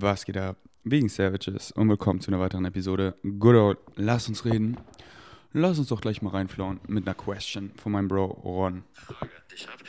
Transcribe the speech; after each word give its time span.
Was 0.00 0.24
geht 0.24 0.36
ab? 0.36 0.56
Wegen 0.84 1.08
Savages 1.08 1.72
und 1.72 1.88
willkommen 1.88 2.20
zu 2.20 2.30
einer 2.30 2.38
weiteren 2.38 2.64
Episode. 2.64 3.16
Good 3.24 3.56
old, 3.56 3.78
lass 3.96 4.28
uns 4.28 4.44
reden. 4.44 4.76
Lass 5.52 5.80
uns 5.80 5.88
doch 5.88 6.00
gleich 6.00 6.22
mal 6.22 6.30
reinflauen 6.30 6.78
mit 6.86 7.04
einer 7.04 7.16
Question 7.16 7.72
von 7.74 7.90
meinem 7.90 8.06
Bro 8.06 8.26
Ron. 8.44 8.84
Frage 8.92 9.32
an 9.34 9.42
dich 9.50 9.66
habe. 9.66 9.82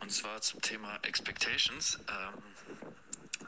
Und 0.00 0.10
zwar 0.10 0.40
zum 0.40 0.60
Thema 0.62 0.98
Expectations. 1.04 2.00
Ähm, 2.08 2.42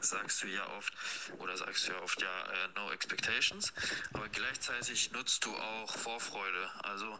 sagst 0.09 0.43
du 0.43 0.47
ja 0.47 0.67
oft, 0.77 0.93
oder 1.39 1.57
sagst 1.57 1.87
du 1.87 1.91
ja 1.93 1.99
oft 2.01 2.21
ja, 2.21 2.45
äh, 2.51 2.67
no 2.75 2.91
expectations, 2.91 3.73
aber 4.13 4.29
gleichzeitig 4.29 5.11
nutzt 5.11 5.45
du 5.45 5.55
auch 5.55 5.95
Vorfreude. 5.97 6.69
Also 6.83 7.19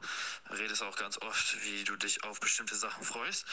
redest 0.52 0.84
auch 0.84 0.95
ganz 0.95 1.17
oft, 1.20 1.63
wie 1.63 1.84
du 1.84 1.95
dich 1.95 2.23
auf 2.23 2.39
bestimmte 2.39 2.75
Sachen 2.75 3.03
freust. 3.03 3.45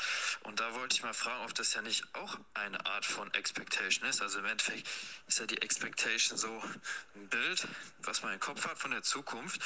Und 0.42 0.60
da 0.60 0.74
wollte 0.74 0.94
ich 0.94 1.02
mal 1.02 1.14
fragen, 1.14 1.44
ob 1.44 1.54
das 1.54 1.74
ja 1.74 1.82
nicht 1.82 2.04
auch 2.14 2.36
eine 2.54 2.84
Art 2.86 3.04
von 3.04 3.32
Expectation 3.34 4.08
ist. 4.08 4.20
Also 4.20 4.38
im 4.38 4.44
Endeffekt 4.46 4.88
ist 5.26 5.38
ja 5.38 5.46
die 5.46 5.60
Expectation 5.62 6.38
so 6.38 6.62
ein 7.14 7.28
Bild, 7.28 7.66
was 8.02 8.22
man 8.22 8.34
im 8.34 8.40
Kopf 8.40 8.66
hat 8.66 8.78
von 8.78 8.90
der 8.90 9.02
Zukunft. 9.02 9.60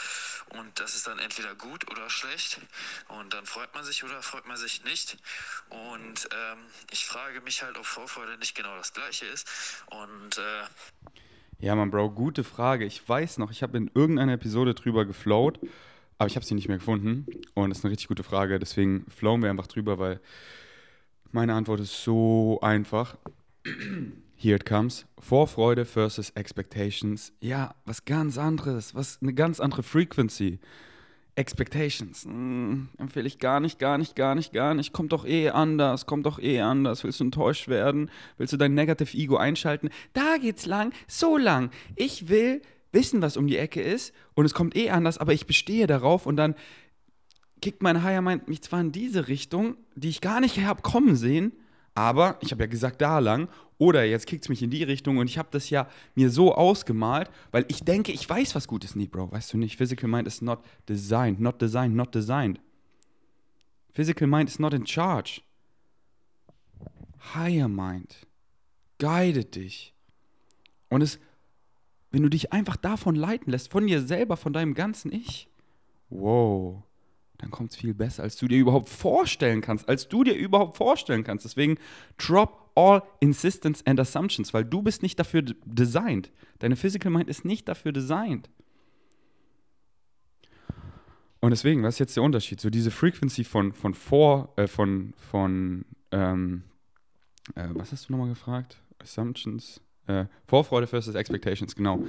Und 0.51 0.79
das 0.79 0.95
ist 0.95 1.07
dann 1.07 1.19
entweder 1.19 1.55
gut 1.55 1.91
oder 1.91 2.09
schlecht. 2.11 2.61
Und 3.09 3.33
dann 3.33 3.47
freut 3.47 3.75
man 3.75 3.85
sich 3.85 4.05
oder 4.05 4.23
freut 4.23 4.47
man 4.47 4.57
sich 4.57 4.85
nicht. 4.85 5.17
Und 5.69 6.29
ähm, 6.33 6.67
ich 6.91 7.07
frage 7.07 7.41
mich 7.41 7.63
halt, 7.63 7.77
ob 7.77 7.87
Vorfreude 7.87 8.39
nicht 8.39 8.55
genau 8.55 8.77
das 8.77 8.93
gleiche 8.93 9.27
ist. 9.27 9.49
Und 9.91 10.39
äh, 10.39 11.17
Ja, 11.59 11.75
Mann, 11.75 11.91
Bro, 11.91 12.11
gute 12.11 12.45
Frage. 12.45 12.85
Ich 12.85 13.07
weiß 13.09 13.39
noch, 13.39 13.51
ich 13.51 13.63
habe 13.63 13.77
in 13.79 13.91
irgendeiner 13.95 14.35
Episode 14.35 14.75
drüber 14.75 15.05
geflowt, 15.05 15.61
aber 16.19 16.29
ich 16.29 16.37
habe 16.37 16.45
sie 16.45 16.55
nicht 16.55 16.69
mehr 16.69 16.79
gefunden. 16.79 17.27
Und 17.55 17.71
das 17.71 17.79
ist 17.79 17.85
eine 17.85 17.93
richtig 17.93 18.09
gute 18.09 18.23
Frage. 18.23 18.59
Deswegen 18.59 19.07
flowen 19.11 19.43
wir 19.43 19.51
einfach 19.51 19.67
drüber, 19.67 19.99
weil 19.99 20.21
meine 21.33 21.55
Antwort 21.55 21.81
ist 21.81 22.03
so 22.03 22.59
einfach. 22.63 23.17
Here 24.39 24.57
it 24.57 24.67
comes. 24.67 25.07
Vorfreude 25.19 25.87
versus 25.87 26.29
Expectations. 26.31 27.33
Ja, 27.41 27.75
was 27.87 28.05
ganz 28.05 28.37
anderes. 28.37 28.95
Was 28.95 29.19
eine 29.23 29.33
ganz 29.33 29.61
andere 29.61 29.83
Frequency. 29.83 30.61
Expectations. 31.37 32.25
Hm, 32.25 32.89
empfehle 32.99 33.27
ich 33.27 33.39
gar 33.39 33.61
nicht, 33.61 33.79
gar 33.79 33.99
nicht, 33.99 34.17
gar 34.17 34.35
nicht, 34.35 34.53
gar 34.53 34.75
nicht. 34.75 34.93
Kommt 34.93 35.13
doch 35.13 35.27
eh 35.27 35.51
anders, 35.51 36.07
kommt 36.07 36.27
doch 36.27 36.39
eh 36.39 36.61
anders. 36.61 37.05
Willst 37.05 37.21
du 37.21 37.25
enttäuscht 37.25 37.69
werden? 37.69 38.11
Willst 38.39 38.55
du 38.55 38.57
dein 38.57 38.75
Negative 38.75 39.17
Ego 39.17 39.37
einschalten? 39.37 39.91
Da 40.15 40.39
geht's 40.39 40.67
lang, 40.67 40.93
so 41.07 41.37
lang. 41.37 41.71
Ich 41.95 42.29
will 42.29 42.63
wissen, 42.91 43.21
was 43.21 43.37
um 43.37 43.47
die 43.47 43.59
Ecke 43.59 43.83
ist 43.83 44.15
und 44.35 44.47
es 44.47 44.55
kommt 44.55 44.75
eh 44.77 44.91
anders, 44.91 45.19
aber 45.19 45.35
ich 45.35 45.47
bestehe 45.47 45.87
darauf 45.87 46.25
und 46.25 46.37
dann 46.37 46.55
kickt 47.61 47.83
mein 47.83 48.03
Higher 48.03 48.23
Mind 48.23 48.49
mich 48.49 48.63
zwar 48.63 48.81
in 48.81 48.93
diese 48.93 49.29
Richtung, 49.29 49.77
die 49.95 50.09
ich 50.09 50.23
gar 50.23 50.41
nicht 50.41 50.59
habe 50.61 50.83
kommen 50.83 51.17
sehen, 51.17 51.53
aber 51.95 52.39
ich 52.41 52.53
habe 52.53 52.63
ja 52.63 52.67
gesagt, 52.67 53.01
da 53.03 53.19
lang. 53.19 53.49
Oder 53.79 54.05
jetzt 54.05 54.27
kickt 54.27 54.45
es 54.45 54.49
mich 54.49 54.63
in 54.63 54.71
die 54.71 54.83
Richtung 54.83 55.19
und 55.19 55.29
ich 55.29 55.37
habe 55.37 55.49
das 55.51 55.69
ja 55.69 55.89
mir 56.15 56.31
so 56.31 56.55
ausgemalt, 56.55 57.31
weil 57.51 57.67
ich 57.69 57.83
denke, 57.85 58.13
ich 58.13 58.29
weiß, 58.29 58.55
was 58.55 58.69
gut 58.69 58.85
ist. 58.85 58.97
Nee, 58.97 59.07
Bro, 59.07 59.33
weißt 59.33 59.53
du 59.53 59.59
nicht. 59.59 59.77
Physical 59.77 60.09
Mind 60.09 60.27
is 60.27 60.41
not 60.41 60.61
designed, 60.89 61.41
not 61.41 61.61
designed, 61.61 61.95
not 61.95 62.15
designed. 62.15 62.61
Physical 63.93 64.27
Mind 64.27 64.49
is 64.49 64.59
not 64.59 64.73
in 64.73 64.87
charge. 64.87 65.43
Higher 67.35 67.69
Mind 67.69 68.27
guidet 68.99 69.57
dich. 69.57 69.93
Und 70.89 71.03
es, 71.03 71.19
wenn 72.11 72.23
du 72.23 72.29
dich 72.29 72.53
einfach 72.53 72.77
davon 72.77 73.15
leiten 73.15 73.51
lässt, 73.51 73.71
von 73.71 73.87
dir 73.87 74.01
selber, 74.01 74.37
von 74.37 74.53
deinem 74.53 74.75
ganzen 74.75 75.13
Ich, 75.13 75.49
wow, 76.09 76.83
dann 77.39 77.51
kommt 77.51 77.71
es 77.71 77.77
viel 77.77 77.95
besser, 77.95 78.23
als 78.23 78.37
du 78.37 78.49
dir 78.49 78.59
überhaupt 78.59 78.89
vorstellen 78.89 79.61
kannst, 79.61 79.89
als 79.89 80.09
du 80.09 80.25
dir 80.25 80.35
überhaupt 80.35 80.77
vorstellen 80.77 81.25
kannst. 81.25 81.45
Deswegen 81.45 81.77
drop 82.17 82.71
all 82.75 83.03
insistence 83.21 83.85
and 83.87 84.01
assumptions, 84.01 84.55
weil 84.55 84.65
du 84.65 84.83
bist 84.83 85.03
nicht 85.03 85.19
dafür 85.19 85.43
designed. 85.43 86.31
Deine 86.59 86.77
Physical 86.77 87.11
Mind 87.11 87.29
ist 87.29 87.45
nicht 87.45 87.69
dafür 87.69 87.93
designed. 87.93 88.49
Und 91.41 91.51
deswegen, 91.51 91.83
was 91.83 91.97
ist 91.97 91.99
jetzt 92.01 92.17
der 92.17 92.23
Unterschied? 92.23 92.61
So 92.61 92.71
diese 92.71 92.91
Frequency 92.91 93.45
von, 93.45 93.73
von 93.73 93.95
vor, 93.95 94.53
äh, 94.57 94.67
von, 94.67 95.13
von, 95.31 95.85
ähm, 96.11 96.65
äh, 97.55 97.69
was 97.71 97.93
hast 97.93 98.09
du 98.09 98.13
nochmal 98.13 98.31
gefragt? 98.31 98.79
Assumptions? 98.99 99.81
Äh, 100.07 100.25
Vorfreude 100.47 100.87
versus 100.87 101.15
Expectations, 101.15 101.75
genau 101.75 102.05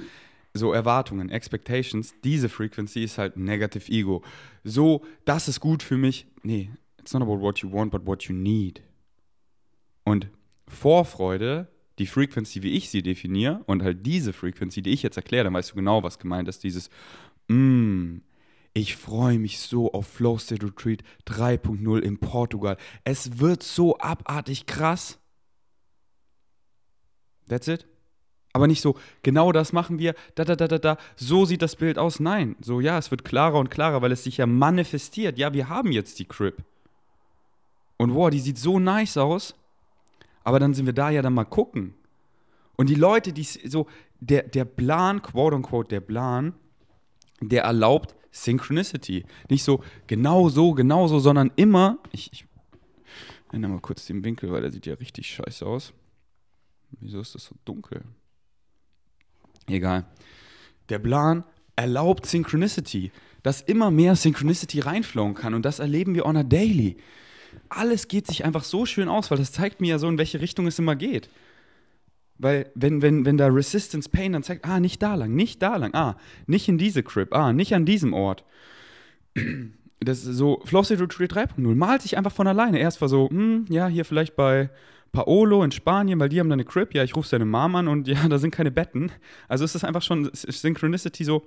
so 0.58 0.72
Erwartungen, 0.72 1.30
Expectations, 1.30 2.14
diese 2.22 2.48
Frequency 2.48 3.02
ist 3.02 3.18
halt 3.18 3.36
Negative 3.36 3.90
Ego. 3.90 4.22
So, 4.64 5.02
das 5.24 5.48
ist 5.48 5.60
gut 5.60 5.82
für 5.82 5.96
mich. 5.96 6.26
Nee, 6.42 6.70
it's 6.98 7.14
not 7.14 7.22
about 7.22 7.40
what 7.40 7.58
you 7.60 7.72
want, 7.72 7.90
but 7.90 8.06
what 8.06 8.24
you 8.24 8.34
need. 8.34 8.82
Und 10.04 10.28
Vorfreude, 10.66 11.68
die 11.98 12.06
Frequency, 12.06 12.62
wie 12.62 12.72
ich 12.72 12.90
sie 12.90 13.02
definiere, 13.02 13.62
und 13.66 13.82
halt 13.82 14.04
diese 14.04 14.32
Frequency, 14.32 14.82
die 14.82 14.90
ich 14.90 15.02
jetzt 15.02 15.16
erkläre, 15.16 15.44
dann 15.44 15.54
weißt 15.54 15.70
du 15.70 15.76
genau, 15.76 16.02
was 16.02 16.18
gemeint 16.18 16.48
ist. 16.48 16.62
Dieses, 16.64 16.90
mm, 17.48 18.18
ich 18.74 18.96
freue 18.96 19.38
mich 19.38 19.58
so 19.58 19.92
auf 19.92 20.06
Flow 20.06 20.38
State 20.38 20.64
Retreat 20.64 21.02
3.0 21.26 21.98
in 22.00 22.18
Portugal. 22.18 22.76
Es 23.04 23.38
wird 23.38 23.62
so 23.62 23.98
abartig 23.98 24.66
krass. 24.66 25.18
That's 27.48 27.66
it. 27.66 27.86
Aber 28.58 28.66
nicht 28.66 28.80
so, 28.80 28.96
genau 29.22 29.52
das 29.52 29.72
machen 29.72 30.00
wir, 30.00 30.16
da, 30.34 30.44
da, 30.44 30.56
da, 30.56 30.66
da, 30.66 30.78
da, 30.78 30.96
so 31.14 31.44
sieht 31.44 31.62
das 31.62 31.76
Bild 31.76 31.96
aus. 31.96 32.18
Nein, 32.18 32.56
so, 32.60 32.80
ja, 32.80 32.98
es 32.98 33.12
wird 33.12 33.24
klarer 33.24 33.56
und 33.56 33.70
klarer, 33.70 34.02
weil 34.02 34.10
es 34.10 34.24
sich 34.24 34.38
ja 34.38 34.46
manifestiert. 34.46 35.38
Ja, 35.38 35.52
wir 35.52 35.68
haben 35.68 35.92
jetzt 35.92 36.18
die 36.18 36.24
Crib. 36.24 36.56
Und 37.98 38.16
wow, 38.16 38.30
die 38.30 38.40
sieht 38.40 38.58
so 38.58 38.80
nice 38.80 39.16
aus. 39.16 39.54
Aber 40.42 40.58
dann 40.58 40.74
sind 40.74 40.86
wir 40.86 40.92
da 40.92 41.08
ja 41.08 41.22
dann 41.22 41.34
mal 41.34 41.44
gucken. 41.44 41.94
Und 42.74 42.88
die 42.88 42.96
Leute, 42.96 43.32
die 43.32 43.44
so, 43.44 43.86
der, 44.18 44.42
der 44.42 44.64
Plan, 44.64 45.22
quote 45.22 45.54
unquote, 45.54 45.90
der 45.90 46.00
Plan, 46.00 46.52
der 47.40 47.62
erlaubt 47.62 48.16
Synchronicity. 48.32 49.24
Nicht 49.48 49.62
so, 49.62 49.84
genau 50.08 50.48
so, 50.48 50.72
genau 50.72 51.06
so, 51.06 51.20
sondern 51.20 51.52
immer, 51.54 51.98
ich, 52.10 52.32
ich 52.32 52.44
ändere 53.52 53.70
mal 53.70 53.80
kurz 53.80 54.04
den 54.06 54.24
Winkel, 54.24 54.50
weil 54.50 54.62
der 54.62 54.72
sieht 54.72 54.86
ja 54.86 54.94
richtig 54.94 55.28
scheiße 55.28 55.64
aus. 55.64 55.92
Wieso 56.98 57.20
ist 57.20 57.36
das 57.36 57.44
so 57.44 57.54
dunkel? 57.64 58.02
Egal. 59.68 60.04
Der 60.88 60.98
Plan 60.98 61.44
erlaubt 61.76 62.26
Synchronicity, 62.26 63.12
dass 63.42 63.60
immer 63.60 63.90
mehr 63.90 64.16
Synchronicity 64.16 64.80
reinflowen 64.80 65.34
kann 65.34 65.54
und 65.54 65.64
das 65.64 65.78
erleben 65.78 66.14
wir 66.14 66.26
on 66.26 66.36
a 66.36 66.42
daily. 66.42 66.96
Alles 67.68 68.08
geht 68.08 68.26
sich 68.26 68.44
einfach 68.44 68.64
so 68.64 68.86
schön 68.86 69.08
aus, 69.08 69.30
weil 69.30 69.38
das 69.38 69.52
zeigt 69.52 69.80
mir 69.80 69.88
ja 69.88 69.98
so, 69.98 70.08
in 70.08 70.18
welche 70.18 70.40
Richtung 70.40 70.66
es 70.66 70.78
immer 70.78 70.96
geht. 70.96 71.28
Weil, 72.38 72.70
wenn, 72.74 73.02
wenn, 73.02 73.24
wenn 73.24 73.36
da 73.36 73.48
Resistance 73.48 74.08
Pain 74.08 74.32
dann 74.32 74.42
zeigt, 74.42 74.64
ah, 74.64 74.80
nicht 74.80 75.02
da 75.02 75.14
lang, 75.14 75.34
nicht 75.34 75.60
da 75.60 75.76
lang, 75.76 75.94
ah, 75.94 76.16
nicht 76.46 76.68
in 76.68 76.78
diese 76.78 77.02
Crib, 77.02 77.34
ah, 77.34 77.52
nicht 77.52 77.74
an 77.74 77.84
diesem 77.84 78.12
Ort. 78.12 78.44
Das 80.00 80.18
ist 80.24 80.36
so, 80.36 80.62
Flow 80.64 80.84
State 80.84 81.02
Retreat 81.02 81.32
3.0 81.32 81.74
malt 81.74 82.02
sich 82.02 82.16
einfach 82.16 82.30
von 82.30 82.46
alleine. 82.46 82.78
Erst 82.78 83.00
war 83.00 83.08
so, 83.08 83.28
hm, 83.28 83.66
ja, 83.68 83.88
hier 83.88 84.04
vielleicht 84.04 84.36
bei 84.36 84.70
Paolo 85.12 85.62
in 85.62 85.72
Spanien, 85.72 86.20
weil 86.20 86.28
die 86.28 86.40
haben 86.40 86.48
da 86.48 86.54
eine 86.54 86.64
Crib, 86.64 86.94
ja, 86.94 87.02
ich 87.02 87.16
rufe 87.16 87.28
seine 87.28 87.44
Mom 87.44 87.74
an 87.76 87.88
und 87.88 88.08
ja, 88.08 88.28
da 88.28 88.38
sind 88.38 88.50
keine 88.50 88.70
Betten. 88.70 89.10
Also 89.48 89.64
ist 89.64 89.74
das 89.74 89.84
einfach 89.84 90.02
schon 90.02 90.30
Synchronicity 90.32 91.24
so, 91.24 91.46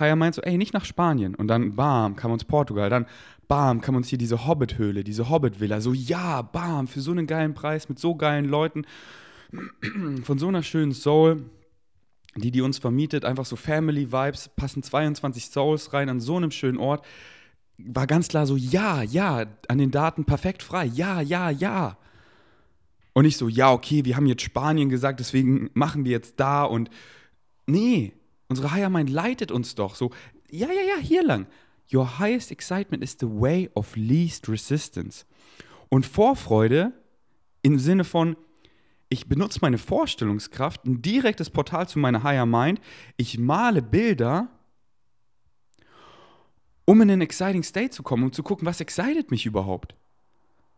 Haya 0.00 0.16
meint 0.16 0.34
so, 0.34 0.42
ey, 0.42 0.56
nicht 0.56 0.72
nach 0.72 0.84
Spanien. 0.84 1.34
Und 1.34 1.48
dann, 1.48 1.76
bam, 1.76 2.16
kam 2.16 2.32
uns 2.32 2.44
Portugal. 2.44 2.88
Dann, 2.88 3.06
bam, 3.48 3.80
kam 3.82 3.96
uns 3.96 4.08
hier 4.08 4.18
diese 4.18 4.46
Hobbit-Höhle, 4.46 5.04
diese 5.04 5.28
Hobbit-Villa. 5.28 5.80
So, 5.80 5.92
ja, 5.92 6.42
bam, 6.42 6.88
für 6.88 7.00
so 7.00 7.10
einen 7.10 7.26
geilen 7.26 7.54
Preis, 7.54 7.88
mit 7.88 7.98
so 7.98 8.14
geilen 8.14 8.46
Leuten, 8.46 8.86
von 10.24 10.38
so 10.38 10.48
einer 10.48 10.62
schönen 10.62 10.92
Soul, 10.92 11.44
die, 12.36 12.50
die 12.50 12.62
uns 12.62 12.78
vermietet, 12.78 13.24
einfach 13.24 13.44
so 13.44 13.56
Family-Vibes, 13.56 14.50
passen 14.56 14.82
22 14.82 15.46
Souls 15.46 15.92
rein 15.92 16.08
an 16.08 16.20
so 16.20 16.36
einem 16.36 16.50
schönen 16.50 16.78
Ort. 16.78 17.04
War 17.76 18.06
ganz 18.06 18.28
klar 18.28 18.46
so, 18.46 18.56
ja, 18.56 19.02
ja, 19.02 19.44
an 19.68 19.78
den 19.78 19.90
Daten 19.90 20.24
perfekt 20.24 20.62
frei. 20.62 20.86
Ja, 20.86 21.20
ja, 21.20 21.50
ja. 21.50 21.98
Und 23.20 23.26
nicht 23.26 23.36
so, 23.36 23.48
ja, 23.48 23.70
okay, 23.70 24.06
wir 24.06 24.16
haben 24.16 24.24
jetzt 24.24 24.40
Spanien 24.40 24.88
gesagt, 24.88 25.20
deswegen 25.20 25.68
machen 25.74 26.06
wir 26.06 26.10
jetzt 26.10 26.40
da 26.40 26.64
und 26.64 26.88
nee, 27.66 28.14
unsere 28.48 28.72
Higher 28.72 28.88
Mind 28.88 29.10
leitet 29.10 29.52
uns 29.52 29.74
doch 29.74 29.94
so, 29.94 30.10
ja, 30.50 30.68
ja, 30.68 30.80
ja, 30.80 30.96
hier 31.02 31.22
lang. 31.22 31.46
Your 31.92 32.18
highest 32.18 32.50
excitement 32.50 33.04
is 33.04 33.18
the 33.20 33.26
way 33.26 33.68
of 33.74 33.94
least 33.94 34.48
resistance. 34.48 35.26
Und 35.90 36.06
Vorfreude 36.06 36.94
im 37.60 37.78
Sinne 37.78 38.04
von, 38.04 38.38
ich 39.10 39.28
benutze 39.28 39.58
meine 39.60 39.76
Vorstellungskraft, 39.76 40.86
ein 40.86 41.02
direktes 41.02 41.50
Portal 41.50 41.86
zu 41.86 41.98
meiner 41.98 42.22
Higher 42.22 42.46
Mind, 42.46 42.80
ich 43.18 43.38
male 43.38 43.82
Bilder, 43.82 44.48
um 46.86 47.02
in 47.02 47.10
einen 47.10 47.20
exciting 47.20 47.64
state 47.64 47.90
zu 47.90 48.02
kommen, 48.02 48.22
um 48.22 48.32
zu 48.32 48.42
gucken, 48.42 48.64
was 48.64 48.80
excited 48.80 49.30
mich 49.30 49.44
überhaupt. 49.44 49.94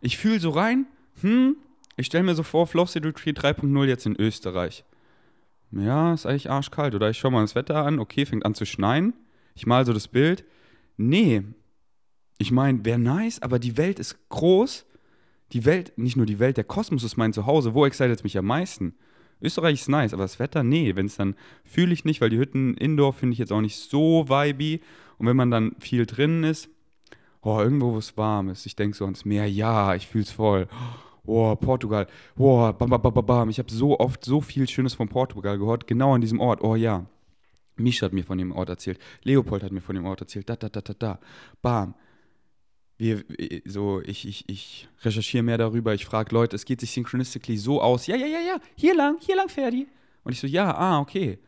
Ich 0.01 0.19
fühle 0.19 0.41
so 0.41 0.51
rein, 0.51 0.87
hm, 1.21 1.55
ich 1.97 2.07
stelle 2.07 2.25
mir 2.25 2.35
so 2.35 2.43
vor, 2.43 2.67
State 2.67 3.07
Retreat 3.07 3.39
3.0 3.39 3.85
jetzt 3.85 4.07
in 4.07 4.19
Österreich. 4.19 4.85
Ja, 5.73 6.13
ist 6.13 6.27
eigentlich 6.27 6.51
arschkalt. 6.51 6.95
Oder 6.95 7.11
ich 7.11 7.19
schaue 7.19 7.33
mal 7.33 7.41
das 7.41 7.55
Wetter 7.55 7.85
an, 7.85 7.99
okay, 7.99 8.27
fängt 8.27 8.45
an 8.45 8.55
zu 8.55 8.67
schneien. 8.67 9.15
Ich 9.55 9.67
mal 9.67 9.85
so 9.87 9.93
das 9.93 10.09
Bild. 10.09 10.45
Nee, 10.97 11.43
ich 12.39 12.51
meine, 12.51 12.85
wäre 12.85 12.99
nice, 12.99 13.41
aber 13.41 13.59
die 13.59 13.77
Welt 13.77 13.99
ist 13.99 14.29
groß. 14.29 14.85
Die 15.53 15.65
Welt, 15.65 15.93
nicht 15.97 16.17
nur 16.17 16.27
die 16.27 16.39
Welt, 16.39 16.57
der 16.57 16.65
Kosmos 16.65 17.05
ist 17.05 17.17
mein 17.17 17.33
Zuhause. 17.33 17.75
Wo 17.75 17.87
excited 17.87 18.17
es 18.17 18.25
mich 18.25 18.39
am 18.39 18.47
meisten? 18.47 18.95
Österreich 19.41 19.81
ist 19.81 19.89
nice, 19.89 20.15
aber 20.15 20.23
das 20.23 20.39
Wetter, 20.39 20.63
nee, 20.63 20.95
wenn 20.95 21.07
es 21.07 21.17
dann 21.17 21.35
fühle 21.65 21.93
ich 21.93 22.05
nicht, 22.05 22.21
weil 22.21 22.31
die 22.31 22.39
Hütten 22.39 22.75
indoor 22.75 23.13
finde 23.13 23.33
ich 23.35 23.39
jetzt 23.39 23.53
auch 23.53 23.61
nicht 23.61 23.77
so 23.77 24.29
vibey. 24.29 24.81
Und 25.19 25.27
wenn 25.27 25.37
man 25.37 25.51
dann 25.51 25.77
viel 25.79 26.07
drin 26.07 26.45
ist, 26.45 26.69
oh, 27.43 27.61
irgendwo, 27.61 27.93
wo 27.93 27.99
es 27.99 28.17
warm 28.17 28.49
ist, 28.49 28.67
ich 28.67 28.77
denke 28.77 28.97
so 28.97 29.05
ans 29.05 29.25
Meer, 29.25 29.49
ja, 29.49 29.95
ich 29.95 30.07
fühle 30.07 30.25
es 30.25 30.31
voll. 30.31 30.69
Oh, 30.71 31.12
Portugal, 31.25 32.07
oh, 32.37 32.73
bam, 32.73 32.91
bam, 32.91 33.01
bam, 33.01 33.27
bam. 33.27 33.51
Ich 33.51 33.59
habe 33.59 33.71
so 33.73 33.99
oft 33.99 34.25
so 34.25 34.41
viel 34.41 34.69
Schönes 34.69 34.95
von 34.95 35.09
Portugal 35.09 35.59
gehört, 35.59 35.87
genau 35.87 36.15
an 36.15 36.21
diesem 36.21 36.41
Ort, 36.41 36.63
oh 36.63 36.75
ja. 36.75 37.07
Misha 37.77 38.07
hat 38.07 38.13
mir 38.13 38.25
von 38.25 38.39
dem 38.39 38.53
Ort 38.53 38.69
erzählt, 38.69 38.99
Leopold 39.23 39.63
hat 39.63 39.73
mir 39.73 39.81
von 39.81 39.95
dem 39.95 40.05
Ort 40.05 40.21
erzählt, 40.21 40.49
da, 40.49 40.57
da, 40.57 40.69
da, 40.69 40.81
da, 40.81 40.95
da, 40.95 41.19
bam. 41.63 41.95
Wir, 42.99 43.25
so, 43.65 44.01
ich, 44.03 44.29
ich, 44.29 44.49
ich 44.49 44.89
recherchiere 45.03 45.43
mehr 45.43 45.59
darüber, 45.59 45.95
ich 45.95 46.05
frage 46.05 46.35
Leute, 46.35 46.55
es 46.55 46.65
geht 46.65 46.81
sich 46.81 46.93
synchronistically 46.93 47.57
so 47.57 47.81
aus, 47.81 48.07
ja, 48.07 48.17
ja, 48.17 48.27
ja, 48.27 48.41
ja, 48.41 48.57
hier 48.77 48.95
lang, 48.95 49.17
hier 49.21 49.37
lang, 49.37 49.49
Ferdi. 49.49 49.89
Und 50.25 50.33
ich 50.33 50.41
so, 50.41 50.47
ja, 50.47 50.73
ah, 50.75 51.01
okay. 51.01 51.39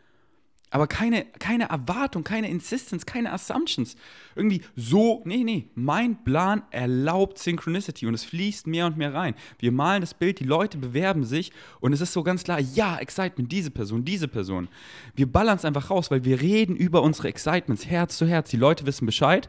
Aber 0.75 0.89
keine, 0.89 1.25
keine 1.39 1.69
Erwartung, 1.69 2.25
keine 2.25 2.51
Insistence, 2.51 3.07
keine 3.07 3.33
Assumptions. 3.33 3.95
Irgendwie 4.35 4.61
so, 4.75 5.23
nee, 5.25 5.45
nee, 5.45 5.69
mein 5.77 6.25
Plan 6.25 6.65
erlaubt 6.73 7.39
Synchronicity 7.39 8.09
und 8.09 8.15
es 8.15 8.25
fließt 8.25 8.67
mehr 8.67 8.87
und 8.87 8.97
mehr 8.97 9.15
rein. 9.15 9.37
Wir 9.61 9.71
malen 9.71 10.01
das 10.01 10.15
Bild, 10.15 10.41
die 10.41 10.45
Leute 10.45 10.77
bewerben 10.77 11.23
sich 11.23 11.53
und 11.79 11.93
es 11.93 12.01
ist 12.01 12.13
so 12.13 12.25
ganz 12.25 12.43
klar, 12.43 12.59
ja, 12.59 12.99
Excitement, 12.99 13.53
diese 13.53 13.71
Person, 13.71 14.05
diese 14.05 14.27
Person. 14.27 14.67
Wir 15.15 15.31
ballern 15.31 15.59
es 15.59 15.65
einfach 15.65 15.91
raus, 15.91 16.11
weil 16.11 16.25
wir 16.25 16.41
reden 16.41 16.75
über 16.75 17.03
unsere 17.03 17.29
Excitements, 17.29 17.87
Herz 17.87 18.19
zu 18.19 18.27
Herz. 18.27 18.51
Die 18.51 18.57
Leute 18.57 18.85
wissen 18.85 19.07
Bescheid 19.07 19.49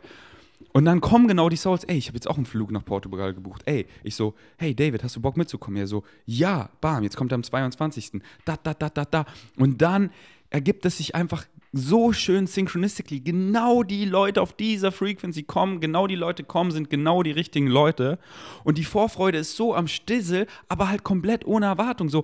und 0.73 0.85
dann 0.85 1.01
kommen 1.01 1.27
genau 1.27 1.49
die 1.49 1.55
Souls, 1.55 1.85
ey, 1.85 1.97
ich 1.97 2.07
habe 2.07 2.17
jetzt 2.17 2.29
auch 2.29 2.37
einen 2.37 2.45
Flug 2.45 2.69
nach 2.69 2.83
Portugal 2.83 3.33
gebucht. 3.33 3.63
Ey, 3.65 3.87
ich 4.03 4.13
so, 4.15 4.35
hey 4.57 4.75
David, 4.75 5.03
hast 5.03 5.15
du 5.15 5.21
Bock 5.21 5.37
mitzukommen? 5.37 5.77
Er 5.77 5.87
so, 5.87 6.03
ja, 6.25 6.69
bam, 6.81 7.01
jetzt 7.03 7.15
kommt 7.15 7.31
er 7.31 7.35
am 7.35 7.43
22. 7.43 8.21
Da, 8.43 8.57
da, 8.61 8.73
da, 8.73 8.89
da, 8.89 9.05
da. 9.05 9.25
Und 9.57 9.81
dann 9.81 10.11
ergibt 10.49 10.85
es 10.85 10.97
sich 10.97 11.15
einfach 11.15 11.45
so 11.71 12.13
schön 12.13 12.47
synchronistically. 12.47 13.19
Genau 13.19 13.83
die 13.83 14.05
Leute 14.05 14.41
auf 14.41 14.53
dieser 14.53 14.91
Frequency 14.91 15.43
kommen, 15.43 15.81
genau 15.81 16.07
die 16.07 16.15
Leute 16.15 16.43
kommen, 16.43 16.71
sind 16.71 16.89
genau 16.89 17.21
die 17.21 17.31
richtigen 17.31 17.67
Leute. 17.67 18.17
Und 18.63 18.77
die 18.77 18.85
Vorfreude 18.85 19.39
ist 19.39 19.57
so 19.57 19.75
am 19.75 19.87
Stissel, 19.87 20.47
aber 20.69 20.87
halt 20.87 21.03
komplett 21.03 21.45
ohne 21.45 21.65
Erwartung. 21.65 22.07
So, 22.09 22.23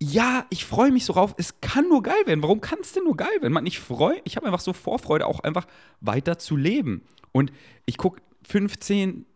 ja, 0.00 0.46
ich 0.50 0.64
freue 0.64 0.92
mich 0.92 1.04
so 1.04 1.12
drauf. 1.12 1.34
Es 1.38 1.60
kann 1.60 1.88
nur 1.88 2.04
geil 2.04 2.22
werden. 2.26 2.42
Warum 2.42 2.60
kann 2.60 2.78
es 2.80 2.92
denn 2.92 3.04
nur 3.04 3.16
geil 3.16 3.40
werden? 3.40 3.52
Man, 3.52 3.66
ich 3.66 3.80
freue, 3.80 4.20
ich 4.24 4.36
habe 4.36 4.46
einfach 4.46 4.60
so 4.60 4.72
Vorfreude, 4.72 5.26
auch 5.26 5.40
einfach 5.40 5.66
weiter 6.00 6.38
zu 6.38 6.56
leben. 6.56 7.02
Und 7.32 7.52
ich 7.84 7.98
gucke 7.98 8.22
15 8.48 9.26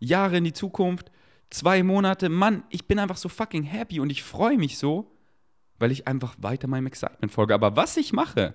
Jahre 0.00 0.38
in 0.38 0.44
die 0.44 0.52
Zukunft, 0.52 1.12
zwei 1.50 1.84
Monate. 1.84 2.28
Mann, 2.28 2.64
ich 2.70 2.86
bin 2.86 2.98
einfach 2.98 3.16
so 3.16 3.28
fucking 3.28 3.62
happy 3.62 4.00
und 4.00 4.10
ich 4.10 4.24
freue 4.24 4.58
mich 4.58 4.76
so, 4.76 5.06
weil 5.82 5.90
ich 5.90 6.06
einfach 6.06 6.36
weiter 6.38 6.68
meinem 6.68 6.86
Excitement 6.86 7.32
folge. 7.32 7.54
Aber 7.54 7.74
was 7.74 7.96
ich 7.96 8.12
mache, 8.12 8.54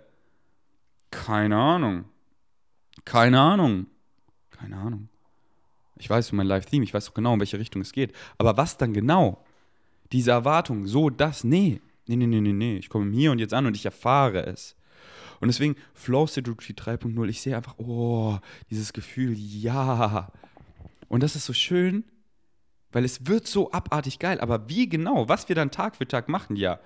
keine 1.11 1.57
Ahnung. 1.57 2.05
Keine 3.03 3.41
Ahnung. 3.41 3.87
Keine 4.49 4.77
Ahnung. 4.77 5.09
Ich 5.97 6.09
weiß 6.09 6.31
mein 6.31 6.47
Live-Theme, 6.47 6.85
ich 6.85 6.93
weiß 6.93 7.07
doch 7.07 7.13
genau, 7.13 7.33
in 7.33 7.41
welche 7.41 7.59
Richtung 7.59 7.81
es 7.81 7.91
geht. 7.91 8.13
Aber 8.37 8.55
was 8.55 8.77
dann 8.77 8.93
genau? 8.93 9.43
Diese 10.13 10.31
Erwartung, 10.31 10.87
so, 10.87 11.09
das, 11.09 11.43
nee. 11.43 11.81
Nee, 12.07 12.15
nee, 12.15 12.27
nee, 12.27 12.39
nee, 12.39 12.53
nee. 12.53 12.77
Ich 12.77 12.87
komme 12.87 13.11
hier 13.11 13.33
und 13.33 13.39
jetzt 13.39 13.53
an 13.53 13.65
und 13.65 13.75
ich 13.75 13.83
erfahre 13.83 14.45
es. 14.45 14.77
Und 15.41 15.49
deswegen 15.49 15.75
Flow 15.93 16.23
Retreat 16.23 17.03
3.0, 17.03 17.27
ich 17.27 17.41
sehe 17.41 17.57
einfach, 17.57 17.77
oh, 17.77 18.37
dieses 18.69 18.93
Gefühl, 18.93 19.33
ja. 19.37 20.31
Und 21.09 21.23
das 21.23 21.35
ist 21.35 21.45
so 21.45 21.53
schön, 21.53 22.05
weil 22.93 23.03
es 23.03 23.27
wird 23.27 23.47
so 23.47 23.69
abartig 23.73 24.17
geil. 24.17 24.39
Aber 24.39 24.69
wie 24.69 24.87
genau, 24.87 25.27
was 25.27 25.49
wir 25.49 25.57
dann 25.57 25.71
Tag 25.71 25.97
für 25.97 26.07
Tag 26.07 26.29
machen, 26.29 26.55
ja, 26.55 26.79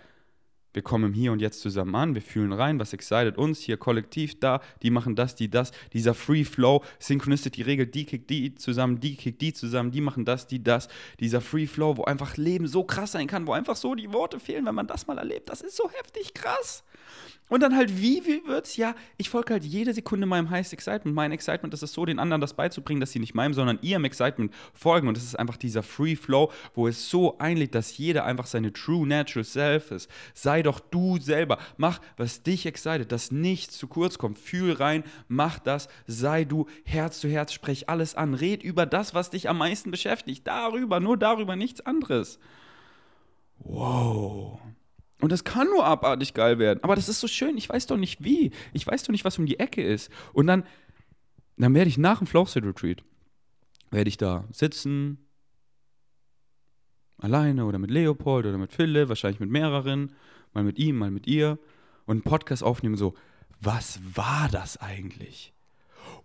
wir 0.74 0.82
kommen 0.82 1.14
hier 1.14 1.32
und 1.32 1.42
jetzt 1.42 1.62
zusammen 1.62 1.96
an, 1.96 2.16
wir 2.16 2.22
fühlen 2.22 2.54
rein, 2.54 2.80
was 2.80 2.94
excited 2.94 3.38
uns, 3.38 3.60
hier 3.60 3.78
kollektiv 3.78 4.40
da, 4.40 4.62
die 4.82 4.90
machen 4.90 5.16
das, 5.16 5.36
die 5.36 5.50
das, 5.50 5.72
dieser 5.94 6.14
Free 6.14 6.44
Flow, 6.44 6.84
Synchronicity-Regel, 7.00 7.88
die 7.88 8.06
kickt 8.06 8.30
die 8.30 8.56
zusammen, 8.56 9.00
die 9.00 9.16
kickt 9.16 9.42
die 9.42 9.54
zusammen, 9.54 9.92
die 9.92 10.02
machen 10.02 10.26
das, 10.26 10.48
die 10.48 10.64
das, 10.64 10.88
dieser 11.20 11.42
Free 11.42 11.68
Flow, 11.68 11.98
wo 11.98 12.04
einfach 12.04 12.38
Leben 12.38 12.68
so 12.68 12.84
krass 12.84 13.12
sein 13.14 13.28
kann, 13.28 13.48
wo 13.48 13.54
einfach 13.54 13.76
so 13.76 13.96
die 13.96 14.14
Worte 14.14 14.40
fehlen, 14.40 14.66
wenn 14.66 14.76
man 14.76 14.88
das 14.88 15.08
mal 15.08 15.18
erlebt, 15.18 15.50
das 15.50 15.62
ist 15.62 15.76
so 15.76 15.90
heftig 15.90 16.34
krass. 16.34 16.84
Und 17.52 17.62
dann 17.64 17.76
halt, 17.76 18.02
wie, 18.02 18.26
wie 18.26 18.48
wird's? 18.48 18.78
Ja, 18.78 18.96
ich 19.18 19.30
folge 19.30 19.52
halt 19.52 19.66
jede 19.66 19.94
Sekunde 19.94 20.26
meinem 20.26 20.50
Highest 20.50 20.72
Excitement. 20.72 21.14
Mein 21.14 21.34
Excitement 21.34 21.74
ist 21.74 21.84
es 21.84 21.92
so, 21.92 22.06
den 22.06 22.18
anderen 22.18 22.40
das 22.40 22.54
beizubringen, 22.54 23.02
dass 23.02 23.12
sie 23.12 23.20
nicht 23.20 23.36
meinem, 23.36 23.54
sondern 23.54 23.78
ihrem 23.82 24.06
Excitement 24.06 24.54
folgen. 24.74 25.10
Und 25.10 25.18
es 25.18 25.26
ist 25.26 25.38
einfach 25.38 25.58
dieser 25.58 25.84
Free 25.84 26.16
Flow, 26.16 26.50
wo 26.76 26.88
es 26.88 27.10
so 27.10 27.38
einlädt, 27.40 27.76
dass 27.76 27.98
jeder 27.98 28.24
einfach 28.24 28.46
seine 28.46 28.72
True 28.72 29.06
Natural 29.06 29.44
Self 29.44 29.92
ist. 29.92 30.10
Sei 30.34 30.61
doch 30.64 30.80
du 30.80 31.20
selber. 31.20 31.58
Mach, 31.78 32.00
was 32.18 32.44
dich 32.44 32.66
excited, 32.66 33.12
dass 33.12 33.32
nichts 33.32 33.78
zu 33.78 33.88
kurz 33.88 34.18
kommt. 34.18 34.40
Fühl 34.40 34.74
rein, 34.74 35.04
mach 35.28 35.60
das, 35.60 35.88
sei 36.08 36.44
du 36.44 36.68
Herz 36.84 37.20
zu 37.20 37.28
Herz, 37.28 37.54
sprech 37.54 37.90
alles 37.90 38.16
an. 38.16 38.34
Red 38.34 38.64
über 38.64 38.86
das, 38.86 39.14
was 39.14 39.30
dich 39.30 39.50
am 39.50 39.58
meisten 39.58 39.92
beschäftigt. 39.92 40.48
Darüber, 40.48 41.00
nur 41.00 41.18
darüber, 41.18 41.56
nichts 41.56 41.82
anderes. 41.82 42.40
Wow. 43.60 44.60
Und 45.22 45.32
das 45.32 45.44
kann 45.44 45.68
nur 45.68 45.86
abartig 45.86 46.34
geil 46.34 46.58
werden. 46.58 46.80
Aber 46.84 46.96
das 46.96 47.08
ist 47.08 47.20
so 47.20 47.28
schön. 47.28 47.58
Ich 47.58 47.70
weiß 47.70 47.86
doch 47.88 47.98
nicht 47.98 48.24
wie. 48.24 48.52
Ich 48.74 48.88
weiß 48.88 49.04
doch 49.04 49.12
nicht, 49.12 49.24
was 49.24 49.38
um 49.38 49.46
die 49.46 49.60
Ecke 49.60 49.84
ist. 49.84 50.12
Und 50.34 50.48
dann, 50.48 50.64
dann 51.58 51.76
werde 51.76 51.90
ich 51.90 51.98
nach 51.98 52.18
dem 52.18 52.28
Flow 52.28 52.46
State 52.46 52.66
Retreat, 52.68 53.04
werde 53.92 54.10
ich 54.10 54.18
da 54.18 54.46
sitzen, 54.52 55.20
alleine 57.22 57.66
oder 57.66 57.78
mit 57.78 57.92
Leopold 57.92 58.46
oder 58.48 58.58
mit 58.58 58.74
Philipp, 58.74 59.10
wahrscheinlich 59.10 59.40
mit 59.40 59.50
mehreren, 59.50 60.14
mal 60.54 60.64
mit 60.64 60.80
ihm, 60.80 60.98
mal 60.98 61.12
mit 61.12 61.28
ihr 61.28 61.60
und 62.06 62.16
einen 62.16 62.24
Podcast 62.24 62.64
aufnehmen, 62.64 62.98
so, 62.98 63.14
was 63.60 64.00
war 64.16 64.50
das 64.50 64.78
eigentlich? 64.78 65.54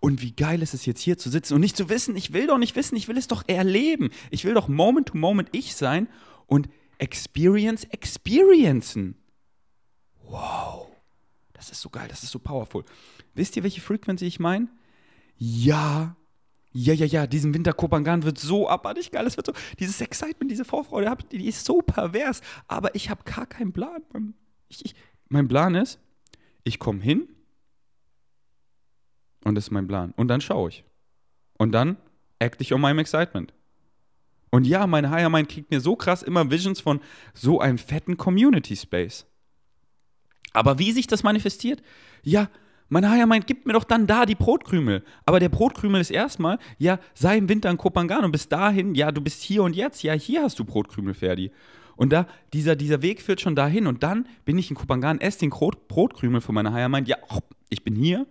Und 0.01 0.23
wie 0.23 0.33
geil 0.33 0.63
ist 0.63 0.75
es 0.75 0.87
jetzt 0.87 1.01
hier 1.01 1.19
zu 1.19 1.31
sitzen 1.31 1.55
und 1.55 1.61
nicht 1.61 1.77
zu 1.77 1.89
wissen, 1.89 2.17
ich 2.17 2.33
will 2.33 2.47
doch 2.47 2.59
nicht 2.59 2.77
wissen, 2.77 2.97
ich 2.97 3.09
will 3.09 3.19
es 3.19 3.29
doch 3.29 3.45
erleben. 3.47 4.11
Ich 4.31 4.45
will 4.45 4.55
doch 4.55 4.69
Moment 4.69 5.09
to 5.09 5.17
Moment 5.17 5.49
ich 5.53 5.75
sein 5.75 6.09
und 6.47 6.69
Experience 6.99 7.85
experiencen. 7.85 9.17
Wow. 10.23 10.89
Das 11.53 11.71
ist 11.71 11.81
so 11.81 11.91
geil, 11.91 12.09
das 12.09 12.23
ist 12.23 12.31
so 12.31 12.39
powerful. 12.39 12.85
Wisst 13.35 13.57
ihr, 13.57 13.63
welche 13.63 13.81
Frequency 13.81 14.27
ich 14.27 14.41
meine? 14.41 14.69
Ja. 15.39 16.17
Ja, 16.79 16.93
ja, 16.93 17.07
ja, 17.07 17.27
diesen 17.27 17.55
Winter 17.55 17.73
Kopangan 17.73 18.23
wird 18.25 18.39
so 18.39 18.69
abartig 18.69 19.11
geil. 19.11 19.27
Es 19.27 19.39
wird 19.39 19.47
so, 19.47 19.55
dieses 19.79 19.99
Excitement, 20.03 20.51
diese 20.51 20.67
Vorfreude, 20.67 21.11
die 21.33 21.49
ist 21.49 21.65
so 21.65 21.81
pervers. 21.81 22.43
Aber 22.69 22.95
ich 22.95 23.09
habe 23.09 23.25
gar 23.25 23.47
keinen 23.47 23.73
Plan. 23.73 24.03
Ich, 24.69 24.85
ich, 24.85 24.95
mein 25.31 25.49
Plan 25.49 25.75
ist, 25.75 25.99
ich 26.65 26.79
komme 26.79 27.01
hin 27.01 27.29
und 29.43 29.55
das 29.55 29.69
ist 29.69 29.71
mein 29.71 29.89
Plan. 29.89 30.13
Und 30.19 30.29
dann 30.29 30.43
schaue 30.43 30.69
ich. 30.69 30.85
Und 31.57 31.73
dann 31.73 31.97
act 32.41 32.61
ich 32.61 32.75
um 32.75 32.83
meinem 32.83 32.99
Excitement. 32.99 33.55
Und 34.51 34.67
ja, 34.67 34.87
mein 34.87 35.09
Higher 35.09 35.31
Mind 35.31 35.49
kriegt 35.49 35.71
mir 35.71 35.81
so 35.81 35.97
krass 35.97 36.23
immer 36.23 36.51
Visions 36.51 36.81
von 36.83 37.01
so 37.33 37.59
einem 37.59 37.79
fetten 37.79 38.19
Community 38.19 38.77
Space. 38.77 39.25
Aber 40.53 40.79
wie 40.79 40.93
sich 40.93 41.07
das 41.07 41.23
manifestiert? 41.23 41.83
Ja, 42.23 42.51
mein 42.89 43.09
Higher 43.11 43.27
Mind 43.27 43.47
gibt 43.47 43.67
mir 43.67 43.73
doch 43.73 43.85
dann 43.85 44.07
da 44.07 44.27
die 44.27 44.35
Brotkrümel. 44.35 45.05
Aber 45.25 45.41
der 45.41 45.49
Brotkrümel 45.49 46.01
ist 46.01 46.11
erstmal, 46.11 46.59
ja, 46.79 46.99
sei 47.15 47.39
im 47.39 47.49
Winter 47.49 47.71
in 47.71 47.77
Kopangan 47.77 48.25
und 48.25 48.33
bis 48.33 48.49
dahin, 48.49 48.95
ja, 48.95 49.11
du 49.13 49.21
bist 49.21 49.43
hier 49.43 49.63
und 49.63 49.75
jetzt, 49.75 50.03
ja, 50.03 50.13
hier 50.13 50.43
hast 50.43 50.59
du 50.59 50.65
Brotkrümel, 50.65 51.15
Ferdi. 51.15 51.51
Und 51.97 52.13
da, 52.13 52.27
dieser, 52.53 52.77
dieser 52.77 53.03
Weg 53.03 53.23
führt 53.23 53.41
schon 53.41 53.57
dahin. 53.57 53.87
Und 53.87 54.03
dann 54.03 54.29
bin 54.45 54.59
ich 54.59 54.71
in 54.71 54.77
Kopangan, 54.77 55.21
esse 55.21 55.41
den 55.41 55.51
Brotkrümel 55.51 56.41
von 56.41 56.55
meiner 56.55 56.73
Higher 56.73 56.89
Mind. 56.89 57.09
Ja, 57.09 57.17
ich 57.71 57.83
bin 57.83 57.97
hier 57.97 58.27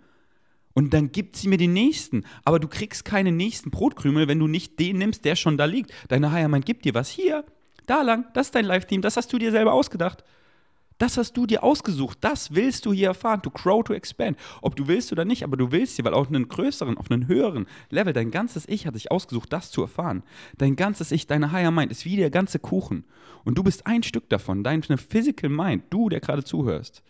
und 0.76 0.94
dann 0.94 1.12
gibt 1.12 1.38
sie 1.38 1.48
mir 1.48 1.58
den 1.58 1.74
nächsten. 1.74 2.26
Aber 2.44 2.60
du 2.60 2.68
kriegst 2.68 3.06
keine 3.06 3.32
nächsten 3.32 3.72
Brotkrümel, 3.72 4.28
wenn 4.28 4.40
du 4.40 4.48
nicht 4.48 4.78
den 4.78 4.98
nimmst, 4.98 5.26
der 5.26 5.36
schon 5.36 5.58
da 5.58 5.66
liegt. 5.66 5.92
Deine 6.10 6.32
Heiermann 6.32 6.62
gibt 6.62 6.86
dir 6.86 6.94
was. 6.94 7.10
Hier, 7.10 7.46
da 7.88 8.02
lang, 8.02 8.26
das 8.34 8.48
ist 8.48 8.56
dein 8.56 8.66
Live-Team, 8.66 9.02
das 9.02 9.18
hast 9.18 9.32
du 9.32 9.38
dir 9.38 9.52
selber 9.52 9.74
ausgedacht. 9.74 10.24
Das 10.98 11.18
hast 11.18 11.34
du 11.34 11.46
dir 11.46 11.64
ausgesucht. 11.64 12.20
Das 12.22 12.56
willst 12.56 12.86
du 12.86 12.94
hier 12.94 13.08
erfahren. 13.08 13.42
To 13.42 13.50
grow, 13.50 13.84
to 13.84 13.94
expand. 13.94 14.38
Ob 14.62 14.76
du 14.76 14.88
willst 14.88 15.12
oder 15.12 15.26
nicht, 15.26 15.44
aber 15.44 15.58
du 15.58 15.72
willst 15.72 15.98
hier, 15.98 16.06
weil 16.06 16.14
auf 16.14 16.30
einen 16.30 16.48
größeren, 16.48 16.98
auf 16.98 17.12
einen 17.12 17.28
höheren 17.28 17.68
Level, 17.90 18.14
dein 18.14 18.32
ganzes 18.32 18.68
Ich 18.68 18.88
hat 18.88 18.94
sich 18.94 19.12
ausgesucht, 19.12 19.52
das 19.52 19.72
zu 19.72 19.82
erfahren. 19.82 20.24
Dein 20.58 20.76
ganzes 20.76 21.12
Ich, 21.12 21.28
deine 21.28 21.52
Higher 21.52 21.72
Mind 21.72 21.92
ist 21.92 22.06
wie 22.06 22.16
der 22.16 22.30
ganze 22.30 22.60
Kuchen. 22.60 23.04
Und 23.44 23.58
du 23.58 23.64
bist 23.64 23.86
ein 23.88 24.04
Stück 24.04 24.30
davon. 24.30 24.64
Deine 24.64 24.98
Physical 24.98 25.50
Mind, 25.50 25.84
du, 25.90 26.08
der 26.08 26.22
gerade 26.22 26.44
zuhörst. 26.44 27.04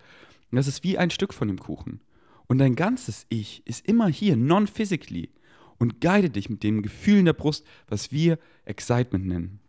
Das 0.52 0.68
ist 0.68 0.84
wie 0.84 0.98
ein 0.98 1.12
Stück 1.12 1.34
von 1.34 1.48
dem 1.48 1.60
Kuchen. 1.60 2.02
Und 2.48 2.60
dein 2.60 2.76
ganzes 2.76 3.26
Ich 3.30 3.66
ist 3.66 3.86
immer 3.88 4.08
hier, 4.08 4.36
non-physically, 4.36 5.30
und 5.78 6.00
guide 6.00 6.30
dich 6.30 6.50
mit 6.50 6.64
dem 6.64 6.82
Gefühl 6.82 7.20
in 7.20 7.26
der 7.26 7.34
Brust, 7.34 7.66
was 7.88 8.12
wir 8.12 8.40
Excitement 8.64 9.26
nennen. 9.26 9.60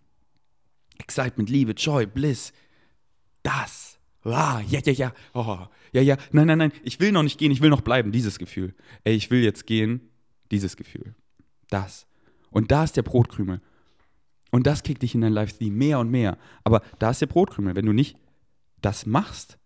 Excitement, 0.98 1.50
Liebe, 1.50 1.72
Joy, 1.72 2.06
Bliss. 2.06 2.52
Das. 3.42 3.95
Ah, 4.32 4.60
ja, 4.66 4.80
ja, 4.84 4.92
ja. 4.92 5.12
Oh, 5.34 5.58
ja, 5.92 6.02
ja. 6.02 6.16
Nein, 6.32 6.48
nein, 6.48 6.58
nein. 6.58 6.72
Ich 6.82 7.00
will 7.00 7.12
noch 7.12 7.22
nicht 7.22 7.38
gehen, 7.38 7.52
ich 7.52 7.60
will 7.60 7.70
noch 7.70 7.80
bleiben. 7.80 8.12
Dieses 8.12 8.38
Gefühl. 8.38 8.74
Ey, 9.04 9.14
ich 9.14 9.30
will 9.30 9.42
jetzt 9.42 9.66
gehen. 9.66 10.00
Dieses 10.50 10.76
Gefühl. 10.76 11.14
Das. 11.70 12.06
Und 12.50 12.70
da 12.70 12.84
ist 12.84 12.96
der 12.96 13.02
Brotkrümel. 13.02 13.60
Und 14.50 14.66
das 14.66 14.82
kriegt 14.82 15.02
dich 15.02 15.14
in 15.14 15.20
dein 15.20 15.32
Live-Theme 15.32 15.76
mehr 15.76 15.98
und 15.98 16.10
mehr. 16.10 16.38
Aber 16.64 16.82
da 16.98 17.10
ist 17.10 17.20
der 17.20 17.26
Brotkrümel. 17.26 17.74
Wenn 17.76 17.86
du 17.86 17.92
nicht 17.92 18.16
das 18.80 19.06
machst, 19.06 19.58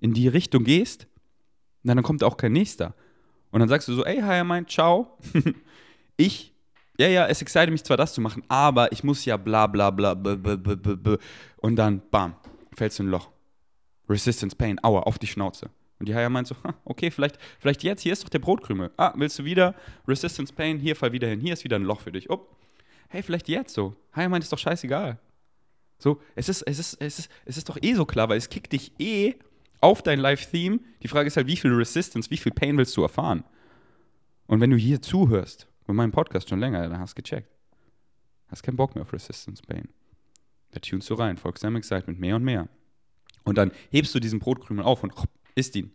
in 0.00 0.14
die 0.14 0.28
Richtung 0.28 0.64
gehst, 0.64 1.06
na, 1.82 1.94
dann 1.94 2.04
kommt 2.04 2.22
auch 2.22 2.36
kein 2.36 2.52
nächster. 2.52 2.94
Und 3.50 3.60
dann 3.60 3.68
sagst 3.68 3.88
du 3.88 3.94
so, 3.94 4.04
ey, 4.04 4.20
hi, 4.20 4.44
mein, 4.44 4.66
ciao. 4.66 5.18
ich, 6.16 6.54
ja, 6.98 7.08
ja, 7.08 7.26
es 7.26 7.40
excite 7.40 7.70
mich 7.70 7.84
zwar, 7.84 7.96
das 7.96 8.12
zu 8.14 8.20
machen, 8.20 8.42
aber 8.48 8.92
ich 8.92 9.04
muss 9.04 9.24
ja 9.24 9.36
bla 9.36 9.66
bla 9.66 9.90
bla 9.90 10.14
b, 10.14 10.36
b, 10.36 10.56
b, 10.56 10.76
b, 10.76 10.96
b. 10.96 11.16
und 11.56 11.76
dann, 11.76 12.02
bam, 12.10 12.34
fällst 12.76 12.98
du 12.98 13.04
in 13.04 13.08
ein 13.08 13.12
Loch. 13.12 13.30
Resistance 14.08 14.56
Pain, 14.56 14.78
aua, 14.82 15.00
auf 15.00 15.18
die 15.18 15.26
Schnauze. 15.26 15.70
Und 15.98 16.08
die 16.08 16.14
Haya 16.14 16.28
meint 16.28 16.46
so, 16.46 16.54
okay, 16.84 17.10
vielleicht, 17.10 17.38
vielleicht 17.58 17.82
jetzt, 17.82 18.02
hier 18.02 18.12
ist 18.12 18.24
doch 18.24 18.28
der 18.28 18.38
Brotkrümel. 18.38 18.90
Ah, 18.96 19.12
willst 19.16 19.38
du 19.38 19.44
wieder 19.44 19.74
Resistance 20.06 20.52
Pain? 20.52 20.78
Hier, 20.78 20.96
fall 20.96 21.12
wieder 21.12 21.28
hin, 21.28 21.40
hier 21.40 21.52
ist 21.52 21.64
wieder 21.64 21.76
ein 21.76 21.82
Loch 21.82 22.00
für 22.00 22.12
dich. 22.12 22.30
Oh, 22.30 22.46
hey, 23.08 23.22
vielleicht 23.22 23.48
jetzt 23.48 23.74
so. 23.74 23.96
Haya 24.14 24.28
meint, 24.28 24.44
ist 24.44 24.52
doch 24.52 24.58
scheißegal. 24.58 25.18
So, 25.98 26.20
es 26.36 26.48
ist, 26.48 26.62
es 26.62 26.78
ist, 26.78 26.94
es 27.00 27.18
ist, 27.18 27.30
es 27.44 27.56
ist 27.56 27.68
doch 27.68 27.76
eh 27.82 27.94
so 27.94 28.04
klar, 28.04 28.28
weil 28.28 28.38
es 28.38 28.48
kickt 28.48 28.72
dich 28.72 28.92
eh 29.00 29.34
auf 29.80 30.02
dein 30.02 30.20
Live-Theme. 30.20 30.78
Die 31.02 31.08
Frage 31.08 31.26
ist 31.26 31.36
halt, 31.36 31.48
wie 31.48 31.56
viel 31.56 31.72
Resistance, 31.72 32.30
wie 32.30 32.36
viel 32.36 32.52
Pain 32.52 32.78
willst 32.78 32.96
du 32.96 33.02
erfahren? 33.02 33.44
Und 34.46 34.60
wenn 34.60 34.70
du 34.70 34.76
hier 34.76 35.02
zuhörst, 35.02 35.66
bei 35.86 35.92
meinem 35.92 36.12
Podcast 36.12 36.48
schon 36.48 36.60
länger, 36.60 36.88
dann 36.88 37.00
hast 37.00 37.18
du 37.18 37.22
gecheckt. 37.22 37.48
Hast 38.48 38.62
keinen 38.62 38.76
Bock 38.76 38.94
mehr 38.94 39.02
auf 39.02 39.12
Resistance 39.12 39.62
Pain. 39.62 39.88
Da 40.70 40.80
tunst 40.80 41.10
du 41.10 41.14
rein, 41.14 41.36
folgst 41.36 41.64
deinem 41.64 41.76
Excitement 41.76 42.20
mehr 42.20 42.36
und 42.36 42.44
mehr. 42.44 42.68
Und 43.48 43.58
dann 43.58 43.72
hebst 43.90 44.14
du 44.14 44.20
diesen 44.20 44.38
Brotkrümel 44.38 44.84
auf 44.84 45.02
und 45.02 45.12
isst 45.54 45.74
ihn. 45.76 45.90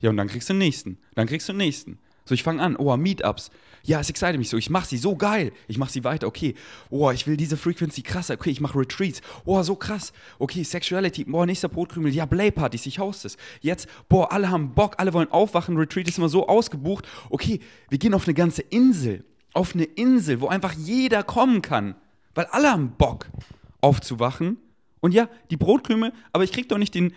Ja, 0.00 0.10
und 0.10 0.16
dann 0.16 0.28
kriegst 0.28 0.48
du 0.48 0.54
den 0.54 0.58
nächsten. 0.58 0.98
Dann 1.14 1.26
kriegst 1.26 1.48
du 1.48 1.52
den 1.52 1.58
nächsten. 1.58 1.98
So, 2.24 2.34
ich 2.34 2.42
fange 2.42 2.62
an, 2.62 2.76
oh, 2.76 2.96
Meetups. 2.96 3.50
Ja, 3.84 4.00
es 4.00 4.10
excite 4.10 4.36
mich 4.36 4.50
so. 4.50 4.58
Ich 4.58 4.68
mache 4.68 4.86
sie 4.86 4.98
so 4.98 5.16
geil. 5.16 5.52
Ich 5.66 5.78
mache 5.78 5.90
sie 5.90 6.04
weiter. 6.04 6.26
Okay. 6.26 6.54
Oh, 6.90 7.10
ich 7.10 7.26
will 7.26 7.36
diese 7.36 7.56
Frequency 7.56 8.02
krasser. 8.02 8.34
Okay, 8.34 8.50
ich 8.50 8.60
mache 8.60 8.78
Retreats. 8.78 9.22
Oh, 9.44 9.62
so 9.62 9.76
krass. 9.76 10.12
Okay, 10.38 10.62
Sexuality. 10.62 11.24
Boah, 11.24 11.46
nächster 11.46 11.68
Brotkrümel. 11.68 12.14
Ja, 12.14 12.26
Play-Partys. 12.26 12.84
Ich 12.86 12.98
host 12.98 13.24
es. 13.24 13.38
Jetzt, 13.60 13.88
boah, 14.08 14.30
alle 14.30 14.50
haben 14.50 14.74
Bock. 14.74 14.96
Alle 14.98 15.14
wollen 15.14 15.30
aufwachen. 15.30 15.76
Retreat 15.76 16.08
ist 16.08 16.18
immer 16.18 16.28
so 16.28 16.48
ausgebucht. 16.48 17.08
Okay, 17.30 17.60
wir 17.88 17.98
gehen 17.98 18.14
auf 18.14 18.26
eine 18.26 18.34
ganze 18.34 18.62
Insel. 18.62 19.24
Auf 19.54 19.74
eine 19.74 19.84
Insel, 19.84 20.42
wo 20.42 20.48
einfach 20.48 20.74
jeder 20.74 21.22
kommen 21.22 21.62
kann. 21.62 21.94
Weil 22.34 22.46
alle 22.46 22.70
haben 22.70 22.92
Bock 22.98 23.30
aufzuwachen. 23.80 24.58
Und 25.00 25.14
ja, 25.14 25.28
die 25.50 25.56
Brotkrümel, 25.56 26.12
aber 26.32 26.44
ich 26.44 26.52
krieg 26.52 26.68
doch 26.68 26.78
nicht 26.78 26.94
den 26.94 27.14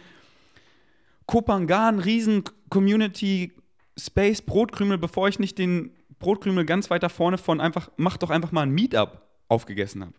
Kopangan 1.25 1.99
Riesen 1.99 2.43
Community 2.69 3.53
Space 3.97 4.41
Brotkrümel, 4.41 4.97
bevor 4.97 5.27
ich 5.27 5.39
nicht 5.39 5.57
den 5.57 5.91
Brotkrümel 6.19 6.65
ganz 6.65 6.89
weiter 6.89 7.09
vorne 7.09 7.37
von 7.37 7.59
einfach, 7.59 7.89
mach 7.97 8.17
doch 8.17 8.29
einfach 8.29 8.51
mal 8.51 8.63
ein 8.63 8.71
Meetup 8.71 9.21
aufgegessen 9.47 10.03
habe. 10.03 10.13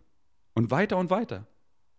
Und 0.53 0.71
weiter 0.71 0.97
und 0.97 1.09
weiter. 1.09 1.47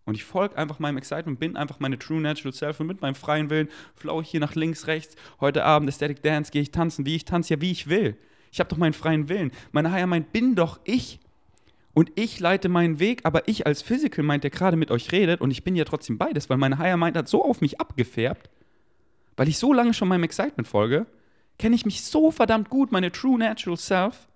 Und 0.05 0.15
ich 0.15 0.23
folge 0.23 0.55
einfach 0.55 0.79
meinem 0.79 0.97
Excitement, 0.97 1.39
bin 1.39 1.57
einfach 1.57 1.79
meine 1.79 1.97
True 1.97 2.21
Natural 2.21 2.53
Self 2.53 2.79
und 2.79 2.87
mit 2.87 3.01
meinem 3.01 3.15
freien 3.15 3.49
Willen 3.49 3.69
flaue 3.95 4.21
ich 4.21 4.29
hier 4.29 4.39
nach 4.39 4.53
links, 4.53 4.87
rechts. 4.87 5.15
Heute 5.41 5.65
Abend 5.65 5.89
Aesthetic 5.89 6.21
Dance, 6.21 6.51
gehe 6.51 6.61
ich 6.61 6.71
tanzen, 6.71 7.05
wie 7.05 7.15
ich 7.15 7.25
tanze, 7.25 7.55
ja, 7.55 7.61
wie 7.61 7.71
ich 7.71 7.87
will. 7.87 8.15
Ich 8.51 8.59
habe 8.59 8.69
doch 8.69 8.77
meinen 8.77 8.93
freien 8.93 9.27
Willen. 9.27 9.51
Meine 9.71 9.91
Higher 9.91 10.07
meint, 10.07 10.31
bin 10.31 10.55
doch 10.55 10.79
ich. 10.83 11.19
Und 11.95 12.11
ich 12.15 12.41
leite 12.41 12.67
meinen 12.67 12.99
Weg, 12.99 13.21
aber 13.23 13.47
ich 13.47 13.65
als 13.65 13.81
Physical 13.81 14.23
Mind, 14.23 14.43
der 14.43 14.51
gerade 14.51 14.75
mit 14.75 14.91
euch 14.91 15.13
redet, 15.13 15.39
und 15.39 15.49
ich 15.49 15.63
bin 15.63 15.77
ja 15.77 15.85
trotzdem 15.85 16.17
beides, 16.17 16.49
weil 16.49 16.57
meine 16.57 16.77
Higher 16.77 16.97
Mind 16.97 17.15
hat 17.15 17.29
so 17.29 17.43
auf 17.43 17.61
mich 17.61 17.79
abgefärbt, 17.79 18.49
weil 19.37 19.47
ich 19.47 19.57
so 19.57 19.71
lange 19.71 19.93
schon 19.93 20.09
meinem 20.09 20.23
Excitement 20.23 20.67
folge, 20.67 21.05
kenne 21.57 21.73
ich 21.73 21.85
mich 21.85 22.03
so 22.03 22.31
verdammt 22.31 22.69
gut, 22.69 22.91
meine 22.91 23.13
True 23.13 23.39
Natural 23.39 23.77
Self, 23.77 24.27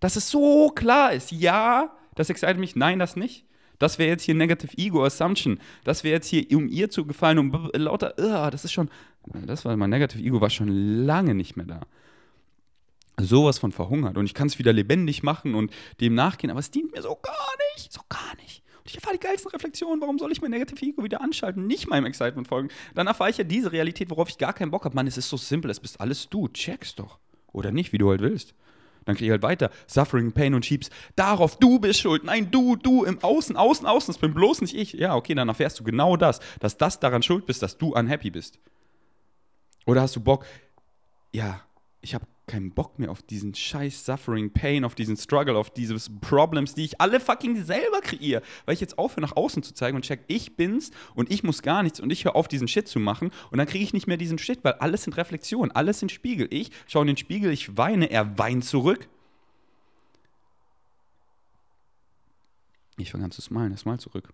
dass 0.00 0.16
es 0.16 0.28
so 0.28 0.68
klar 0.68 1.14
ist, 1.14 1.32
ja, 1.32 1.96
das 2.14 2.28
excited 2.28 2.58
mich, 2.58 2.76
nein, 2.76 2.98
das 2.98 3.16
nicht. 3.16 3.46
Das 3.78 3.98
wäre 3.98 4.10
jetzt 4.10 4.24
hier 4.24 4.34
Negative 4.34 4.76
Ego 4.76 5.02
Assumption. 5.02 5.58
Das 5.84 6.04
wäre 6.04 6.16
jetzt 6.16 6.28
hier, 6.28 6.46
um 6.54 6.68
ihr 6.68 6.90
zu 6.90 7.06
gefallen, 7.06 7.38
um 7.38 7.70
lauter, 7.72 8.14
uh, 8.18 8.50
das 8.50 8.66
ist 8.66 8.72
schon, 8.72 8.90
das 9.46 9.64
war 9.64 9.74
mein 9.78 9.88
Negative 9.88 10.22
Ego, 10.22 10.42
war 10.42 10.50
schon 10.50 10.68
lange 11.06 11.34
nicht 11.34 11.56
mehr 11.56 11.66
da. 11.66 11.80
Sowas 13.24 13.58
von 13.58 13.72
verhungert. 13.72 14.16
Und 14.16 14.26
ich 14.26 14.34
kann 14.34 14.48
es 14.48 14.58
wieder 14.58 14.72
lebendig 14.72 15.22
machen 15.22 15.54
und 15.54 15.72
dem 16.00 16.14
nachgehen, 16.14 16.50
aber 16.50 16.60
es 16.60 16.70
dient 16.70 16.92
mir 16.92 17.02
so 17.02 17.16
gar 17.20 17.48
nicht, 17.74 17.92
so 17.92 18.00
gar 18.08 18.36
nicht. 18.36 18.62
Und 18.78 18.90
ich 18.90 18.96
erfahre 18.96 19.16
die 19.16 19.20
geilsten 19.20 19.50
Reflexionen, 19.50 20.00
warum 20.00 20.18
soll 20.18 20.32
ich 20.32 20.40
mein 20.40 20.50
Negative 20.50 20.84
Ego 20.84 21.04
wieder 21.04 21.20
anschalten, 21.20 21.66
nicht 21.66 21.88
meinem 21.88 22.06
Excitement 22.06 22.48
folgen. 22.48 22.68
Dann 22.94 23.06
erfahre 23.06 23.30
ich 23.30 23.38
ja 23.38 23.44
diese 23.44 23.70
Realität, 23.70 24.10
worauf 24.10 24.28
ich 24.28 24.38
gar 24.38 24.52
keinen 24.52 24.72
Bock 24.72 24.84
habe. 24.84 24.94
Mann, 24.94 25.06
es 25.06 25.16
ist 25.16 25.28
so 25.28 25.36
simpel, 25.36 25.70
es 25.70 25.78
bist 25.78 26.00
alles 26.00 26.28
du, 26.28 26.48
checkst 26.48 26.98
doch. 26.98 27.18
Oder 27.52 27.70
nicht, 27.70 27.92
wie 27.92 27.98
du 27.98 28.10
halt 28.10 28.20
willst. 28.20 28.54
Dann 29.04 29.16
kriege 29.16 29.26
ich 29.26 29.30
halt 29.32 29.42
weiter 29.42 29.70
Suffering, 29.86 30.32
Pain 30.32 30.54
und 30.54 30.64
schiebst 30.64 30.92
darauf, 31.16 31.58
du 31.58 31.78
bist 31.78 32.00
schuld. 32.00 32.24
Nein, 32.24 32.50
du, 32.50 32.76
du, 32.76 33.04
im 33.04 33.22
Außen, 33.22 33.56
Außen, 33.56 33.86
Außen, 33.86 34.12
das 34.12 34.20
bin 34.20 34.34
bloß 34.34 34.60
nicht 34.62 34.74
ich. 34.74 34.92
Ja, 34.94 35.14
okay, 35.14 35.34
dann 35.34 35.48
erfährst 35.48 35.78
du 35.80 35.84
genau 35.84 36.16
das, 36.16 36.40
dass 36.60 36.76
das 36.76 37.00
daran 37.00 37.22
schuld 37.22 37.46
bist, 37.46 37.62
dass 37.62 37.78
du 37.78 37.94
unhappy 37.94 38.30
bist. 38.30 38.58
Oder 39.86 40.02
hast 40.02 40.16
du 40.16 40.20
Bock, 40.20 40.46
ja, 41.32 41.62
ich 42.00 42.14
habe 42.14 42.26
keinen 42.46 42.72
Bock 42.72 42.98
mehr 42.98 43.10
auf 43.10 43.22
diesen 43.22 43.54
scheiß 43.54 44.04
Suffering, 44.04 44.52
Pain, 44.52 44.84
auf 44.84 44.94
diesen 44.94 45.16
Struggle, 45.16 45.56
auf 45.56 45.70
diese 45.70 45.96
Problems, 46.20 46.74
die 46.74 46.84
ich 46.84 47.00
alle 47.00 47.20
fucking 47.20 47.64
selber 47.64 48.00
kreiere, 48.00 48.42
weil 48.66 48.74
ich 48.74 48.80
jetzt 48.80 48.98
aufhöre, 48.98 49.20
nach 49.22 49.36
außen 49.36 49.62
zu 49.62 49.74
zeigen 49.74 49.96
und 49.96 50.04
check, 50.04 50.24
ich 50.26 50.56
bin's 50.56 50.90
und 51.14 51.30
ich 51.30 51.44
muss 51.44 51.62
gar 51.62 51.82
nichts 51.82 52.00
und 52.00 52.10
ich 52.10 52.24
höre 52.24 52.36
auf, 52.36 52.48
diesen 52.48 52.68
Shit 52.68 52.88
zu 52.88 52.98
machen 52.98 53.30
und 53.50 53.58
dann 53.58 53.66
kriege 53.66 53.84
ich 53.84 53.92
nicht 53.92 54.06
mehr 54.06 54.16
diesen 54.16 54.38
Shit, 54.38 54.64
weil 54.64 54.74
alles 54.74 55.04
sind 55.04 55.16
Reflexionen, 55.16 55.70
alles 55.70 56.00
sind 56.00 56.10
Spiegel. 56.10 56.48
Ich 56.50 56.70
schaue 56.86 57.02
in 57.02 57.08
den 57.08 57.16
Spiegel, 57.16 57.52
ich 57.52 57.76
weine, 57.76 58.10
er 58.10 58.38
weint 58.38 58.64
zurück. 58.64 59.08
Ich 62.98 63.10
fange 63.10 63.24
an 63.24 63.30
zu 63.30 63.40
smilen, 63.40 63.72
er 63.72 63.78
smile 63.78 63.98
zurück. 63.98 64.28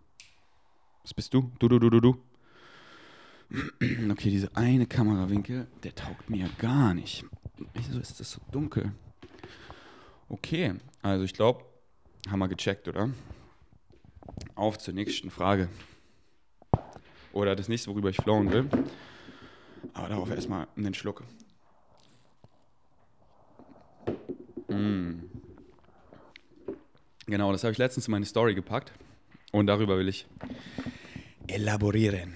Was 1.03 1.15
bist 1.15 1.33
du? 1.33 1.53
Du, 1.59 1.69
du, 1.69 1.79
du, 1.79 1.91
du, 1.91 2.01
du. 2.01 2.19
Okay, 4.11 4.31
diese 4.31 4.55
eine 4.57 4.87
Kamerawinkel, 4.87 5.69
der 5.83 5.95
taugt 5.95 6.29
mir 6.29 6.51
gar 6.59 6.93
nicht. 6.93 7.25
Wieso 7.75 7.99
ist 7.99 8.21
das 8.21 8.31
so 8.31 8.41
dunkel? 8.51 8.93
Okay, 10.29 10.75
also 11.03 11.25
ich 11.25 11.35
glaube, 11.35 11.65
haben 12.29 12.39
wir 12.39 12.49
gecheckt, 12.49 12.89
oder? 12.89 13.11
Auf 14.55 14.79
zur 14.79 14.95
nächsten 14.95 15.31
Frage. 15.31 15.69
Oder 17.33 17.57
das 17.57 17.69
nächste, 17.69 17.91
worüber 17.91 18.11
ich 18.11 18.17
flowen 18.17 18.53
will. 18.53 18.69
Aber 19.95 20.09
darauf 20.09 20.31
erstmal 20.31 20.67
einen 20.77 20.95
Schluck. 20.95 21.25
Mm. 24.69 25.21
Genau, 27.27 27.53
das 27.53 27.65
habe 27.65 27.73
ich 27.73 27.79
letztens 27.79 28.09
in 28.09 28.13
meine 28.13 28.27
Story 28.27 28.55
gepackt. 28.55 28.93
Und 29.53 29.67
darüber 29.67 29.97
will 29.97 30.09
ich 30.09 30.27
elaborieren. 31.47 32.35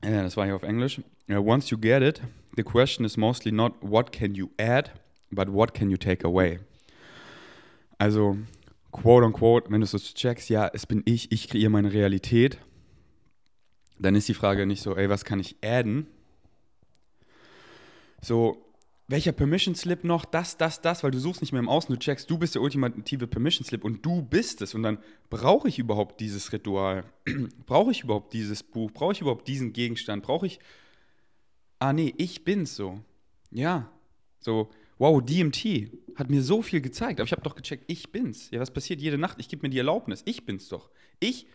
Das 0.00 0.36
war 0.36 0.46
hier 0.46 0.56
auf 0.56 0.62
Englisch. 0.62 1.00
once 1.28 1.70
you 1.70 1.78
get 1.78 2.02
it, 2.02 2.22
the 2.56 2.62
question 2.62 3.04
is 3.04 3.16
mostly 3.16 3.52
not 3.52 3.74
what 3.82 4.12
can 4.12 4.34
you 4.34 4.50
add, 4.58 4.90
but 5.30 5.48
what 5.48 5.74
can 5.74 5.90
you 5.90 5.96
take 5.96 6.26
away. 6.26 6.58
Also, 7.98 8.38
quote 8.92 9.24
unquote, 9.24 9.70
wenn 9.70 9.80
du 9.80 9.86
so 9.86 9.98
checkst, 9.98 10.48
ja, 10.48 10.70
es 10.72 10.86
bin 10.86 11.02
ich, 11.04 11.30
ich 11.32 11.48
kreiere 11.48 11.70
meine 11.70 11.92
Realität, 11.92 12.58
dann 13.98 14.14
ist 14.14 14.28
die 14.28 14.34
Frage 14.34 14.66
nicht 14.66 14.82
so, 14.82 14.96
ey, 14.96 15.10
was 15.10 15.24
kann 15.24 15.38
ich 15.38 15.56
adden? 15.62 16.06
So, 18.22 18.69
welcher 19.10 19.32
Permission 19.32 19.74
Slip 19.74 20.04
noch, 20.04 20.24
das, 20.24 20.56
das, 20.56 20.80
das, 20.80 21.02
weil 21.02 21.10
du 21.10 21.18
suchst 21.18 21.40
nicht 21.40 21.52
mehr 21.52 21.60
im 21.60 21.68
Außen, 21.68 21.92
du 21.92 21.98
checkst, 21.98 22.30
du 22.30 22.38
bist 22.38 22.54
der 22.54 22.62
ultimative 22.62 23.26
Permission 23.26 23.64
Slip 23.64 23.84
und 23.84 24.04
du 24.06 24.22
bist 24.22 24.62
es. 24.62 24.74
Und 24.74 24.82
dann 24.82 24.98
brauche 25.28 25.68
ich 25.68 25.78
überhaupt 25.78 26.20
dieses 26.20 26.52
Ritual? 26.52 27.04
brauche 27.66 27.90
ich 27.90 28.04
überhaupt 28.04 28.32
dieses 28.32 28.62
Buch? 28.62 28.90
Brauche 28.92 29.12
ich 29.12 29.20
überhaupt 29.20 29.48
diesen 29.48 29.72
Gegenstand? 29.72 30.22
Brauche 30.22 30.46
ich 30.46 30.60
ah 31.80 31.92
nee, 31.92 32.14
ich 32.18 32.44
bin's 32.44 32.76
so. 32.76 33.00
Ja, 33.50 33.90
so, 34.38 34.70
wow, 34.98 35.20
DMT 35.20 35.90
hat 36.14 36.30
mir 36.30 36.42
so 36.42 36.62
viel 36.62 36.80
gezeigt, 36.80 37.18
aber 37.18 37.26
ich 37.26 37.32
habe 37.32 37.42
doch 37.42 37.56
gecheckt, 37.56 37.84
ich 37.88 38.12
bin's. 38.12 38.50
Ja, 38.52 38.60
was 38.60 38.70
passiert 38.70 39.00
jede 39.00 39.18
Nacht? 39.18 39.38
Ich 39.40 39.48
gebe 39.48 39.62
mir 39.62 39.70
die 39.70 39.78
Erlaubnis, 39.78 40.22
ich 40.24 40.46
bin's 40.46 40.68
doch. 40.68 40.90
Ich 41.18 41.46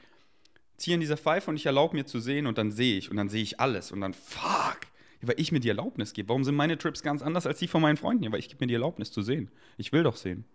ziehe 0.76 0.96
in 0.96 1.00
dieser 1.00 1.16
Pfeife 1.16 1.50
und 1.50 1.56
ich 1.56 1.66
erlaube 1.66 1.96
mir 1.96 2.06
zu 2.06 2.20
sehen 2.20 2.48
und 2.48 2.58
dann 2.58 2.72
sehe 2.72 2.98
ich 2.98 3.10
und 3.10 3.16
dann 3.16 3.30
sehe 3.30 3.44
ich 3.44 3.62
alles 3.62 3.94
und 3.94 4.02
dann 4.02 4.14
fuck, 4.14 4.80
weil 5.22 5.40
ich 5.40 5.52
mir 5.52 5.60
die 5.60 5.70
Erlaubnis 5.70 6.14
gebe. 6.14 6.30
Warum 6.30 6.44
sind 6.44 6.56
meine 6.56 6.78
Trips 6.78 7.02
ganz 7.04 7.22
anders 7.22 7.46
als 7.46 7.60
die 7.60 7.68
von 7.68 7.82
meinen 7.82 7.98
Freunden? 7.98 8.24
Ja, 8.24 8.32
weil 8.32 8.40
ich 8.40 8.50
gebe 8.50 8.64
mir 8.64 8.68
die 8.68 8.74
Erlaubnis 8.74 9.12
zu 9.12 9.22
sehen. 9.22 9.50
Ich 9.78 9.92
will 9.92 10.04
doch 10.04 10.16
sehen. 10.16 10.46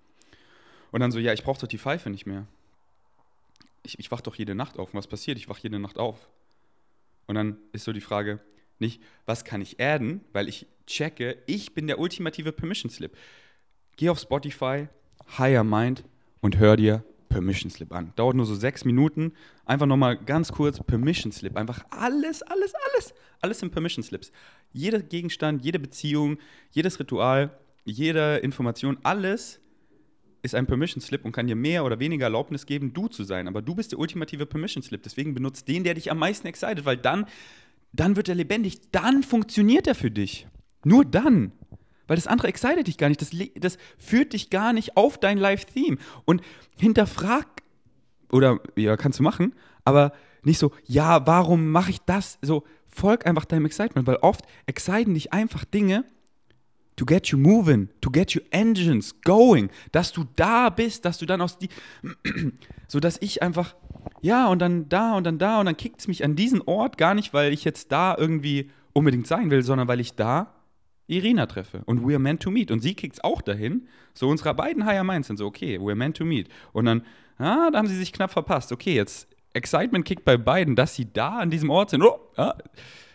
Und 0.90 1.00
dann 1.00 1.12
so, 1.12 1.19
ja, 1.19 1.33
ich 1.33 1.45
brauche 1.45 1.61
doch 1.61 1.69
die 1.69 1.79
Pfeife 1.79 2.11
nicht 2.11 2.26
mehr. 2.26 2.47
Ich, 3.83 3.99
ich 3.99 4.11
wach 4.11 4.21
doch 4.21 4.35
jede 4.35 4.55
Nacht 4.55 4.79
auf. 4.79 4.93
Und 4.93 4.99
was 4.99 5.07
passiert? 5.07 5.38
Ich 5.38 5.49
wach 5.49 5.59
jede 5.59 5.79
Nacht 5.79 5.99
auf. 5.99 6.29
Und 7.26 7.37
dann 7.37 7.57
ist 7.73 7.85
so 7.85 7.93
die 7.93 8.00
Frage, 8.00 8.40
nicht, 8.79 9.00
was 9.26 9.45
kann 9.45 9.61
ich 9.61 9.81
adden, 9.81 10.23
weil 10.33 10.49
ich 10.49 10.67
checke, 10.87 11.38
ich 11.47 11.75
bin 11.75 11.87
der 11.87 11.99
ultimative 11.99 12.52
Permission 12.52 12.90
Slip. 12.90 13.17
Geh 13.97 14.09
auf 14.09 14.19
Spotify, 14.19 14.88
Higher 15.38 15.64
Mind 15.64 16.05
und 16.40 16.59
hör 16.59 16.76
dir 16.76 17.05
Permission 17.30 17.70
Slip 17.70 17.92
an. 17.92 18.12
Dauert 18.16 18.37
nur 18.37 18.44
so 18.44 18.54
sechs 18.54 18.84
Minuten. 18.84 19.32
Einfach 19.64 19.87
nochmal 19.87 20.18
ganz 20.18 20.52
kurz 20.52 20.78
Permission 20.80 21.32
Slip. 21.32 21.56
Einfach 21.56 21.82
alles, 21.88 22.42
alles, 22.42 22.75
alles. 22.75 23.14
Alles 23.40 23.58
sind 23.60 23.72
Permission 23.72 24.02
Slips. 24.02 24.30
Jeder 24.75 25.00
Gegenstand, 25.00 25.64
jede 25.64 25.78
Beziehung, 25.78 26.37
jedes 26.70 27.00
Ritual, 27.00 27.58
jede 27.84 28.37
Information, 28.37 28.99
alles 29.02 29.60
ist 30.42 30.54
ein 30.54 30.66
Permission 30.66 31.00
Slip 31.00 31.25
und 31.25 31.32
kann 31.32 31.46
dir 31.46 31.56
mehr 31.56 31.84
oder 31.84 31.99
weniger 31.99 32.25
Erlaubnis 32.25 32.66
geben, 32.66 32.92
du 32.92 33.08
zu 33.08 33.25
sein. 33.25 33.49
Aber 33.49 33.62
du 33.62 33.75
bist 33.75 33.92
der 33.92 33.99
ultimative 33.99 34.44
Permission 34.44 34.82
Slip. 34.82 35.02
Deswegen 35.02 35.32
benutzt 35.32 35.68
den, 35.68 35.84
der 35.84 35.94
dich 35.94 36.10
am 36.10 36.18
meisten 36.18 36.46
excited, 36.46 36.84
weil 36.84 36.99
dann 36.99 37.26
dann 37.92 38.16
wird 38.16 38.28
er 38.28 38.34
lebendig, 38.34 38.80
dann 38.92 39.22
funktioniert 39.22 39.87
er 39.87 39.94
für 39.94 40.10
dich. 40.10 40.46
Nur 40.84 41.04
dann. 41.04 41.52
Weil 42.11 42.17
das 42.17 42.26
andere 42.26 42.49
excited 42.49 42.88
dich 42.88 42.99
gar 42.99 43.09
nicht. 43.09 43.23
Das, 43.23 43.31
das 43.55 43.79
führt 43.97 44.33
dich 44.33 44.50
gar 44.50 44.73
nicht 44.73 44.97
auf 44.97 45.17
dein 45.17 45.38
Live-Theme. 45.38 45.97
Und 46.25 46.43
hinterfrag, 46.76 47.47
oder 48.33 48.59
ja, 48.75 48.97
kannst 48.97 49.21
du 49.21 49.23
machen, 49.23 49.55
aber 49.85 50.12
nicht 50.43 50.59
so, 50.59 50.73
ja, 50.87 51.25
warum 51.29 51.71
mache 51.71 51.90
ich 51.90 52.00
das? 52.00 52.40
So, 52.43 52.64
folg 52.88 53.29
einfach 53.29 53.45
deinem 53.45 53.64
Excitement, 53.64 54.09
weil 54.09 54.17
oft 54.17 54.45
exciten 54.67 55.14
dich 55.14 55.33
einfach 55.33 55.64
Dinge, 55.64 56.05
to 56.97 57.07
get 57.07 57.29
you 57.29 57.38
moving, 57.38 57.90
to 58.00 58.11
get 58.11 58.35
your 58.35 58.43
engines 58.50 59.14
going, 59.21 59.71
dass 59.93 60.11
du 60.11 60.25
da 60.35 60.69
bist, 60.69 61.05
dass 61.05 61.19
du 61.19 61.26
dann 61.26 61.40
aus 61.40 61.59
die, 61.59 61.69
so 62.88 62.99
dass 62.99 63.19
ich 63.21 63.40
einfach, 63.40 63.76
ja, 64.21 64.49
und 64.49 64.59
dann 64.59 64.88
da 64.88 65.12
und 65.17 65.23
dann 65.23 65.38
da 65.38 65.61
und 65.61 65.67
dann 65.67 65.76
kickt 65.76 66.00
es 66.00 66.09
mich 66.09 66.25
an 66.25 66.35
diesen 66.35 66.61
Ort 66.62 66.99
gar 66.99 67.14
nicht, 67.14 67.33
weil 67.33 67.52
ich 67.52 67.62
jetzt 67.62 67.93
da 67.93 68.17
irgendwie 68.19 68.69
unbedingt 68.95 69.29
sein 69.29 69.52
will, 69.52 69.62
sondern 69.62 69.87
weil 69.87 70.00
ich 70.00 70.14
da 70.14 70.57
Irina 71.11 71.47
treffe 71.47 71.83
und 71.87 72.00
we're 72.00 72.19
meant 72.19 72.43
to 72.43 72.50
meet 72.50 72.71
und 72.71 72.81
sie 72.81 72.95
kickt 72.95 73.17
es 73.17 73.25
auch 73.25 73.43
dahin, 73.43 73.88
so 74.14 74.29
unsere 74.29 74.55
beiden 74.55 74.87
Higher 74.87 75.05
Minds 75.05 75.29
sind 75.29 75.37
so, 75.37 75.47
okay, 75.47 75.79
we're 75.79 75.95
meant 75.95 76.17
to 76.17 76.25
meet 76.25 76.49
und 76.73 76.87
dann, 76.87 77.02
ah, 77.38 77.71
da 77.71 77.79
haben 77.79 77.88
sie 77.88 77.97
sich 77.97 78.12
knapp 78.12 78.31
verpasst, 78.31 78.73
okay, 78.73 78.95
jetzt 78.95 79.29
Excitement 79.52 80.05
kickt 80.05 80.25
bei 80.25 80.37
beiden, 80.37 80.76
dass 80.76 80.95
sie 80.95 81.12
da 81.12 81.38
an 81.38 81.50
diesem 81.50 81.71
Ort 81.71 81.90
sind, 81.90 82.02
oh, 82.02 82.21
ah, 82.37 82.55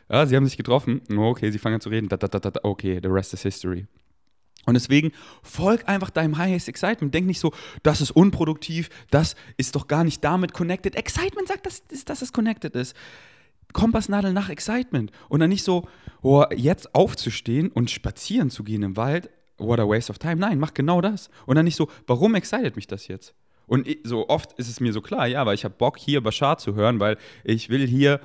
ja, 0.10 0.26
sie 0.26 0.36
haben 0.36 0.46
sich 0.46 0.58
getroffen. 0.58 1.02
Oh, 1.12 1.30
okay, 1.30 1.52
sie 1.52 1.58
fangen 1.58 1.76
an 1.76 1.82
zu 1.82 1.90
reden. 1.90 2.10
Da, 2.10 2.18
da, 2.18 2.28
da, 2.28 2.52
okay, 2.64 3.00
the 3.02 3.10
rest 3.10 3.34
is 3.34 3.42
history. 3.42 3.88
Und 4.66 4.74
deswegen 4.74 5.12
folg 5.44 5.88
einfach 5.88 6.10
deinem 6.10 6.38
highest 6.38 6.68
excitement. 6.68 7.14
Denk 7.14 7.28
nicht 7.28 7.40
so, 7.40 7.54
das 7.84 8.02
ist 8.02 8.12
unproduktiv, 8.12 8.90
das 9.12 9.36
ist 9.58 9.76
doch 9.76 9.88
gar 9.88 10.04
nicht 10.04 10.24
damit 10.24 10.54
connected. 10.54 10.96
Excitement 10.96 11.48
sagt, 11.48 11.66
dass, 11.66 11.84
dass 12.06 12.22
es 12.22 12.34
connected 12.34 12.76
ist. 12.76 12.96
Kompassnadel 13.76 14.34
nach 14.34 14.50
Excitement. 14.50 15.12
Und 15.30 15.42
dann 15.42 15.50
nicht 15.50 15.64
so, 15.64 15.88
oh, 16.22 16.46
jetzt 16.56 16.96
aufzustehen 16.96 17.70
und 17.70 17.92
spazieren 17.92 18.50
zu 18.50 18.64
gehen 18.64 18.82
im 18.82 18.98
Wald, 18.98 19.30
what 19.58 19.80
a 19.80 19.88
waste 19.88 20.10
of 20.10 20.18
time. 20.18 20.38
Nein, 20.38 20.60
mach 20.60 20.74
genau 20.74 21.02
das. 21.02 21.30
Und 21.46 21.56
dann 21.56 21.66
nicht 21.66 21.76
so, 21.76 21.90
warum 22.08 22.36
excited 22.36 22.76
mich 22.76 22.88
das 22.88 23.08
jetzt? 23.08 23.36
Und 23.68 23.88
so 24.04 24.30
oft 24.30 24.54
ist 24.54 24.70
es 24.70 24.80
mir 24.80 24.94
so 24.94 25.02
klar, 25.02 25.28
ja, 25.28 25.46
weil 25.46 25.56
ich 25.56 25.66
habe 25.66 25.76
Bock, 25.78 25.98
hier 25.98 26.22
Bashar 26.22 26.58
zu 26.58 26.74
hören, 26.74 27.00
weil 27.00 27.18
ich 27.44 27.70
will 27.70 27.86
hier 27.86 28.22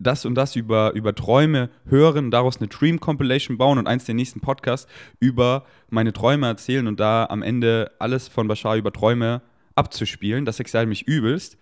das 0.00 0.24
und 0.24 0.34
das 0.34 0.56
über, 0.56 0.92
über 0.94 1.14
Träume 1.14 1.70
hören, 1.86 2.30
daraus 2.30 2.58
eine 2.58 2.68
Dream 2.68 2.98
Compilation 2.98 3.58
bauen 3.58 3.78
und 3.78 3.86
eins 3.86 4.06
der 4.06 4.14
nächsten 4.14 4.40
Podcasts 4.40 4.90
über 5.20 5.66
meine 5.88 6.12
Träume 6.12 6.46
erzählen 6.46 6.86
und 6.86 6.98
da 6.98 7.26
am 7.26 7.42
Ende 7.42 7.92
alles 7.98 8.26
von 8.26 8.48
Bashar 8.48 8.76
über 8.76 8.92
Träume 8.92 9.42
abzuspielen. 9.76 10.44
Das 10.44 10.60
excited 10.60 10.88
mich 10.88 11.06
übelst 11.06 11.58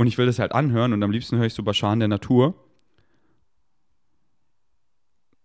und 0.00 0.06
ich 0.06 0.16
will 0.16 0.24
das 0.24 0.38
halt 0.38 0.52
anhören 0.52 0.94
und 0.94 1.02
am 1.02 1.10
liebsten 1.10 1.36
höre 1.36 1.44
ich 1.44 1.52
so 1.52 1.62
Bashar 1.62 1.92
in 1.92 1.98
der 1.98 2.08
Natur. 2.08 2.54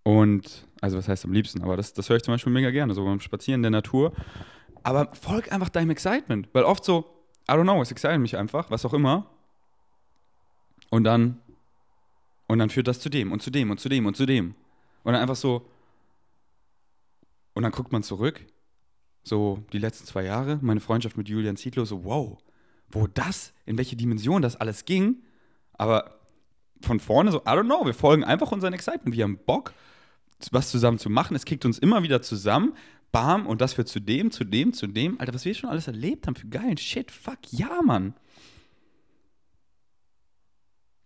Und, 0.03 0.65
also 0.79 0.97
was 0.97 1.09
heißt 1.09 1.25
am 1.25 1.33
liebsten, 1.33 1.62
aber 1.62 1.75
das, 1.75 1.91
das 1.91 2.07
höre 2.07 2.15
ich 2.15 2.24
zum 2.24 2.33
Beispiel 2.33 2.53
mega 2.53 2.71
gerne, 2.71 2.93
so 2.93 3.03
beim 3.03 3.19
Spazieren 3.19 3.63
der 3.63 3.71
Natur. 3.71 4.13
Aber 4.81 5.13
folg 5.13 5.51
einfach 5.51 5.67
deinem 5.67 5.89
Excitement, 5.89 6.47
weil 6.53 6.63
oft 6.63 6.85
so, 6.85 7.03
I 7.50 7.51
don't 7.51 7.63
know, 7.63 7.81
es 7.81 7.91
excited 7.91 8.21
mich 8.21 8.38
einfach, 8.38 8.71
was 8.71 8.85
auch 8.85 8.93
immer. 8.93 9.29
Und 10.89 11.03
dann 11.03 11.41
und 12.47 12.59
dann 12.59 12.69
führt 12.69 12.88
das 12.88 13.01
zu 13.01 13.09
dem 13.09 13.33
und 13.33 13.41
zu 13.41 13.51
dem 13.51 13.71
und 13.71 13.81
zu 13.81 13.89
dem 13.89 14.05
und 14.05 14.15
zu 14.15 14.25
dem. 14.25 14.55
Und 15.03 15.12
dann 15.12 15.21
einfach 15.21 15.35
so. 15.35 15.67
Und 17.55 17.63
dann 17.63 17.74
guckt 17.74 17.91
man 17.91 18.03
zurück, 18.03 18.45
so 19.21 19.65
die 19.74 19.79
letzten 19.79 20.05
zwei 20.05 20.24
Jahre, 20.24 20.59
meine 20.62 20.79
Freundschaft 20.79 21.17
mit 21.17 21.27
Julian 21.27 21.57
Zietlow, 21.57 21.83
so 21.83 22.05
wow, 22.05 22.38
wo 22.95 23.07
das, 23.07 23.53
in 23.65 23.77
welche 23.77 23.95
Dimension 23.95 24.41
das 24.41 24.55
alles 24.55 24.85
ging. 24.85 25.17
Aber 25.73 26.19
von 26.81 26.99
vorne 26.99 27.31
so, 27.31 27.39
I 27.39 27.49
don't 27.49 27.65
know, 27.65 27.85
wir 27.85 27.93
folgen 27.93 28.23
einfach 28.23 28.51
unseren 28.51 28.73
Excitement. 28.73 29.15
Wir 29.15 29.25
haben 29.25 29.37
Bock, 29.45 29.73
was 30.51 30.71
zusammen 30.71 30.97
zu 30.97 31.09
machen. 31.09 31.35
Es 31.35 31.45
kickt 31.45 31.65
uns 31.65 31.77
immer 31.77 32.03
wieder 32.03 32.21
zusammen. 32.21 32.73
Bam, 33.11 33.48
und 33.48 33.61
das 33.61 33.74
führt 33.74 33.87
zu 33.87 34.00
dem, 34.00 34.31
zu 34.31 34.43
dem, 34.43 34.74
zu 34.74 34.87
dem. 34.87 35.20
Alter, 35.20 35.33
was 35.33 35.46
wir 35.46 35.53
schon 35.53 35.70
alles 35.70 35.87
erlebt 35.87 36.27
haben 36.27 36.35
für 36.35 36.48
geilen 36.48 36.77
Shit. 36.77 37.11
Fuck, 37.11 37.39
ja, 37.51 37.81
Mann. 37.81 38.13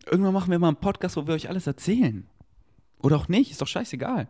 Irgendwann 0.06 0.34
machen 0.34 0.52
wir 0.52 0.60
mal 0.60 0.70
einen 0.70 0.78
Podcast, 0.78 1.18
wo 1.18 1.28
wir 1.28 1.36
euch 1.36 1.50
alles 1.50 1.68
erzählen. 1.68 2.28
Oder 3.02 3.18
auch 3.18 3.28
nicht, 3.28 3.52
ist 3.52 3.62
doch 3.62 3.68
scheißegal. 3.68 4.28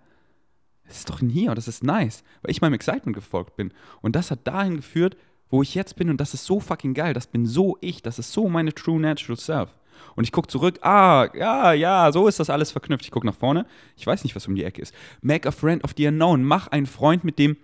Es 0.84 0.99
ist 0.99 1.10
doch 1.10 1.21
in 1.21 1.29
hier 1.29 1.49
und 1.51 1.57
das 1.57 1.67
ist 1.67 1.84
nice, 1.84 2.23
weil 2.41 2.51
ich 2.51 2.62
meinem 2.62 2.73
Excitement 2.73 3.15
gefolgt 3.15 3.55
bin. 3.55 3.73
Und 4.01 4.15
das 4.15 4.31
hat 4.31 4.47
dahin 4.47 4.77
geführt, 4.77 5.15
wo 5.49 5.62
ich 5.62 5.75
jetzt 5.75 5.95
bin 5.95 6.09
und 6.09 6.21
das 6.21 6.33
ist 6.33 6.45
so 6.45 6.59
fucking 6.59 6.93
geil. 6.93 7.13
Das 7.13 7.27
bin 7.27 7.45
so 7.45 7.77
ich, 7.81 8.01
das 8.01 8.19
ist 8.19 8.31
so 8.31 8.49
meine 8.49 8.73
true 8.73 8.99
natural 8.99 9.38
self. 9.38 9.75
Und 10.15 10.23
ich 10.23 10.31
gucke 10.31 10.47
zurück, 10.47 10.79
ah, 10.81 11.27
ja, 11.33 11.73
ja, 11.73 12.12
so 12.12 12.27
ist 12.27 12.39
das 12.39 12.49
alles 12.49 12.71
verknüpft. 12.71 13.05
Ich 13.05 13.12
gucke 13.12 13.25
nach 13.25 13.35
vorne, 13.35 13.65
ich 13.97 14.05
weiß 14.05 14.23
nicht, 14.23 14.35
was 14.35 14.47
um 14.47 14.55
die 14.55 14.63
Ecke 14.63 14.81
ist. 14.81 14.93
Make 15.21 15.47
a 15.47 15.51
friend 15.51 15.83
of 15.83 15.93
the 15.97 16.07
unknown. 16.07 16.43
Mach 16.43 16.67
einen 16.67 16.85
Freund 16.85 17.23
mit 17.23 17.39
dem 17.39 17.57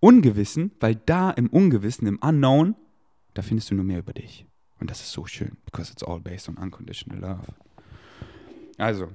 Ungewissen, 0.00 0.72
weil 0.80 0.96
da 0.96 1.30
im 1.30 1.48
Ungewissen, 1.48 2.06
im 2.06 2.18
Unknown, 2.18 2.74
da 3.34 3.42
findest 3.42 3.70
du 3.70 3.74
nur 3.74 3.84
mehr 3.84 4.00
über 4.00 4.12
dich. 4.12 4.46
Und 4.80 4.90
das 4.90 5.00
ist 5.00 5.12
so 5.12 5.26
schön, 5.26 5.56
because 5.64 5.92
it's 5.92 6.02
all 6.02 6.18
based 6.18 6.48
on 6.48 6.56
unconditional 6.56 7.20
love. 7.20 7.54
Also, 8.78 9.08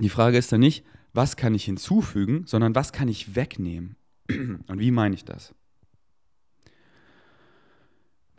die 0.00 0.08
Frage 0.08 0.36
ist 0.36 0.50
dann 0.50 0.60
nicht, 0.60 0.84
was 1.12 1.36
kann 1.36 1.54
ich 1.54 1.64
hinzufügen, 1.64 2.44
sondern 2.46 2.74
was 2.74 2.92
kann 2.92 3.08
ich 3.08 3.36
wegnehmen? 3.36 3.96
Und 4.28 4.78
wie 4.78 4.90
meine 4.90 5.14
ich 5.14 5.24
das? 5.24 5.54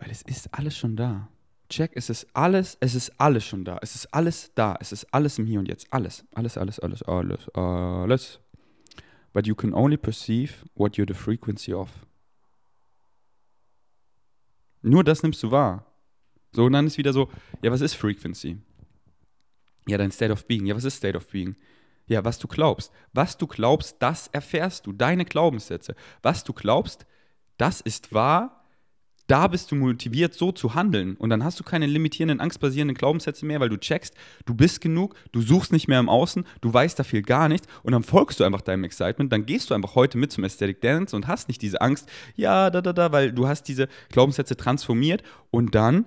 Weil 0.02 0.10
es 0.10 0.24
ist 0.24 0.54
alles 0.54 0.76
schon 0.76 0.96
da. 0.96 1.30
Check, 1.70 1.92
es 1.94 2.10
ist 2.10 2.28
alles, 2.34 2.76
es 2.82 2.96
ist 2.96 3.12
alles 3.20 3.46
schon 3.46 3.64
da. 3.64 3.78
Es 3.82 3.94
ist 3.94 4.08
alles 4.14 4.52
da. 4.56 4.76
Es 4.80 4.92
ist 4.92 5.06
alles 5.14 5.38
im 5.38 5.46
Hier 5.46 5.60
und 5.60 5.68
Jetzt. 5.68 5.94
Alles. 5.94 6.26
Alles, 6.34 6.58
alles, 6.58 6.80
alles, 6.80 7.04
alles, 7.04 7.48
alles. 7.50 8.40
But 9.32 9.46
you 9.46 9.54
can 9.56 9.74
only 9.74 9.98
perceive 9.98 10.66
what 10.74 10.96
you're 10.96 11.08
the 11.08 11.14
frequency 11.14 11.74
of. 11.74 11.90
Nur 14.82 15.04
das 15.04 15.22
nimmst 15.22 15.44
du 15.44 15.52
wahr. 15.52 15.86
So, 16.52 16.66
und 16.66 16.74
dann 16.74 16.88
ist 16.88 16.98
wieder 16.98 17.14
so, 17.14 17.30
ja, 17.62 17.72
was 17.72 17.82
ist 17.82 17.94
Frequency? 17.94 18.58
Ja, 19.88 20.00
dein 20.00 20.12
State 20.12 20.34
of 20.34 20.46
Being. 20.48 20.66
Ja, 20.66 20.76
was 20.76 20.84
ist 20.84 20.98
State 20.98 21.16
of 21.16 21.28
Being? 21.28 21.56
Ja, 22.08 22.26
was 22.26 22.40
du 22.40 22.48
glaubst. 22.48 22.92
Was 23.14 23.38
du 23.38 23.46
glaubst, 23.46 23.98
das 24.00 24.28
erfährst 24.28 24.88
du. 24.88 24.94
Deine 24.94 25.26
Glaubenssätze. 25.26 25.96
Was 26.24 26.44
du 26.44 26.54
glaubst, 26.54 27.06
das 27.58 27.82
ist 27.82 28.12
wahr. 28.14 28.61
Da 29.28 29.48
bist 29.48 29.72
du 29.72 29.76
motiviert, 29.76 30.34
so 30.34 30.52
zu 30.52 30.76
handeln. 30.76 31.16
Und 31.16 31.30
dann 31.30 31.44
hast 31.44 31.60
du 31.60 31.64
keine 31.64 31.86
limitierenden, 31.86 32.40
angstbasierenden 32.40 32.98
Glaubenssätze 32.98 33.46
mehr, 33.46 33.60
weil 33.60 33.70
du 33.70 33.78
checkst, 33.78 34.14
du 34.46 34.54
bist 34.54 34.82
genug, 34.82 35.16
du 35.32 35.42
suchst 35.42 35.72
nicht 35.72 35.88
mehr 35.88 36.00
im 36.00 36.10
Außen, 36.10 36.46
du 36.62 36.74
weißt 36.74 37.00
da 37.00 37.04
viel 37.04 37.22
gar 37.22 37.48
nichts 37.48 37.68
und 37.84 37.94
dann 37.94 38.04
folgst 38.04 38.40
du 38.40 38.44
einfach 38.44 38.62
deinem 38.62 38.84
Excitement. 38.84 39.32
Dann 39.32 39.46
gehst 39.46 39.70
du 39.70 39.74
einfach 39.74 39.96
heute 39.96 40.18
mit 40.18 40.32
zum 40.32 40.44
Aesthetic 40.44 40.82
Dance 40.82 41.16
und 41.16 41.28
hast 41.28 41.48
nicht 41.48 41.62
diese 41.62 41.82
Angst, 41.82 42.10
ja, 42.36 42.70
da, 42.70 42.82
da, 42.82 42.94
da, 42.94 43.12
weil 43.12 43.32
du 43.32 43.48
hast 43.48 43.64
diese 43.64 43.88
Glaubenssätze 44.10 44.58
transformiert 44.58 45.24
und 45.50 45.76
dann 45.76 46.06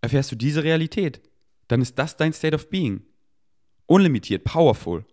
erfährst 0.00 0.30
du 0.30 0.36
diese 0.36 0.62
Realität. 0.62 1.20
Dann 1.68 1.82
ist 1.82 1.98
das 1.98 2.16
dein 2.16 2.32
State 2.32 2.54
of 2.54 2.70
Being. 2.70 3.02
Unlimitiert, 3.86 4.44
powerful. 4.44 5.04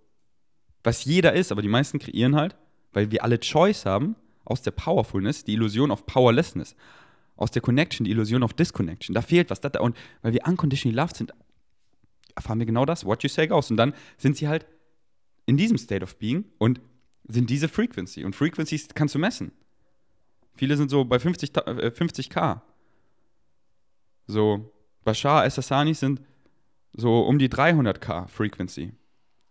Was 0.84 1.06
jeder 1.06 1.34
ist, 1.34 1.52
aber 1.52 1.62
die 1.62 1.68
meisten 1.68 2.00
kreieren 2.00 2.36
halt, 2.36 2.56
weil 2.92 3.12
wir 3.12 3.24
alle 3.24 3.40
Choice 3.40 3.86
haben, 3.86 4.16
aus 4.46 4.62
der 4.62 4.72
Powerfulness 4.72 5.44
die 5.46 5.54
Illusion 5.54 5.92
of 5.92 6.06
Powerlessness. 6.06 6.76
Aus 7.44 7.52
der 7.52 7.62
Connection 7.62 8.06
die 8.06 8.12
Illusion 8.12 8.42
of 8.42 8.54
Disconnection. 8.54 9.14
Da 9.14 9.22
fehlt 9.22 9.50
was. 9.50 9.60
Und 9.82 9.98
weil 10.22 10.32
wir 10.32 10.48
unconditionally 10.48 10.96
loved 10.96 11.18
sind, 11.18 11.34
erfahren 12.36 12.58
wir 12.60 12.66
genau 12.66 12.86
das. 12.86 13.04
What 13.04 13.22
you 13.24 13.28
say 13.28 13.48
goes. 13.48 13.70
Und 13.70 13.76
dann 13.76 13.94
sind 14.18 14.38
sie 14.38 14.48
halt 14.48 14.66
in 15.46 15.58
diesem 15.58 15.78
State 15.78 16.04
of 16.04 16.16
Being 16.18 16.46
und 16.58 16.80
sind 17.28 17.50
diese 17.50 17.68
Frequency. 17.68 18.24
Und 18.24 18.34
Frequencies 18.34 18.88
kannst 18.96 19.14
du 19.16 19.20
messen. 19.20 19.52
Viele 20.56 20.78
sind 20.78 20.90
so 20.90 21.04
bei 21.04 21.20
50, 21.20 21.54
äh, 21.58 21.92
50k. 21.94 22.62
So, 24.28 24.72
Bashar 25.04 25.46
Essassani 25.46 25.94
sind 25.94 26.22
so 26.94 27.24
um 27.24 27.40
die 27.40 27.50
300k 27.50 28.30
Frequency. 28.30 28.94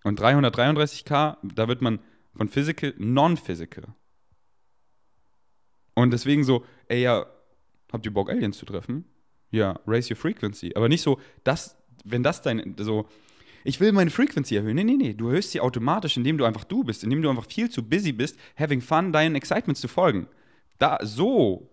Und 0.02 0.18
333k, 0.18 1.36
da 1.42 1.68
wird 1.68 1.82
man 1.82 1.98
von 2.34 2.48
Physical 2.48 2.94
non-Physical. 2.96 3.84
Und 5.94 6.10
deswegen 6.10 6.42
so, 6.42 6.64
ey, 6.88 7.02
ja, 7.02 7.26
habt 7.92 8.06
ihr 8.06 8.12
Bock, 8.12 8.30
Aliens 8.30 8.58
zu 8.58 8.66
treffen? 8.66 9.04
Ja, 9.50 9.78
raise 9.86 10.10
your 10.10 10.16
frequency. 10.16 10.72
Aber 10.74 10.88
nicht 10.88 11.02
so, 11.02 11.20
das, 11.44 11.76
wenn 12.04 12.22
das 12.22 12.42
dein, 12.42 12.74
so, 12.78 13.06
ich 13.64 13.78
will 13.80 13.92
meine 13.92 14.10
Frequency 14.10 14.56
erhöhen. 14.56 14.76
Nee, 14.76 14.84
nee, 14.84 14.96
nee. 14.96 15.12
Du 15.12 15.28
erhöhst 15.28 15.52
sie 15.52 15.60
automatisch, 15.60 16.16
indem 16.16 16.38
du 16.38 16.44
einfach 16.44 16.64
du 16.64 16.82
bist, 16.84 17.04
indem 17.04 17.22
du 17.22 17.28
einfach 17.28 17.46
viel 17.46 17.70
zu 17.70 17.82
busy 17.82 18.12
bist, 18.12 18.38
having 18.58 18.80
fun, 18.80 19.12
deinen 19.12 19.34
Excitements 19.36 19.80
zu 19.80 19.88
folgen 19.88 20.26
da 20.82 20.98
so 21.00 21.70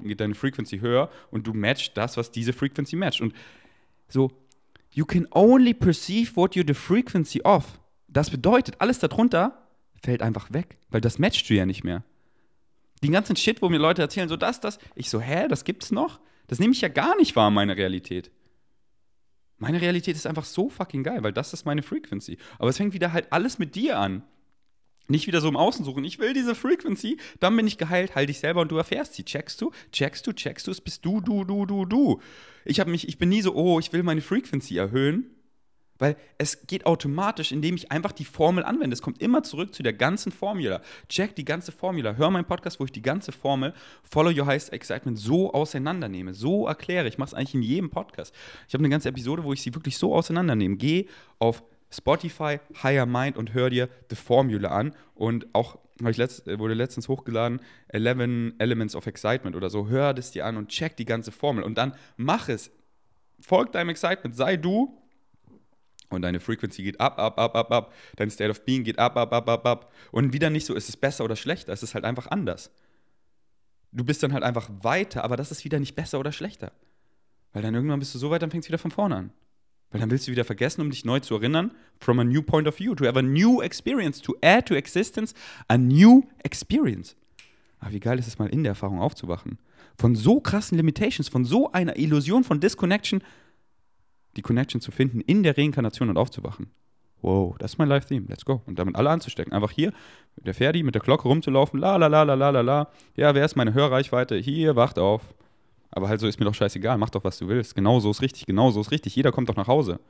geht 0.00 0.20
deine 0.20 0.34
Frequency 0.34 0.78
höher 0.78 1.10
und 1.30 1.46
du 1.46 1.52
matchst 1.52 1.94
das, 1.98 2.16
was 2.16 2.30
diese 2.30 2.54
Frequency 2.54 2.96
matcht. 2.96 3.20
Und 3.20 3.34
so, 4.08 4.30
you 4.90 5.04
can 5.04 5.26
only 5.32 5.74
perceive 5.74 6.34
what 6.34 6.54
you're 6.54 6.66
the 6.66 6.72
frequency 6.72 7.42
of. 7.42 7.78
Das 8.08 8.30
bedeutet, 8.30 8.76
alles 8.78 8.98
darunter 8.98 9.68
fällt 10.02 10.22
einfach 10.22 10.50
weg, 10.50 10.78
weil 10.88 11.02
das 11.02 11.18
matchst 11.18 11.48
du 11.50 11.54
ja 11.54 11.66
nicht 11.66 11.84
mehr. 11.84 12.04
Den 13.02 13.12
ganzen 13.12 13.36
Shit, 13.36 13.62
wo 13.62 13.68
mir 13.68 13.78
Leute 13.78 14.02
erzählen, 14.02 14.28
so 14.28 14.36
das, 14.36 14.60
das, 14.60 14.78
ich 14.94 15.10
so, 15.10 15.20
hä, 15.20 15.48
das 15.48 15.64
gibt's 15.64 15.90
noch? 15.90 16.20
Das 16.46 16.58
nehme 16.58 16.72
ich 16.72 16.80
ja 16.80 16.88
gar 16.88 17.16
nicht 17.16 17.34
wahr, 17.34 17.50
meine 17.50 17.76
Realität. 17.76 18.30
Meine 19.58 19.80
Realität 19.80 20.16
ist 20.16 20.26
einfach 20.26 20.44
so 20.44 20.68
fucking 20.68 21.04
geil, 21.04 21.22
weil 21.22 21.32
das 21.32 21.52
ist 21.52 21.64
meine 21.64 21.82
Frequency. 21.82 22.36
Aber 22.58 22.70
es 22.70 22.76
fängt 22.76 22.94
wieder 22.94 23.12
halt 23.12 23.32
alles 23.32 23.58
mit 23.58 23.74
dir 23.74 23.98
an. 23.98 24.22
Nicht 25.08 25.26
wieder 25.26 25.40
so 25.40 25.48
im 25.48 25.56
Außen 25.56 25.84
suchen. 25.84 26.04
Ich 26.04 26.18
will 26.18 26.32
diese 26.32 26.54
Frequency, 26.54 27.18
dann 27.40 27.56
bin 27.56 27.66
ich 27.66 27.76
geheilt, 27.76 28.14
halt 28.14 28.28
dich 28.28 28.38
selber 28.38 28.60
und 28.60 28.70
du 28.70 28.76
erfährst 28.76 29.14
sie. 29.14 29.24
Checkst 29.24 29.60
du, 29.60 29.72
checkst 29.90 30.26
du, 30.26 30.32
checkst 30.32 30.66
du, 30.66 30.70
es 30.70 30.80
bist 30.80 31.04
du, 31.04 31.20
du, 31.20 31.44
du, 31.44 31.66
du, 31.66 31.84
du. 31.84 32.20
Ich 32.64 32.80
habe 32.80 32.90
mich, 32.90 33.08
ich 33.08 33.18
bin 33.18 33.28
nie 33.28 33.42
so, 33.42 33.54
oh, 33.54 33.78
ich 33.78 33.92
will 33.92 34.02
meine 34.02 34.20
Frequency 34.20 34.76
erhöhen, 34.76 35.31
weil 36.02 36.16
es 36.36 36.66
geht 36.66 36.84
automatisch, 36.84 37.52
indem 37.52 37.76
ich 37.76 37.92
einfach 37.92 38.10
die 38.10 38.24
Formel 38.24 38.64
anwende. 38.64 38.92
Es 38.92 39.02
kommt 39.02 39.22
immer 39.22 39.44
zurück 39.44 39.72
zu 39.72 39.84
der 39.84 39.92
ganzen 39.92 40.32
Formula. 40.32 40.82
Check 41.08 41.36
die 41.36 41.44
ganze 41.44 41.70
Formula. 41.70 42.16
Hör 42.16 42.28
meinen 42.28 42.44
Podcast, 42.44 42.80
wo 42.80 42.84
ich 42.84 42.90
die 42.90 43.02
ganze 43.02 43.30
Formel 43.30 43.72
Follow 44.02 44.36
Your 44.36 44.46
Highest 44.46 44.72
Excitement 44.72 45.16
so 45.16 45.52
auseinandernehme. 45.52 46.34
So 46.34 46.66
erkläre. 46.66 47.06
Ich 47.06 47.18
mache 47.18 47.28
es 47.28 47.34
eigentlich 47.34 47.54
in 47.54 47.62
jedem 47.62 47.88
Podcast. 47.88 48.34
Ich 48.66 48.74
habe 48.74 48.82
eine 48.82 48.88
ganze 48.88 49.10
Episode, 49.10 49.44
wo 49.44 49.52
ich 49.52 49.62
sie 49.62 49.72
wirklich 49.76 49.96
so 49.96 50.12
auseinandernehme. 50.12 50.74
Geh 50.74 51.06
auf 51.38 51.62
Spotify, 51.88 52.58
Higher 52.82 53.06
Mind 53.06 53.36
und 53.36 53.54
hör 53.54 53.70
dir 53.70 53.88
The 54.10 54.16
Formula 54.16 54.70
an. 54.70 54.96
Und 55.14 55.54
auch, 55.54 55.78
ich 56.04 56.16
letzt, 56.16 56.48
wurde 56.58 56.74
letztens 56.74 57.06
hochgeladen, 57.06 57.60
11 57.90 58.54
Elements 58.58 58.96
of 58.96 59.06
Excitement 59.06 59.54
oder 59.54 59.70
so. 59.70 59.86
Hör 59.86 60.14
das 60.14 60.32
dir 60.32 60.46
an 60.46 60.56
und 60.56 60.66
check 60.66 60.96
die 60.96 61.04
ganze 61.04 61.30
Formel. 61.30 61.62
Und 61.62 61.78
dann 61.78 61.94
mach 62.16 62.48
es. 62.48 62.72
Folg 63.38 63.70
deinem 63.70 63.90
Excitement. 63.90 64.34
Sei 64.34 64.56
du. 64.56 64.98
Und 66.12 66.22
deine 66.22 66.40
Frequency 66.40 66.82
geht 66.82 67.00
ab, 67.00 67.18
ab, 67.18 67.38
ab, 67.38 67.56
ab, 67.56 67.72
ab. 67.72 67.94
Dein 68.16 68.30
State 68.30 68.50
of 68.50 68.64
Being 68.64 68.84
geht 68.84 68.98
ab, 68.98 69.16
ab, 69.16 69.32
ab, 69.32 69.48
ab, 69.48 69.66
ab. 69.66 69.92
Und 70.10 70.32
wieder 70.32 70.50
nicht 70.50 70.66
so, 70.66 70.74
ist 70.74 70.88
es 70.88 70.96
besser 70.96 71.24
oder 71.24 71.36
schlechter. 71.36 71.72
Es 71.72 71.82
ist 71.82 71.94
halt 71.94 72.04
einfach 72.04 72.26
anders. 72.28 72.70
Du 73.92 74.04
bist 74.04 74.22
dann 74.22 74.32
halt 74.32 74.42
einfach 74.42 74.70
weiter, 74.82 75.24
aber 75.24 75.36
das 75.36 75.50
ist 75.50 75.64
wieder 75.64 75.78
nicht 75.78 75.94
besser 75.94 76.18
oder 76.18 76.32
schlechter. 76.32 76.72
Weil 77.52 77.62
dann 77.62 77.74
irgendwann 77.74 77.98
bist 77.98 78.14
du 78.14 78.18
so 78.18 78.30
weit, 78.30 78.42
dann 78.42 78.50
fängst 78.50 78.68
du 78.68 78.70
wieder 78.70 78.78
von 78.78 78.90
vorne 78.90 79.16
an. 79.16 79.32
Weil 79.90 80.00
dann 80.00 80.10
willst 80.10 80.26
du 80.26 80.32
wieder 80.32 80.44
vergessen, 80.44 80.80
um 80.80 80.90
dich 80.90 81.04
neu 81.04 81.20
zu 81.20 81.34
erinnern, 81.34 81.72
from 82.00 82.18
a 82.18 82.24
new 82.24 82.42
point 82.42 82.66
of 82.66 82.78
view, 82.78 82.94
to 82.94 83.04
have 83.04 83.18
a 83.18 83.22
new 83.22 83.60
experience, 83.60 84.22
to 84.22 84.34
add 84.42 84.66
to 84.66 84.74
existence 84.74 85.34
a 85.68 85.76
new 85.76 86.22
experience. 86.42 87.14
Ach, 87.78 87.90
wie 87.90 88.00
geil 88.00 88.18
ist 88.18 88.26
es 88.26 88.38
mal 88.38 88.48
in 88.48 88.62
der 88.62 88.70
Erfahrung 88.70 89.00
aufzuwachen. 89.00 89.58
Von 89.98 90.14
so 90.14 90.40
krassen 90.40 90.78
Limitations, 90.78 91.28
von 91.28 91.44
so 91.44 91.70
einer 91.72 91.98
Illusion 91.98 92.44
von 92.44 92.60
Disconnection, 92.60 93.22
die 94.36 94.42
Connection 94.42 94.80
zu 94.80 94.90
finden 94.90 95.20
in 95.20 95.42
der 95.42 95.56
Reinkarnation 95.56 96.08
und 96.08 96.16
aufzuwachen. 96.16 96.70
Wow, 97.20 97.56
das 97.58 97.72
ist 97.72 97.78
mein 97.78 97.88
Live-Theme. 97.88 98.26
Let's 98.28 98.44
go. 98.44 98.62
Und 98.66 98.78
damit 98.78 98.96
alle 98.96 99.10
anzustecken. 99.10 99.52
Einfach 99.52 99.70
hier 99.70 99.92
mit 100.36 100.46
der 100.46 100.54
Ferdi, 100.54 100.82
mit 100.82 100.94
der 100.94 101.02
Glocke 101.02 101.28
rumzulaufen. 101.28 101.78
La, 101.78 101.96
la, 101.96 102.08
la, 102.08 102.24
la, 102.24 102.34
la, 102.34 102.50
la, 102.50 102.60
la. 102.60 102.88
Ja, 103.14 103.34
wer 103.34 103.44
ist 103.44 103.54
meine 103.54 103.74
Hörreichweite? 103.74 104.36
Hier, 104.36 104.74
wacht 104.74 104.98
auf. 104.98 105.22
Aber 105.92 106.08
halt 106.08 106.20
so 106.20 106.26
ist 106.26 106.40
mir 106.40 106.46
doch 106.46 106.54
scheißegal, 106.54 106.96
mach 106.98 107.10
doch, 107.10 107.22
was 107.22 107.38
du 107.38 107.48
willst. 107.48 107.74
Genau 107.74 108.00
so 108.00 108.10
ist 108.10 108.22
richtig, 108.22 108.46
genau 108.46 108.70
so 108.70 108.80
ist 108.80 108.90
richtig. 108.90 109.14
Jeder 109.14 109.30
kommt 109.30 109.50
doch 109.50 109.56
nach 109.56 109.68
Hause. 109.68 110.00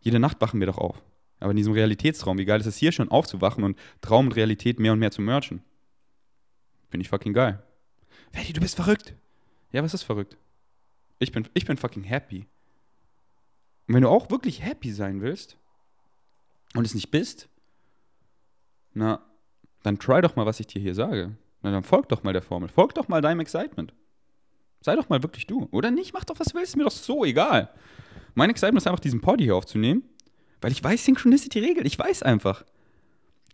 Jede 0.00 0.18
Nacht 0.18 0.40
wachen 0.40 0.58
wir 0.60 0.66
doch 0.66 0.78
auf. 0.78 1.00
Aber 1.40 1.50
in 1.50 1.56
diesem 1.56 1.74
Realitätsraum, 1.74 2.38
wie 2.38 2.46
geil 2.46 2.60
ist 2.60 2.66
es 2.66 2.78
hier 2.78 2.90
schon 2.90 3.10
aufzuwachen 3.10 3.64
und 3.64 3.78
Traum 4.00 4.26
und 4.26 4.36
Realität 4.36 4.80
mehr 4.80 4.92
und 4.92 4.98
mehr 4.98 5.10
zu 5.10 5.20
merchen. 5.20 5.62
Bin 6.90 7.00
ich 7.00 7.08
fucking 7.10 7.34
geil. 7.34 7.62
Ferdi, 8.32 8.52
du 8.52 8.60
bist 8.60 8.76
verrückt. 8.76 9.14
Ja, 9.72 9.82
was 9.82 9.94
ist 9.94 10.04
verrückt? 10.04 10.36
Ich 11.18 11.32
bin, 11.32 11.46
ich 11.54 11.66
bin 11.66 11.76
fucking 11.76 12.04
happy. 12.04 12.46
Und 13.88 13.94
wenn 13.94 14.02
du 14.02 14.08
auch 14.08 14.30
wirklich 14.30 14.62
happy 14.62 14.92
sein 14.92 15.20
willst 15.20 15.56
und 16.74 16.84
es 16.86 16.94
nicht 16.94 17.10
bist, 17.10 17.48
na, 18.94 19.20
dann 19.82 19.98
try 19.98 20.20
doch 20.20 20.36
mal, 20.36 20.46
was 20.46 20.60
ich 20.60 20.66
dir 20.66 20.80
hier 20.80 20.94
sage. 20.94 21.36
Na, 21.62 21.70
dann 21.70 21.82
folg 21.82 22.08
doch 22.08 22.22
mal 22.22 22.32
der 22.32 22.42
Formel. 22.42 22.68
Folg 22.68 22.94
doch 22.94 23.08
mal 23.08 23.20
deinem 23.20 23.40
Excitement. 23.40 23.92
Sei 24.80 24.96
doch 24.96 25.08
mal 25.08 25.22
wirklich 25.22 25.46
du. 25.46 25.68
Oder 25.70 25.90
nicht? 25.90 26.12
Mach 26.12 26.24
doch, 26.24 26.38
was 26.38 26.48
du 26.48 26.58
willst. 26.58 26.76
Mir 26.76 26.84
doch 26.84 26.90
so 26.90 27.24
egal. 27.24 27.70
Mein 28.34 28.50
Excitement 28.50 28.82
ist 28.82 28.86
einfach, 28.86 29.00
diesen 29.00 29.20
Poddy 29.20 29.44
hier 29.44 29.56
aufzunehmen, 29.56 30.02
weil 30.60 30.72
ich 30.72 30.82
weiß 30.82 31.04
Synchronicity 31.04 31.60
regelt. 31.60 31.86
Ich 31.86 31.98
weiß 31.98 32.22
einfach. 32.22 32.64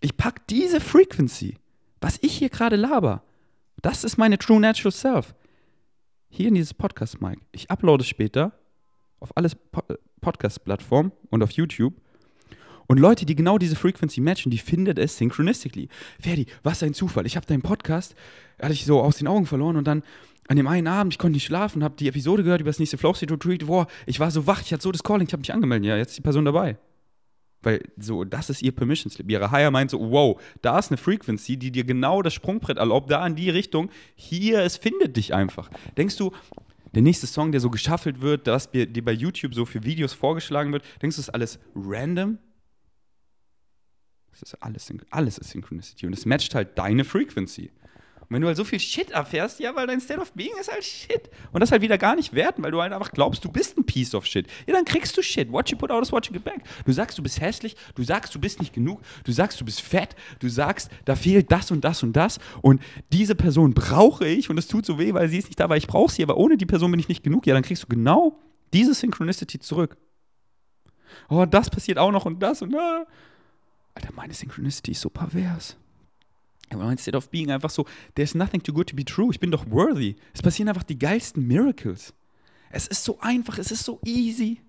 Ich 0.00 0.16
pack 0.16 0.46
diese 0.46 0.80
Frequency, 0.80 1.58
was 2.00 2.18
ich 2.22 2.36
hier 2.38 2.48
gerade 2.48 2.76
laber, 2.76 3.24
das 3.82 4.04
ist 4.04 4.16
meine 4.16 4.38
True 4.38 4.60
Natural 4.60 4.92
Self. 4.92 5.34
Hier 6.28 6.48
in 6.48 6.54
dieses 6.54 6.74
Podcast, 6.74 7.20
Mike. 7.20 7.42
Ich 7.52 7.70
uploade 7.70 8.02
es 8.02 8.08
später 8.08 8.52
auf 9.20 9.36
alles 9.36 9.56
Podcast-Plattformen 10.20 11.12
und 11.30 11.42
auf 11.42 11.50
YouTube. 11.52 11.94
Und 12.86 12.98
Leute, 12.98 13.26
die 13.26 13.36
genau 13.36 13.58
diese 13.58 13.76
Frequency 13.76 14.20
matchen, 14.20 14.50
die 14.50 14.58
findet 14.58 14.98
es 14.98 15.18
synchronistically. 15.18 15.88
Ferdi, 16.20 16.46
was 16.62 16.82
ein 16.82 16.94
Zufall. 16.94 17.26
Ich 17.26 17.36
habe 17.36 17.46
deinen 17.46 17.62
Podcast, 17.62 18.14
hatte 18.60 18.72
ich 18.72 18.86
so 18.86 19.02
aus 19.02 19.18
den 19.18 19.28
Augen 19.28 19.46
verloren 19.46 19.76
und 19.76 19.86
dann 19.86 20.02
an 20.48 20.56
dem 20.56 20.66
einen 20.66 20.86
Abend, 20.86 21.12
ich 21.12 21.18
konnte 21.18 21.34
nicht 21.34 21.44
schlafen, 21.44 21.84
habe 21.84 21.96
die 21.98 22.08
Episode 22.08 22.42
gehört 22.42 22.62
über 22.62 22.70
das 22.70 22.78
nächste 22.78 22.96
Flow 22.96 23.12
State 23.12 23.32
Retreat. 23.32 23.66
Boah, 23.66 23.86
ich 24.06 24.18
war 24.18 24.30
so 24.30 24.46
wach, 24.46 24.62
ich 24.62 24.72
hatte 24.72 24.82
so 24.82 24.90
das 24.90 25.02
Calling, 25.02 25.26
ich 25.26 25.32
habe 25.34 25.42
mich 25.42 25.52
angemeldet. 25.52 25.86
Ja, 25.86 25.98
jetzt 25.98 26.10
ist 26.10 26.16
die 26.16 26.22
Person 26.22 26.46
dabei. 26.46 26.78
Weil 27.60 27.82
so, 27.98 28.24
das 28.24 28.48
ist 28.48 28.62
ihr 28.62 28.72
Permission 28.72 29.10
Slip. 29.10 29.30
Ihre 29.30 29.50
Higher 29.50 29.70
meint 29.70 29.90
so, 29.90 30.10
wow, 30.10 30.40
da 30.62 30.78
ist 30.78 30.90
eine 30.90 30.96
Frequency, 30.96 31.58
die 31.58 31.70
dir 31.70 31.84
genau 31.84 32.22
das 32.22 32.32
Sprungbrett 32.32 32.78
erlaubt, 32.78 33.10
da 33.10 33.26
in 33.26 33.34
die 33.34 33.50
Richtung. 33.50 33.90
Hier, 34.14 34.60
es 34.60 34.78
findet 34.78 35.16
dich 35.16 35.34
einfach. 35.34 35.68
Denkst 35.96 36.16
du, 36.16 36.32
der 36.94 37.02
nächste 37.02 37.26
Song, 37.26 37.52
der 37.52 37.60
so 37.60 37.70
geschaffelt 37.70 38.20
wird, 38.20 38.46
das 38.46 38.70
dir 38.70 39.04
bei 39.04 39.12
YouTube 39.12 39.54
so 39.54 39.64
für 39.64 39.84
Videos 39.84 40.12
vorgeschlagen 40.12 40.72
wird, 40.72 40.84
denkst 41.02 41.16
du, 41.16 41.20
ist 41.20 41.30
alles 41.30 41.58
random? 41.74 42.38
Das 44.30 44.42
ist 44.42 44.54
alles, 44.62 44.92
alles 45.10 45.38
ist 45.38 45.50
Synchronicity 45.50 46.06
und 46.06 46.12
es 46.12 46.24
matcht 46.24 46.54
halt 46.54 46.78
deine 46.78 47.04
Frequency. 47.04 47.70
Und 48.28 48.34
wenn 48.34 48.42
du 48.42 48.48
halt 48.48 48.58
so 48.58 48.64
viel 48.64 48.78
Shit 48.78 49.10
erfährst, 49.10 49.58
ja, 49.58 49.74
weil 49.74 49.86
dein 49.86 50.02
State 50.02 50.20
of 50.20 50.32
Being 50.34 50.52
ist 50.60 50.70
halt 50.70 50.84
Shit. 50.84 51.30
Und 51.50 51.60
das 51.60 51.72
halt 51.72 51.80
wieder 51.80 51.96
gar 51.96 52.14
nicht 52.14 52.34
werten, 52.34 52.62
weil 52.62 52.70
du 52.70 52.82
halt 52.82 52.92
einfach 52.92 53.10
glaubst, 53.12 53.42
du 53.42 53.50
bist 53.50 53.78
ein 53.78 53.84
Piece 53.84 54.14
of 54.14 54.26
Shit. 54.26 54.46
Ja, 54.66 54.74
dann 54.74 54.84
kriegst 54.84 55.16
du 55.16 55.22
Shit. 55.22 55.50
What 55.50 55.70
you 55.70 55.78
put 55.78 55.90
out 55.90 56.02
is 56.02 56.12
what 56.12 56.26
you 56.26 56.34
get 56.34 56.44
back. 56.44 56.60
Du 56.84 56.92
sagst, 56.92 57.16
du 57.16 57.22
bist 57.22 57.40
hässlich, 57.40 57.74
du 57.94 58.02
sagst, 58.02 58.34
du 58.34 58.38
bist 58.38 58.60
nicht 58.60 58.74
genug, 58.74 59.00
du 59.24 59.32
sagst, 59.32 59.58
du 59.58 59.64
bist 59.64 59.80
fett, 59.80 60.14
du 60.40 60.48
sagst, 60.50 60.90
da 61.06 61.16
fehlt 61.16 61.50
das 61.50 61.70
und 61.70 61.82
das 61.82 62.02
und 62.02 62.12
das. 62.12 62.38
Und 62.60 62.82
diese 63.12 63.34
Person 63.34 63.72
brauche 63.72 64.26
ich 64.26 64.50
und 64.50 64.58
es 64.58 64.68
tut 64.68 64.84
so 64.84 64.98
weh, 64.98 65.14
weil 65.14 65.30
sie 65.30 65.38
ist 65.38 65.46
nicht 65.46 65.58
da, 65.58 65.70
weil 65.70 65.78
ich 65.78 65.86
brauche 65.86 66.12
sie, 66.12 66.22
aber 66.22 66.36
ohne 66.36 66.58
die 66.58 66.66
Person 66.66 66.90
bin 66.90 67.00
ich 67.00 67.08
nicht 67.08 67.24
genug. 67.24 67.46
Ja, 67.46 67.54
dann 67.54 67.62
kriegst 67.62 67.82
du 67.82 67.86
genau 67.86 68.38
diese 68.74 68.92
Synchronicity 68.92 69.58
zurück. 69.58 69.96
Oh, 71.30 71.46
das 71.46 71.70
passiert 71.70 71.96
auch 71.96 72.12
noch 72.12 72.26
und 72.26 72.42
das 72.42 72.60
und 72.60 72.72
da. 72.72 73.06
Alter, 73.94 74.12
meine 74.14 74.34
Synchronicity 74.34 74.90
ist 74.90 75.00
so 75.00 75.08
pervers. 75.08 75.78
State 76.98 77.16
of 77.16 77.30
Being 77.30 77.50
einfach 77.50 77.70
so, 77.70 77.86
there's 78.14 78.34
nothing 78.34 78.62
too 78.62 78.72
good 78.72 78.88
to 78.88 78.96
be 78.96 79.04
true. 79.04 79.28
Ich 79.30 79.40
bin 79.40 79.50
doch 79.50 79.70
worthy. 79.70 80.16
Es 80.34 80.42
passieren 80.42 80.68
einfach 80.68 80.82
die 80.82 80.98
geilsten 80.98 81.46
Miracles. 81.46 82.14
Es 82.70 82.86
ist 82.86 83.04
so 83.04 83.18
einfach, 83.20 83.58
es 83.58 83.70
ist 83.70 83.84
so 83.84 84.00
easy. 84.04 84.60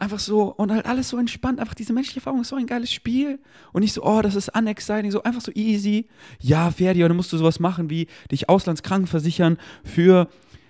Einfach 0.00 0.18
so 0.18 0.44
und 0.54 0.72
halt 0.72 0.86
alles 0.86 1.10
so 1.10 1.18
entspannt. 1.18 1.60
Einfach 1.60 1.74
diese 1.74 1.92
menschliche 1.92 2.20
Erfahrung 2.20 2.40
ist 2.40 2.48
so 2.48 2.56
ein 2.56 2.66
geiles 2.66 2.90
Spiel. 2.90 3.38
Und 3.72 3.82
nicht 3.82 3.92
so, 3.92 4.02
oh, 4.02 4.22
das 4.22 4.34
ist 4.34 4.56
unexciting, 4.56 5.10
so 5.10 5.22
einfach 5.22 5.42
so 5.42 5.52
easy. 5.52 6.08
Ja, 6.40 6.70
Ferdi, 6.70 7.00
dann 7.00 7.16
musst 7.16 7.32
du 7.32 7.36
sowas 7.36 7.60
machen 7.60 7.90
wie 7.90 8.06
dich 8.30 8.48
auslandskrankenversichern 8.48 9.58
für 9.84 10.28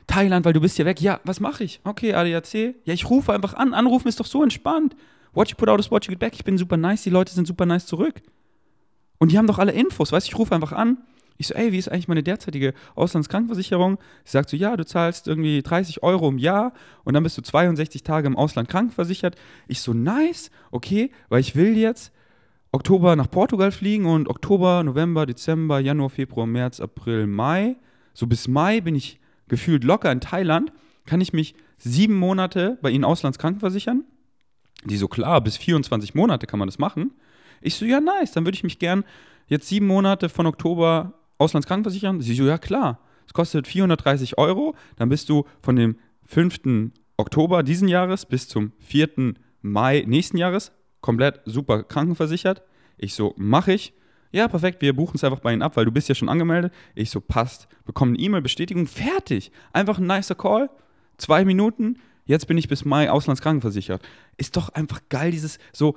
Thailand, 0.08 0.44
weil 0.44 0.52
du 0.52 0.60
bist 0.60 0.78
ja 0.78 0.84
weg. 0.84 1.00
Ja, 1.00 1.20
was 1.22 1.38
mache 1.38 1.62
ich? 1.62 1.80
Okay, 1.84 2.12
ADAC. 2.12 2.74
Ja, 2.84 2.92
ich 2.92 3.08
rufe 3.08 3.32
einfach 3.32 3.54
an. 3.54 3.72
Anrufen 3.72 4.08
ist 4.08 4.18
doch 4.18 4.26
so 4.26 4.42
entspannt. 4.42 4.96
What 5.32 5.48
you 5.48 5.56
put 5.56 5.68
out 5.68 5.78
is 5.78 5.90
what 5.90 6.04
you 6.06 6.10
get 6.10 6.18
back. 6.18 6.34
Ich 6.34 6.44
bin 6.44 6.58
super 6.58 6.76
nice, 6.76 7.04
die 7.04 7.10
Leute 7.10 7.32
sind 7.32 7.46
super 7.46 7.66
nice 7.66 7.86
zurück. 7.86 8.20
Und 9.22 9.30
die 9.30 9.38
haben 9.38 9.46
doch 9.46 9.60
alle 9.60 9.70
Infos, 9.70 10.10
weißt 10.10 10.26
du, 10.26 10.32
ich 10.32 10.36
rufe 10.36 10.52
einfach 10.52 10.72
an. 10.72 10.98
Ich 11.38 11.46
so, 11.46 11.54
ey, 11.54 11.70
wie 11.70 11.78
ist 11.78 11.88
eigentlich 11.88 12.08
meine 12.08 12.24
derzeitige 12.24 12.74
Auslandskrankenversicherung? 12.96 13.98
Sie 14.24 14.32
sagt 14.32 14.50
so, 14.50 14.56
ja, 14.56 14.76
du 14.76 14.84
zahlst 14.84 15.28
irgendwie 15.28 15.62
30 15.62 16.02
Euro 16.02 16.28
im 16.28 16.38
Jahr 16.38 16.72
und 17.04 17.14
dann 17.14 17.22
bist 17.22 17.38
du 17.38 17.42
62 17.42 18.02
Tage 18.02 18.26
im 18.26 18.36
Ausland 18.36 18.68
krankenversichert. 18.68 19.36
Ich 19.68 19.80
so, 19.80 19.94
nice, 19.94 20.50
okay, 20.72 21.12
weil 21.28 21.38
ich 21.38 21.54
will 21.54 21.78
jetzt 21.78 22.12
Oktober 22.72 23.14
nach 23.14 23.30
Portugal 23.30 23.70
fliegen 23.70 24.06
und 24.06 24.28
Oktober, 24.28 24.82
November, 24.82 25.24
Dezember, 25.24 25.78
Januar, 25.78 26.10
Februar, 26.10 26.48
März, 26.48 26.80
April, 26.80 27.28
Mai. 27.28 27.76
So 28.14 28.26
bis 28.26 28.48
Mai 28.48 28.80
bin 28.80 28.96
ich 28.96 29.20
gefühlt 29.46 29.84
locker 29.84 30.10
in 30.10 30.20
Thailand. 30.20 30.72
Kann 31.06 31.20
ich 31.20 31.32
mich 31.32 31.54
sieben 31.78 32.16
Monate 32.16 32.76
bei 32.82 32.90
Ihnen 32.90 33.04
auslandskrankenversichern? 33.04 34.02
Die 34.84 34.96
so, 34.96 35.06
klar, 35.06 35.40
bis 35.42 35.56
24 35.58 36.16
Monate 36.16 36.48
kann 36.48 36.58
man 36.58 36.66
das 36.66 36.80
machen. 36.80 37.12
Ich 37.62 37.74
so, 37.74 37.84
ja, 37.84 38.00
nice, 38.00 38.32
dann 38.32 38.44
würde 38.44 38.56
ich 38.56 38.64
mich 38.64 38.78
gern 38.78 39.04
jetzt 39.46 39.68
sieben 39.68 39.86
Monate 39.86 40.28
von 40.28 40.46
Oktober 40.46 41.14
Auslandskrankenversichern. 41.38 42.20
Sie 42.20 42.34
so, 42.34 42.44
ja, 42.44 42.58
klar. 42.58 43.00
Es 43.26 43.32
kostet 43.32 43.66
430 43.66 44.38
Euro. 44.38 44.74
Dann 44.96 45.08
bist 45.08 45.28
du 45.28 45.44
von 45.60 45.76
dem 45.76 45.96
5. 46.26 46.92
Oktober 47.16 47.62
diesen 47.62 47.88
Jahres 47.88 48.26
bis 48.26 48.48
zum 48.48 48.72
4. 48.80 49.34
Mai 49.62 50.04
nächsten 50.06 50.36
Jahres 50.36 50.72
komplett 51.00 51.40
super 51.44 51.82
krankenversichert. 51.82 52.62
Ich 52.96 53.14
so, 53.14 53.34
mache 53.36 53.72
ich. 53.72 53.92
Ja, 54.30 54.48
perfekt, 54.48 54.80
wir 54.80 54.96
buchen 54.96 55.16
es 55.16 55.24
einfach 55.24 55.40
bei 55.40 55.52
Ihnen 55.52 55.60
ab, 55.60 55.76
weil 55.76 55.84
du 55.84 55.92
bist 55.92 56.08
ja 56.08 56.14
schon 56.14 56.30
angemeldet. 56.30 56.72
Ich 56.94 57.10
so, 57.10 57.20
passt. 57.20 57.68
Bekomme 57.84 58.12
eine 58.12 58.18
E-Mail-Bestätigung, 58.18 58.86
fertig. 58.86 59.52
Einfach 59.74 59.98
ein 59.98 60.06
nicer 60.06 60.34
Call, 60.34 60.70
zwei 61.18 61.44
Minuten. 61.44 61.98
Jetzt 62.24 62.46
bin 62.46 62.56
ich 62.56 62.68
bis 62.68 62.86
Mai 62.86 63.10
auslandskrankenversichert. 63.10 64.00
Ist 64.38 64.56
doch 64.56 64.70
einfach 64.70 65.00
geil, 65.10 65.32
dieses 65.32 65.58
so, 65.72 65.96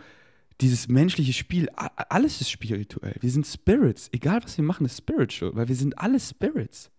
dieses 0.61 0.87
menschliche 0.87 1.33
Spiel, 1.33 1.69
alles 1.75 2.39
ist 2.41 2.49
spirituell. 2.49 3.15
Wir 3.19 3.29
sind 3.29 3.45
Spirits. 3.45 4.09
Egal, 4.13 4.41
was 4.43 4.57
wir 4.57 4.63
machen, 4.63 4.85
ist 4.85 4.97
spiritual, 4.97 5.55
weil 5.55 5.67
wir 5.67 5.75
sind 5.75 5.99
alle 5.99 6.19
Spirits. 6.19 6.89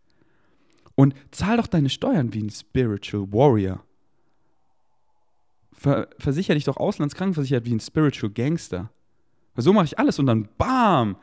Und 0.95 1.15
zahl 1.31 1.57
doch 1.57 1.67
deine 1.67 1.89
Steuern 1.89 2.33
wie 2.35 2.43
ein 2.43 2.51
Spiritual 2.51 3.33
Warrior. 3.33 3.83
ver 5.73 6.09
versichere 6.19 6.55
dich 6.55 6.65
doch 6.65 6.77
auslandskrankenversichert 6.77 7.65
wie 7.65 7.75
ein 7.75 7.81
Spiritual 7.81 8.33
Gangster. 8.33 8.91
Weil 9.55 9.65
so 9.65 9.73
mache 9.73 9.87
ich 9.87 9.99
alles 9.99 10.19
und 10.19 10.27
dann 10.27 10.49
bam, 10.59 11.17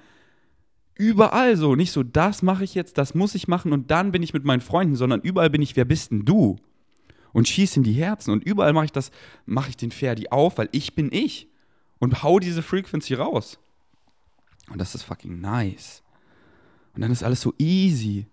überall 0.95 1.55
so. 1.55 1.75
Nicht 1.75 1.91
so, 1.91 2.01
das 2.01 2.41
mache 2.41 2.63
ich 2.63 2.73
jetzt, 2.73 2.97
das 2.97 3.13
muss 3.13 3.35
ich 3.35 3.47
machen 3.47 3.73
und 3.73 3.91
dann 3.91 4.11
bin 4.11 4.23
ich 4.23 4.33
mit 4.33 4.43
meinen 4.43 4.61
Freunden, 4.61 4.95
sondern 4.95 5.21
überall 5.21 5.49
bin 5.49 5.61
ich, 5.61 5.75
wer 5.75 5.85
bist 5.85 6.11
denn 6.11 6.25
du? 6.25 6.57
Und 7.31 7.47
schieße 7.47 7.77
in 7.77 7.83
die 7.83 7.93
Herzen 7.93 8.31
und 8.31 8.43
überall 8.43 8.73
mache 8.73 8.85
ich 8.85 8.91
das, 8.91 9.11
mache 9.45 9.69
ich 9.69 9.77
den 9.77 9.91
Ferdi 9.91 10.29
auf, 10.29 10.57
weil 10.57 10.69
ich 10.71 10.95
bin 10.95 11.11
ich. 11.11 11.47
Und 12.03 12.21
hau 12.21 12.37
diese 12.37 12.61
Frequency 12.61 13.13
raus. 13.13 13.57
Und 14.69 14.77
das 14.77 14.93
ist 14.93 15.03
fucking 15.03 15.39
nice. 15.39 16.03
Und 16.93 17.01
dann 17.01 17.13
ist 17.13 17.23
alles 17.23 17.39
so 17.39 17.53
easy. 17.57 18.27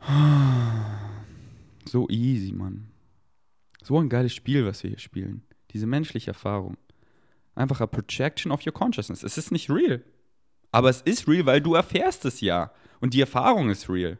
So 1.86 2.08
easy, 2.08 2.52
Mann. 2.52 2.86
So 3.82 3.98
ein 3.98 4.08
geiles 4.08 4.32
Spiel, 4.32 4.64
was 4.64 4.84
wir 4.84 4.90
hier 4.90 5.00
spielen. 5.00 5.42
Diese 5.72 5.86
menschliche 5.86 6.30
Erfahrung. 6.30 6.76
Einfach 7.56 7.80
a 7.80 7.86
projection 7.86 8.52
of 8.52 8.64
your 8.64 8.74
consciousness. 8.74 9.24
Es 9.24 9.36
ist 9.36 9.50
nicht 9.50 9.68
real. 9.68 10.04
Aber 10.70 10.90
es 10.90 11.00
ist 11.00 11.26
real, 11.26 11.46
weil 11.46 11.60
du 11.60 11.74
erfährst 11.74 12.24
es 12.26 12.40
ja. 12.40 12.70
Und 13.00 13.12
die 13.12 13.22
Erfahrung 13.22 13.70
ist 13.70 13.88
real. 13.88 14.18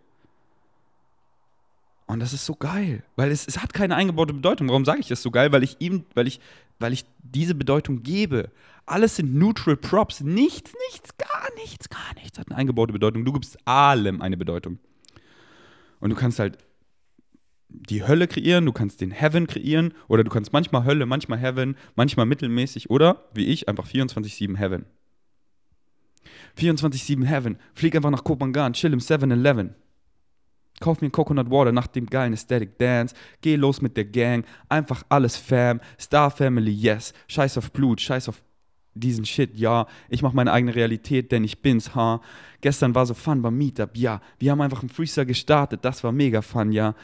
Und 2.08 2.20
das 2.20 2.32
ist 2.32 2.46
so 2.46 2.54
geil, 2.54 3.04
weil 3.16 3.30
es, 3.30 3.46
es 3.46 3.62
hat 3.62 3.74
keine 3.74 3.94
eingebaute 3.94 4.32
Bedeutung. 4.32 4.68
Warum 4.68 4.86
sage 4.86 5.00
ich 5.00 5.08
das 5.08 5.22
so 5.22 5.30
geil? 5.30 5.52
Weil 5.52 5.62
ich 5.62 5.76
ihm, 5.78 6.06
weil 6.14 6.26
ich, 6.26 6.40
weil 6.78 6.94
ich 6.94 7.04
diese 7.22 7.54
Bedeutung 7.54 8.02
gebe. 8.02 8.50
Alles 8.86 9.16
sind 9.16 9.34
neutral 9.34 9.76
props. 9.76 10.22
Nichts, 10.22 10.72
nichts, 10.90 11.18
gar 11.18 11.54
nichts, 11.56 11.90
gar 11.90 12.14
nichts 12.14 12.38
hat 12.38 12.48
eine 12.48 12.56
eingebaute 12.56 12.94
Bedeutung. 12.94 13.26
Du 13.26 13.32
gibst 13.34 13.58
allem 13.66 14.22
eine 14.22 14.38
Bedeutung. 14.38 14.78
Und 16.00 16.08
du 16.08 16.16
kannst 16.16 16.38
halt 16.38 16.56
die 17.68 18.06
Hölle 18.06 18.26
kreieren, 18.26 18.64
du 18.64 18.72
kannst 18.72 19.02
den 19.02 19.10
Heaven 19.10 19.46
kreieren 19.46 19.92
oder 20.08 20.24
du 20.24 20.30
kannst 20.30 20.54
manchmal 20.54 20.84
Hölle, 20.86 21.04
manchmal 21.04 21.38
Heaven, 21.38 21.76
manchmal 21.94 22.24
mittelmäßig 22.24 22.88
oder 22.88 23.28
wie 23.34 23.44
ich 23.44 23.68
einfach 23.68 23.86
24/7 23.86 24.56
Heaven. 24.56 24.86
24/7 26.56 27.26
Heaven. 27.26 27.58
Flieg 27.74 27.94
einfach 27.94 28.10
nach 28.10 28.24
Kopangan, 28.24 28.72
chill 28.72 28.94
im 28.94 29.00
7-Eleven. 29.00 29.74
Kauf 30.80 31.00
mir 31.00 31.08
ein 31.08 31.12
Coconut 31.12 31.50
Water 31.50 31.72
nach 31.72 31.86
dem 31.86 32.06
geilen 32.06 32.32
Aesthetic 32.32 32.78
Dance. 32.78 33.14
Geh 33.40 33.56
los 33.56 33.82
mit 33.82 33.96
der 33.96 34.04
Gang. 34.04 34.44
Einfach 34.68 35.02
alles 35.08 35.36
Fam. 35.36 35.80
Star 35.98 36.30
Family, 36.30 36.72
yes. 36.72 37.12
Scheiß 37.26 37.58
auf 37.58 37.72
Blut, 37.72 38.00
scheiß 38.00 38.28
auf 38.28 38.42
diesen 38.94 39.24
Shit, 39.24 39.56
ja. 39.56 39.86
Ich 40.08 40.22
mach 40.22 40.32
meine 40.32 40.52
eigene 40.52 40.74
Realität, 40.74 41.32
denn 41.32 41.44
ich 41.44 41.62
bin's, 41.62 41.94
ha. 41.94 42.20
Gestern 42.60 42.94
war 42.94 43.06
so 43.06 43.14
Fun 43.14 43.42
beim 43.42 43.56
Meetup, 43.56 43.96
ja. 43.96 44.20
Wir 44.38 44.50
haben 44.50 44.60
einfach 44.60 44.80
einen 44.80 44.88
Freestyle 44.88 45.26
gestartet, 45.26 45.84
das 45.84 46.02
war 46.04 46.12
mega 46.12 46.42
fun, 46.42 46.72
ja. 46.72 46.94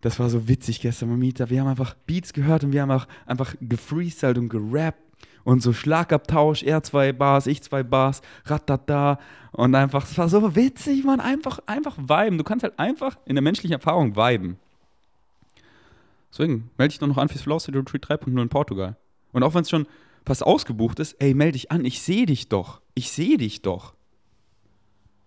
Das 0.00 0.18
war 0.18 0.28
so 0.28 0.48
witzig 0.48 0.80
gestern 0.80 1.10
beim 1.10 1.20
Meetup. 1.20 1.50
Wir 1.50 1.60
haben 1.60 1.68
einfach 1.68 1.94
Beats 2.06 2.32
gehört 2.32 2.64
und 2.64 2.72
wir 2.72 2.82
haben 2.82 2.90
auch 2.90 3.06
einfach 3.24 3.54
gefreestylt 3.60 4.36
und 4.36 4.48
gerappt 4.48 5.00
und 5.44 5.62
so 5.62 5.72
Schlagabtausch, 5.72 6.62
er 6.62 6.82
zwei 6.82 7.12
Bars, 7.12 7.46
ich 7.46 7.62
zwei 7.62 7.82
Bars, 7.82 8.22
ratata 8.44 9.18
und 9.52 9.74
einfach, 9.74 10.04
es 10.04 10.16
war 10.16 10.28
so 10.28 10.54
witzig, 10.56 11.04
man, 11.04 11.20
einfach, 11.20 11.60
einfach 11.66 11.96
viben. 11.98 12.38
Du 12.38 12.44
kannst 12.44 12.62
halt 12.62 12.78
einfach 12.78 13.16
in 13.26 13.34
der 13.34 13.42
menschlichen 13.42 13.74
Erfahrung 13.74 14.16
viben. 14.16 14.58
Deswegen 16.30 16.70
melde 16.78 16.92
dich 16.92 16.98
doch 16.98 17.08
noch 17.08 17.18
an 17.18 17.28
fürs 17.28 17.44
Velocity 17.44 17.76
Retreat 17.76 18.06
3.0 18.06 18.40
in 18.40 18.48
Portugal. 18.48 18.96
Und 19.32 19.42
auch 19.42 19.54
wenn 19.54 19.62
es 19.62 19.70
schon 19.70 19.86
fast 20.24 20.42
ausgebucht 20.42 20.98
ist, 20.98 21.14
ey, 21.20 21.34
melde 21.34 21.52
dich 21.52 21.70
an, 21.70 21.84
ich 21.84 22.00
sehe 22.00 22.26
dich 22.26 22.48
doch. 22.48 22.80
Ich 22.94 23.10
sehe 23.10 23.36
dich 23.36 23.62
doch. 23.62 23.94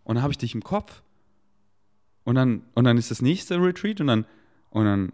Und 0.04 0.15
dann 0.15 0.23
habe 0.23 0.32
ich 0.32 0.38
dich 0.38 0.56
im 0.56 0.63
Kopf. 0.63 1.04
Und 2.23 2.36
dann, 2.36 2.63
und 2.73 2.86
dann 2.86 2.97
ist 2.97 3.12
das 3.12 3.21
nächste 3.21 3.62
Retreat 3.62 4.01
und 4.01 4.08
dann, 4.08 4.25
und 4.71 4.86
dann, 4.86 5.12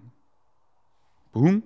boom, 1.33 1.63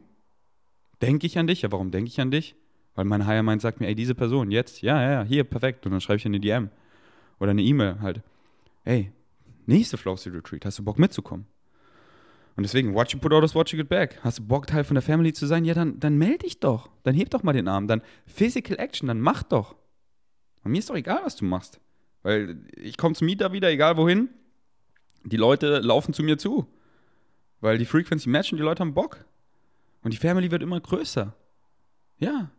denke 1.01 1.27
ich 1.27 1.37
an 1.37 1.45
dich. 1.45 1.61
Ja, 1.61 1.71
warum 1.71 1.91
denke 1.91 2.07
ich 2.07 2.19
an 2.19 2.31
dich? 2.31 2.55
Weil 2.95 3.05
mein 3.05 3.25
Higher 3.27 3.43
Mind 3.43 3.61
sagt 3.61 3.79
mir, 3.79 3.87
ey, 3.87 3.95
diese 3.95 4.15
Person, 4.15 4.51
jetzt, 4.51 4.81
ja, 4.81 5.01
ja, 5.01 5.23
hier, 5.23 5.43
perfekt. 5.43 5.85
Und 5.85 5.91
dann 5.91 6.01
schreibe 6.01 6.17
ich 6.17 6.25
eine 6.25 6.39
DM 6.39 6.69
oder 7.39 7.51
eine 7.51 7.61
E-Mail 7.61 7.99
halt. 8.01 8.21
Ey, 8.85 9.11
nächste 9.65 9.97
Flossy 9.97 10.29
Retreat, 10.29 10.65
hast 10.65 10.79
du 10.79 10.83
Bock 10.83 10.97
mitzukommen? 10.97 11.45
Und 12.55 12.63
deswegen, 12.63 12.95
watch 12.95 13.13
you 13.13 13.19
put 13.19 13.33
out 13.33 13.43
this, 13.43 13.53
watch 13.53 13.73
you 13.73 13.77
get 13.77 13.89
back. 13.89 14.17
Hast 14.23 14.39
du 14.39 14.43
Bock, 14.43 14.65
Teil 14.67 14.85
von 14.85 14.95
der 14.95 15.01
Family 15.01 15.33
zu 15.33 15.45
sein? 15.45 15.65
Ja, 15.65 15.73
dann, 15.73 15.99
dann 15.99 16.17
melde 16.17 16.39
dich 16.39 16.61
doch. 16.61 16.89
Dann 17.03 17.13
heb 17.13 17.29
doch 17.29 17.43
mal 17.43 17.51
den 17.51 17.67
Arm. 17.67 17.87
Dann 17.87 18.01
Physical 18.27 18.79
Action, 18.79 19.07
dann 19.07 19.19
mach 19.19 19.43
doch. 19.43 19.75
Und 20.63 20.71
mir 20.71 20.79
ist 20.79 20.89
doch 20.89 20.95
egal, 20.95 21.19
was 21.25 21.35
du 21.35 21.43
machst. 21.43 21.81
Weil 22.23 22.57
ich 22.77 22.97
komme 22.97 23.13
zum 23.13 23.25
Mieter 23.25 23.51
wieder, 23.51 23.69
egal 23.69 23.97
wohin. 23.97 24.29
Die 25.25 25.37
Leute 25.37 25.79
laufen 25.79 26.13
zu 26.13 26.23
mir 26.23 26.37
zu. 26.37 26.65
Weil 27.59 27.77
die 27.77 27.85
Frequency 27.85 28.29
matchen, 28.29 28.57
die 28.57 28.63
Leute 28.63 28.79
haben 28.81 28.93
Bock. 28.93 29.25
Und 30.01 30.13
die 30.13 30.17
Family 30.17 30.49
wird 30.49 30.63
immer 30.63 30.79
größer. 30.79 31.35
Ja, 32.19 32.51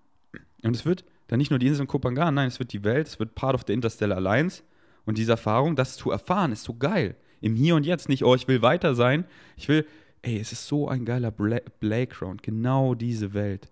und 0.69 0.77
es 0.77 0.85
wird 0.85 1.05
dann 1.29 1.39
nicht 1.39 1.51
nur 1.51 1.59
die 1.59 1.67
Insel 1.67 1.83
in 1.83 1.87
Kopangan, 1.87 2.35
nein, 2.35 2.49
es 2.49 2.59
wird 2.59 2.73
die 2.73 2.85
Welt, 2.85 3.07
es 3.09 3.19
wird 3.19 3.35
Part 3.35 3.55
of 3.55 3.65
the 3.67 3.73
Interstellar 3.73 4.17
Alliance. 4.17 4.63
Und 5.05 5.19
diese 5.19 5.33
Erfahrung, 5.33 5.77
das 5.77 5.97
zu 5.97 6.11
erfahren, 6.11 6.53
ist 6.53 6.65
so 6.65 6.75
geil. 6.75 7.17
Im 7.41 7.55
Hier 7.55 7.77
und 7.77 7.87
Jetzt 7.87 8.09
nicht, 8.09 8.25
oh, 8.25 8.35
ich 8.35 8.49
will 8.49 8.63
weiter 8.63 8.95
sein. 8.95 9.25
Ich 9.57 9.69
will, 9.69 9.87
ey, 10.23 10.39
es 10.39 10.53
ist 10.53 10.67
so 10.67 10.89
ein 10.89 11.05
geiler 11.05 11.31
Playground. 11.31 12.43
Genau 12.43 12.95
diese 12.95 13.35
Welt. 13.35 13.71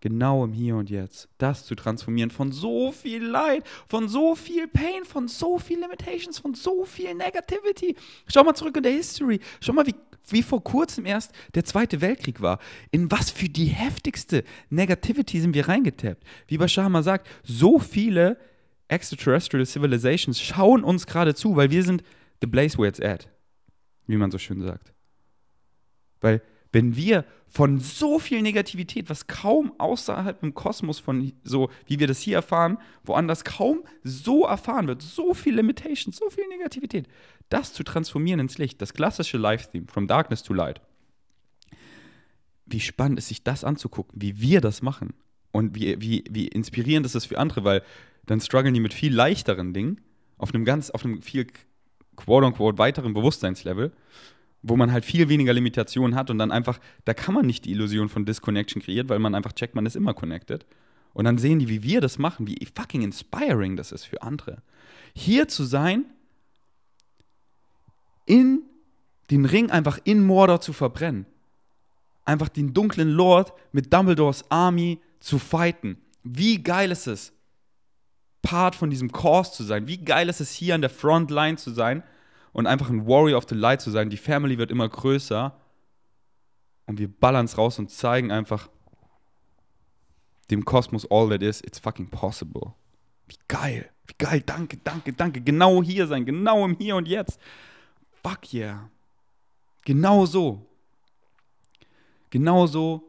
Genau 0.00 0.44
im 0.44 0.52
Hier 0.52 0.76
und 0.76 0.90
Jetzt. 0.90 1.28
Das 1.38 1.66
zu 1.66 1.74
transformieren 1.74 2.30
von 2.30 2.52
so 2.52 2.92
viel 2.92 3.24
Leid, 3.24 3.64
von 3.88 4.08
so 4.08 4.36
viel 4.36 4.68
Pain, 4.68 5.04
von 5.04 5.26
so 5.26 5.58
viel 5.58 5.80
Limitations, 5.80 6.38
von 6.38 6.54
so 6.54 6.84
viel 6.84 7.14
Negativity. 7.14 7.96
Schau 8.28 8.44
mal 8.44 8.54
zurück 8.54 8.76
in 8.76 8.84
der 8.84 8.92
History. 8.92 9.40
Schau 9.60 9.72
mal, 9.72 9.86
wie 9.86 9.94
wie 10.30 10.42
vor 10.42 10.62
kurzem 10.62 11.06
erst 11.06 11.32
der 11.54 11.64
Zweite 11.64 12.00
Weltkrieg 12.00 12.40
war. 12.40 12.58
In 12.90 13.10
was 13.10 13.30
für 13.30 13.48
die 13.48 13.66
heftigste 13.66 14.44
Negativity 14.70 15.40
sind 15.40 15.54
wir 15.54 15.68
reingetappt. 15.68 16.22
Wie 16.46 16.58
Bashar 16.58 16.88
mal 16.88 17.02
sagt, 17.02 17.28
so 17.42 17.78
viele 17.78 18.38
extraterrestrial 18.88 19.66
civilizations 19.66 20.40
schauen 20.40 20.84
uns 20.84 21.06
gerade 21.06 21.34
zu, 21.34 21.56
weil 21.56 21.70
wir 21.70 21.82
sind 21.82 22.02
the 22.40 22.46
place 22.46 22.78
where 22.78 22.88
it's 22.88 23.00
at. 23.00 23.28
Wie 24.06 24.16
man 24.16 24.30
so 24.30 24.38
schön 24.38 24.62
sagt. 24.62 24.92
Weil 26.20 26.42
wenn 26.72 26.96
wir 26.96 27.24
von 27.46 27.80
so 27.80 28.18
viel 28.18 28.42
Negativität, 28.42 29.08
was 29.08 29.26
kaum 29.26 29.72
außerhalb 29.78 30.42
im 30.42 30.54
Kosmos 30.54 30.98
von 30.98 31.32
so, 31.42 31.70
wie 31.86 31.98
wir 31.98 32.06
das 32.06 32.20
hier 32.20 32.36
erfahren, 32.36 32.78
woanders 33.04 33.44
kaum 33.44 33.84
so 34.04 34.44
erfahren 34.44 34.86
wird, 34.86 35.00
so 35.00 35.32
viel 35.32 35.54
Limitations, 35.54 36.16
so 36.16 36.28
viel 36.28 36.46
Negativität, 36.48 37.08
das 37.48 37.72
zu 37.72 37.84
transformieren 37.84 38.40
ins 38.40 38.58
Licht, 38.58 38.82
das 38.82 38.92
klassische 38.92 39.38
Live-Theme, 39.38 39.86
From 39.88 40.06
Darkness 40.06 40.42
to 40.42 40.52
Light. 40.52 40.82
Wie 42.66 42.80
spannend 42.80 43.18
ist, 43.18 43.28
sich 43.28 43.42
das 43.42 43.64
anzugucken, 43.64 44.20
wie 44.20 44.40
wir 44.40 44.60
das 44.60 44.82
machen 44.82 45.14
und 45.52 45.74
wie, 45.74 45.98
wie, 46.00 46.24
wie 46.28 46.48
inspirierend 46.48 47.06
ist 47.06 47.14
das 47.14 47.24
für 47.24 47.38
andere, 47.38 47.64
weil 47.64 47.82
dann 48.26 48.40
strugglen 48.42 48.74
die 48.74 48.80
mit 48.80 48.92
viel 48.92 49.14
leichteren 49.14 49.72
Dingen 49.72 50.02
auf 50.36 50.54
einem 50.54 50.66
ganz, 50.66 50.90
auf 50.90 51.04
einem 51.04 51.22
viel 51.22 51.46
quote-unquote 52.16 52.76
weiteren 52.76 53.14
Bewusstseinslevel 53.14 53.92
wo 54.62 54.76
man 54.76 54.92
halt 54.92 55.04
viel 55.04 55.28
weniger 55.28 55.52
Limitationen 55.52 56.16
hat 56.16 56.30
und 56.30 56.38
dann 56.38 56.50
einfach, 56.50 56.80
da 57.04 57.14
kann 57.14 57.34
man 57.34 57.46
nicht 57.46 57.64
die 57.64 57.70
Illusion 57.70 58.08
von 58.08 58.24
Disconnection 58.24 58.82
kreieren, 58.82 59.08
weil 59.08 59.18
man 59.18 59.34
einfach 59.34 59.52
checkt, 59.52 59.74
man 59.74 59.86
ist 59.86 59.96
immer 59.96 60.14
connected. 60.14 60.66
Und 61.14 61.24
dann 61.24 61.38
sehen 61.38 61.58
die, 61.58 61.68
wie 61.68 61.82
wir 61.82 62.00
das 62.00 62.18
machen, 62.18 62.46
wie 62.46 62.66
fucking 62.74 63.02
inspiring 63.02 63.76
das 63.76 63.92
ist 63.92 64.04
für 64.04 64.22
andere. 64.22 64.62
Hier 65.14 65.48
zu 65.48 65.64
sein, 65.64 66.04
in 68.26 68.62
den 69.30 69.44
Ring 69.44 69.70
einfach 69.70 69.98
in 70.04 70.24
Mordor 70.24 70.60
zu 70.60 70.72
verbrennen. 70.72 71.26
Einfach 72.24 72.48
den 72.48 72.74
dunklen 72.74 73.08
Lord 73.08 73.52
mit 73.72 73.92
Dumbledores 73.92 74.50
Army 74.50 75.00
zu 75.20 75.38
fighten. 75.38 75.98
Wie 76.22 76.62
geil 76.62 76.90
ist 76.90 77.06
es, 77.06 77.32
Part 78.42 78.74
von 78.74 78.90
diesem 78.90 79.12
Cause 79.12 79.52
zu 79.52 79.64
sein? 79.64 79.88
Wie 79.88 79.98
geil 79.98 80.28
ist 80.28 80.40
es, 80.40 80.52
hier 80.52 80.74
an 80.74 80.82
der 80.82 80.90
Frontline 80.90 81.56
zu 81.56 81.70
sein? 81.70 82.02
Und 82.52 82.66
einfach 82.66 82.90
ein 82.90 83.06
Warrior 83.06 83.38
of 83.38 83.46
the 83.48 83.54
Light 83.54 83.80
zu 83.80 83.90
sein. 83.90 84.10
Die 84.10 84.16
Family 84.16 84.58
wird 84.58 84.70
immer 84.70 84.88
größer 84.88 85.54
und 86.86 86.98
wir 86.98 87.08
ballern 87.08 87.46
es 87.46 87.58
raus 87.58 87.78
und 87.78 87.90
zeigen 87.90 88.30
einfach 88.30 88.68
dem 90.50 90.64
Kosmos 90.64 91.06
all 91.10 91.28
that 91.28 91.42
is, 91.42 91.60
it's 91.60 91.78
fucking 91.78 92.08
possible. 92.08 92.74
Wie 93.26 93.36
geil, 93.48 93.90
wie 94.06 94.14
geil, 94.16 94.42
danke, 94.44 94.78
danke, 94.78 95.12
danke. 95.12 95.40
Genau 95.40 95.82
hier 95.82 96.06
sein, 96.06 96.24
genau 96.24 96.64
im 96.64 96.76
Hier 96.76 96.96
und 96.96 97.06
Jetzt. 97.06 97.38
Fuck 98.22 98.52
yeah. 98.54 98.90
Genau 99.84 100.26
so. 100.26 100.66
Genau 102.30 102.66
so 102.66 103.04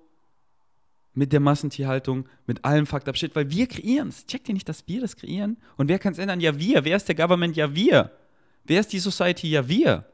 mit 1.14 1.34
der 1.34 1.40
Massentierhaltung, 1.40 2.28
mit 2.46 2.64
allem 2.64 2.86
Fucked 2.86 3.18
Shit, 3.18 3.36
weil 3.36 3.50
wir 3.50 3.68
kreieren 3.68 4.10
es. 4.10 4.26
Checkt 4.26 4.48
ihr 4.48 4.54
nicht, 4.54 4.70
dass 4.70 4.88
wir 4.88 5.02
das 5.02 5.16
kreieren? 5.16 5.58
Und 5.76 5.90
wer 5.90 6.00
kann 6.00 6.14
es 6.14 6.20
ändern? 6.20 6.40
Ja, 6.40 6.58
wir. 6.58 6.86
Wer 6.86 6.96
ist 6.96 7.08
der 7.08 7.16
Government? 7.16 7.56
Ja, 7.58 7.76
wir. 7.76 8.12
Wer 8.70 8.82
ist 8.82 8.94
die 8.94 9.00
Society? 9.00 9.50
Ja, 9.50 9.68
wir. 9.68 10.06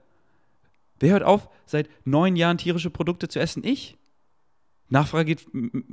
Wer 1.02 1.12
hört 1.12 1.24
auf, 1.24 1.50
seit 1.65 1.89
neun 2.06 2.38
Jahren 2.38 2.58
tierische 2.58 2.89
Produkte 2.89 3.28
zu 3.28 3.38
essen? 3.38 3.65
Ich. 3.65 3.98
Nachfrage 4.88 5.36
geht 5.36 5.48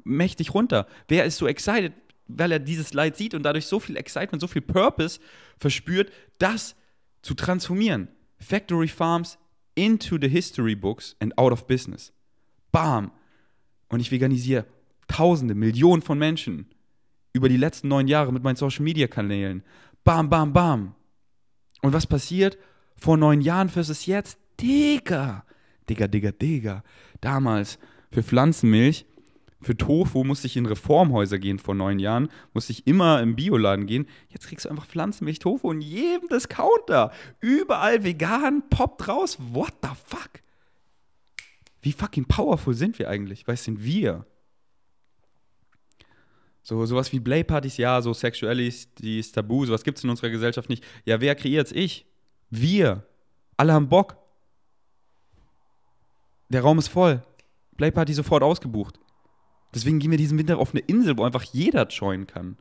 mächtig 0.04 0.54
runter. 0.54 0.86
Wer 1.08 1.24
ist 1.24 1.38
so 1.38 1.48
excited, 1.48 1.92
weil 2.28 2.52
er 2.52 2.60
dieses 2.60 2.94
Leid 2.94 3.16
sieht 3.16 3.34
und 3.34 3.42
dadurch 3.42 3.66
so 3.66 3.80
viel 3.80 3.96
Excitement, 3.96 4.40
so 4.40 4.46
viel 4.46 4.62
Purpose 4.62 5.18
verspürt, 5.58 6.12
das 6.38 6.76
zu 7.22 7.34
transformieren? 7.34 8.06
Factory 8.38 8.86
Farms 8.86 9.38
into 9.74 10.16
the 10.20 10.28
history 10.28 10.76
books 10.76 11.16
and 11.18 11.36
out 11.36 11.50
of 11.50 11.66
business. 11.66 12.12
Bam. 12.70 13.10
Und 13.88 13.98
ich 13.98 14.12
veganisiere 14.12 14.66
Tausende, 15.08 15.56
Millionen 15.56 16.00
von 16.00 16.16
Menschen 16.16 16.66
über 17.32 17.48
die 17.48 17.56
letzten 17.56 17.88
neun 17.88 18.06
Jahre 18.06 18.32
mit 18.32 18.44
meinen 18.44 18.56
Social 18.56 18.84
Media 18.84 19.08
Kanälen. 19.08 19.64
Bam, 20.04 20.30
bam, 20.30 20.52
bam. 20.52 20.94
Und 21.82 21.92
was 21.92 22.06
passiert? 22.06 22.56
Vor 22.96 23.16
neun 23.16 23.40
Jahren 23.40 23.68
versus 23.68 24.06
jetzt? 24.06 24.38
Digga. 24.60 25.44
Digga, 25.88 26.08
Digga, 26.08 26.30
Digga. 26.30 26.82
Damals 27.20 27.78
für 28.10 28.22
Pflanzenmilch, 28.22 29.04
für 29.60 29.76
Tofu 29.76 30.24
musste 30.24 30.46
ich 30.46 30.56
in 30.56 30.66
Reformhäuser 30.66 31.38
gehen 31.38 31.58
vor 31.58 31.74
neun 31.74 31.98
Jahren, 31.98 32.28
musste 32.52 32.72
ich 32.72 32.86
immer 32.86 33.20
im 33.20 33.36
Bioladen 33.36 33.86
gehen. 33.86 34.06
Jetzt 34.28 34.48
kriegst 34.48 34.64
du 34.64 34.70
einfach 34.70 34.86
Pflanzenmilch, 34.86 35.38
Tofu 35.38 35.70
in 35.70 35.80
jedem 35.80 36.28
Discounter. 36.28 37.12
Überall 37.40 38.02
vegan, 38.02 38.64
poppt 38.70 39.08
raus. 39.08 39.38
What 39.52 39.74
the 39.82 39.90
fuck? 40.06 40.30
Wie 41.80 41.92
fucking 41.92 42.26
powerful 42.26 42.74
sind 42.74 42.98
wir 42.98 43.08
eigentlich? 43.08 43.46
Was 43.46 43.64
sind 43.64 43.84
wir? 43.84 44.26
So, 46.62 46.86
sowas 46.86 47.12
wie 47.12 47.20
Playpartys, 47.20 47.76
ja, 47.76 48.00
so 48.00 48.14
Sexualities, 48.14 49.32
Tabu, 49.32 49.66
sowas 49.66 49.82
gibt 49.82 49.98
es 49.98 50.04
in 50.04 50.10
unserer 50.10 50.30
Gesellschaft 50.30 50.68
nicht. 50.68 50.84
Ja, 51.04 51.20
wer 51.20 51.34
kreiert's? 51.34 51.72
Ich. 51.72 52.06
Wir. 52.50 53.04
Alle 53.56 53.72
haben 53.72 53.88
Bock. 53.88 54.16
Der 56.50 56.62
Raum 56.62 56.78
ist 56.78 56.88
voll. 56.88 57.22
Playparty 57.76 58.12
sofort 58.12 58.42
ausgebucht. 58.42 59.00
Deswegen 59.74 59.98
gehen 59.98 60.10
wir 60.10 60.18
diesen 60.18 60.38
Winter 60.38 60.58
auf 60.58 60.72
eine 60.72 60.80
Insel, 60.80 61.16
wo 61.16 61.24
einfach 61.24 61.42
jeder 61.42 61.86
joinen 61.88 62.26
kann. 62.26 62.56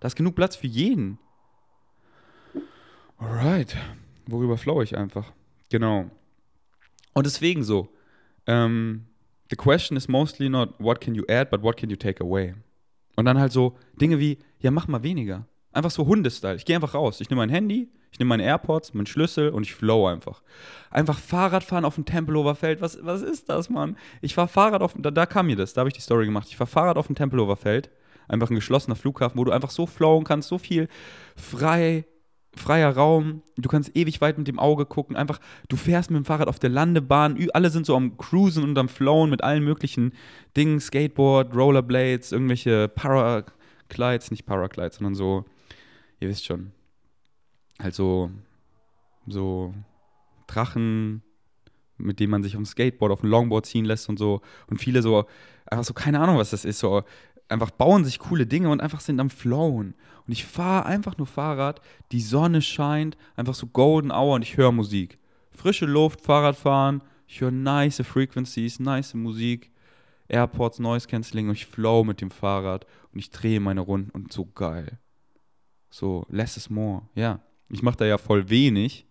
Da 0.00 0.08
ist 0.08 0.16
genug 0.16 0.34
Platz 0.34 0.56
für 0.56 0.66
jeden. 0.66 1.18
Alright. 3.16 3.76
Worüber 4.26 4.58
flow 4.58 4.82
ich 4.82 4.96
einfach? 4.96 5.32
Genau. 5.70 6.10
Und 7.14 7.26
deswegen 7.26 7.64
so. 7.64 7.88
Ähm, 8.46 9.06
the 9.50 9.56
question 9.56 9.96
is 9.96 10.08
mostly 10.08 10.48
not 10.48 10.74
what 10.78 11.00
can 11.00 11.14
you 11.14 11.24
add, 11.28 11.50
but 11.50 11.62
what 11.62 11.76
can 11.76 11.90
you 11.90 11.96
take 11.96 12.22
away. 12.22 12.54
Und 13.18 13.24
dann 13.24 13.40
halt 13.40 13.50
so 13.50 13.76
Dinge 14.00 14.20
wie, 14.20 14.38
ja, 14.60 14.70
mach 14.70 14.86
mal 14.86 15.02
weniger. 15.02 15.44
Einfach 15.72 15.90
so 15.90 16.06
Hundestyle. 16.06 16.54
Ich 16.54 16.64
gehe 16.64 16.76
einfach 16.76 16.94
raus. 16.94 17.20
Ich 17.20 17.28
nehme 17.28 17.40
mein 17.40 17.48
Handy, 17.48 17.90
ich 18.12 18.20
nehme 18.20 18.28
meine 18.28 18.44
AirPods, 18.44 18.94
meinen 18.94 19.06
Schlüssel 19.06 19.50
und 19.50 19.64
ich 19.64 19.74
flow 19.74 20.06
einfach. 20.06 20.40
Einfach 20.88 21.18
Fahrradfahren 21.18 21.84
auf 21.84 21.96
dem 21.96 22.04
Tempelhofer 22.04 22.54
Feld. 22.54 22.80
Was, 22.80 23.04
was 23.04 23.22
ist 23.22 23.48
das, 23.48 23.70
Mann? 23.70 23.96
Ich 24.22 24.36
fahre 24.36 24.46
Fahrrad 24.46 24.82
auf, 24.82 24.94
da, 24.96 25.10
da 25.10 25.26
kam 25.26 25.48
mir 25.48 25.56
das, 25.56 25.74
da 25.74 25.80
habe 25.80 25.88
ich 25.88 25.96
die 25.96 26.00
Story 26.00 26.26
gemacht. 26.26 26.46
Ich 26.48 26.56
fahre 26.56 26.70
Fahrrad 26.70 26.96
auf 26.96 27.08
dem 27.08 27.16
Tempelhofer 27.16 27.56
Feld. 27.56 27.90
Einfach 28.28 28.50
ein 28.50 28.54
geschlossener 28.54 28.94
Flughafen, 28.94 29.36
wo 29.36 29.42
du 29.42 29.50
einfach 29.50 29.70
so 29.70 29.86
flowen 29.86 30.22
kannst, 30.22 30.48
so 30.48 30.58
viel 30.58 30.86
frei, 31.34 32.04
freier 32.58 32.90
Raum. 32.90 33.42
Du 33.56 33.68
kannst 33.68 33.96
ewig 33.96 34.20
weit 34.20 34.38
mit 34.38 34.48
dem 34.48 34.58
Auge 34.58 34.86
gucken. 34.86 35.16
Einfach, 35.16 35.40
du 35.68 35.76
fährst 35.76 36.10
mit 36.10 36.18
dem 36.18 36.24
Fahrrad 36.24 36.48
auf 36.48 36.58
der 36.58 36.70
Landebahn. 36.70 37.38
Alle 37.52 37.70
sind 37.70 37.86
so 37.86 37.96
am 37.96 38.16
Cruisen 38.16 38.64
und 38.64 38.78
am 38.78 38.88
Flowen 38.88 39.30
mit 39.30 39.42
allen 39.42 39.64
möglichen 39.64 40.12
Dingen. 40.56 40.80
Skateboard, 40.80 41.54
Rollerblades, 41.54 42.32
irgendwelche 42.32 42.88
Paraglides, 42.88 44.30
nicht 44.30 44.46
Paraglides, 44.46 44.96
sondern 44.96 45.14
so, 45.14 45.44
ihr 46.20 46.28
wisst 46.28 46.44
schon. 46.44 46.72
Halt 47.80 47.94
so, 47.94 48.30
so 49.26 49.72
Drachen, 50.46 51.22
mit 51.96 52.20
denen 52.20 52.30
man 52.30 52.42
sich 52.42 52.54
auf 52.54 52.62
dem 52.62 52.66
Skateboard, 52.66 53.12
auf 53.12 53.20
dem 53.20 53.30
Longboard 53.30 53.66
ziehen 53.66 53.84
lässt 53.84 54.08
und 54.08 54.18
so. 54.18 54.40
Und 54.68 54.78
viele 54.78 55.02
so, 55.02 55.26
einfach 55.66 55.84
so, 55.84 55.94
keine 55.94 56.20
Ahnung, 56.20 56.38
was 56.38 56.50
das 56.50 56.64
ist, 56.64 56.78
so 56.78 57.02
einfach 57.48 57.70
bauen 57.70 58.04
sich 58.04 58.18
coole 58.18 58.46
Dinge 58.46 58.70
und 58.70 58.80
einfach 58.80 59.00
sind 59.00 59.20
am 59.20 59.30
Flowen. 59.30 59.94
Und 60.26 60.32
ich 60.32 60.44
fahre 60.44 60.86
einfach 60.86 61.16
nur 61.16 61.26
Fahrrad, 61.26 61.80
die 62.12 62.20
Sonne 62.20 62.62
scheint, 62.62 63.16
einfach 63.36 63.54
so 63.54 63.66
Golden 63.66 64.12
Hour 64.12 64.34
und 64.34 64.42
ich 64.42 64.56
höre 64.56 64.72
Musik. 64.72 65.18
Frische 65.50 65.86
Luft, 65.86 66.20
Fahrradfahren, 66.20 67.02
ich 67.26 67.40
höre 67.40 67.50
nice 67.50 68.02
Frequencies, 68.02 68.78
nice 68.78 69.14
Musik, 69.14 69.70
Airports, 70.28 70.78
Noise 70.78 71.08
Cancelling 71.08 71.48
und 71.48 71.54
ich 71.54 71.66
flow 71.66 72.04
mit 72.04 72.20
dem 72.20 72.30
Fahrrad 72.30 72.86
und 73.12 73.18
ich 73.18 73.30
drehe 73.30 73.60
meine 73.60 73.80
Runden 73.80 74.10
und 74.10 74.32
so 74.32 74.44
geil. 74.44 74.98
So, 75.90 76.26
less 76.28 76.56
is 76.56 76.68
more, 76.68 77.02
ja. 77.14 77.40
Ich 77.70 77.82
mache 77.82 77.96
da 77.96 78.04
ja 78.04 78.18
voll 78.18 78.48
wenig. 78.48 79.06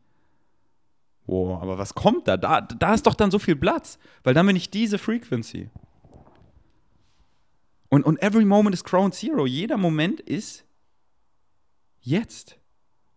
Boah, 1.26 1.62
aber 1.62 1.78
was 1.78 1.93
kommt 1.93 2.28
da? 2.28 2.38
da? 2.38 2.62
Da 2.62 2.93
ist 2.93 3.06
doch 3.06 3.13
dann 3.13 3.32
so 3.32 3.38
viel 3.38 3.56
Platz, 3.56 4.00
weil 4.23 4.34
dann 4.34 4.47
bin 4.47 4.56
ich 4.56 4.69
diese 4.69 4.97
Frequency. 4.97 5.69
Und, 7.89 8.04
und 8.04 8.21
every 8.21 8.45
moment 8.45 8.73
is 8.73 8.84
Ground 8.84 9.15
Zero. 9.15 9.45
Jeder 9.45 9.78
Moment 9.78 10.19
ist 10.21 10.65
jetzt. 12.02 12.58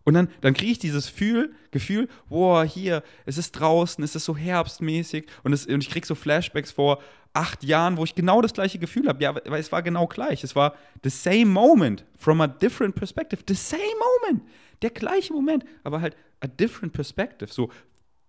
Und 0.03 0.15
dann, 0.15 0.29
dann 0.41 0.53
kriege 0.53 0.71
ich 0.71 0.79
dieses 0.79 1.07
Gefühl, 1.07 1.53
Gefühl, 1.69 2.07
boah, 2.29 2.65
hier, 2.65 3.03
es 3.25 3.37
ist 3.37 3.51
draußen, 3.51 4.03
es 4.03 4.15
ist 4.15 4.25
so 4.25 4.35
herbstmäßig 4.35 5.27
und, 5.43 5.53
es, 5.53 5.65
und 5.67 5.81
ich 5.81 5.89
kriege 5.89 6.07
so 6.07 6.15
Flashbacks 6.15 6.71
vor 6.71 7.01
acht 7.33 7.63
Jahren, 7.63 7.97
wo 7.97 8.03
ich 8.03 8.15
genau 8.15 8.41
das 8.41 8.53
gleiche 8.53 8.79
Gefühl 8.79 9.07
habe. 9.07 9.23
Ja, 9.23 9.35
weil 9.35 9.59
es 9.59 9.71
war 9.71 9.83
genau 9.83 10.07
gleich. 10.07 10.43
Es 10.43 10.55
war 10.55 10.75
the 11.03 11.09
same 11.09 11.45
moment 11.45 12.03
from 12.17 12.41
a 12.41 12.47
different 12.47 12.95
perspective. 12.95 13.43
The 13.47 13.53
same 13.53 13.81
moment. 14.21 14.43
Der 14.81 14.89
gleiche 14.89 15.31
Moment, 15.31 15.63
aber 15.83 16.01
halt 16.01 16.17
a 16.39 16.47
different 16.47 16.93
perspective. 16.93 17.53
So, 17.53 17.69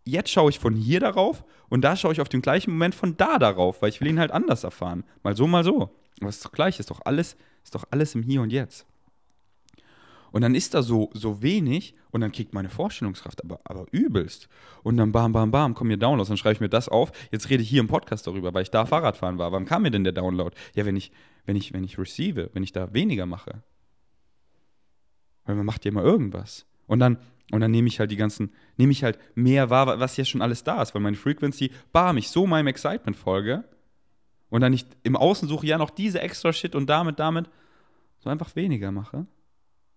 jetzt 0.05 0.31
schaue 0.31 0.51
ich 0.51 0.59
von 0.59 0.75
hier 0.75 1.01
darauf 1.01 1.45
und 1.71 1.83
da 1.83 1.97
schaue 1.97 2.13
ich 2.13 2.21
auf 2.21 2.29
den 2.29 2.43
gleichen 2.43 2.73
Moment 2.73 2.95
von 2.95 3.17
da 3.17 3.39
darauf, 3.39 3.81
weil 3.81 3.89
ich 3.89 4.01
will 4.01 4.09
ihn 4.09 4.21
halt 4.21 4.31
anders 4.31 4.63
erfahren. 4.63 5.05
Mal 5.23 5.35
so, 5.35 5.47
mal 5.47 5.65
so. 5.65 5.91
Aber 6.21 6.29
es 6.29 6.37
ist 6.37 6.45
doch 6.45 6.53
gleich, 6.53 6.79
ist 6.79 6.91
doch 6.91 7.01
alles, 7.05 7.37
ist 7.65 7.75
doch 7.75 7.85
alles 7.91 8.15
im 8.15 8.23
Hier 8.23 8.43
und 8.43 8.51
Jetzt. 8.51 8.87
Und 10.33 10.41
dann 10.41 10.55
ist 10.55 10.75
da 10.75 10.83
so, 10.83 11.11
so 11.13 11.43
wenig 11.43 11.95
und 12.11 12.23
dann 12.23 12.33
kickt 12.33 12.55
meine 12.55 12.71
Vorstellungskraft 12.71 13.45
aber, 13.45 13.61
aber 13.65 13.87
übelst. 13.93 14.49
Und 14.83 14.97
dann 14.97 15.13
bam, 15.13 15.33
bam, 15.33 15.51
bam, 15.51 15.75
kommen 15.75 15.89
mir 15.89 15.99
Downloads. 15.99 16.29
Dann 16.29 16.39
schreibe 16.39 16.55
ich 16.55 16.61
mir 16.61 16.71
das 16.71 16.89
auf. 16.89 17.13
Jetzt 17.31 17.51
rede 17.51 17.63
ich 17.63 17.69
hier 17.69 17.81
im 17.81 17.89
Podcast 17.89 18.27
darüber, 18.27 18.53
weil 18.55 18.63
ich 18.63 18.71
da 18.71 18.87
Fahrradfahren 18.87 19.39
war. 19.39 19.53
Wann 19.53 19.67
kam 19.67 19.83
mir 19.83 19.91
denn 19.91 20.05
der 20.05 20.15
Download? 20.15 20.57
Ja, 20.75 20.87
wenn 20.87 20.97
ich, 20.97 21.13
wenn 21.45 21.55
ich, 21.55 21.75
wenn 21.75 21.85
ich 21.85 21.99
receive, 21.99 22.51
wenn 22.55 22.63
ich 22.63 22.73
da 22.73 22.93
weniger 22.95 23.27
mache. 23.27 23.63
Weil 25.45 25.57
man 25.57 25.67
macht 25.67 25.85
ja 25.85 25.91
immer 25.91 26.03
irgendwas. 26.03 26.67
Und 26.87 27.01
dann, 27.01 27.19
und 27.51 27.61
dann 27.61 27.71
nehme 27.71 27.89
ich 27.89 28.01
halt 28.01 28.11
die 28.11 28.17
ganzen, 28.17 28.53
nehme 28.79 28.93
ich 28.93 29.05
halt 29.05 29.19
mehr 29.35 29.69
wahr, 29.69 30.01
was 30.01 30.17
ja 30.17 30.25
schon 30.25 30.41
alles 30.41 30.65
da 30.65 30.81
ist, 30.81 30.95
weil 30.95 31.03
meine 31.03 31.17
Frequency, 31.17 31.71
bam, 31.93 32.17
ich 32.17 32.31
so 32.31 32.47
meinem 32.47 32.69
Excitement 32.69 33.17
folge 33.17 33.65
und 34.53 34.61
dann 34.61 34.73
nicht 34.73 34.87
im 35.03 35.17
Außen 35.17 35.49
suche, 35.49 35.67
ja, 35.67 35.79
noch 35.79 35.89
diese 35.89 36.21
extra 36.21 36.53
Shit 36.53 36.75
und 36.75 36.87
damit, 36.91 37.19
damit, 37.19 37.49
so 38.19 38.29
einfach 38.29 38.55
weniger 38.55 38.93
mache 38.93 39.27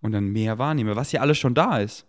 und 0.01 0.13
dann 0.13 0.29
mehr 0.29 0.57
wahrnehme, 0.57 0.95
was 0.95 1.11
ja 1.11 1.19
alles 1.19 1.37
schon 1.37 1.53
da 1.53 1.79
ist. 1.79 2.07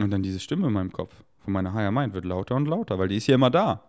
Und 0.00 0.10
dann 0.10 0.24
diese 0.24 0.40
Stimme 0.40 0.66
in 0.66 0.72
meinem 0.72 0.90
Kopf 0.90 1.14
von 1.38 1.52
meiner 1.52 1.72
Higher 1.72 1.92
Mind 1.92 2.14
wird 2.14 2.24
lauter 2.24 2.56
und 2.56 2.66
lauter, 2.66 2.98
weil 2.98 3.06
die 3.06 3.16
ist 3.16 3.28
ja 3.28 3.36
immer 3.36 3.50
da. 3.50 3.88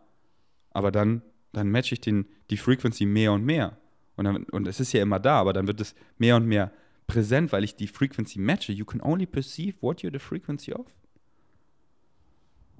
Aber 0.69 0.91
dann, 0.91 1.23
dann 1.51 1.71
matche 1.71 1.95
ich 1.95 2.01
den, 2.01 2.27
die 2.51 2.57
Frequency 2.57 3.07
mehr 3.07 3.33
und 3.33 3.43
mehr. 3.43 3.77
Und, 4.15 4.25
dann, 4.25 4.43
und 4.43 4.67
es 4.67 4.79
ist 4.79 4.93
ja 4.93 5.01
immer 5.01 5.19
da, 5.19 5.39
aber 5.39 5.53
dann 5.53 5.65
wird 5.65 5.81
es 5.81 5.95
mehr 6.19 6.35
und 6.35 6.45
mehr 6.45 6.71
präsent, 7.07 7.51
weil 7.51 7.63
ich 7.63 7.75
die 7.75 7.87
Frequency 7.87 8.39
matche. 8.39 8.71
You 8.71 8.85
can 8.85 9.01
only 9.01 9.25
perceive 9.25 9.81
what 9.81 10.01
you're 10.01 10.13
the 10.13 10.19
frequency 10.19 10.73
of. 10.73 10.85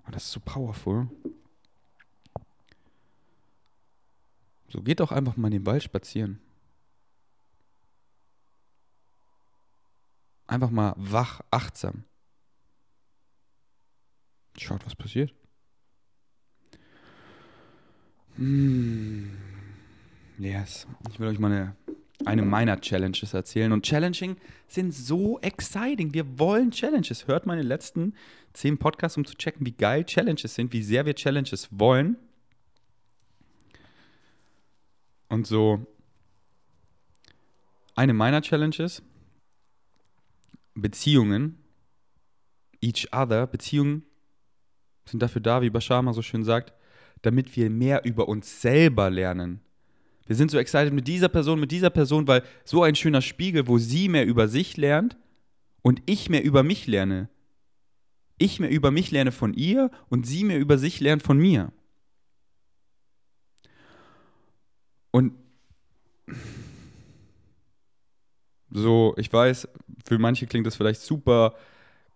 Und 0.05 0.13
das 0.13 0.25
ist 0.25 0.33
so 0.33 0.39
powerful. 0.39 1.07
So, 4.71 4.81
geht 4.81 5.01
doch 5.01 5.11
einfach 5.11 5.35
mal 5.35 5.47
in 5.47 5.59
den 5.59 5.65
Wald 5.65 5.83
spazieren. 5.83 6.39
Einfach 10.47 10.69
mal 10.69 10.93
wach, 10.97 11.41
achtsam. 11.51 12.05
Schaut, 14.57 14.85
was 14.85 14.95
passiert. 14.95 15.33
Mm. 18.37 19.29
Yes. 20.37 20.87
Ich 21.09 21.19
will 21.19 21.27
euch 21.27 21.39
mal 21.39 21.51
eine, 21.51 21.75
eine 22.25 22.41
meiner 22.41 22.79
Challenges 22.79 23.33
erzählen. 23.33 23.71
Und 23.71 23.85
Challenging 23.85 24.37
sind 24.67 24.93
so 24.93 25.39
exciting. 25.39 26.13
Wir 26.13 26.39
wollen 26.39 26.71
Challenges. 26.71 27.27
Hört 27.27 27.45
meine 27.45 27.61
letzten 27.61 28.13
zehn 28.53 28.77
Podcasts, 28.77 29.17
um 29.17 29.25
zu 29.25 29.35
checken, 29.35 29.65
wie 29.65 29.73
geil 29.73 30.05
Challenges 30.05 30.55
sind, 30.55 30.73
wie 30.73 30.83
sehr 30.83 31.05
wir 31.05 31.15
Challenges 31.15 31.67
wollen. 31.71 32.17
Und 35.31 35.47
so 35.47 35.87
eine 37.95 38.13
meiner 38.13 38.41
Challenges, 38.41 39.01
Beziehungen, 40.75 41.57
each 42.81 43.07
other, 43.13 43.47
Beziehungen 43.47 44.03
sind 45.05 45.21
dafür 45.21 45.39
da, 45.39 45.61
wie 45.61 45.69
Bashama 45.69 46.11
so 46.11 46.21
schön 46.21 46.43
sagt, 46.43 46.73
damit 47.21 47.55
wir 47.55 47.69
mehr 47.69 48.03
über 48.03 48.27
uns 48.27 48.61
selber 48.61 49.09
lernen. 49.09 49.61
Wir 50.27 50.35
sind 50.35 50.51
so 50.51 50.57
excited 50.57 50.91
mit 50.91 51.07
dieser 51.07 51.29
Person, 51.29 51.61
mit 51.61 51.71
dieser 51.71 51.91
Person, 51.91 52.27
weil 52.27 52.43
so 52.65 52.83
ein 52.83 52.95
schöner 52.95 53.21
Spiegel, 53.21 53.67
wo 53.67 53.77
sie 53.77 54.09
mehr 54.09 54.25
über 54.25 54.49
sich 54.49 54.75
lernt 54.75 55.15
und 55.81 56.01
ich 56.07 56.29
mehr 56.29 56.43
über 56.43 56.61
mich 56.61 56.87
lerne. 56.87 57.29
Ich 58.37 58.59
mehr 58.59 58.69
über 58.69 58.91
mich 58.91 59.11
lerne 59.11 59.31
von 59.31 59.53
ihr 59.53 59.91
und 60.09 60.27
sie 60.27 60.43
mehr 60.43 60.59
über 60.59 60.77
sich 60.77 60.99
lernt 60.99 61.23
von 61.23 61.37
mir. 61.37 61.71
Und 65.11 65.33
so, 68.69 69.13
ich 69.17 69.31
weiß, 69.31 69.67
für 70.05 70.17
manche 70.17 70.47
klingt 70.47 70.65
das 70.65 70.75
vielleicht 70.75 71.01
super 71.01 71.55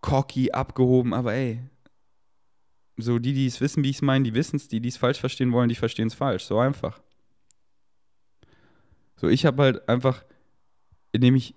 cocky, 0.02 0.52
abgehoben, 0.52 1.14
aber 1.14 1.34
ey, 1.34 1.60
so 2.98 3.20
die, 3.20 3.34
die 3.34 3.46
es 3.46 3.60
wissen, 3.60 3.84
wie 3.84 3.90
ich 3.90 3.98
es 3.98 4.02
meine, 4.02 4.24
die 4.24 4.34
wissen 4.34 4.56
es, 4.56 4.68
die, 4.68 4.80
die 4.80 4.90
es 4.90 4.98
falsch 4.98 5.20
verstehen 5.20 5.52
wollen, 5.52 5.70
die 5.70 5.76
verstehen 5.76 6.08
es 6.08 6.14
falsch. 6.14 6.46
So 6.46 6.60
einfach. 6.60 7.02
So, 9.18 9.28
ich 9.28 9.46
habe 9.46 9.64
halt 9.64 9.90
einfach, 9.90 10.24
indem 11.12 11.36
ich 11.36 11.56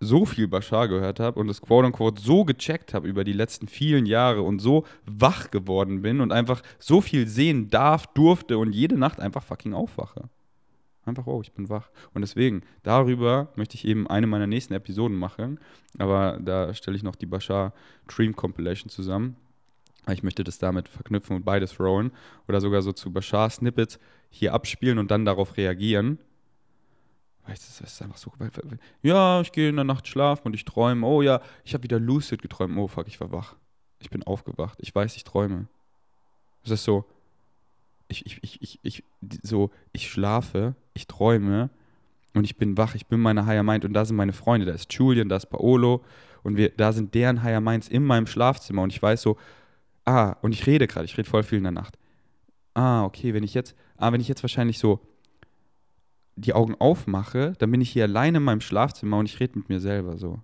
so 0.00 0.26
viel 0.26 0.48
Bashar 0.48 0.88
gehört 0.88 1.20
habe 1.20 1.38
und 1.38 1.46
das 1.46 1.60
quote-unquote 1.60 2.20
so 2.20 2.44
gecheckt 2.44 2.92
habe 2.92 3.06
über 3.06 3.22
die 3.22 3.32
letzten 3.32 3.68
vielen 3.68 4.06
Jahre 4.06 4.42
und 4.42 4.58
so 4.58 4.84
wach 5.06 5.52
geworden 5.52 6.02
bin 6.02 6.20
und 6.20 6.32
einfach 6.32 6.62
so 6.80 7.00
viel 7.00 7.28
sehen 7.28 7.70
darf, 7.70 8.08
durfte 8.08 8.58
und 8.58 8.72
jede 8.72 8.98
Nacht 8.98 9.20
einfach 9.20 9.44
fucking 9.44 9.74
aufwache. 9.74 10.28
Einfach, 11.04 11.26
oh, 11.26 11.40
ich 11.42 11.52
bin 11.52 11.68
wach. 11.68 11.90
Und 12.14 12.22
deswegen, 12.22 12.62
darüber 12.82 13.48
möchte 13.56 13.74
ich 13.74 13.84
eben 13.84 14.06
eine 14.06 14.26
meiner 14.26 14.46
nächsten 14.46 14.74
Episoden 14.74 15.16
machen. 15.16 15.58
Aber 15.98 16.38
da 16.40 16.72
stelle 16.74 16.96
ich 16.96 17.02
noch 17.02 17.16
die 17.16 17.26
Bashar 17.26 17.72
Dream 18.06 18.36
Compilation 18.36 18.88
zusammen. 18.88 19.36
Ich 20.08 20.22
möchte 20.22 20.44
das 20.44 20.58
damit 20.58 20.88
verknüpfen 20.88 21.36
und 21.36 21.44
beides 21.44 21.78
rollen. 21.80 22.12
Oder 22.48 22.60
sogar 22.60 22.82
so 22.82 22.92
zu 22.92 23.12
Bashar 23.12 23.50
Snippets 23.50 23.98
hier 24.30 24.54
abspielen 24.54 24.98
und 24.98 25.10
dann 25.10 25.24
darauf 25.24 25.56
reagieren. 25.56 26.18
Weißt 27.46 27.62
du, 27.62 27.82
das 27.82 27.92
ist 27.92 28.02
einfach 28.02 28.16
so. 28.16 28.32
Ja, 29.02 29.40
ich 29.40 29.50
gehe 29.50 29.68
in 29.68 29.76
der 29.76 29.84
Nacht 29.84 30.06
schlafen 30.06 30.46
und 30.46 30.54
ich 30.54 30.64
träume. 30.64 31.04
Oh 31.04 31.22
ja, 31.22 31.40
ich 31.64 31.74
habe 31.74 31.82
wieder 31.82 31.98
lucid 31.98 32.40
geträumt. 32.42 32.76
Oh 32.78 32.86
fuck, 32.86 33.08
ich 33.08 33.20
war 33.20 33.32
wach. 33.32 33.56
Ich 33.98 34.10
bin 34.10 34.22
aufgewacht. 34.22 34.78
Ich 34.80 34.94
weiß, 34.94 35.16
ich 35.16 35.24
träume. 35.24 35.66
Es 36.64 36.70
ist 36.70 36.84
so, 36.84 37.04
ich, 38.12 38.26
ich, 38.26 38.38
ich, 38.42 38.60
ich, 38.60 38.78
ich, 38.82 39.04
so, 39.42 39.70
ich 39.92 40.08
schlafe, 40.10 40.74
ich 40.94 41.06
träume 41.06 41.70
und 42.34 42.44
ich 42.44 42.56
bin 42.56 42.76
wach, 42.76 42.94
ich 42.94 43.06
bin 43.06 43.20
meine 43.20 43.46
Higher 43.46 43.62
Mind 43.62 43.84
und 43.84 43.92
da 43.92 44.04
sind 44.04 44.16
meine 44.16 44.32
Freunde, 44.32 44.66
da 44.66 44.72
ist 44.72 44.92
Julian, 44.92 45.28
da 45.28 45.36
ist 45.36 45.46
Paolo 45.46 46.04
und 46.42 46.56
wir, 46.56 46.70
da 46.70 46.92
sind 46.92 47.14
deren 47.14 47.42
Higher 47.42 47.60
Minds 47.60 47.88
in 47.88 48.04
meinem 48.04 48.26
Schlafzimmer 48.26 48.82
und 48.82 48.92
ich 48.92 49.02
weiß 49.02 49.22
so, 49.22 49.36
ah, 50.04 50.36
und 50.42 50.52
ich 50.52 50.66
rede 50.66 50.86
gerade, 50.86 51.06
ich 51.06 51.16
rede 51.16 51.28
voll 51.28 51.42
viel 51.42 51.58
in 51.58 51.64
der 51.64 51.72
Nacht. 51.72 51.98
Ah, 52.74 53.04
okay, 53.04 53.34
wenn 53.34 53.44
ich 53.44 53.54
jetzt, 53.54 53.74
ah, 53.96 54.12
wenn 54.12 54.20
ich 54.20 54.28
jetzt 54.28 54.42
wahrscheinlich 54.42 54.78
so 54.78 55.00
die 56.36 56.54
Augen 56.54 56.74
aufmache, 56.78 57.54
dann 57.58 57.70
bin 57.70 57.80
ich 57.80 57.90
hier 57.90 58.04
alleine 58.04 58.38
in 58.38 58.44
meinem 58.44 58.60
Schlafzimmer 58.60 59.18
und 59.18 59.26
ich 59.26 59.38
rede 59.40 59.58
mit 59.58 59.68
mir 59.68 59.80
selber 59.80 60.16
so. 60.16 60.40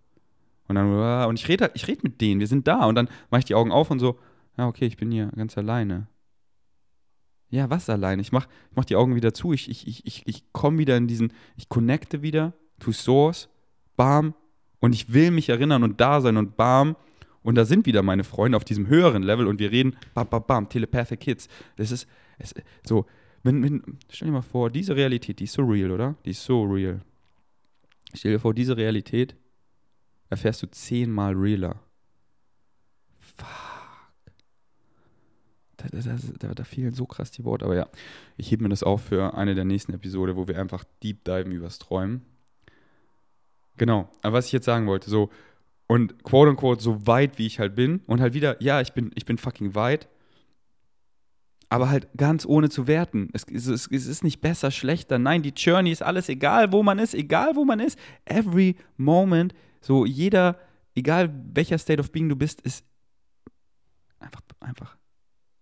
Und 0.69 0.75
dann, 0.75 0.93
ah, 0.93 1.25
und 1.25 1.39
ich 1.39 1.49
rede, 1.49 1.71
ich 1.75 1.89
rede 1.89 2.01
mit 2.03 2.21
denen, 2.21 2.41
wir 2.41 2.47
sind 2.47 2.69
da 2.69 2.85
und 2.85 2.95
dann 2.95 3.09
mache 3.31 3.41
ich 3.41 3.45
die 3.47 3.55
Augen 3.55 3.73
auf 3.73 3.91
und 3.91 3.99
so, 3.99 4.19
ja, 4.59 4.67
okay, 4.67 4.87
ich 4.87 4.97
bin 4.97 5.11
hier 5.11 5.31
ganz 5.35 5.57
alleine. 5.57 6.09
Ja, 7.51 7.71
was 7.71 7.89
allein? 7.89 8.21
Ich 8.21 8.33
mach, 8.33 8.47
ich 8.71 8.77
mach 8.77 8.85
die 8.85 8.97
Augen 8.97 9.15
wieder 9.15 9.33
zu, 9.33 9.53
ich, 9.53 9.71
ich, 9.71 10.07
ich, 10.07 10.23
ich, 10.27 10.53
komme 10.53 10.79
wieder 10.79 10.97
in 10.97 11.07
diesen, 11.07 11.33
ich 11.57 11.69
connecte 11.69 12.21
wieder 12.23 12.53
to 12.79 12.93
Source, 12.93 13.49
bam, 13.97 14.35
und 14.81 14.95
ich 14.95 15.13
will 15.13 15.31
mich 15.31 15.49
erinnern 15.49 15.83
und 15.83 16.01
da 16.01 16.21
sein 16.21 16.37
und 16.37 16.57
bam. 16.57 16.97
Und 17.43 17.55
da 17.55 17.65
sind 17.65 17.87
wieder 17.87 18.03
meine 18.03 18.25
Freunde 18.25 18.57
auf 18.57 18.65
diesem 18.65 18.89
höheren 18.89 19.23
Level 19.23 19.47
und 19.47 19.59
wir 19.59 19.71
reden, 19.71 19.97
bam, 20.13 20.29
bam, 20.29 20.45
bam, 20.47 20.69
Telepathic 20.69 21.21
Kids. 21.21 21.49
Das 21.77 21.91
ist, 21.91 22.07
es, 22.39 22.55
so, 22.87 23.07
wenn, 23.43 23.63
wenn, 23.63 23.99
stell 24.11 24.27
dir 24.27 24.33
mal 24.33 24.43
vor, 24.43 24.71
diese 24.71 24.95
Realität, 24.95 25.39
die 25.41 25.45
ist 25.45 25.55
so 25.55 25.63
real, 25.63 25.91
oder? 25.91 26.17
Die 26.25 26.31
ist 26.31 26.45
so 26.45 26.65
real. 26.65 27.01
Stell 28.13 28.33
dir 28.33 28.41
vor, 28.41 28.53
diese 28.53 28.77
Realität 28.77 29.35
erfährst 30.29 30.63
du 30.63 30.67
zehnmal 30.71 31.33
realer. 31.35 31.81
Fuck. 33.19 33.68
Da, 35.79 35.87
da, 35.93 36.17
da, 36.41 36.55
da, 36.55 36.65
fehlen 36.65 36.93
so 36.93 37.07
krass 37.07 37.31
die 37.31 37.45
Worte, 37.45 37.65
aber 37.65 37.77
ja, 37.77 37.89
ich 38.37 38.51
hebe 38.51 38.65
mir 38.65 38.69
das 38.69 38.83
auf 38.83 39.05
für 39.05 39.35
eine 39.35 39.55
der 39.55 39.65
nächsten 39.65 39.95
Episode, 39.95 40.35
wo 40.35 40.49
wir 40.49 40.59
einfach 40.59 40.85
deep 41.05 41.25
diven 41.25 41.53
übers 41.53 41.79
Träumen. 41.79 42.23
Genau, 43.77 44.09
aber 44.23 44.39
was 44.39 44.47
ich 44.47 44.53
jetzt 44.53 44.65
sagen 44.65 44.89
wollte, 44.89 45.09
so, 45.09 45.31
und 45.87 46.25
quote 46.25 46.51
unquote, 46.51 46.83
so 46.83 47.07
weit 47.07 47.39
wie 47.39 47.47
ich 47.47 47.61
halt 47.61 47.77
bin, 47.77 48.01
und 48.07 48.21
halt 48.21 48.35
wieder, 48.35 48.61
ja, 48.61 48.81
ich 48.81 48.93
bin, 48.93 49.13
ich 49.15 49.25
bin 49.25 49.39
fucking 49.39 49.77
weit, 49.77 50.09
aber 51.69 51.91
halt 51.91 52.09
ganz 52.17 52.45
ohne 52.45 52.71
zu 52.71 52.87
werten. 52.89 53.29
Es, 53.33 53.45
es, 53.45 53.67
es, 53.69 54.07
ist 54.07 54.25
nicht 54.25 54.41
besser, 54.41 54.71
schlechter. 54.71 55.19
Nein, 55.19 55.43
die 55.43 55.53
Journey 55.55 55.93
ist 55.93 56.03
alles, 56.03 56.29
egal 56.29 56.73
wo 56.73 56.83
man 56.83 56.99
ist, 56.99 57.15
egal 57.15 57.57
wo 57.57 57.65
man 57.65 57.79
ist. 57.79 57.99
Every 58.25 58.77
moment, 58.97 59.55
so 59.81 60.07
jeder, 60.07 60.59
egal 60.95 61.33
welcher 61.53 61.79
State 61.79 62.01
of 62.01 62.11
Being 62.11 62.29
du 62.29 62.37
bist, 62.37 62.63
ist 62.63 62.85
einfach, 64.19 64.41
einfach 64.61 64.97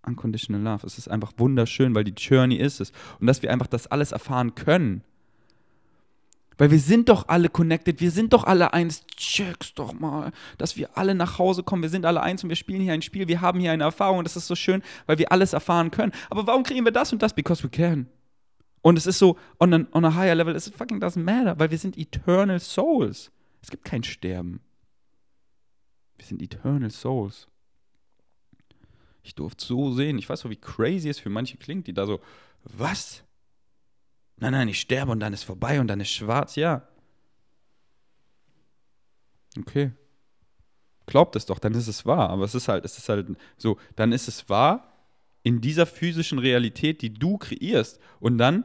Unconditional 0.07 0.63
Love. 0.63 0.87
Es 0.87 0.99
ist 0.99 1.09
einfach 1.09 1.33
wunderschön, 1.37 1.95
weil 1.95 2.05
die 2.05 2.15
Journey 2.17 2.57
ist 2.57 2.81
es. 2.81 2.93
Und 3.21 3.27
dass 3.27 3.43
wir 3.43 3.53
einfach 3.53 3.67
das 3.67 3.87
alles 3.87 4.13
erfahren 4.13 4.55
können. 4.55 5.03
Weil 6.59 6.71
wir 6.71 6.79
sind 6.79 7.11
doch 7.11 7.29
alle 7.29 7.51
connected, 7.51 8.01
wir 8.01 8.11
sind 8.11 8.33
doch 8.33 8.45
alle 8.45 8.73
eins. 8.73 9.05
Check's 9.17 9.75
doch 9.75 9.93
mal, 9.93 10.33
dass 10.57 10.77
wir 10.77 10.97
alle 10.97 11.15
nach 11.15 11.39
Hause 11.39 11.63
kommen. 11.63 11.83
Wir 11.83 11.91
sind 11.91 12.07
alle 12.07 12.23
eins 12.23 12.43
und 12.43 12.49
wir 12.49 12.57
spielen 12.57 12.81
hier 12.81 12.95
ein 12.95 13.03
Spiel. 13.03 13.29
Wir 13.29 13.43
haben 13.43 13.61
hier 13.61 13.73
eine 13.73 13.85
Erfahrung. 13.85 14.25
Das 14.25 14.37
ist 14.37 14.47
so 14.47 14.55
schön, 14.55 14.83
weil 15.07 15.19
wir 15.19 15.33
alles 15.33 15.53
erfahren 15.53 15.91
können. 15.91 16.13
Aber 16.31 16.47
warum 16.47 16.63
kriegen 16.63 16.85
wir 16.85 16.93
das 16.93 17.13
und 17.13 17.21
das? 17.21 17.35
Because 17.35 17.63
we 17.63 17.69
can. 17.69 18.07
Und 18.81 18.97
es 18.97 19.07
ist 19.07 19.19
so, 19.19 19.37
on 19.59 19.75
a, 19.75 19.87
on 19.93 20.05
a 20.05 20.15
higher 20.15 20.35
level, 20.35 20.55
it 20.55 20.63
fucking 20.63 21.01
doesn't 21.01 21.23
matter, 21.23 21.59
weil 21.59 21.71
wir 21.71 21.79
sind 21.79 21.99
eternal 21.99 22.61
souls. 22.61 23.33
Es 23.61 23.69
gibt 23.69 23.85
kein 23.85 24.05
Sterben. 24.05 24.61
Wir 26.17 26.25
sind 26.25 26.41
eternal 26.41 26.91
souls. 26.91 27.49
Ich 29.27 29.35
durfte 29.35 29.65
so 29.67 29.93
sehen. 29.93 30.19
Ich 30.19 30.29
weiß 30.29 30.41
so, 30.41 30.51
wie 30.51 30.57
crazy 30.57 31.09
es 31.09 31.19
für 31.19 31.31
manche 31.31 31.57
klingt, 31.57 31.89
die 31.89 31.93
da 31.93 32.07
so, 32.07 32.21
was? 32.63 33.25
Nein, 34.37 34.53
nein, 34.53 34.69
ich 34.69 34.81
sterbe 34.81 35.11
und 35.11 35.19
dann 35.19 35.33
ist 35.33 35.43
vorbei 35.43 35.81
und 35.81 35.89
dann 35.89 35.99
ist 35.99 36.11
schwarz, 36.11 36.55
ja. 36.55 36.87
Okay. 39.59 39.91
Glaubt 41.07 41.35
es 41.35 41.47
doch, 41.47 41.59
dann 41.59 41.75
ist 41.75 41.89
es 41.89 42.07
wahr. 42.07 42.31
Aber 42.31 42.45
es 42.45 42.55
ist 42.55 42.69
halt, 42.69 42.85
es 42.85 42.99
ist 42.99 43.09
halt 43.09 43.27
so, 43.57 43.79
dann 43.97 44.13
ist 44.13 44.29
es 44.29 44.49
wahr 44.49 44.93
in 45.43 45.61
dieser 45.61 45.87
physischen 45.87 46.39
Realität, 46.39 47.03
die 47.03 47.13
du 47.13 47.37
kreierst. 47.37 47.99
Und 48.21 48.39
dann 48.39 48.63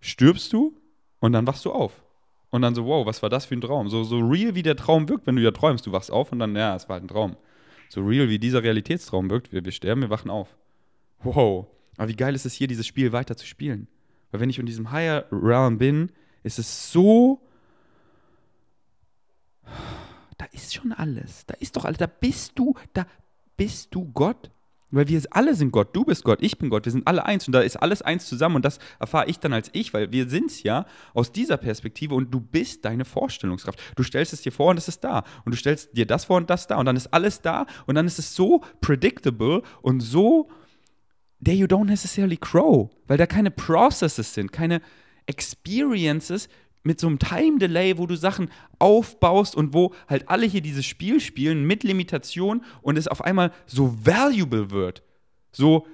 stirbst 0.00 0.52
du 0.52 0.78
und 1.20 1.32
dann 1.32 1.46
wachst 1.46 1.64
du 1.64 1.72
auf. 1.72 2.04
Und 2.50 2.60
dann 2.60 2.74
so, 2.74 2.84
wow, 2.84 3.06
was 3.06 3.22
war 3.22 3.30
das 3.30 3.46
für 3.46 3.54
ein 3.54 3.62
Traum? 3.62 3.88
So, 3.88 4.04
so 4.04 4.18
real 4.18 4.54
wie 4.54 4.62
der 4.62 4.76
Traum 4.76 5.08
wirkt, 5.08 5.26
wenn 5.26 5.36
du 5.36 5.42
ja 5.42 5.52
träumst. 5.52 5.86
Du 5.86 5.92
wachst 5.92 6.10
auf 6.10 6.32
und 6.32 6.38
dann, 6.38 6.54
ja, 6.54 6.76
es 6.76 6.86
war 6.90 6.94
halt 6.94 7.04
ein 7.04 7.08
Traum 7.08 7.38
so 7.88 8.02
real 8.02 8.28
wie 8.28 8.38
dieser 8.38 8.62
Realitätstraum 8.62 9.30
wirkt, 9.30 9.52
wir, 9.52 9.64
wir 9.64 9.72
sterben, 9.72 10.02
wir 10.02 10.10
wachen 10.10 10.30
auf. 10.30 10.56
Wow. 11.22 11.66
Aber 11.96 12.08
wie 12.08 12.16
geil 12.16 12.34
ist 12.34 12.46
es 12.46 12.54
hier, 12.54 12.66
dieses 12.66 12.86
Spiel 12.86 13.12
weiter 13.12 13.36
zu 13.36 13.46
spielen? 13.46 13.88
Weil 14.30 14.40
wenn 14.40 14.50
ich 14.50 14.58
in 14.58 14.66
diesem 14.66 14.90
Higher 14.90 15.26
Realm 15.30 15.78
bin, 15.78 16.12
ist 16.42 16.58
es 16.58 16.92
so. 16.92 17.40
Da 20.38 20.44
ist 20.52 20.74
schon 20.74 20.92
alles. 20.92 21.46
Da 21.46 21.54
ist 21.54 21.76
doch 21.76 21.84
alles. 21.84 21.98
Da 21.98 22.06
bist 22.06 22.58
du, 22.58 22.74
da 22.92 23.06
bist 23.56 23.94
du 23.94 24.04
Gott. 24.12 24.50
Weil 24.90 25.08
wir 25.08 25.20
alle 25.30 25.54
sind 25.54 25.72
Gott, 25.72 25.94
du 25.96 26.04
bist 26.04 26.22
Gott, 26.22 26.38
ich 26.42 26.58
bin 26.58 26.70
Gott, 26.70 26.84
wir 26.84 26.92
sind 26.92 27.06
alle 27.06 27.26
eins. 27.26 27.46
Und 27.46 27.52
da 27.52 27.60
ist 27.60 27.76
alles 27.76 28.02
eins 28.02 28.26
zusammen. 28.26 28.56
Und 28.56 28.64
das 28.64 28.78
erfahre 29.00 29.28
ich 29.28 29.40
dann 29.40 29.52
als 29.52 29.70
ich, 29.72 29.92
weil 29.92 30.12
wir 30.12 30.28
sind 30.28 30.50
es 30.50 30.62
ja 30.62 30.86
aus 31.12 31.32
dieser 31.32 31.56
Perspektive. 31.56 32.14
Und 32.14 32.32
du 32.32 32.40
bist 32.40 32.84
deine 32.84 33.04
Vorstellungskraft. 33.04 33.80
Du 33.96 34.02
stellst 34.02 34.32
es 34.32 34.42
dir 34.42 34.52
vor 34.52 34.70
und 34.70 34.76
es 34.76 34.88
ist 34.88 35.02
da. 35.02 35.24
Und 35.44 35.52
du 35.52 35.56
stellst 35.56 35.96
dir 35.96 36.06
das 36.06 36.26
vor 36.26 36.36
und 36.36 36.50
das 36.50 36.66
da. 36.66 36.76
Und 36.76 36.86
dann 36.86 36.96
ist 36.96 37.12
alles 37.12 37.40
da. 37.40 37.66
Und 37.86 37.96
dann 37.96 38.06
ist 38.06 38.18
es 38.18 38.34
so 38.34 38.62
predictable 38.80 39.62
und 39.82 40.00
so 40.00 40.48
there 41.44 41.56
you 41.56 41.66
don't 41.66 41.86
necessarily 41.86 42.36
grow, 42.36 42.90
weil 43.06 43.18
da 43.18 43.26
keine 43.26 43.50
Processes 43.50 44.34
sind, 44.34 44.52
keine 44.52 44.80
Experiences, 45.26 46.48
mit 46.86 47.00
so 47.00 47.08
einem 47.08 47.18
Time 47.18 47.58
Delay, 47.58 47.98
wo 47.98 48.06
du 48.06 48.16
Sachen 48.16 48.48
aufbaust 48.78 49.54
und 49.54 49.74
wo 49.74 49.92
halt 50.08 50.28
alle 50.28 50.46
hier 50.46 50.60
dieses 50.60 50.86
Spiel 50.86 51.20
spielen 51.20 51.66
mit 51.66 51.82
Limitation 51.82 52.64
und 52.80 52.96
es 52.96 53.08
auf 53.08 53.22
einmal 53.22 53.52
so 53.66 53.94
valuable 54.04 54.70
wird. 54.70 55.02
So, 55.52 55.86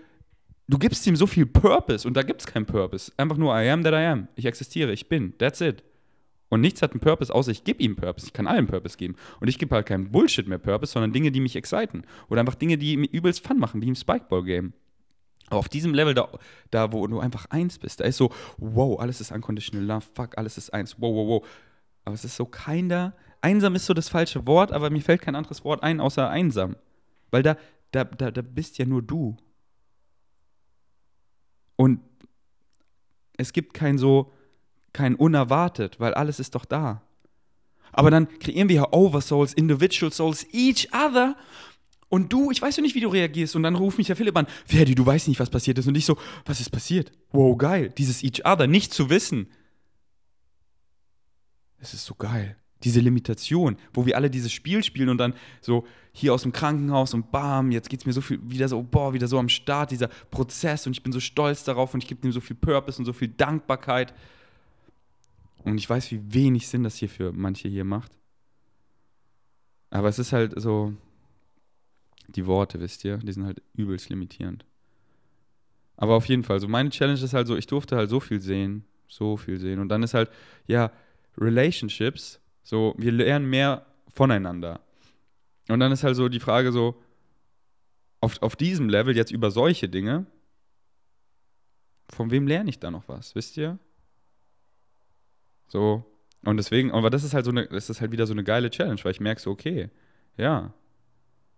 du 0.68 0.78
gibst 0.78 1.06
ihm 1.06 1.16
so 1.16 1.26
viel 1.26 1.46
Purpose 1.46 2.06
und 2.06 2.14
da 2.14 2.22
gibt 2.22 2.42
es 2.42 2.46
keinen 2.46 2.66
Purpose. 2.66 3.10
Einfach 3.16 3.36
nur 3.36 3.54
I 3.54 3.70
am 3.70 3.82
that 3.82 3.94
I 3.94 4.04
am. 4.06 4.28
Ich 4.36 4.44
existiere, 4.44 4.92
ich 4.92 5.08
bin. 5.08 5.36
That's 5.38 5.60
it. 5.60 5.82
Und 6.50 6.60
nichts 6.60 6.82
hat 6.82 6.92
einen 6.92 7.00
Purpose, 7.00 7.34
außer 7.34 7.50
ich 7.50 7.64
gebe 7.64 7.82
ihm 7.82 7.96
Purpose. 7.96 8.26
Ich 8.26 8.34
kann 8.34 8.46
allen 8.46 8.66
Purpose 8.66 8.98
geben. 8.98 9.16
Und 9.40 9.48
ich 9.48 9.58
gebe 9.58 9.74
halt 9.74 9.86
keinen 9.86 10.12
Bullshit 10.12 10.46
mehr 10.46 10.58
Purpose, 10.58 10.92
sondern 10.92 11.14
Dinge, 11.14 11.32
die 11.32 11.40
mich 11.40 11.56
exciten. 11.56 12.02
Oder 12.28 12.40
einfach 12.40 12.56
Dinge, 12.56 12.76
die 12.76 12.98
mir 12.98 13.08
übelst 13.10 13.46
Fun 13.46 13.58
machen, 13.58 13.80
wie 13.80 13.88
im 13.88 13.94
Spikeball-Game. 13.94 14.74
Aber 15.48 15.58
auf 15.58 15.68
diesem 15.68 15.94
Level, 15.94 16.14
da, 16.14 16.28
da, 16.70 16.92
wo 16.92 17.06
du 17.06 17.20
einfach 17.20 17.46
eins 17.50 17.78
bist, 17.78 18.00
da 18.00 18.04
ist 18.04 18.16
so, 18.16 18.32
wow, 18.56 18.98
alles 18.98 19.20
ist 19.20 19.32
unconditional 19.32 19.84
love, 19.84 20.06
fuck, 20.14 20.38
alles 20.38 20.56
ist 20.58 20.72
eins, 20.72 20.96
wow, 20.98 21.14
wow, 21.14 21.28
wow. 21.28 21.48
Aber 22.04 22.14
es 22.14 22.24
ist 22.24 22.36
so 22.36 22.46
keiner, 22.46 23.14
einsam 23.40 23.74
ist 23.74 23.86
so 23.86 23.94
das 23.94 24.08
falsche 24.08 24.46
Wort, 24.46 24.72
aber 24.72 24.90
mir 24.90 25.02
fällt 25.02 25.22
kein 25.22 25.34
anderes 25.34 25.64
Wort 25.64 25.82
ein, 25.82 26.00
außer 26.00 26.28
einsam. 26.28 26.76
Weil 27.30 27.42
da, 27.42 27.56
da, 27.90 28.04
da, 28.04 28.30
da 28.30 28.42
bist 28.42 28.78
ja 28.78 28.86
nur 28.86 29.02
du. 29.02 29.36
Und 31.76 32.00
es 33.36 33.52
gibt 33.52 33.74
kein 33.74 33.98
so, 33.98 34.32
kein 34.92 35.14
unerwartet, 35.14 35.98
weil 36.00 36.14
alles 36.14 36.38
ist 36.38 36.54
doch 36.54 36.64
da. 36.64 37.02
Aber 37.92 38.10
dann 38.10 38.28
kreieren 38.38 38.68
wir 38.68 38.76
ja 38.76 38.92
Oversouls, 38.92 39.52
Individual 39.52 40.12
Souls, 40.12 40.46
each 40.52 40.88
other 40.92 41.36
und 42.12 42.30
du, 42.30 42.50
ich 42.50 42.60
weiß 42.60 42.76
ja 42.76 42.82
nicht, 42.82 42.94
wie 42.94 43.00
du 43.00 43.08
reagierst. 43.08 43.56
Und 43.56 43.62
dann 43.62 43.74
ruft 43.74 43.96
mich 43.96 44.08
der 44.08 44.16
Philipp 44.16 44.36
an, 44.36 44.46
Ferdi, 44.66 44.94
du 44.94 45.06
weißt 45.06 45.28
nicht, 45.28 45.40
was 45.40 45.48
passiert 45.48 45.78
ist. 45.78 45.88
Und 45.88 45.96
ich 45.96 46.04
so, 46.04 46.18
was 46.44 46.60
ist 46.60 46.68
passiert? 46.68 47.10
Wow, 47.30 47.56
geil. 47.56 47.90
Dieses 47.96 48.22
Each 48.22 48.44
Other, 48.44 48.66
nicht 48.66 48.92
zu 48.92 49.08
wissen. 49.08 49.46
Es 51.78 51.94
ist 51.94 52.04
so 52.04 52.14
geil. 52.14 52.58
Diese 52.84 53.00
Limitation, 53.00 53.78
wo 53.94 54.04
wir 54.04 54.14
alle 54.14 54.28
dieses 54.28 54.52
Spiel 54.52 54.84
spielen 54.84 55.08
und 55.08 55.16
dann 55.16 55.32
so 55.62 55.86
hier 56.12 56.34
aus 56.34 56.42
dem 56.42 56.52
Krankenhaus 56.52 57.14
und 57.14 57.32
bam, 57.32 57.70
jetzt 57.70 57.88
geht 57.88 58.00
es 58.00 58.04
mir 58.04 58.12
so 58.12 58.20
viel, 58.20 58.38
wieder 58.42 58.68
so, 58.68 58.82
boah, 58.82 59.14
wieder 59.14 59.26
so 59.26 59.38
am 59.38 59.48
Start, 59.48 59.90
dieser 59.90 60.08
Prozess 60.30 60.86
und 60.86 60.92
ich 60.92 61.02
bin 61.02 61.14
so 61.14 61.20
stolz 61.20 61.64
darauf 61.64 61.94
und 61.94 62.02
ich 62.02 62.08
gebe 62.10 62.28
ihm 62.28 62.32
so 62.32 62.42
viel 62.42 62.56
Purpose 62.56 62.98
und 62.98 63.06
so 63.06 63.14
viel 63.14 63.28
Dankbarkeit. 63.28 64.12
Und 65.64 65.78
ich 65.78 65.88
weiß, 65.88 66.10
wie 66.10 66.20
wenig 66.34 66.68
Sinn 66.68 66.82
das 66.82 66.96
hier 66.96 67.08
für 67.08 67.32
manche 67.32 67.68
hier 67.68 67.84
macht. 67.84 68.12
Aber 69.88 70.10
es 70.10 70.18
ist 70.18 70.34
halt 70.34 70.60
so, 70.60 70.92
die 72.28 72.46
Worte, 72.46 72.80
wisst 72.80 73.04
ihr, 73.04 73.18
die 73.18 73.32
sind 73.32 73.44
halt 73.44 73.62
übelst 73.74 74.08
limitierend. 74.08 74.64
Aber 75.96 76.14
auf 76.14 76.26
jeden 76.26 76.44
Fall, 76.44 76.60
so 76.60 76.68
meine 76.68 76.90
Challenge 76.90 77.20
ist 77.20 77.34
halt 77.34 77.46
so, 77.46 77.56
ich 77.56 77.66
durfte 77.66 77.96
halt 77.96 78.10
so 78.10 78.20
viel 78.20 78.40
sehen, 78.40 78.84
so 79.08 79.36
viel 79.36 79.58
sehen. 79.58 79.78
Und 79.78 79.88
dann 79.88 80.02
ist 80.02 80.14
halt, 80.14 80.30
ja, 80.66 80.90
Relationships, 81.38 82.40
so, 82.62 82.94
wir 82.98 83.12
lernen 83.12 83.48
mehr 83.48 83.86
voneinander. 84.12 84.80
Und 85.68 85.80
dann 85.80 85.92
ist 85.92 86.04
halt 86.04 86.16
so 86.16 86.28
die 86.28 86.40
Frage 86.40 86.72
so, 86.72 87.00
auf, 88.20 88.40
auf 88.42 88.56
diesem 88.56 88.88
Level 88.88 89.16
jetzt 89.16 89.32
über 89.32 89.50
solche 89.50 89.88
Dinge, 89.88 90.26
von 92.08 92.30
wem 92.30 92.46
lerne 92.46 92.70
ich 92.70 92.78
da 92.78 92.90
noch 92.90 93.08
was, 93.08 93.34
wisst 93.34 93.56
ihr? 93.56 93.78
So, 95.68 96.04
und 96.44 96.56
deswegen, 96.56 96.90
aber 96.92 97.10
das 97.10 97.24
ist 97.24 97.34
halt 97.34 97.44
so 97.44 97.50
eine, 97.50 97.66
das 97.66 97.88
ist 97.88 98.00
halt 98.00 98.12
wieder 98.12 98.26
so 98.26 98.32
eine 98.32 98.44
geile 98.44 98.70
Challenge, 98.70 99.00
weil 99.02 99.12
ich 99.12 99.20
merke 99.20 99.40
so, 99.40 99.50
okay, 99.50 99.90
ja, 100.36 100.72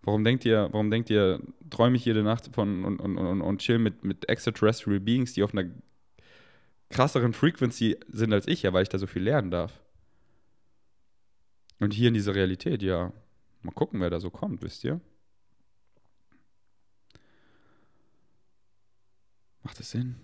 Warum 0.05 0.23
denkt 0.23 0.45
ihr, 0.45 0.69
warum 0.71 0.91
denkt 0.91 1.09
ihr, 1.09 1.41
träume 1.71 1.97
ich 1.97 2.05
jede 2.05 2.23
Nacht 2.23 2.55
von 2.55 2.85
und, 2.85 3.01
und, 3.01 3.17
und, 3.17 3.41
und 3.41 3.59
chill 3.61 3.79
mit, 3.79 4.05
mit 4.05 4.29
extraterrestrial 4.29 5.01
Beings, 5.01 5.33
die 5.33 5.43
auf 5.43 5.55
einer 5.55 5.71
krasseren 6.91 7.33
Frequency 7.33 7.99
sind 8.09 8.33
als 8.33 8.47
ich, 8.47 8.63
ja, 8.63 8.73
weil 8.73 8.83
ich 8.83 8.91
da 8.91 8.99
so 8.99 9.07
viel 9.07 9.23
lernen 9.23 9.51
darf. 9.51 9.83
Und 11.81 11.95
hier 11.95 12.09
in 12.09 12.15
dieser 12.15 12.35
Realität, 12.35 12.83
ja, 12.83 13.13
mal 13.63 13.73
gucken, 13.73 14.01
wer 14.01 14.11
da 14.11 14.21
so 14.21 14.31
kommt, 14.31 14.63
wisst 14.63 14.85
ihr? 14.85 15.01
Macht 19.63 19.79
das 19.79 19.91
Sinn? 19.91 20.17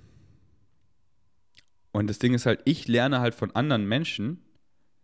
Und 1.93 2.09
das 2.09 2.19
Ding 2.19 2.35
ist 2.35 2.47
halt, 2.47 2.61
ich 2.67 2.87
lerne 2.87 3.21
halt 3.21 3.35
von 3.35 3.51
anderen 3.53 3.89
Menschen 3.89 4.43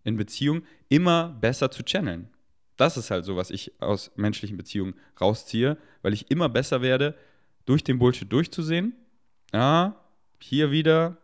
in 0.04 0.16
Beziehung 0.16 0.62
immer 0.88 1.30
besser 1.40 1.70
zu 1.70 1.82
channeln. 1.82 2.28
Das 2.76 2.96
ist 2.96 3.10
halt 3.10 3.24
so, 3.24 3.36
was 3.36 3.50
ich 3.50 3.72
aus 3.80 4.10
menschlichen 4.16 4.56
Beziehungen 4.56 4.94
rausziehe, 5.20 5.78
weil 6.02 6.12
ich 6.12 6.30
immer 6.30 6.48
besser 6.48 6.82
werde, 6.82 7.14
durch 7.64 7.82
den 7.82 7.98
Bullshit 7.98 8.30
durchzusehen. 8.30 8.94
Ja, 9.52 9.96
hier 10.40 10.70
wieder, 10.70 11.16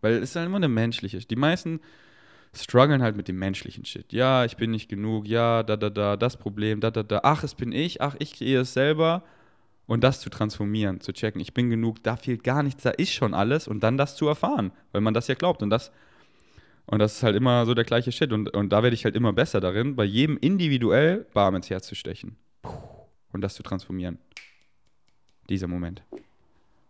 weil 0.00 0.14
es 0.14 0.30
ist 0.30 0.36
halt 0.36 0.46
immer 0.46 0.56
eine 0.56 0.68
menschliche. 0.68 1.18
Die 1.18 1.36
meisten 1.36 1.80
strugglen 2.54 3.02
halt 3.02 3.16
mit 3.16 3.28
dem 3.28 3.38
menschlichen 3.38 3.84
Shit. 3.84 4.12
Ja, 4.12 4.44
ich 4.44 4.56
bin 4.56 4.70
nicht 4.70 4.88
genug, 4.88 5.26
ja, 5.26 5.62
da, 5.62 5.76
da, 5.76 5.90
da, 5.90 6.16
das 6.16 6.36
Problem, 6.36 6.80
da, 6.80 6.90
da, 6.90 7.02
da. 7.02 7.20
Ach, 7.22 7.42
es 7.42 7.54
bin 7.54 7.72
ich, 7.72 8.00
ach, 8.02 8.14
ich 8.18 8.34
kreiere 8.34 8.62
es 8.62 8.74
selber. 8.74 9.22
Und 9.86 10.04
das 10.04 10.20
zu 10.20 10.30
transformieren, 10.30 11.00
zu 11.00 11.12
checken, 11.12 11.40
ich 11.40 11.54
bin 11.54 11.68
genug, 11.68 12.02
da 12.04 12.16
fehlt 12.16 12.44
gar 12.44 12.62
nichts, 12.62 12.84
da 12.84 12.90
ist 12.90 13.12
schon 13.12 13.34
alles 13.34 13.66
und 13.66 13.82
dann 13.82 13.98
das 13.98 14.14
zu 14.16 14.28
erfahren, 14.28 14.70
weil 14.92 15.00
man 15.00 15.12
das 15.12 15.26
ja 15.26 15.34
glaubt. 15.34 15.60
Und 15.60 15.70
das 15.70 15.90
und 16.86 16.98
das 16.98 17.16
ist 17.16 17.22
halt 17.22 17.36
immer 17.36 17.64
so 17.66 17.74
der 17.74 17.84
gleiche 17.84 18.12
Shit. 18.12 18.32
Und, 18.32 18.50
und 18.54 18.70
da 18.70 18.82
werde 18.82 18.94
ich 18.94 19.04
halt 19.04 19.16
immer 19.16 19.32
besser 19.32 19.60
darin, 19.60 19.96
bei 19.96 20.04
jedem 20.04 20.36
individuell 20.38 21.26
Barm 21.32 21.54
ins 21.54 21.70
Herz 21.70 21.86
zu 21.86 21.94
stechen. 21.94 22.36
Und 23.32 23.40
das 23.40 23.54
zu 23.54 23.62
transformieren. 23.62 24.18
Dieser 25.48 25.68
Moment. 25.68 26.02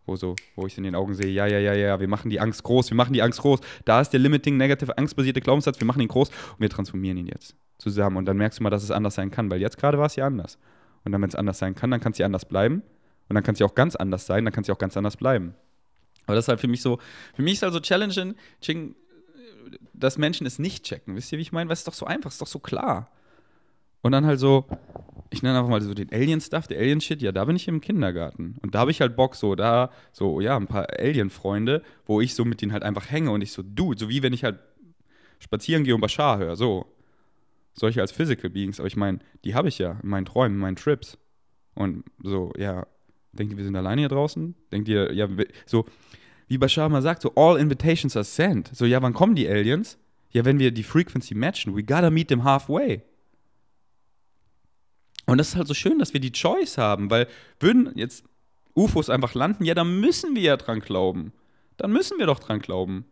Wo, 0.07 0.16
so, 0.16 0.34
wo 0.57 0.66
ich 0.66 0.76
in 0.76 0.84
den 0.84 0.97
Augen 0.97 1.14
sehe, 1.14 1.28
ja, 1.28 1.47
ja, 1.47 1.59
ja, 1.59 1.74
ja, 1.74 2.01
wir 2.01 2.09
machen 2.09 2.28
die 2.28 2.40
Angst 2.40 2.64
groß, 2.64 2.90
wir 2.90 2.97
machen 2.97 3.12
die 3.12 3.22
Angst 3.22 3.40
groß. 3.40 3.61
Da 3.84 4.01
ist 4.01 4.11
der 4.11 4.18
limiting, 4.18 4.57
negative, 4.57 4.99
angstbasierte 4.99 5.40
Glaubenssatz, 5.40 5.78
wir 5.78 5.86
machen 5.86 6.01
ihn 6.01 6.09
groß 6.09 6.28
und 6.28 6.61
wir 6.61 6.68
transformieren 6.68 7.18
ihn 7.18 7.28
jetzt 7.28 7.55
zusammen. 7.78 8.16
Und 8.16 8.24
dann 8.24 8.36
merkst 8.36 8.59
du 8.59 8.64
mal, 8.64 8.70
dass 8.70 8.82
es 8.82 8.90
anders 8.90 9.14
sein 9.14 9.30
kann, 9.30 9.51
weil 9.51 9.61
jetzt 9.61 9.78
gerade 9.78 9.99
war 9.99 10.07
es 10.07 10.16
ja 10.16 10.26
anders. 10.26 10.59
Und 11.05 11.12
dann, 11.12 11.22
wenn 11.22 11.28
es 11.28 11.36
anders 11.36 11.59
sein 11.59 11.76
kann, 11.76 11.93
dann 11.93 12.01
kann 12.01 12.12
es 12.12 12.18
ja 12.18 12.26
anders 12.26 12.45
bleiben. 12.45 12.82
Und 13.28 13.34
dann 13.34 13.45
kann 13.45 13.53
es 13.55 13.61
ja 13.61 13.66
auch 13.66 13.74
ganz 13.74 13.95
anders 13.95 14.26
sein, 14.26 14.45
dann 14.45 14.53
kann 14.53 14.62
es 14.62 14.68
ja 14.68 14.74
auch 14.74 14.78
ganz 14.78 14.97
anders 14.97 15.16
bleiben. 15.16 15.55
Aber 16.26 16.34
das 16.34 16.45
ist 16.45 16.49
halt 16.49 16.61
für 16.61 16.68
mich 16.68 16.82
so, 16.82 16.99
für 17.34 17.43
mich 17.43 17.55
ist 17.55 17.62
halt 17.62 17.72
so 17.72 17.80
challenging, 17.80 18.34
dass 19.92 20.18
Menschen 20.18 20.46
es 20.46 20.58
nicht 20.58 20.84
checken. 20.84 21.16
Wisst 21.16 21.32
ihr, 21.32 21.38
wie 21.38 21.42
ich 21.42 21.52
meine? 21.52 21.68
Weil 21.68 21.74
es 21.74 21.80
ist 21.80 21.88
doch 21.88 21.94
so 21.94 22.06
einfach, 22.06 22.28
es 22.28 22.34
ist 22.34 22.42
doch 22.42 22.46
so 22.46 22.58
klar. 22.58 23.10
Und 24.02 24.12
dann 24.12 24.26
halt 24.26 24.40
so, 24.40 24.66
ich 25.30 25.42
nenne 25.42 25.58
einfach 25.58 25.70
mal 25.70 25.80
so 25.80 25.94
den 25.94 26.12
Alien-Stuff, 26.12 26.66
der 26.66 26.78
Alien-Shit, 26.78 27.22
ja, 27.22 27.32
da 27.32 27.44
bin 27.44 27.56
ich 27.56 27.68
im 27.68 27.80
Kindergarten. 27.80 28.56
Und 28.60 28.74
da 28.74 28.80
habe 28.80 28.90
ich 28.90 29.00
halt 29.00 29.16
Bock, 29.16 29.36
so 29.36 29.54
da, 29.54 29.90
so, 30.12 30.40
ja, 30.40 30.56
ein 30.56 30.66
paar 30.66 30.88
Alien-Freunde, 30.98 31.82
wo 32.04 32.20
ich 32.20 32.34
so 32.34 32.44
mit 32.44 32.60
denen 32.60 32.72
halt 32.72 32.82
einfach 32.82 33.10
hänge 33.10 33.30
und 33.30 33.42
ich 33.42 33.52
so, 33.52 33.62
dude, 33.62 33.98
so 33.98 34.08
wie 34.08 34.22
wenn 34.22 34.32
ich 34.32 34.44
halt 34.44 34.58
spazieren 35.38 35.84
gehe 35.84 35.94
und 35.94 36.00
Bashar 36.00 36.38
höre, 36.38 36.56
so. 36.56 36.86
Solche 37.74 38.02
als 38.02 38.12
Physical 38.12 38.50
Beings, 38.50 38.80
aber 38.80 38.86
ich 38.86 38.96
meine, 38.96 39.20
die 39.44 39.54
habe 39.54 39.68
ich 39.68 39.78
ja 39.78 39.98
in 40.02 40.08
meinen 40.10 40.26
Träumen, 40.26 40.56
in 40.56 40.60
meinen 40.60 40.76
Trips. 40.76 41.16
Und 41.74 42.04
so, 42.22 42.52
ja, 42.58 42.86
denkt 43.32 43.52
ihr, 43.52 43.56
wir 43.56 43.64
sind 43.64 43.76
alleine 43.76 44.02
hier 44.02 44.10
draußen? 44.10 44.54
Denkt 44.70 44.88
ihr, 44.88 45.12
ja, 45.14 45.26
so, 45.64 45.86
wie 46.53 46.59
Bashar 46.59 46.90
mal 46.90 47.00
sagt, 47.00 47.22
so 47.22 47.32
all 47.34 47.59
invitations 47.59 48.14
are 48.14 48.24
sent. 48.24 48.70
So, 48.74 48.84
ja, 48.84 49.00
wann 49.00 49.14
kommen 49.14 49.34
die 49.34 49.48
Aliens? 49.48 49.96
Ja, 50.32 50.44
wenn 50.44 50.59
wir 50.59 50.70
die 50.70 50.82
Frequency 50.82 51.34
matchen. 51.34 51.74
We 51.74 51.82
gotta 51.82 52.11
meet 52.11 52.28
them 52.28 52.44
halfway. 52.44 53.00
Und 55.24 55.38
das 55.38 55.48
ist 55.48 55.57
halt 55.57 55.66
so 55.66 55.72
schön, 55.72 55.98
dass 55.98 56.12
wir 56.12 56.20
die 56.20 56.32
Choice 56.32 56.76
haben, 56.76 57.11
weil 57.11 57.26
würden 57.59 57.92
jetzt 57.94 58.24
UFOs 58.74 59.09
einfach 59.09 59.32
landen, 59.32 59.64
ja, 59.64 59.74
dann 59.74 60.00
müssen 60.00 60.36
wir 60.36 60.42
ja 60.42 60.57
dran 60.59 60.80
glauben. 60.80 61.32
Dann 61.78 61.90
müssen 61.90 62.18
wir 62.18 62.26
doch 62.26 62.38
dran 62.38 62.61
glauben. 62.61 63.07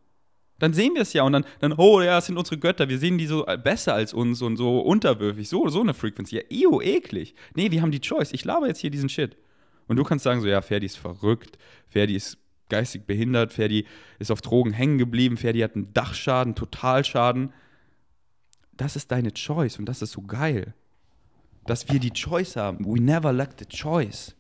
Dann 0.59 0.74
sehen 0.74 0.93
wir 0.95 1.01
es 1.01 1.14
ja 1.14 1.22
und 1.22 1.32
dann, 1.32 1.47
dann, 1.61 1.72
oh 1.72 2.03
ja, 2.03 2.18
es 2.18 2.26
sind 2.26 2.36
unsere 2.36 2.59
Götter, 2.59 2.91
wir 2.91 2.99
sehen 2.99 3.16
die 3.16 3.24
so 3.24 3.47
besser 3.64 3.95
als 3.95 4.12
uns 4.12 4.43
und 4.43 4.59
so 4.59 4.80
unterwürfig, 4.80 5.49
so, 5.49 5.66
so 5.70 5.80
eine 5.80 5.95
Frequency. 5.95 6.36
Ja, 6.36 6.43
eo, 6.51 6.82
eklig. 6.82 7.34
Nee, 7.55 7.70
wir 7.70 7.80
haben 7.80 7.91
die 7.91 8.03
Choice. 8.03 8.34
Ich 8.34 8.45
laber 8.45 8.66
jetzt 8.66 8.80
hier 8.80 8.91
diesen 8.91 9.09
Shit. 9.09 9.38
Und 9.88 9.97
du 9.97 10.05
kannst 10.05 10.24
sagen 10.24 10.43
so, 10.43 10.47
ja, 10.47 10.61
Ferdi 10.61 10.84
ist 10.84 10.99
verrückt, 10.99 11.57
Ferdi 11.88 12.14
ist 12.14 12.36
geistig 12.70 13.06
behindert, 13.06 13.52
Ferdi 13.52 13.86
ist 14.18 14.30
auf 14.30 14.40
Drogen 14.40 14.72
hängen 14.72 14.98
geblieben, 14.98 15.36
Ferdi 15.36 15.60
hat 15.60 15.74
einen 15.74 15.92
Dachschaden, 15.92 16.54
Totalschaden. 16.54 17.52
Das 18.76 18.96
ist 18.96 19.12
deine 19.12 19.32
Choice 19.34 19.78
und 19.78 19.86
das 19.86 20.00
ist 20.00 20.12
so 20.12 20.22
geil. 20.22 20.74
Dass 21.66 21.90
wir 21.90 22.00
die 22.00 22.12
Choice 22.12 22.56
haben. 22.56 22.86
We 22.86 23.00
never 23.00 23.32
lack 23.32 23.50
the 23.58 23.66
choice. 23.66 24.34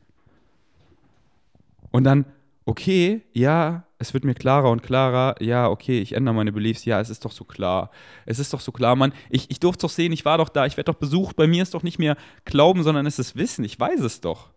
Und 1.90 2.04
dann, 2.04 2.24
okay, 2.64 3.22
ja, 3.32 3.84
es 3.98 4.14
wird 4.14 4.24
mir 4.24 4.34
klarer 4.34 4.70
und 4.70 4.82
klarer, 4.82 5.34
ja, 5.42 5.68
okay, 5.68 6.00
ich 6.00 6.14
ändere 6.14 6.34
meine 6.34 6.52
Beliefs, 6.52 6.86
ja, 6.86 7.00
es 7.00 7.10
ist 7.10 7.24
doch 7.24 7.32
so 7.32 7.44
klar. 7.44 7.90
Es 8.24 8.38
ist 8.38 8.54
doch 8.54 8.60
so 8.60 8.72
klar, 8.72 8.96
Mann. 8.96 9.12
Ich, 9.28 9.50
ich 9.50 9.60
durfte 9.60 9.82
doch 9.82 9.90
sehen, 9.90 10.12
ich 10.12 10.24
war 10.24 10.38
doch 10.38 10.48
da, 10.48 10.64
ich 10.64 10.78
werde 10.78 10.90
doch 10.90 10.98
besucht, 10.98 11.36
bei 11.36 11.46
mir 11.46 11.62
ist 11.62 11.74
doch 11.74 11.82
nicht 11.82 11.98
mehr 11.98 12.16
Glauben, 12.46 12.82
sondern 12.82 13.04
es 13.04 13.18
ist 13.18 13.36
Wissen, 13.36 13.62
ich 13.64 13.78
weiß 13.78 14.00
es 14.00 14.22
doch. 14.22 14.48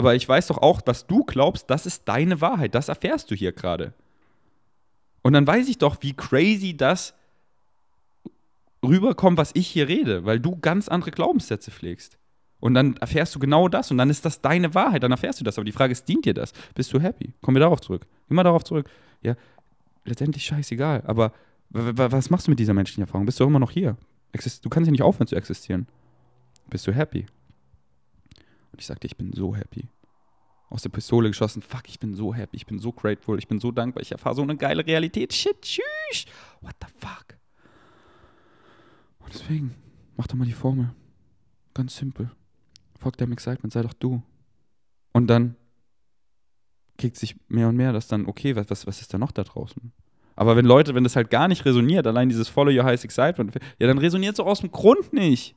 Aber 0.00 0.14
ich 0.14 0.26
weiß 0.26 0.46
doch 0.46 0.56
auch, 0.56 0.80
was 0.86 1.06
du 1.06 1.24
glaubst, 1.24 1.68
das 1.68 1.84
ist 1.84 2.08
deine 2.08 2.40
Wahrheit. 2.40 2.74
Das 2.74 2.88
erfährst 2.88 3.30
du 3.30 3.34
hier 3.34 3.52
gerade. 3.52 3.92
Und 5.20 5.34
dann 5.34 5.46
weiß 5.46 5.68
ich 5.68 5.76
doch, 5.76 5.98
wie 6.00 6.14
crazy 6.14 6.74
das 6.74 7.12
rüberkommt, 8.82 9.36
was 9.36 9.50
ich 9.52 9.66
hier 9.68 9.88
rede, 9.88 10.24
weil 10.24 10.40
du 10.40 10.56
ganz 10.56 10.88
andere 10.88 11.10
Glaubenssätze 11.10 11.70
pflegst. 11.70 12.16
Und 12.60 12.72
dann 12.72 12.96
erfährst 12.96 13.34
du 13.34 13.38
genau 13.38 13.68
das 13.68 13.90
und 13.90 13.98
dann 13.98 14.08
ist 14.08 14.24
das 14.24 14.40
deine 14.40 14.74
Wahrheit, 14.74 15.02
dann 15.02 15.10
erfährst 15.10 15.38
du 15.38 15.44
das. 15.44 15.58
Aber 15.58 15.66
die 15.66 15.72
Frage 15.72 15.92
ist, 15.92 16.08
dient 16.08 16.24
dir 16.24 16.32
das? 16.32 16.54
Bist 16.74 16.90
du 16.94 16.98
happy? 16.98 17.34
Kommen 17.42 17.56
wir 17.56 17.60
darauf 17.60 17.82
zurück. 17.82 18.06
Immer 18.30 18.42
darauf 18.42 18.64
zurück. 18.64 18.88
Ja, 19.20 19.34
letztendlich 20.06 20.46
scheißegal. 20.46 21.02
Aber 21.04 21.34
was 21.68 22.30
machst 22.30 22.46
du 22.46 22.52
mit 22.52 22.58
dieser 22.58 22.72
menschlichen 22.72 23.02
Erfahrung? 23.02 23.26
Bist 23.26 23.38
du 23.38 23.44
immer 23.44 23.58
noch 23.58 23.70
hier? 23.70 23.98
Du 24.62 24.70
kannst 24.70 24.86
ja 24.86 24.92
nicht 24.92 25.02
aufhören 25.02 25.26
zu 25.26 25.36
existieren. 25.36 25.88
Bist 26.70 26.86
du 26.86 26.92
happy? 26.94 27.26
Und 28.72 28.80
ich 28.80 28.86
sagte, 28.86 29.06
ich 29.06 29.16
bin 29.16 29.32
so 29.32 29.54
happy. 29.54 29.88
Aus 30.68 30.82
der 30.82 30.90
Pistole 30.90 31.28
geschossen, 31.28 31.62
fuck, 31.62 31.88
ich 31.88 31.98
bin 31.98 32.14
so 32.14 32.32
happy, 32.32 32.56
ich 32.56 32.66
bin 32.66 32.78
so 32.78 32.92
grateful, 32.92 33.38
ich 33.38 33.48
bin 33.48 33.58
so 33.58 33.72
dankbar, 33.72 34.02
ich 34.02 34.12
erfahre 34.12 34.36
so 34.36 34.42
eine 34.42 34.56
geile 34.56 34.86
Realität. 34.86 35.32
Shit, 35.32 35.60
tschüss. 35.62 36.26
What 36.60 36.76
the 36.80 36.86
fuck? 36.98 37.36
Und 39.18 39.34
deswegen, 39.34 39.74
mach 40.16 40.28
doch 40.28 40.36
mal 40.36 40.44
die 40.44 40.52
Formel. 40.52 40.94
Ganz 41.74 41.96
simpel. 41.96 42.30
Fuck 42.98 43.16
dem 43.16 43.32
Excitement, 43.32 43.72
sei 43.72 43.82
doch 43.82 43.92
du. 43.94 44.22
Und 45.12 45.26
dann 45.26 45.56
kriegt 46.98 47.16
sich 47.16 47.36
mehr 47.48 47.68
und 47.68 47.76
mehr, 47.76 47.92
dass 47.92 48.06
dann, 48.06 48.26
okay, 48.26 48.54
was, 48.54 48.70
was, 48.70 48.86
was 48.86 49.00
ist 49.00 49.12
da 49.12 49.18
noch 49.18 49.32
da 49.32 49.42
draußen? 49.42 49.92
Aber 50.36 50.56
wenn 50.56 50.64
Leute, 50.64 50.94
wenn 50.94 51.04
das 51.04 51.16
halt 51.16 51.30
gar 51.30 51.48
nicht 51.48 51.64
resoniert, 51.64 52.06
allein 52.06 52.28
dieses 52.28 52.48
Follow 52.48 52.70
Your 52.70 52.84
Highest 52.84 53.04
Excitement, 53.04 53.54
ja, 53.78 53.86
dann 53.86 53.98
resoniert 53.98 54.34
es 54.34 54.40
auch 54.40 54.46
aus 54.46 54.60
dem 54.60 54.70
Grund 54.70 55.12
nicht 55.12 55.56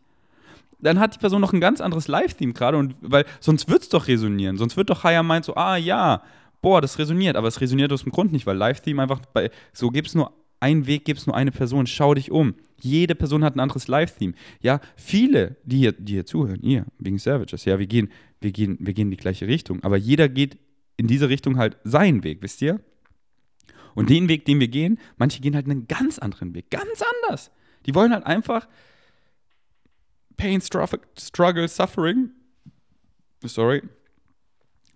dann 0.84 1.00
hat 1.00 1.16
die 1.16 1.20
Person 1.20 1.42
noch 1.42 1.54
ein 1.54 1.62
ganz 1.62 1.82
anderes 1.82 2.08
Live-Theme 2.08 2.54
gerade 2.54 2.78
und 2.78 2.96
weil 3.02 3.26
sonst 3.40 3.70
wird 3.70 3.84
es 3.84 3.90
doch 3.90 4.08
resonieren. 4.08 4.58
Sonst 4.58 4.78
wird 4.78 4.90
doch 4.90 5.04
Haya 5.04 5.24
meint 5.24 5.46
so, 5.46 5.56
ah 5.56 5.78
ja, 5.78 6.22
boah, 6.62 6.82
das 6.82 7.00
resoniert, 7.00 7.36
aber 7.36 7.48
es 7.48 7.62
resoniert 7.62 7.92
aus 7.92 8.04
dem 8.04 8.12
Grund 8.12 8.32
nicht, 8.32 8.46
weil 8.46 8.58
Live-Theme 8.58 9.02
einfach 9.02 9.22
bei, 9.34 9.50
so 9.72 9.90
gibt 9.90 10.08
es 10.08 10.16
nur 10.16 10.34
einen 10.60 10.88
Weg, 10.88 11.06
gibt 11.06 11.20
es 11.20 11.28
nur 11.28 11.36
eine 11.36 11.52
Person, 11.52 11.88
schau 11.88 12.14
dich 12.14 12.32
um. 12.32 12.56
Jede 12.80 13.16
Person 13.16 13.44
hat 13.44 13.56
ein 13.56 13.60
anderes 13.60 13.88
Live-Theme. 13.88 14.34
Ja, 14.62 14.80
viele, 14.96 15.58
die 15.64 15.78
hier, 15.78 15.92
die 15.92 16.14
hier 16.14 16.26
zuhören, 16.26 16.62
ihr, 16.62 16.86
wegen 17.00 17.18
Savages, 17.18 17.66
ja, 17.66 17.80
wir 17.80 17.88
gehen, 17.88 18.10
wir 18.42 18.52
gehen, 18.52 18.78
wir 18.80 18.94
gehen 18.94 19.08
in 19.08 19.12
die 19.12 19.18
gleiche 19.18 19.48
Richtung, 19.48 19.84
aber 19.84 19.98
jeder 19.98 20.30
geht 20.30 20.58
in 20.98 21.08
diese 21.08 21.30
Richtung 21.30 21.58
halt 21.58 21.78
seinen 21.84 22.24
Weg, 22.24 22.42
wisst 22.42 22.62
ihr? 22.62 22.80
Und 23.96 24.10
den 24.10 24.28
Weg, 24.28 24.46
den 24.46 24.60
wir 24.60 24.68
gehen, 24.68 25.00
manche 25.18 25.42
gehen 25.42 25.56
halt 25.56 25.66
einen 25.66 25.88
ganz 25.88 26.20
anderen 26.20 26.56
Weg, 26.56 26.70
ganz 26.70 27.04
anders. 27.24 27.52
Die 27.86 27.96
wollen 27.96 28.14
halt 28.14 28.26
einfach 28.26 28.68
Pain, 30.38 30.62
Struggle, 30.62 31.68
Suffering, 31.68 32.32
sorry, 33.44 33.84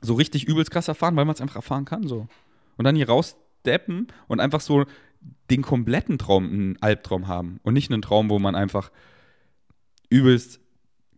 so 0.02 0.14
richtig 0.14 0.48
übelst 0.48 0.72
krass 0.72 0.88
erfahren, 0.88 1.16
weil 1.16 1.26
man 1.26 1.34
es 1.34 1.42
einfach 1.42 1.58
erfahren 1.58 1.86
kann. 1.86 2.08
So. 2.08 2.28
Und 2.78 2.86
dann 2.86 2.96
hier 2.96 3.10
rausdeppen 3.10 4.08
und 4.28 4.40
einfach 4.40 4.62
so 4.62 4.86
den 5.50 5.62
kompletten 5.62 6.18
Traum, 6.18 6.46
einen 6.46 6.82
Albtraum 6.82 7.28
haben 7.28 7.60
und 7.64 7.74
nicht 7.74 7.92
einen 7.92 8.02
Traum, 8.02 8.30
wo 8.30 8.40
man 8.40 8.56
einfach 8.56 8.92
übelst 10.10 10.60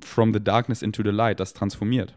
from 0.01 0.33
the 0.33 0.43
darkness 0.43 0.81
into 0.81 1.03
the 1.03 1.09
light 1.09 1.39
das 1.39 1.53
transformiert. 1.53 2.15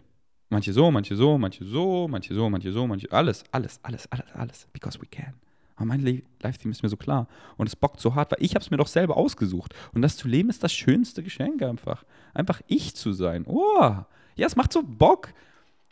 Manche 0.48 0.72
so, 0.72 0.90
manche 0.90 1.16
so, 1.16 1.38
manche 1.38 1.64
so, 1.64 2.08
manche 2.08 2.34
so, 2.34 2.50
manche 2.50 2.72
so, 2.72 2.86
manche 2.86 3.10
alles, 3.10 3.44
alles, 3.52 3.80
alles, 3.82 4.06
alles, 4.12 4.32
alles, 4.34 4.68
because 4.72 5.00
we 5.00 5.06
can. 5.06 5.34
Aber 5.76 5.86
mein 5.86 6.22
Live-Team 6.42 6.70
ist 6.70 6.82
mir 6.82 6.88
so 6.88 6.96
klar 6.96 7.28
und 7.56 7.66
es 7.66 7.76
bockt 7.76 8.00
so 8.00 8.14
hart, 8.14 8.32
weil 8.32 8.44
ich 8.44 8.54
habe 8.54 8.62
es 8.62 8.70
mir 8.70 8.76
doch 8.76 8.86
selber 8.86 9.16
ausgesucht 9.16 9.74
und 9.94 10.02
das 10.02 10.16
zu 10.16 10.28
leben 10.28 10.50
ist 10.50 10.62
das 10.62 10.72
schönste 10.72 11.22
Geschenk 11.22 11.62
einfach. 11.62 12.04
Einfach 12.34 12.60
ich 12.66 12.94
zu 12.94 13.12
sein. 13.12 13.44
Oh, 13.46 13.96
ja, 14.34 14.46
es 14.46 14.56
macht 14.56 14.72
so 14.72 14.82
Bock, 14.82 15.32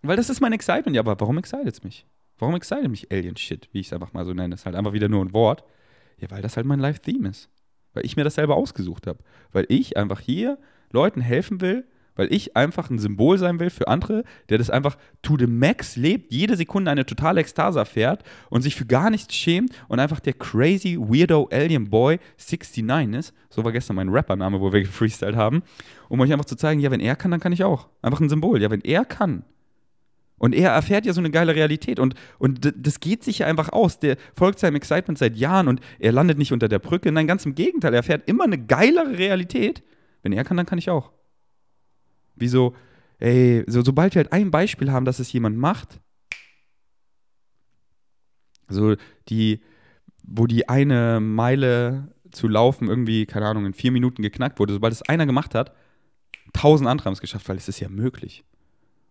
weil 0.02 0.16
das 0.16 0.30
ist 0.30 0.40
mein 0.40 0.52
Excitement. 0.52 0.94
Ja, 0.94 1.02
aber 1.02 1.18
warum 1.20 1.38
excited 1.38 1.72
es 1.72 1.82
mich? 1.82 2.06
Warum 2.38 2.54
excited 2.54 2.90
mich 2.90 3.10
Alien 3.12 3.36
Shit, 3.36 3.68
wie 3.72 3.80
ich 3.80 3.86
es 3.86 3.92
einfach 3.92 4.12
mal 4.12 4.24
so 4.24 4.32
nenne? 4.32 4.54
Ist 4.54 4.64
halt 4.64 4.76
einfach 4.76 4.92
wieder 4.92 5.08
nur 5.08 5.24
ein 5.24 5.32
Wort. 5.32 5.64
Ja, 6.18 6.30
weil 6.30 6.42
das 6.42 6.56
halt 6.56 6.66
mein 6.66 6.80
Live-Theme 6.80 7.28
ist. 7.28 7.50
Weil 7.92 8.06
ich 8.06 8.16
mir 8.16 8.24
das 8.24 8.36
selber 8.36 8.56
ausgesucht 8.56 9.06
habe. 9.06 9.18
Weil 9.52 9.66
ich 9.68 9.96
einfach 9.96 10.20
hier 10.20 10.58
Leuten 10.92 11.20
helfen 11.20 11.60
will, 11.60 11.86
weil 12.16 12.32
ich 12.32 12.56
einfach 12.56 12.90
ein 12.90 12.98
Symbol 12.98 13.38
sein 13.38 13.60
will 13.60 13.70
für 13.70 13.88
andere, 13.88 14.24
der 14.48 14.58
das 14.58 14.70
einfach 14.70 14.96
to 15.22 15.36
the 15.38 15.46
max 15.46 15.96
lebt, 15.96 16.32
jede 16.32 16.56
Sekunde 16.56 16.90
eine 16.90 17.06
totale 17.06 17.40
Ekstase 17.40 17.78
erfährt 17.78 18.22
und 18.48 18.62
sich 18.62 18.76
für 18.76 18.86
gar 18.86 19.10
nichts 19.10 19.34
schämt 19.34 19.72
und 19.88 20.00
einfach 20.00 20.20
der 20.20 20.34
crazy 20.34 20.98
weirdo 20.98 21.48
Alien 21.52 21.88
Boy 21.90 22.18
69 22.38 23.18
ist. 23.18 23.34
So 23.48 23.64
war 23.64 23.72
gestern 23.72 23.96
mein 23.96 24.08
Rappername, 24.08 24.60
wo 24.60 24.72
wir 24.72 24.80
gefreestylt 24.80 25.36
haben, 25.36 25.62
um 26.08 26.20
euch 26.20 26.32
einfach 26.32 26.44
zu 26.44 26.56
zeigen, 26.56 26.80
ja, 26.80 26.90
wenn 26.90 27.00
er 27.00 27.16
kann, 27.16 27.30
dann 27.30 27.40
kann 27.40 27.52
ich 27.52 27.64
auch. 27.64 27.88
Einfach 28.02 28.20
ein 28.20 28.28
Symbol. 28.28 28.60
Ja, 28.60 28.70
wenn 28.70 28.80
er 28.82 29.04
kann, 29.04 29.44
und 30.40 30.54
er 30.54 30.70
erfährt 30.70 31.04
ja 31.04 31.12
so 31.12 31.20
eine 31.20 31.30
geile 31.30 31.54
Realität. 31.54 32.00
Und, 32.00 32.14
und 32.38 32.72
das 32.74 32.98
geht 32.98 33.22
sich 33.22 33.40
ja 33.40 33.46
einfach 33.46 33.68
aus. 33.68 33.98
Der 33.98 34.16
folgt 34.34 34.58
seinem 34.58 34.76
Excitement 34.76 35.18
seit 35.18 35.36
Jahren 35.36 35.68
und 35.68 35.80
er 35.98 36.12
landet 36.12 36.38
nicht 36.38 36.50
unter 36.50 36.66
der 36.66 36.78
Brücke. 36.78 37.12
Nein, 37.12 37.26
ganz 37.26 37.44
im 37.44 37.54
Gegenteil. 37.54 37.92
Er 37.92 37.98
erfährt 37.98 38.26
immer 38.26 38.44
eine 38.44 38.56
geilere 38.56 39.18
Realität. 39.18 39.82
Wenn 40.22 40.32
er 40.32 40.42
kann, 40.44 40.56
dann 40.56 40.64
kann 40.64 40.78
ich 40.78 40.88
auch. 40.88 41.12
Wieso, 42.40 42.74
ey, 43.18 43.64
so, 43.66 43.82
sobald 43.82 44.14
wir 44.14 44.22
halt 44.22 44.32
ein 44.32 44.50
Beispiel 44.50 44.90
haben, 44.90 45.04
dass 45.04 45.18
es 45.18 45.32
jemand 45.32 45.56
macht, 45.56 46.00
so 48.68 48.96
die, 49.28 49.60
wo 50.22 50.46
die 50.46 50.68
eine 50.68 51.20
Meile 51.20 52.14
zu 52.30 52.48
laufen 52.48 52.88
irgendwie, 52.88 53.26
keine 53.26 53.46
Ahnung, 53.46 53.66
in 53.66 53.74
vier 53.74 53.92
Minuten 53.92 54.22
geknackt 54.22 54.58
wurde, 54.58 54.72
sobald 54.72 54.92
es 54.92 55.02
einer 55.02 55.26
gemacht 55.26 55.54
hat, 55.54 55.74
tausend 56.52 56.88
andere 56.88 57.06
haben 57.06 57.14
es 57.14 57.20
geschafft, 57.20 57.48
weil 57.48 57.56
es 57.56 57.68
ist 57.68 57.80
ja 57.80 57.88
möglich. 57.88 58.44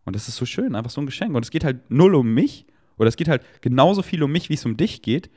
Und 0.06 0.16
das 0.16 0.28
ist 0.28 0.38
so 0.38 0.46
schön, 0.46 0.76
einfach 0.76 0.92
so 0.92 1.02
ein 1.02 1.06
Geschenk. 1.06 1.36
Und 1.36 1.44
es 1.44 1.52
geht 1.52 1.64
halt 1.64 1.92
null 1.92 2.16
um 2.16 2.34
mich, 2.34 2.66
oder 2.98 3.08
es 3.08 3.16
geht 3.16 3.28
halt 3.28 3.44
genauso 3.62 4.02
viel 4.02 4.24
um 4.24 4.32
mich, 4.32 4.50
wie 4.50 4.56
es 4.56 4.66
um 4.66 4.76
dich 4.76 5.02
geht. 5.02 5.30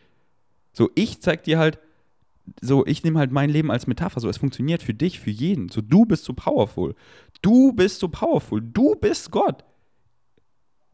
So, 0.73 0.91
ich 0.95 1.21
zeig 1.21 1.45
dir 1.45 1.59
halt, 1.59 1.79
so, 2.61 2.85
ich 2.87 3.05
nehme 3.05 3.19
halt 3.19 3.31
mein 3.31 3.51
Leben 3.51 3.71
als 3.71 3.87
Metapher. 3.87 4.21
So, 4.21 4.29
es 4.29 4.39
funktioniert 4.39 4.83
für 4.83 4.95
dich, 4.95 5.21
für 5.21 5.31
jeden. 5.31 5.69
So, 5.69 5.81
du 5.81 6.05
bist 6.05 6.25
so 6.25 6.33
powerful. 6.33 6.95
Du 7.43 7.73
bist 7.73 8.01
so 8.01 8.09
powerful. 8.09 8.61
Du 8.61 8.95
bist 8.95 9.31
Gott. 9.31 9.65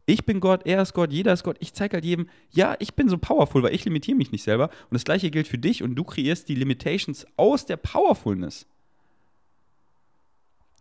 Ich 0.05 0.25
bin 0.25 0.39
Gott, 0.39 0.65
er 0.65 0.81
ist 0.81 0.93
Gott, 0.93 1.13
jeder 1.13 1.33
ist 1.33 1.43
Gott. 1.43 1.57
Ich 1.59 1.73
zeige 1.73 1.93
halt 1.93 2.03
jedem, 2.03 2.27
ja, 2.49 2.75
ich 2.79 2.95
bin 2.95 3.09
so 3.09 3.19
powerful, 3.19 3.61
weil 3.61 3.75
ich 3.75 3.85
limitiere 3.85 4.17
mich 4.17 4.31
nicht 4.31 4.41
selber. 4.41 4.69
Und 4.89 4.95
das 4.95 5.03
gleiche 5.03 5.29
gilt 5.29 5.47
für 5.47 5.59
dich 5.59 5.83
und 5.83 5.93
du 5.93 6.03
kreierst 6.03 6.49
die 6.49 6.55
Limitations 6.55 7.27
aus 7.37 7.67
der 7.67 7.77
Powerfulness. 7.77 8.65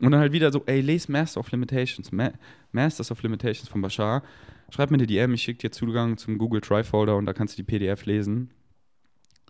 Und 0.01 0.12
dann 0.12 0.21
halt 0.21 0.33
wieder 0.33 0.51
so, 0.51 0.62
ey, 0.64 0.81
lese 0.81 1.12
Master 1.12 1.41
of 1.41 1.51
Limitations, 1.51 2.11
Ma 2.11 2.31
Masters 2.73 3.11
of 3.11 3.23
Limitations 3.23 3.69
von 3.69 3.83
Bashar. 3.83 4.23
Schreib 4.71 4.91
mir 4.91 4.97
eine 4.97 5.07
DM, 5.07 5.35
ich 5.35 5.43
schicke 5.43 5.59
dir 5.59 5.73
Zugang 5.73 6.16
zum 6.16 6.39
Google 6.39 6.62
Drive 6.62 6.89
Folder 6.89 7.16
und 7.16 7.27
da 7.27 7.35
kannst 7.35 7.59
du 7.59 7.62
die 7.62 7.66
PDF 7.66 8.07
lesen. 8.07 8.51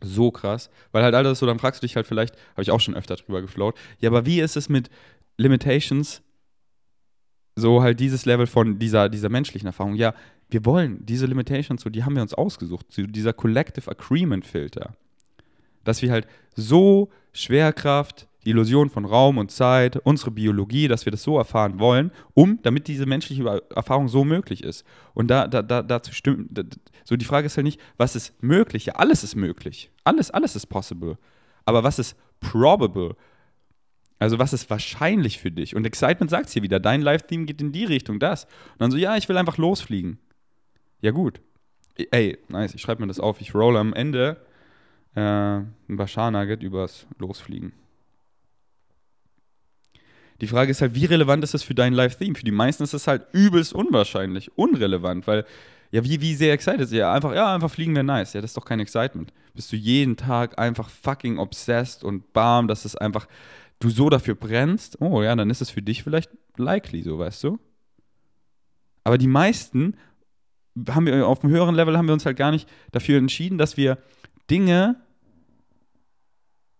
So 0.00 0.30
krass. 0.30 0.70
Weil 0.90 1.04
halt 1.04 1.14
alles 1.14 1.38
so, 1.38 1.46
dann 1.46 1.58
fragst 1.58 1.82
du 1.82 1.86
dich 1.86 1.96
halt 1.96 2.06
vielleicht, 2.06 2.34
habe 2.52 2.62
ich 2.62 2.70
auch 2.72 2.80
schon 2.80 2.94
öfter 2.94 3.16
drüber 3.16 3.42
geflowt, 3.42 3.76
ja, 4.00 4.10
aber 4.10 4.26
wie 4.26 4.40
ist 4.40 4.56
es 4.56 4.68
mit 4.68 4.90
Limitations, 5.38 6.22
so 7.56 7.82
halt 7.82 7.98
dieses 8.00 8.26
Level 8.26 8.46
von 8.46 8.78
dieser, 8.78 9.08
dieser 9.08 9.28
menschlichen 9.28 9.66
Erfahrung? 9.66 9.94
Ja, 9.94 10.14
wir 10.50 10.64
wollen 10.64 11.04
diese 11.04 11.26
Limitations, 11.26 11.82
so, 11.82 11.90
die 11.90 12.04
haben 12.04 12.14
wir 12.14 12.22
uns 12.22 12.34
ausgesucht, 12.34 12.86
so 12.90 13.02
dieser 13.02 13.32
Collective 13.32 13.90
Agreement 13.90 14.46
Filter. 14.46 14.94
Dass 15.84 16.02
wir 16.02 16.10
halt 16.10 16.26
so 16.54 17.10
Schwerkraft, 17.32 18.28
die 18.44 18.50
Illusion 18.50 18.88
von 18.88 19.04
Raum 19.04 19.38
und 19.38 19.50
Zeit, 19.50 19.96
unsere 19.96 20.30
Biologie, 20.30 20.88
dass 20.88 21.04
wir 21.04 21.10
das 21.10 21.22
so 21.22 21.36
erfahren 21.36 21.78
wollen, 21.78 22.10
um, 22.34 22.60
damit 22.62 22.88
diese 22.88 23.06
menschliche 23.06 23.62
Erfahrung 23.74 24.08
so 24.08 24.24
möglich 24.24 24.62
ist. 24.62 24.84
Und 25.14 25.28
da, 25.28 25.46
da, 25.46 25.62
da, 25.62 25.82
dazu 25.82 26.12
stimmt, 26.12 26.56
da, 26.56 26.62
so 27.04 27.16
die 27.16 27.24
Frage 27.24 27.46
ist 27.46 27.56
halt 27.56 27.64
nicht, 27.64 27.80
was 27.96 28.16
ist 28.16 28.42
möglich? 28.42 28.86
Ja, 28.86 28.94
alles 28.94 29.24
ist 29.24 29.34
möglich. 29.34 29.90
Alles, 30.04 30.30
alles 30.30 30.56
ist 30.56 30.66
possible. 30.66 31.18
Aber 31.64 31.84
was 31.84 31.98
ist 31.98 32.16
probable? 32.40 33.16
Also 34.18 34.38
was 34.38 34.52
ist 34.52 34.68
wahrscheinlich 34.68 35.38
für 35.38 35.50
dich? 35.50 35.76
Und 35.76 35.86
Excitement 35.86 36.30
sagt 36.30 36.46
es 36.46 36.52
hier 36.52 36.62
wieder, 36.62 36.80
dein 36.80 37.02
Live-Theme 37.02 37.46
geht 37.46 37.60
in 37.60 37.72
die 37.72 37.84
Richtung, 37.84 38.18
das. 38.18 38.44
Und 38.44 38.80
dann 38.80 38.90
so, 38.90 38.96
ja, 38.96 39.16
ich 39.16 39.28
will 39.28 39.36
einfach 39.36 39.58
losfliegen. 39.58 40.18
Ja 41.00 41.12
gut. 41.12 41.40
Ey, 42.10 42.38
nice, 42.48 42.74
ich 42.74 42.80
schreibe 42.80 43.00
mir 43.02 43.08
das 43.08 43.20
auf. 43.20 43.40
Ich 43.40 43.54
rolle 43.54 43.78
am 43.78 43.92
Ende 43.92 44.40
äh, 45.14 45.20
ein 45.20 45.72
Bashar-Nugget 45.88 46.62
übers 46.62 47.06
Losfliegen. 47.18 47.72
Die 50.40 50.46
Frage 50.46 50.70
ist 50.70 50.80
halt, 50.80 50.94
wie 50.94 51.04
relevant 51.04 51.42
ist 51.42 51.54
das 51.54 51.64
für 51.64 51.74
dein 51.74 51.92
Live-Theme? 51.92 52.36
Für 52.36 52.44
die 52.44 52.52
meisten 52.52 52.84
ist 52.84 52.94
das 52.94 53.08
halt 53.08 53.26
übelst 53.32 53.72
unwahrscheinlich, 53.72 54.56
unrelevant, 54.56 55.26
weil, 55.26 55.44
ja, 55.90 56.04
wie, 56.04 56.20
wie 56.20 56.34
sehr 56.34 56.52
excited 56.52 56.90
Ja, 56.92 57.12
einfach, 57.12 57.34
ja, 57.34 57.54
einfach 57.54 57.70
fliegen 57.70 57.94
wäre 57.94 58.04
nice. 58.04 58.34
Ja, 58.34 58.40
das 58.40 58.50
ist 58.50 58.56
doch 58.56 58.64
kein 58.64 58.78
Excitement. 58.78 59.32
Bist 59.54 59.72
du 59.72 59.76
jeden 59.76 60.16
Tag 60.16 60.56
einfach 60.58 60.88
fucking 60.88 61.38
obsessed 61.38 62.04
und 62.04 62.32
bam, 62.32 62.68
dass 62.68 62.84
es 62.84 62.94
einfach, 62.94 63.26
du 63.78 63.90
so 63.90 64.10
dafür 64.10 64.34
brennst, 64.34 65.00
oh 65.00 65.22
ja, 65.22 65.34
dann 65.36 65.50
ist 65.50 65.60
es 65.60 65.70
für 65.70 65.82
dich 65.82 66.02
vielleicht 66.02 66.30
likely, 66.56 67.02
so, 67.02 67.18
weißt 67.18 67.44
du? 67.44 67.58
Aber 69.04 69.18
die 69.18 69.28
meisten 69.28 69.96
haben 70.88 71.06
wir 71.06 71.26
auf 71.26 71.42
einem 71.42 71.52
höheren 71.52 71.74
Level 71.74 71.96
haben 71.96 72.06
wir 72.06 72.12
uns 72.12 72.26
halt 72.26 72.36
gar 72.36 72.50
nicht 72.50 72.68
dafür 72.92 73.18
entschieden, 73.18 73.58
dass 73.58 73.76
wir 73.76 73.98
Dinge 74.50 74.96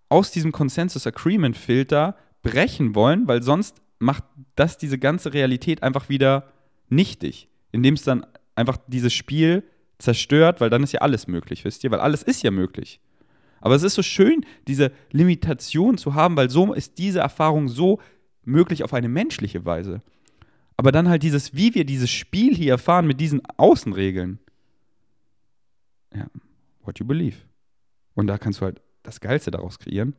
aus 0.09 0.31
diesem 0.31 0.53
Consensus 0.53 1.07
Agreement 1.07 1.57
Filter 1.57 2.17
brechen 2.43 2.95
wollen, 2.95 3.27
weil 3.29 3.43
sonst 3.43 3.83
macht 3.99 4.25
das 4.55 4.79
diese 4.79 4.99
ganze 4.99 5.35
Realität 5.35 5.83
einfach 5.83 6.09
wieder 6.09 6.53
nichtig, 6.89 7.49
indem 7.73 7.95
es 7.95 8.03
dann 8.03 8.27
einfach 8.55 8.79
dieses 8.87 9.13
Spiel 9.13 9.65
zerstört, 9.99 10.61
weil 10.61 10.71
dann 10.71 10.83
ist 10.83 10.93
ja 10.93 11.01
alles 11.01 11.27
möglich, 11.27 11.65
wisst 11.65 11.85
ihr, 11.85 11.91
weil 11.91 12.01
alles 12.01 12.23
ist 12.23 12.43
ja 12.43 12.51
möglich. 12.51 13.01
Aber 13.61 13.75
es 13.75 13.83
ist 13.83 13.95
so 13.95 14.03
schön, 14.03 14.45
diese 14.67 14.93
Limitation 15.11 15.99
zu 15.99 16.15
haben, 16.15 16.37
weil 16.37 16.51
so 16.51 16.73
ist 16.73 16.99
diese 16.99 17.21
Erfahrung 17.21 17.69
so 17.69 18.01
möglich 18.45 18.85
auf 18.85 18.95
eine 18.95 19.09
menschliche 19.09 19.65
Weise. 19.65 20.03
Aber 20.77 20.93
dann 20.93 21.09
halt 21.09 21.23
dieses, 21.23 21.55
wie 21.55 21.75
wir 21.75 21.85
dieses 21.85 22.11
Spiel 22.11 22.55
hier 22.55 22.73
erfahren 22.73 23.07
mit 23.07 23.21
diesen 23.21 23.43
Außenregeln. 23.57 24.39
Ja, 26.15 26.27
what 26.83 26.99
you 26.99 27.07
believe. 27.07 27.37
Und 28.15 28.29
da 28.29 28.39
kannst 28.39 28.61
du 28.61 28.65
halt 28.65 28.81
das 29.03 29.21
Geilste 29.21 29.51
daraus 29.51 29.79
kreieren. 29.79 30.15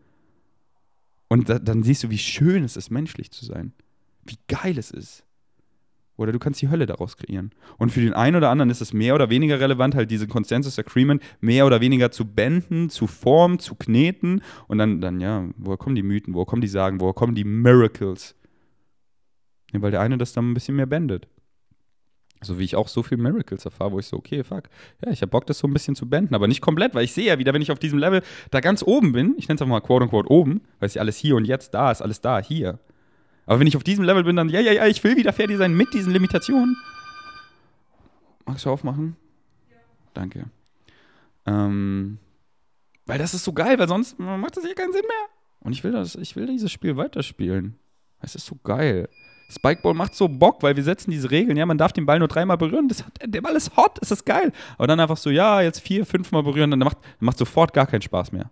Und 1.29 1.47
da, 1.49 1.59
dann 1.59 1.83
siehst 1.83 2.03
du, 2.03 2.09
wie 2.09 2.17
schön 2.17 2.63
es 2.63 2.75
ist, 2.75 2.89
menschlich 2.89 3.31
zu 3.31 3.45
sein. 3.45 3.73
Wie 4.25 4.37
geil 4.47 4.77
es 4.77 4.91
ist. 4.91 5.23
Oder 6.19 6.33
du 6.33 6.39
kannst 6.39 6.61
die 6.61 6.69
Hölle 6.69 6.85
daraus 6.85 7.15
kreieren. 7.15 7.51
Und 7.77 7.91
für 7.91 8.01
den 8.01 8.13
einen 8.13 8.35
oder 8.35 8.49
anderen 8.49 8.69
ist 8.69 8.81
es 8.81 8.91
mehr 8.91 9.15
oder 9.15 9.29
weniger 9.29 9.61
relevant, 9.61 9.95
halt 9.95 10.11
diese 10.11 10.27
Consensus 10.27 10.77
Agreement 10.77 11.23
mehr 11.39 11.65
oder 11.65 11.79
weniger 11.79 12.11
zu 12.11 12.25
benden, 12.25 12.89
zu 12.89 13.07
formen, 13.07 13.57
zu 13.59 13.75
kneten. 13.75 14.41
Und 14.67 14.79
dann, 14.79 14.99
dann 14.99 15.21
ja, 15.21 15.47
woher 15.55 15.77
kommen 15.77 15.95
die 15.95 16.03
Mythen, 16.03 16.33
woher 16.33 16.45
kommen 16.45 16.61
die 16.61 16.67
Sagen, 16.67 16.99
woher 16.99 17.13
kommen 17.13 17.35
die 17.35 17.45
Miracles? 17.45 18.35
Ja, 19.71 19.81
weil 19.81 19.91
der 19.91 20.01
eine 20.01 20.17
das 20.17 20.33
dann 20.33 20.51
ein 20.51 20.53
bisschen 20.53 20.75
mehr 20.75 20.87
bendet. 20.87 21.27
So 22.41 22.59
wie 22.59 22.65
ich 22.65 22.75
auch 22.75 22.89
so 22.89 23.01
viel 23.01 23.17
Miracles 23.17 23.63
erfahre, 23.63 23.93
wo 23.93 23.99
ich 23.99 24.07
so, 24.07 24.17
okay, 24.17 24.43
fuck, 24.43 24.63
ja, 25.05 25.11
ich 25.11 25.21
habe 25.21 25.29
Bock, 25.29 25.45
das 25.45 25.59
so 25.59 25.67
ein 25.67 25.73
bisschen 25.73 25.95
zu 25.95 26.09
beenden, 26.09 26.35
aber 26.35 26.49
nicht 26.49 26.61
komplett, 26.61 26.95
weil 26.95 27.05
ich 27.05 27.13
sehe 27.13 27.27
ja 27.27 27.39
wieder, 27.39 27.53
wenn 27.53 27.61
ich 27.61 27.71
auf 27.71 27.79
diesem 27.79 27.99
Level 27.99 28.23
da 28.51 28.59
ganz 28.59 28.83
oben 28.83 29.13
bin, 29.13 29.35
ich 29.37 29.47
nenne 29.47 29.55
es 29.55 29.61
einfach 29.61 29.67
mal 29.67 29.79
quote 29.79 30.03
unquote 30.03 30.29
oben, 30.29 30.61
weil 30.79 30.87
es 30.87 30.95
ja 30.95 31.01
alles 31.01 31.17
hier 31.17 31.37
und 31.37 31.45
jetzt 31.45 31.73
da 31.73 31.91
ist, 31.91 32.01
alles 32.01 32.19
da, 32.19 32.41
hier. 32.41 32.79
Aber 33.49 33.59
wenn 33.59 33.65
ich 33.65 33.75
auf 33.75 33.83
diesem 33.83 34.03
Level 34.03 34.23
bin, 34.23 34.35
dann, 34.35 34.47
ja, 34.49 34.59
ja, 34.59 34.71
ja, 34.71 34.85
ich 34.85 35.03
will 35.03 35.17
wieder 35.17 35.33
fertig 35.33 35.57
sein 35.57 35.73
mit 35.73 35.91
diesen 35.91 36.13
Limitationen. 36.13 36.77
Magst 38.45 38.63
du 38.63 38.69
aufmachen? 38.69 39.15
Ja. 39.71 39.77
Danke. 40.13 40.45
Ähm, 41.47 42.19
weil 43.07 43.17
das 43.17 43.33
ist 43.33 43.43
so 43.43 43.51
geil, 43.51 43.79
weil 43.79 43.87
sonst 43.87 44.19
macht 44.19 44.55
das 44.55 44.65
hier 44.65 44.75
keinen 44.75 44.93
Sinn 44.93 45.01
mehr. 45.01 45.29
Und 45.61 45.71
ich 45.71 45.83
will 45.83 45.91
das, 45.91 46.13
ich 46.13 46.35
will 46.35 46.45
dieses 46.45 46.71
Spiel 46.71 46.95
weiterspielen. 46.95 47.79
Es 48.21 48.35
ist 48.35 48.45
so 48.45 48.55
geil. 48.63 49.09
Spikeball 49.49 49.95
macht 49.95 50.13
so 50.13 50.27
Bock, 50.27 50.61
weil 50.61 50.75
wir 50.75 50.83
setzen 50.83 51.09
diese 51.09 51.31
Regeln, 51.31 51.57
ja, 51.57 51.65
man 51.65 51.79
darf 51.79 51.91
den 51.91 52.05
Ball 52.05 52.19
nur 52.19 52.27
dreimal 52.27 52.57
berühren, 52.57 52.87
das 52.87 53.03
hat, 53.03 53.13
der 53.25 53.41
Ball 53.41 53.55
ist 53.55 53.75
hot, 53.75 53.97
ist 53.97 54.11
das 54.11 54.25
geil. 54.25 54.51
Aber 54.77 54.85
dann 54.85 54.99
einfach 54.99 55.17
so, 55.17 55.31
ja, 55.31 55.61
jetzt 55.61 55.79
vier, 55.79 56.05
fünfmal 56.05 56.43
berühren, 56.43 56.69
dann 56.69 56.81
macht, 56.81 56.97
dann 57.01 57.25
macht 57.25 57.39
sofort 57.39 57.73
gar 57.73 57.87
keinen 57.87 58.03
Spaß 58.03 58.31
mehr. 58.31 58.51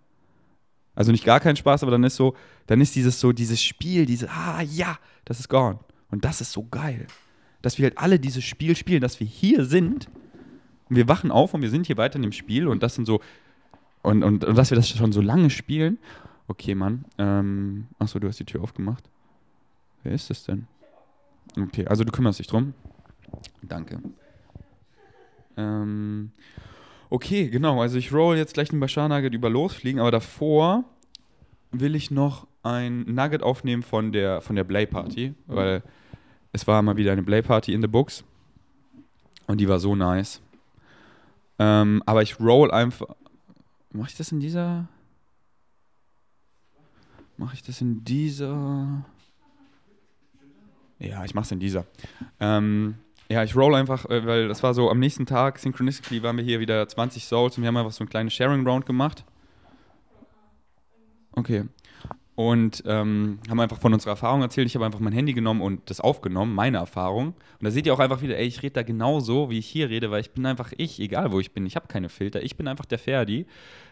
Also 0.98 1.12
nicht 1.12 1.24
gar 1.24 1.38
keinen 1.38 1.54
Spaß, 1.54 1.84
aber 1.84 1.92
dann 1.92 2.02
ist 2.02 2.16
so, 2.16 2.34
dann 2.66 2.80
ist 2.80 2.96
dieses 2.96 3.20
so, 3.20 3.30
dieses 3.30 3.62
Spiel, 3.62 4.04
diese, 4.04 4.28
ah 4.30 4.62
ja, 4.62 4.98
das 5.24 5.38
ist 5.38 5.48
gone. 5.48 5.78
Und 6.10 6.24
das 6.24 6.40
ist 6.40 6.50
so 6.50 6.64
geil. 6.64 7.06
Dass 7.62 7.78
wir 7.78 7.84
halt 7.84 7.98
alle 7.98 8.18
dieses 8.18 8.42
Spiel 8.42 8.74
spielen, 8.74 9.00
dass 9.00 9.20
wir 9.20 9.26
hier 9.28 9.64
sind 9.64 10.08
und 10.88 10.96
wir 10.96 11.06
wachen 11.06 11.30
auf 11.30 11.54
und 11.54 11.62
wir 11.62 11.70
sind 11.70 11.86
hier 11.86 11.98
weiter 11.98 12.16
in 12.16 12.22
dem 12.22 12.32
Spiel 12.32 12.66
und 12.66 12.82
das 12.82 12.96
sind 12.96 13.04
so 13.04 13.20
und, 14.02 14.24
und, 14.24 14.44
und 14.44 14.58
dass 14.58 14.72
wir 14.72 14.74
das 14.74 14.88
schon 14.88 15.12
so 15.12 15.20
lange 15.20 15.50
spielen. 15.50 15.98
Okay, 16.48 16.74
Mann. 16.74 17.04
Ähm, 17.16 17.86
achso, 18.00 18.18
du 18.18 18.26
hast 18.26 18.40
die 18.40 18.44
Tür 18.44 18.62
aufgemacht. 18.64 19.08
Wer 20.02 20.14
ist 20.14 20.30
das 20.30 20.42
denn? 20.42 20.66
Okay, 21.56 21.86
also 21.86 22.02
du 22.02 22.10
kümmerst 22.10 22.40
dich 22.40 22.48
drum. 22.48 22.74
Danke. 23.62 24.00
Ähm, 25.56 26.32
okay, 27.10 27.48
genau. 27.48 27.80
Also 27.80 27.98
ich 27.98 28.12
roll 28.12 28.36
jetzt 28.36 28.54
gleich 28.54 28.68
den 28.70 28.80
Bashar 28.80 29.08
Nugget 29.08 29.34
über 29.34 29.50
losfliegen, 29.50 30.00
aber 30.00 30.10
davor 30.10 30.84
will 31.70 31.94
ich 31.94 32.10
noch 32.10 32.46
ein 32.62 33.02
Nugget 33.14 33.42
aufnehmen 33.42 33.82
von 33.82 34.12
der, 34.12 34.40
von 34.40 34.56
der 34.56 34.64
Blay 34.64 34.86
Party, 34.86 35.34
weil 35.46 35.82
es 36.52 36.66
war 36.66 36.80
mal 36.82 36.96
wieder 36.96 37.12
eine 37.12 37.22
Blay 37.22 37.42
Party 37.42 37.72
in 37.72 37.82
the 37.82 37.88
Books 37.88 38.24
und 39.46 39.60
die 39.60 39.68
war 39.68 39.78
so 39.78 39.94
nice. 39.94 40.40
Ähm, 41.58 42.02
aber 42.06 42.22
ich 42.22 42.38
roll 42.38 42.70
einfach. 42.70 43.06
Mache 43.90 44.10
ich 44.10 44.16
das 44.16 44.32
in 44.32 44.40
dieser? 44.40 44.88
Mache 47.36 47.54
ich 47.54 47.62
das 47.62 47.80
in 47.80 48.04
dieser? 48.04 49.04
Ja, 50.98 51.24
ich 51.24 51.34
mache 51.34 51.44
es 51.44 51.52
in 51.52 51.60
dieser. 51.60 51.86
Ähm, 52.40 52.96
ja, 53.30 53.42
ich 53.44 53.54
roll 53.54 53.74
einfach, 53.74 54.06
äh, 54.06 54.26
weil 54.26 54.48
das 54.48 54.62
war 54.62 54.72
so 54.74 54.90
am 54.90 54.98
nächsten 54.98 55.26
Tag, 55.26 55.58
Synchronistically 55.58 56.22
waren 56.22 56.36
wir 56.36 56.44
hier 56.44 56.60
wieder 56.60 56.86
20 56.88 57.24
Souls 57.24 57.56
und 57.56 57.62
wir 57.62 57.68
haben 57.68 57.76
einfach 57.76 57.92
so 57.92 58.04
ein 58.04 58.08
kleines 58.08 58.32
Sharing 58.32 58.66
Round 58.66 58.86
gemacht. 58.86 59.24
Okay. 61.32 61.64
Und 62.34 62.84
ähm, 62.86 63.40
haben 63.50 63.58
einfach 63.58 63.80
von 63.80 63.92
unserer 63.92 64.12
Erfahrung 64.12 64.42
erzählt. 64.42 64.68
Ich 64.68 64.76
habe 64.76 64.86
einfach 64.86 65.00
mein 65.00 65.12
Handy 65.12 65.32
genommen 65.32 65.60
und 65.60 65.90
das 65.90 66.00
aufgenommen, 66.00 66.54
meine 66.54 66.78
Erfahrung. 66.78 67.28
Und 67.28 67.64
da 67.64 67.70
seht 67.70 67.84
ihr 67.84 67.92
auch 67.92 67.98
einfach 67.98 68.22
wieder, 68.22 68.38
ey, 68.38 68.46
ich 68.46 68.62
rede 68.62 68.74
da 68.74 68.82
genauso, 68.82 69.50
wie 69.50 69.58
ich 69.58 69.66
hier 69.66 69.90
rede, 69.90 70.12
weil 70.12 70.20
ich 70.20 70.30
bin 70.30 70.46
einfach 70.46 70.72
ich, 70.76 71.00
egal 71.00 71.32
wo 71.32 71.40
ich 71.40 71.52
bin. 71.52 71.66
Ich 71.66 71.74
habe 71.74 71.88
keine 71.88 72.08
Filter. 72.08 72.42
Ich 72.42 72.56
bin 72.56 72.68
einfach 72.68 72.84
der 72.84 72.98
Ferdi. 72.98 73.46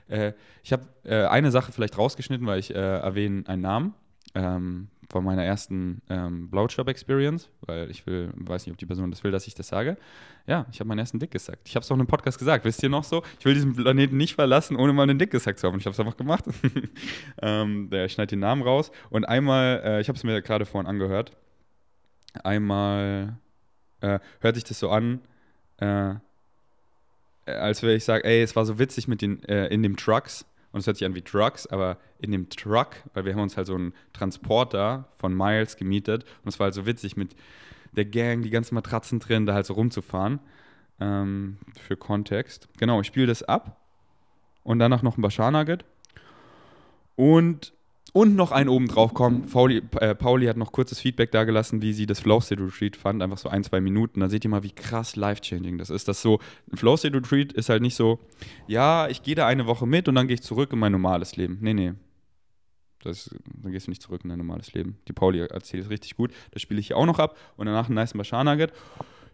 Äh, 0.08 0.32
ich 0.62 0.72
habe 0.72 0.86
äh, 1.02 1.26
eine 1.26 1.50
Sache 1.50 1.72
vielleicht 1.72 1.98
rausgeschnitten, 1.98 2.46
weil 2.46 2.60
ich 2.60 2.72
äh, 2.72 2.78
erwähne 2.78 3.42
einen 3.48 3.62
Namen 3.62 3.94
ähm, 4.36 4.88
von 5.08 5.24
meiner 5.24 5.44
ersten 5.44 6.02
ähm, 6.08 6.50
Blowjob-Experience, 6.50 7.48
weil 7.60 7.90
ich 7.90 8.06
will, 8.06 8.30
weiß 8.34 8.66
nicht, 8.66 8.72
ob 8.72 8.78
die 8.78 8.86
Person 8.86 9.10
das 9.10 9.22
will, 9.24 9.30
dass 9.30 9.46
ich 9.46 9.54
das 9.54 9.68
sage. 9.68 9.96
Ja, 10.46 10.66
ich 10.70 10.80
habe 10.80 10.88
meinen 10.88 10.98
ersten 10.98 11.18
Dick 11.18 11.30
gesagt. 11.30 11.60
Ich 11.64 11.76
habe 11.76 11.82
es 11.82 11.90
auch 11.90 11.94
in 11.94 12.00
einem 12.00 12.08
Podcast 12.08 12.38
gesagt. 12.38 12.64
Wisst 12.64 12.82
ihr 12.82 12.88
noch 12.88 13.04
so? 13.04 13.22
Ich 13.38 13.44
will 13.44 13.54
diesen 13.54 13.74
Planeten 13.74 14.16
nicht 14.16 14.34
verlassen, 14.34 14.76
ohne 14.76 14.92
mal 14.92 15.04
einen 15.04 15.18
Dick 15.18 15.30
gesagt 15.30 15.58
zu 15.58 15.66
haben. 15.66 15.74
Und 15.74 15.80
ich 15.80 15.86
habe 15.86 15.94
es 15.94 16.00
einfach 16.00 16.16
gemacht. 16.16 16.44
ähm, 17.42 17.90
ich 17.92 18.12
schneide 18.12 18.30
den 18.30 18.40
Namen 18.40 18.62
raus. 18.62 18.90
Und 19.10 19.24
einmal, 19.24 19.82
äh, 19.84 20.00
ich 20.00 20.08
habe 20.08 20.16
es 20.16 20.24
mir 20.24 20.40
gerade 20.42 20.66
vorhin 20.66 20.88
angehört, 20.88 21.36
einmal 22.42 23.36
äh, 24.00 24.18
hört 24.40 24.54
sich 24.54 24.64
das 24.64 24.78
so 24.78 24.90
an, 24.90 25.20
äh, 25.78 26.14
als 27.46 27.82
würde 27.82 27.94
ich 27.94 28.04
sagen, 28.04 28.24
ey, 28.24 28.42
es 28.42 28.56
war 28.56 28.66
so 28.66 28.78
witzig 28.78 29.08
mit 29.08 29.22
den, 29.22 29.42
äh, 29.44 29.66
in 29.68 29.82
den 29.82 29.96
Trucks 29.96 30.46
und 30.76 30.80
es 30.80 30.86
hört 30.86 30.98
sich 30.98 31.06
an 31.06 31.14
wie 31.14 31.22
Trucks, 31.22 31.66
aber 31.66 31.96
in 32.18 32.32
dem 32.32 32.50
Truck, 32.50 32.96
weil 33.14 33.24
wir 33.24 33.32
haben 33.32 33.40
uns 33.40 33.56
halt 33.56 33.66
so 33.66 33.74
einen 33.74 33.94
Transporter 34.12 35.08
von 35.16 35.34
Miles 35.34 35.78
gemietet 35.78 36.24
und 36.44 36.50
es 36.50 36.58
war 36.58 36.64
halt 36.64 36.74
so 36.74 36.84
witzig 36.84 37.16
mit 37.16 37.34
der 37.92 38.04
Gang, 38.04 38.42
die 38.42 38.50
ganzen 38.50 38.74
Matratzen 38.74 39.18
drin, 39.18 39.46
da 39.46 39.54
halt 39.54 39.64
so 39.64 39.72
rumzufahren. 39.72 40.38
Ähm, 41.00 41.56
für 41.80 41.96
Kontext. 41.96 42.68
Genau, 42.76 43.00
ich 43.00 43.06
spiele 43.06 43.26
das 43.26 43.42
ab 43.42 43.80
und 44.64 44.78
danach 44.78 45.00
noch 45.00 45.16
ein 45.16 45.22
Bashar 45.22 45.50
Nugget. 45.50 45.86
Und 47.16 47.72
und 48.12 48.34
noch 48.34 48.50
einen 48.50 48.68
oben 48.68 48.88
drauf 48.88 49.12
kommen. 49.14 49.46
Pauli, 49.46 49.82
äh, 50.00 50.14
Pauli 50.14 50.46
hat 50.46 50.56
noch 50.56 50.72
kurzes 50.72 51.00
Feedback 51.00 51.32
dagelassen, 51.32 51.82
wie 51.82 51.92
sie 51.92 52.06
das 52.06 52.20
Flow 52.20 52.40
State 52.40 52.62
Retreat 52.62 52.96
fand. 52.96 53.22
Einfach 53.22 53.38
so 53.38 53.48
ein, 53.48 53.62
zwei 53.62 53.80
Minuten. 53.80 54.20
Da 54.20 54.28
seht 54.28 54.44
ihr 54.44 54.50
mal, 54.50 54.62
wie 54.62 54.70
krass 54.70 55.16
life-changing 55.16 55.76
das 55.76 55.90
ist. 55.90 56.08
Das 56.08 56.22
so, 56.22 56.38
ein 56.72 56.78
Flow 56.78 56.96
State 56.96 57.16
Retreat 57.16 57.52
ist 57.52 57.68
halt 57.68 57.82
nicht 57.82 57.94
so, 57.94 58.18
ja, 58.66 59.08
ich 59.08 59.22
gehe 59.22 59.34
da 59.34 59.46
eine 59.46 59.66
Woche 59.66 59.86
mit 59.86 60.08
und 60.08 60.14
dann 60.14 60.28
gehe 60.28 60.34
ich 60.34 60.42
zurück 60.42 60.72
in 60.72 60.78
mein 60.78 60.92
normales 60.92 61.36
Leben. 61.36 61.58
Nee, 61.60 61.74
nee. 61.74 61.92
Das, 63.02 63.30
dann 63.62 63.72
gehst 63.72 63.86
du 63.86 63.90
nicht 63.90 64.02
zurück 64.02 64.22
in 64.24 64.30
dein 64.30 64.38
normales 64.38 64.72
Leben. 64.72 64.98
Die 65.08 65.12
Pauli 65.12 65.40
erzählt 65.40 65.84
es 65.84 65.90
richtig 65.90 66.16
gut. 66.16 66.32
Das 66.52 66.62
spiele 66.62 66.80
ich 66.80 66.88
hier 66.88 66.96
auch 66.96 67.06
noch 67.06 67.18
ab. 67.18 67.36
Und 67.56 67.66
danach 67.66 67.88
ein 67.88 67.94
nice 67.94 68.14
Bashar 68.14 68.44
Nugget. 68.44 68.72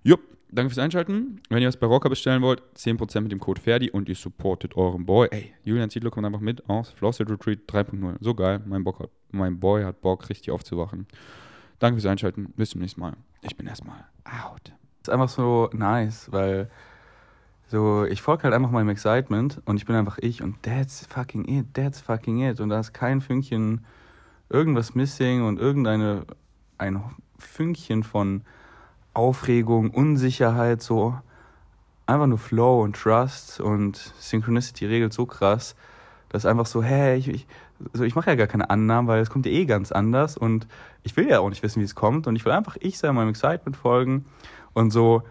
Jupp, 0.03 0.21
danke 0.53 0.71
fürs 0.71 0.79
Einschalten. 0.79 1.41
Wenn 1.49 1.63
ihr 1.63 1.69
was 1.69 1.77
bei 1.77 1.87
Rocker 1.87 2.09
bestellen 2.09 2.43
wollt, 2.43 2.63
10% 2.77 3.21
mit 3.23 3.33
dem 3.33 3.41
Code 3.41 3.61
Ferdi 3.61 3.91
und 3.91 4.09
ihr 4.09 4.15
supportet 4.15 4.77
euren 4.77 5.05
Boy. 5.05 5.29
Ey, 5.31 5.55
Julian 5.65 5.91
Ziedler 5.91 6.11
kommt 6.11 6.27
einfach 6.27 6.41
mit 6.41 6.69
aus 6.69 6.91
Flosset 6.91 7.31
Retreat 7.31 7.61
3.0. 7.69 8.17
So 8.21 8.35
geil. 8.35 8.61
Mein, 8.67 8.85
Bock 8.85 9.01
hat, 9.01 9.11
mein 9.31 9.59
Boy 9.59 9.83
hat 9.83 10.01
Bock, 10.01 10.29
richtig 10.29 10.51
aufzuwachen. 10.51 11.07
Danke 11.79 12.01
fürs 12.01 12.11
Einschalten. 12.11 12.53
Bis 12.57 12.71
zum 12.71 12.81
nächsten 12.81 13.01
Mal. 13.01 13.15
Ich 13.41 13.57
bin 13.57 13.67
erstmal 13.67 14.05
out. 14.25 14.73
Ist 15.03 15.11
einfach 15.11 15.29
so 15.29 15.69
nice, 15.73 16.31
weil 16.31 16.71
so, 17.67 18.05
ich 18.05 18.21
folge 18.21 18.45
halt 18.45 18.55
einfach 18.55 18.71
meinem 18.71 18.91
Excitement 18.91 19.63
und 19.65 19.79
ich 19.79 19.87
bin 19.87 19.97
einfach 19.97 20.19
ich 20.21 20.43
und 20.43 20.63
that's 20.63 21.07
fucking 21.07 21.49
it, 21.49 21.73
that's 21.73 22.01
fucking 22.01 22.41
it. 22.41 22.61
Und 22.61 22.69
da 22.69 22.79
ist 22.79 22.93
kein 22.93 23.21
Fünkchen 23.21 23.85
irgendwas 24.51 24.95
missing 24.95 25.43
und 25.43 25.59
irgendeine 25.59 26.27
ein 26.79 27.03
Fünkchen 27.39 28.03
von 28.03 28.43
Aufregung, 29.15 29.91
Unsicherheit, 29.91 30.83
so 30.83 31.15
einfach 32.07 32.27
nur 32.27 32.39
Flow 32.39 32.83
und 32.83 32.97
Trust 32.97 33.61
und 33.61 33.97
Synchronicity 34.19 34.87
regelt 34.87 35.13
so 35.13 35.27
krass, 35.27 35.75
dass 36.29 36.47
einfach 36.47 36.67
so, 36.67 36.83
hey, 36.83 37.17
ich, 37.17 37.29
ich, 37.29 37.47
so, 37.93 38.05
ich 38.05 38.15
mache 38.15 38.31
ja 38.31 38.37
gar 38.37 38.47
keine 38.47 38.71
Annahmen, 38.71 39.09
weil 39.09 39.21
es 39.21 39.31
kommt 39.31 39.47
ja 39.47 39.53
eh 39.53 39.65
ganz 39.65 39.93
anders 39.93 40.37
und 40.37 40.67
ich 41.03 41.17
will 41.17 41.29
ja 41.29 41.41
auch 41.41 41.49
nicht 41.49 41.63
wissen, 41.63 41.81
wie 41.81 41.85
es 41.85 41.95
kommt 41.95 42.27
und 42.27 42.37
ich 42.37 42.45
will 42.45 42.53
einfach 42.53 42.77
ich 42.81 42.99
sein, 42.99 43.15
meinem 43.15 43.31
Excitement 43.31 43.77
folgen 43.77 44.25
und 44.73 44.91
so, 44.91 45.23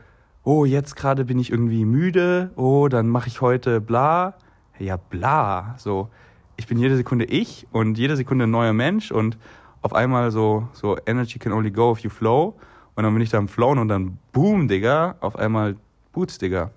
oh, 0.44 0.66
jetzt 0.66 0.96
gerade 0.96 1.26
bin 1.26 1.40
ich 1.40 1.52
irgendwie 1.52 1.86
müde, 1.86 2.52
oh, 2.56 2.88
dann 2.88 3.10
mache 3.10 3.28
ich 3.28 3.42
heute 3.42 3.82
bla, 3.82 4.36
ja, 4.80 4.98
bla, 4.98 5.76
so, 5.78 6.10
ich 6.58 6.68
bin 6.68 6.78
jede 6.78 6.96
Sekunde 6.96 7.26
ich 7.26 7.68
und 7.72 7.98
jede 7.98 8.16
Sekunde 8.16 8.46
ein 8.46 8.52
neuer 8.52 8.74
Mensch 8.74 9.12
und 9.12 9.38
auf 9.82 9.94
einmal 9.94 10.32
so, 10.32 10.68
so 10.74 10.98
Energy 11.06 11.40
can 11.40 11.52
only 11.52 11.72
go 11.72 11.92
if 11.92 12.00
you 12.00 12.10
flow 12.10 12.56
und 12.96 13.04
dann 13.04 13.14
bin 13.14 13.22
ich 13.22 13.30
da 13.30 13.38
am 13.38 13.48
Flown 13.48 13.80
und 13.80 13.88
dann 13.88 14.18
boom, 14.34 14.68
Digga, 14.68 15.16
auf 15.20 15.36
einmal 15.36 15.76
Boots, 16.14 16.38
Digga. 16.38 16.72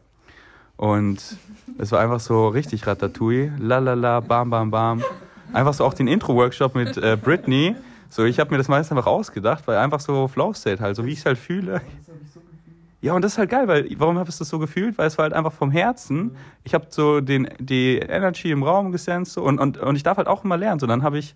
Und 0.77 1.37
es 1.79 1.93
war 1.93 2.01
einfach 2.01 2.21
so 2.21 2.49
richtig 2.49 2.87
Ratatouille, 2.87 3.53
la 3.59 3.79
la 3.79 3.95
la, 3.95 4.21
bam, 4.21 4.51
bam, 4.51 4.71
bam. 4.71 5.03
Einfach 5.53 5.75
so 5.75 5.85
auch 5.85 5.95
den 5.95 6.09
Intro-Workshop 6.09 6.75
mit 6.75 6.97
äh, 6.97 7.17
Britney. 7.21 7.77
So, 8.11 8.25
ich 8.25 8.39
habe 8.41 8.51
mir 8.51 8.59
das 8.59 8.69
meist 8.69 8.91
einfach 8.91 9.07
ausgedacht, 9.07 9.67
weil 9.67 9.77
einfach 9.79 10.01
so 10.01 10.29
Flow-State 10.29 10.81
halt, 10.81 10.97
so 10.97 11.05
wie 11.05 11.13
ich 11.13 11.19
es 11.19 11.27
halt 11.27 11.39
fühle. 11.39 11.81
Ja, 13.01 13.13
und 13.13 13.23
das 13.23 13.33
ist 13.33 13.39
halt 13.39 13.51
geil, 13.51 13.69
weil 13.69 13.87
warum 13.99 14.19
habe 14.19 14.31
ich 14.31 14.39
das 14.39 14.49
so 14.49 14.59
gefühlt? 14.59 14.97
Weil 14.97 15.09
es 15.09 15.19
war 15.19 15.25
halt 15.25 15.35
einfach 15.35 15.53
vom 15.53 15.71
Herzen. 15.71 16.37
Ich 16.65 16.73
habe 16.73 16.87
so 16.89 17.21
den, 17.21 17.49
die 17.59 17.99
Energy 17.99 18.51
im 18.51 18.63
Raum 18.63 18.93
gesenzt 18.93 19.35
so, 19.35 19.43
und, 19.43 19.59
und, 19.59 19.77
und 19.77 19.97
ich 19.97 20.03
darf 20.03 20.17
halt 20.17 20.27
auch 20.27 20.43
immer 20.43 20.57
lernen. 20.57 20.81
So, 20.81 20.87
dann 20.87 21.03
habe 21.03 21.19
ich 21.19 21.35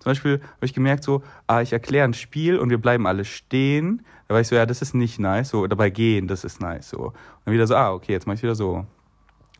zum 0.00 0.10
Beispiel 0.10 0.40
habe 0.40 0.66
ich 0.66 0.72
gemerkt, 0.72 1.04
so, 1.04 1.22
ah, 1.46 1.60
ich 1.60 1.72
erkläre 1.74 2.06
ein 2.06 2.14
Spiel 2.14 2.58
und 2.58 2.70
wir 2.70 2.78
bleiben 2.78 3.06
alle 3.06 3.26
stehen. 3.26 4.02
Da 4.28 4.34
war 4.34 4.40
ich 4.40 4.48
so, 4.48 4.56
ja, 4.56 4.64
das 4.64 4.80
ist 4.80 4.94
nicht 4.94 5.18
nice. 5.18 5.50
So, 5.50 5.66
dabei 5.66 5.90
gehen, 5.90 6.26
das 6.26 6.42
ist 6.42 6.60
nice. 6.60 6.88
So. 6.88 6.98
Und 6.98 7.14
dann 7.44 7.54
wieder 7.54 7.66
so, 7.66 7.76
ah, 7.76 7.92
okay, 7.92 8.12
jetzt 8.12 8.26
mache 8.26 8.36
ich 8.36 8.42
wieder 8.42 8.54
so. 8.54 8.86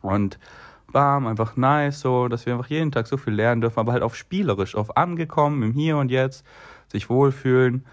Und 0.01 0.39
bam, 0.91 1.27
einfach 1.27 1.55
nice, 1.57 2.01
so, 2.01 2.27
dass 2.27 2.47
wir 2.47 2.53
einfach 2.53 2.69
jeden 2.69 2.91
Tag 2.91 3.05
so 3.05 3.17
viel 3.17 3.33
lernen 3.33 3.61
dürfen, 3.61 3.79
aber 3.79 3.93
halt 3.93 4.01
auf 4.01 4.15
spielerisch, 4.15 4.75
auf 4.75 4.97
angekommen, 4.97 5.61
im 5.61 5.73
Hier 5.73 5.97
und 5.97 6.09
Jetzt, 6.09 6.43
sich 6.91 7.07
wohlfühlen. 7.07 7.85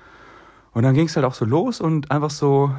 Und 0.72 0.84
dann 0.84 0.94
ging 0.94 1.06
es 1.06 1.16
halt 1.16 1.26
auch 1.26 1.34
so 1.34 1.44
los 1.44 1.82
und 1.82 2.10
einfach 2.10 2.30
so, 2.30 2.72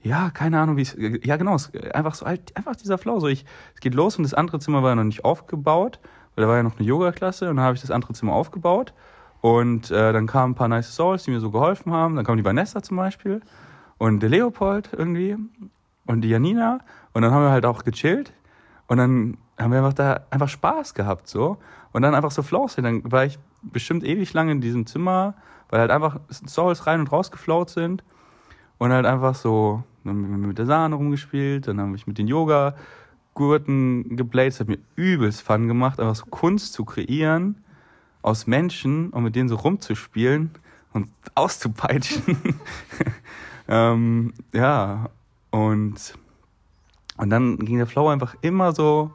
ja, 0.00 0.30
keine 0.30 0.60
Ahnung, 0.60 0.76
wie 0.76 0.82
es, 0.82 0.96
ja 1.24 1.36
genau, 1.36 1.56
einfach 1.92 2.14
so 2.14 2.24
halt, 2.24 2.56
einfach 2.56 2.76
dieser 2.76 2.98
Flow, 2.98 3.18
so 3.18 3.26
ich, 3.26 3.44
es 3.74 3.80
geht 3.80 3.94
los 3.94 4.16
und 4.16 4.22
das 4.22 4.32
andere 4.32 4.60
Zimmer 4.60 4.84
war 4.84 4.94
noch 4.94 5.02
nicht 5.02 5.24
aufgebaut 5.24 5.98
weil 6.38 6.42
da 6.42 6.48
war 6.50 6.56
ja 6.56 6.62
noch 6.62 6.78
eine 6.78 6.86
Yoga-Klasse 6.86 7.50
und 7.50 7.56
dann 7.56 7.64
habe 7.64 7.74
ich 7.74 7.80
das 7.80 7.90
andere 7.90 8.12
Zimmer 8.12 8.32
aufgebaut. 8.32 8.94
Und 9.40 9.90
äh, 9.90 10.12
dann 10.12 10.28
kamen 10.28 10.52
ein 10.52 10.54
paar 10.54 10.68
nice 10.68 10.94
Souls, 10.94 11.24
die 11.24 11.32
mir 11.32 11.40
so 11.40 11.50
geholfen 11.50 11.92
haben. 11.92 12.14
Dann 12.14 12.24
kam 12.24 12.36
die 12.36 12.44
Vanessa 12.44 12.80
zum 12.80 12.96
Beispiel 12.96 13.40
und 13.98 14.20
der 14.20 14.30
Leopold 14.30 14.90
irgendwie 14.92 15.36
und 16.06 16.20
die 16.20 16.28
Janina. 16.28 16.78
Und 17.12 17.22
dann 17.22 17.32
haben 17.32 17.42
wir 17.42 17.50
halt 17.50 17.66
auch 17.66 17.82
gechillt. 17.82 18.32
Und 18.86 18.98
dann 18.98 19.36
haben 19.58 19.72
wir 19.72 19.78
einfach 19.78 19.94
da 19.94 20.20
einfach 20.30 20.48
Spaß 20.48 20.94
gehabt 20.94 21.26
so. 21.26 21.56
Und 21.90 22.02
dann 22.02 22.14
einfach 22.14 22.30
so 22.30 22.44
Flows. 22.44 22.76
Dann 22.76 23.10
war 23.10 23.24
ich 23.24 23.36
bestimmt 23.62 24.04
ewig 24.04 24.32
lang 24.32 24.48
in 24.48 24.60
diesem 24.60 24.86
Zimmer, 24.86 25.34
weil 25.70 25.80
halt 25.80 25.90
einfach 25.90 26.20
Souls 26.30 26.86
rein 26.86 27.00
und 27.00 27.10
raus 27.10 27.32
geflowt 27.32 27.70
sind. 27.70 28.04
Und 28.78 28.92
halt 28.92 29.06
einfach 29.06 29.34
so, 29.34 29.82
dann 30.04 30.22
haben 30.22 30.40
wir 30.40 30.48
mit 30.48 30.58
der 30.58 30.66
Sahne 30.66 30.94
rumgespielt, 30.94 31.66
dann 31.66 31.80
habe 31.80 31.96
ich 31.96 32.06
mit 32.06 32.16
den 32.16 32.28
Yoga 32.28 32.76
Gurten 33.38 34.16
gebläht. 34.16 34.54
Es 34.54 34.60
hat 34.60 34.66
mir 34.66 34.80
übelst 34.96 35.42
Fun 35.42 35.68
gemacht, 35.68 36.00
einfach 36.00 36.16
so 36.16 36.26
Kunst 36.26 36.72
zu 36.72 36.84
kreieren 36.84 37.62
aus 38.20 38.48
Menschen 38.48 39.10
und 39.10 39.22
mit 39.22 39.36
denen 39.36 39.48
so 39.48 39.54
rumzuspielen 39.54 40.50
und 40.92 41.08
auszupeitschen. 41.36 42.36
ähm, 43.68 44.34
ja, 44.52 45.10
und, 45.50 46.14
und 47.16 47.30
dann 47.30 47.58
ging 47.58 47.78
der 47.78 47.86
Flow 47.86 48.08
einfach 48.08 48.34
immer 48.40 48.72
so 48.72 49.12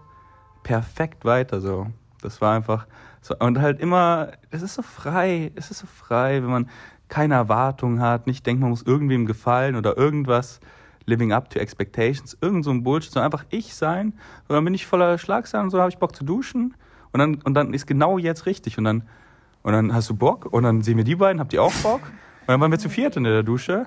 perfekt 0.64 1.26
weiter. 1.26 1.60
So. 1.60 1.88
Das 2.22 2.40
war 2.40 2.56
einfach 2.56 2.88
so, 3.20 3.36
und 3.38 3.60
halt 3.60 3.82
immer, 3.82 4.32
es 4.52 4.62
ist 4.62 4.76
so 4.76 4.84
frei, 4.84 5.52
es 5.56 5.70
ist 5.70 5.80
so 5.80 5.88
frei, 5.88 6.42
wenn 6.42 6.50
man 6.50 6.70
keine 7.10 7.34
Erwartung 7.34 8.00
hat, 8.00 8.26
nicht 8.26 8.46
denkt, 8.48 8.62
man 8.62 8.70
muss 8.70 8.84
irgendwem 8.84 9.26
gefallen 9.26 9.76
oder 9.76 9.98
irgendwas 9.98 10.62
living 11.06 11.32
up 11.32 11.50
to 11.50 11.60
expectations, 11.60 12.38
irgend 12.42 12.64
so 12.64 12.72
ein 12.72 12.84
Bullshit, 12.84 13.12
sondern 13.12 13.32
einfach 13.32 13.46
ich 13.50 13.74
sein. 13.74 14.14
Und 14.48 14.56
dann 14.56 14.64
bin 14.64 14.74
ich 14.74 14.86
voller 14.86 15.18
Schlagsahne 15.18 15.66
und 15.66 15.70
so, 15.70 15.80
habe 15.80 15.90
ich 15.90 15.98
Bock 15.98 16.16
zu 16.16 16.24
duschen. 16.24 16.76
Und 17.12 17.20
dann, 17.20 17.36
und 17.44 17.54
dann 17.54 17.74
ist 17.74 17.86
genau 17.86 18.18
jetzt 18.18 18.46
richtig. 18.46 18.78
Und 18.78 18.86
dann, 18.86 19.04
und 19.62 19.74
dann 19.74 19.94
hast 19.94 20.10
du 20.10 20.16
Bock 20.16 20.46
und 20.52 20.64
dann 20.64 20.82
sehen 20.82 20.98
wir 20.98 21.04
die 21.04 21.16
beiden, 21.16 21.40
habt 21.40 21.54
ihr 21.54 21.62
auch 21.64 21.74
Bock? 21.76 22.02
Und 22.02 22.48
dann 22.48 22.62
waren 22.62 22.72
wir 22.72 22.80
zu 22.80 22.90
viert 22.90 23.16
in 23.16 23.24
der 23.24 23.44
Dusche. 23.44 23.86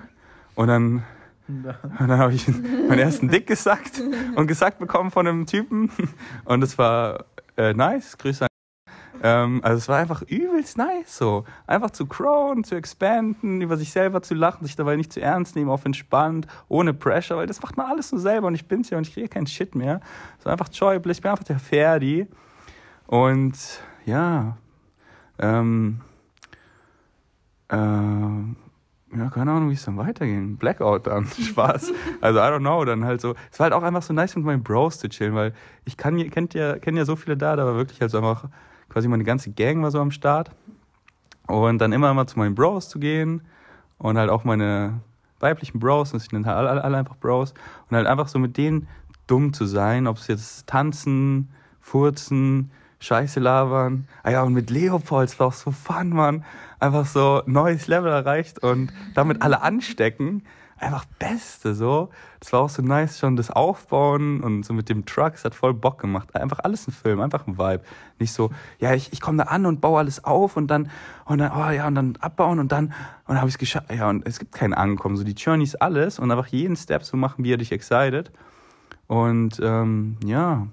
Und 0.55 0.67
dann, 0.67 1.03
und 1.47 1.75
dann 1.99 2.17
habe 2.17 2.33
ich 2.33 2.47
meinen 2.47 2.99
ersten 2.99 3.29
Dick 3.29 3.47
gesackt 3.47 4.01
und 4.35 4.47
gesagt 4.47 4.79
bekommen 4.79 5.11
von 5.11 5.27
einem 5.27 5.45
Typen. 5.45 5.91
Und 6.45 6.63
es 6.63 6.77
war 6.77 7.25
äh, 7.57 7.73
nice. 7.73 8.17
Grüße 8.17 8.45
an 8.45 8.56
ähm, 9.23 9.61
also 9.63 9.77
es 9.77 9.89
war 9.89 9.97
einfach 9.97 10.21
übelst 10.23 10.77
nice 10.77 11.17
so. 11.17 11.45
Einfach 11.65 11.91
zu 11.91 12.05
crowen, 12.05 12.63
zu 12.63 12.75
expanden, 12.75 13.61
über 13.61 13.77
sich 13.77 13.91
selber 13.91 14.21
zu 14.21 14.33
lachen, 14.33 14.65
sich 14.65 14.75
dabei 14.75 14.95
nicht 14.95 15.11
zu 15.13 15.21
ernst 15.21 15.55
nehmen, 15.55 15.69
auf 15.69 15.85
entspannt, 15.85 16.47
ohne 16.67 16.93
Pressure, 16.93 17.37
weil 17.37 17.47
das 17.47 17.61
macht 17.61 17.77
man 17.77 17.87
alles 17.87 18.11
nur 18.11 18.21
selber 18.21 18.47
und 18.47 18.55
ich 18.55 18.67
bin's 18.67 18.89
ja 18.89 18.97
und 18.97 19.07
ich 19.07 19.13
kriege 19.13 19.27
keinen 19.27 19.47
Shit 19.47 19.75
mehr. 19.75 20.01
So 20.43 20.49
einfach 20.49 20.69
joyful, 20.71 21.11
ich 21.11 21.21
bin 21.21 21.31
einfach 21.31 21.43
der 21.43 21.59
Ferdi. 21.59 22.27
Und 23.07 23.55
ja, 24.05 24.57
ähm, 25.39 26.01
äh, 27.69 27.77
ja, 29.15 29.29
keine 29.29 29.51
Ahnung, 29.51 29.69
wie 29.69 29.73
es 29.73 29.85
dann 29.85 29.97
weiterging. 29.97 30.57
Blackout 30.57 31.07
dann, 31.07 31.25
Spaß. 31.41 31.93
Also, 32.21 32.39
I 32.39 32.43
don't 32.43 32.59
know, 32.59 32.83
dann 32.83 33.05
halt 33.05 33.21
so. 33.21 33.35
Es 33.51 33.59
war 33.59 33.65
halt 33.65 33.73
auch 33.73 33.83
einfach 33.83 34.01
so 34.01 34.13
nice 34.13 34.35
mit 34.35 34.45
meinen 34.45 34.63
Bros 34.63 34.99
zu 34.99 35.07
chillen, 35.07 35.33
weil 35.33 35.53
ich 35.85 35.95
kann, 35.95 36.17
kennt 36.29 36.53
ja, 36.53 36.77
kenne 36.77 36.99
ja 36.99 37.05
so 37.05 37.15
viele 37.15 37.37
da, 37.37 37.55
da 37.55 37.65
war 37.65 37.75
wirklich 37.75 38.01
halt 38.01 38.11
so 38.11 38.17
einfach 38.17 38.49
quasi 38.97 39.09
meine 39.09 39.23
ganze 39.23 39.51
Gang 39.51 39.83
war 39.83 39.91
so 39.91 40.01
am 40.01 40.09
Start. 40.09 40.49
Und 41.45 41.77
dann 41.77 41.91
immer 41.91 42.11
mal 42.15 42.25
zu 42.25 42.39
meinen 42.39 42.55
Bros 42.55 42.89
zu 42.89 42.97
gehen 42.97 43.41
und 43.99 44.17
halt 44.17 44.31
auch 44.31 44.43
meine 44.43 45.01
weiblichen 45.39 45.79
Bros, 45.79 46.13
und 46.13 46.23
ich 46.23 46.31
nenne 46.31 46.47
halt 46.47 46.57
alle, 46.57 46.83
alle 46.83 46.97
einfach 46.97 47.15
Bros, 47.17 47.53
und 47.87 47.95
halt 47.95 48.07
einfach 48.07 48.27
so 48.27 48.39
mit 48.39 48.57
denen 48.57 48.87
dumm 49.27 49.53
zu 49.53 49.67
sein, 49.67 50.07
ob 50.07 50.17
es 50.17 50.25
jetzt 50.25 50.65
tanzen, 50.65 51.49
furzen, 51.79 52.71
Scheiße 52.97 53.39
labern. 53.39 54.07
Ah 54.23 54.31
ja, 54.31 54.41
und 54.41 54.53
mit 54.53 54.71
Leopolds 54.71 55.39
war 55.39 55.47
auch 55.47 55.53
so 55.53 55.69
fun, 55.69 56.09
man. 56.09 56.43
Einfach 56.79 57.05
so 57.05 57.43
neues 57.45 57.85
Level 57.85 58.11
erreicht 58.11 58.63
und 58.63 58.91
damit 59.13 59.43
alle 59.43 59.61
anstecken 59.61 60.41
einfach 60.79 61.05
Beste, 61.19 61.73
so. 61.73 62.09
Das 62.39 62.53
war 62.53 62.61
auch 62.61 62.69
so 62.69 62.81
nice, 62.81 63.19
schon 63.19 63.35
das 63.35 63.49
Aufbauen 63.49 64.41
und 64.41 64.63
so 64.63 64.73
mit 64.73 64.89
dem 64.89 65.05
Truck, 65.05 65.33
es 65.35 65.43
hat 65.43 65.55
voll 65.55 65.73
Bock 65.73 65.99
gemacht. 65.99 66.35
Einfach 66.35 66.59
alles 66.59 66.87
ein 66.87 66.91
Film, 66.91 67.19
einfach 67.19 67.47
ein 67.47 67.57
Vibe. 67.57 67.81
Nicht 68.19 68.31
so, 68.33 68.51
ja, 68.79 68.93
ich, 68.93 69.11
ich 69.11 69.21
komme 69.21 69.39
da 69.39 69.45
an 69.45 69.65
und 69.65 69.81
baue 69.81 69.99
alles 69.99 70.23
auf 70.23 70.55
und 70.55 70.67
dann, 70.67 70.89
und 71.25 71.39
dann, 71.39 71.51
oh 71.51 71.71
ja, 71.71 71.87
und 71.87 71.95
dann 71.95 72.15
abbauen 72.19 72.59
und 72.59 72.71
dann, 72.71 72.85
und 72.85 72.93
dann 73.27 73.37
habe 73.37 73.47
ich 73.47 73.55
es 73.55 73.59
geschafft. 73.59 73.91
Ja, 73.91 74.09
und 74.09 74.25
es 74.25 74.39
gibt 74.39 74.51
kein 74.51 74.73
Ankommen, 74.73 75.17
so 75.17 75.23
die 75.23 75.33
Journey 75.33 75.63
ist 75.63 75.81
alles 75.81 76.19
und 76.19 76.31
einfach 76.31 76.47
jeden 76.47 76.75
Step 76.75 77.03
so 77.03 77.17
machen, 77.17 77.43
wie 77.43 77.53
er 77.53 77.57
dich 77.57 77.71
excited. 77.71 78.31
Und, 79.07 79.59
ähm, 79.63 80.17
ja, 80.23 80.67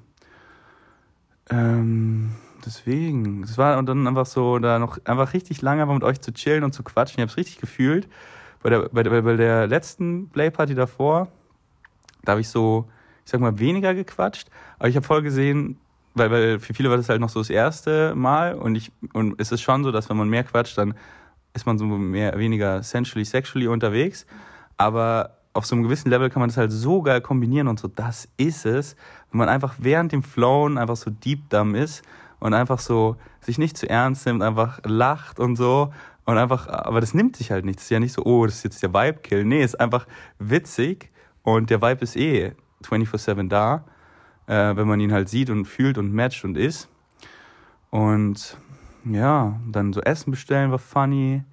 ähm, 1.50 2.32
deswegen, 2.64 3.42
es 3.42 3.56
war 3.58 3.78
und 3.78 3.86
dann 3.86 4.06
einfach 4.06 4.26
so, 4.26 4.58
da 4.58 4.78
noch 4.78 4.98
einfach 5.04 5.32
richtig 5.32 5.62
lange 5.62 5.82
einfach 5.82 5.94
mit 5.94 6.04
euch 6.04 6.20
zu 6.20 6.32
chillen 6.32 6.64
und 6.64 6.72
zu 6.72 6.82
quatschen. 6.82 7.18
Ich 7.18 7.22
habe 7.22 7.30
es 7.30 7.36
richtig 7.36 7.58
gefühlt 7.58 8.08
bei 8.64 8.70
der, 8.70 8.88
bei 8.90 9.02
der, 9.02 9.22
bei 9.22 9.36
der 9.36 9.66
letzten 9.66 10.30
Playparty 10.30 10.74
davor, 10.74 11.28
da 12.24 12.32
habe 12.32 12.40
ich 12.40 12.48
so, 12.48 12.86
ich 13.22 13.30
sag 13.30 13.38
mal, 13.38 13.58
weniger 13.58 13.94
gequatscht, 13.94 14.48
aber 14.78 14.88
ich 14.88 14.96
habe 14.96 15.04
voll 15.04 15.20
gesehen, 15.20 15.78
weil, 16.14 16.30
weil 16.30 16.58
für 16.58 16.72
viele 16.72 16.88
war 16.88 16.96
das 16.96 17.10
halt 17.10 17.20
noch 17.20 17.28
so 17.28 17.40
das 17.40 17.50
erste 17.50 18.14
Mal 18.14 18.54
und 18.54 18.74
ich 18.74 18.90
und 19.12 19.38
es 19.38 19.52
ist 19.52 19.60
schon 19.60 19.84
so, 19.84 19.92
dass 19.92 20.08
wenn 20.08 20.16
man 20.16 20.30
mehr 20.30 20.44
quatscht, 20.44 20.78
dann 20.78 20.94
ist 21.52 21.66
man 21.66 21.76
so 21.76 21.84
mehr 21.84 22.38
weniger 22.38 22.82
sensually 22.82 23.26
sexually 23.26 23.68
unterwegs, 23.68 24.24
aber 24.78 25.36
auf 25.52 25.66
so 25.66 25.74
einem 25.74 25.82
gewissen 25.82 26.08
Level 26.08 26.30
kann 26.30 26.40
man 26.40 26.48
das 26.48 26.56
halt 26.56 26.72
so 26.72 27.02
geil 27.02 27.20
kombinieren 27.20 27.68
und 27.68 27.78
so, 27.78 27.88
das 27.88 28.28
ist 28.38 28.64
es, 28.64 28.96
wenn 29.30 29.40
man 29.40 29.50
einfach 29.50 29.74
während 29.78 30.10
dem 30.10 30.22
Flown 30.22 30.78
einfach 30.78 30.96
so 30.96 31.10
deep 31.10 31.50
dumb 31.50 31.76
ist 31.76 32.02
und 32.40 32.54
einfach 32.54 32.78
so 32.78 33.16
sich 33.42 33.58
nicht 33.58 33.76
zu 33.76 33.90
ernst 33.90 34.24
nimmt, 34.24 34.42
einfach 34.42 34.80
lacht 34.84 35.38
und 35.38 35.56
so 35.56 35.92
und 36.24 36.38
einfach, 36.38 36.68
aber 36.68 37.00
das 37.00 37.14
nimmt 37.14 37.36
sich 37.36 37.50
halt 37.50 37.64
nicht. 37.64 37.78
Es 37.78 37.84
ist 37.84 37.90
ja 37.90 38.00
nicht 38.00 38.12
so, 38.12 38.24
oh, 38.24 38.46
das 38.46 38.56
ist 38.56 38.64
jetzt 38.64 38.82
der 38.82 38.94
Vibe-Kill. 38.94 39.44
Nee, 39.44 39.62
ist 39.62 39.78
einfach 39.78 40.06
witzig 40.38 41.10
und 41.42 41.70
der 41.70 41.82
Vibe 41.82 42.02
ist 42.02 42.16
eh 42.16 42.52
24-7 42.82 43.48
da, 43.48 43.84
äh, 44.46 44.74
wenn 44.76 44.88
man 44.88 45.00
ihn 45.00 45.12
halt 45.12 45.28
sieht 45.28 45.50
und 45.50 45.66
fühlt 45.66 45.98
und 45.98 46.14
matcht 46.14 46.44
und 46.44 46.56
ist. 46.56 46.88
Und 47.90 48.56
ja, 49.04 49.60
dann 49.70 49.92
so 49.92 50.00
Essen 50.00 50.30
bestellen 50.30 50.70
war 50.70 50.78
funny, 50.78 51.44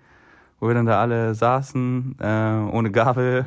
wo 0.60 0.68
wir 0.68 0.74
dann 0.74 0.86
da 0.86 1.02
alle 1.02 1.36
saßen, 1.36 2.16
äh, 2.20 2.72
ohne 2.72 2.92
Gabel. 2.92 3.46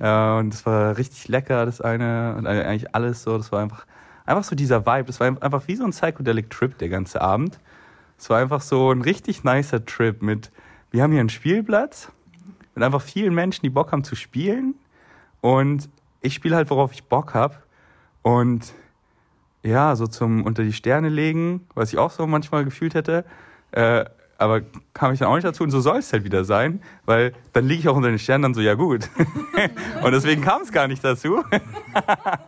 Äh, 0.00 0.38
und 0.38 0.52
das 0.52 0.64
war 0.64 0.96
richtig 0.96 1.28
lecker, 1.28 1.66
das 1.66 1.80
eine. 1.80 2.34
Und 2.36 2.46
eigentlich 2.46 2.94
alles 2.94 3.22
so. 3.22 3.36
Das 3.36 3.52
war 3.52 3.62
einfach, 3.62 3.86
einfach 4.24 4.44
so 4.44 4.56
dieser 4.56 4.86
Vibe. 4.86 5.04
Das 5.04 5.20
war 5.20 5.26
einfach 5.26 5.68
wie 5.68 5.76
so 5.76 5.84
ein 5.84 5.90
Psychedelic 5.90 6.50
Trip 6.50 6.76
der 6.78 6.88
ganze 6.88 7.20
Abend. 7.20 7.58
Es 8.18 8.30
war 8.30 8.38
einfach 8.38 8.60
so 8.60 8.90
ein 8.90 9.02
richtig 9.02 9.44
nicer 9.44 9.84
Trip 9.84 10.22
mit, 10.22 10.50
wir 10.90 11.02
haben 11.02 11.12
hier 11.12 11.20
einen 11.20 11.28
Spielplatz 11.28 12.10
mit 12.74 12.84
einfach 12.84 13.02
vielen 13.02 13.34
Menschen, 13.34 13.62
die 13.62 13.70
Bock 13.70 13.92
haben 13.92 14.04
zu 14.04 14.14
spielen. 14.14 14.74
Und 15.40 15.88
ich 16.20 16.34
spiele 16.34 16.56
halt, 16.56 16.70
worauf 16.70 16.92
ich 16.92 17.04
Bock 17.04 17.34
habe. 17.34 17.56
Und 18.22 18.74
ja, 19.62 19.96
so 19.96 20.06
zum 20.06 20.44
unter 20.44 20.62
die 20.62 20.72
Sterne 20.72 21.08
legen, 21.08 21.66
was 21.74 21.92
ich 21.92 21.98
auch 21.98 22.10
so 22.10 22.26
manchmal 22.26 22.64
gefühlt 22.64 22.94
hätte. 22.94 23.24
Äh, 23.72 24.04
aber 24.38 24.62
kam 24.92 25.12
ich 25.12 25.18
dann 25.18 25.28
auch 25.28 25.34
nicht 25.34 25.44
dazu 25.44 25.62
und 25.62 25.70
so 25.70 25.80
soll 25.80 25.98
es 25.98 26.12
halt 26.12 26.24
wieder 26.24 26.44
sein, 26.44 26.80
weil 27.04 27.32
dann 27.52 27.66
liege 27.66 27.80
ich 27.80 27.88
auch 27.88 27.96
unter 27.96 28.08
den 28.08 28.18
Sternen 28.18 28.42
dann 28.42 28.54
so, 28.54 28.60
ja 28.60 28.74
gut. 28.74 29.08
und 30.02 30.12
deswegen 30.12 30.42
kam 30.42 30.62
es 30.62 30.72
gar 30.72 30.88
nicht 30.88 31.02
dazu. 31.02 31.42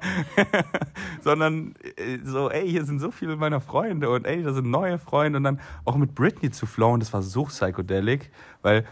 Sondern 1.22 1.74
äh, 1.96 2.18
so, 2.24 2.50
ey, 2.50 2.68
hier 2.70 2.84
sind 2.84 2.98
so 3.00 3.10
viele 3.10 3.36
meiner 3.36 3.60
Freunde 3.60 4.10
und 4.10 4.26
ey, 4.26 4.42
da 4.42 4.52
sind 4.52 4.70
neue 4.70 4.98
Freunde 4.98 5.38
und 5.38 5.44
dann 5.44 5.60
auch 5.84 5.96
mit 5.96 6.14
Britney 6.14 6.50
zu 6.50 6.66
flowen, 6.66 7.00
das 7.00 7.12
war 7.12 7.22
so 7.22 7.44
psychedelic, 7.44 8.30
weil 8.62 8.84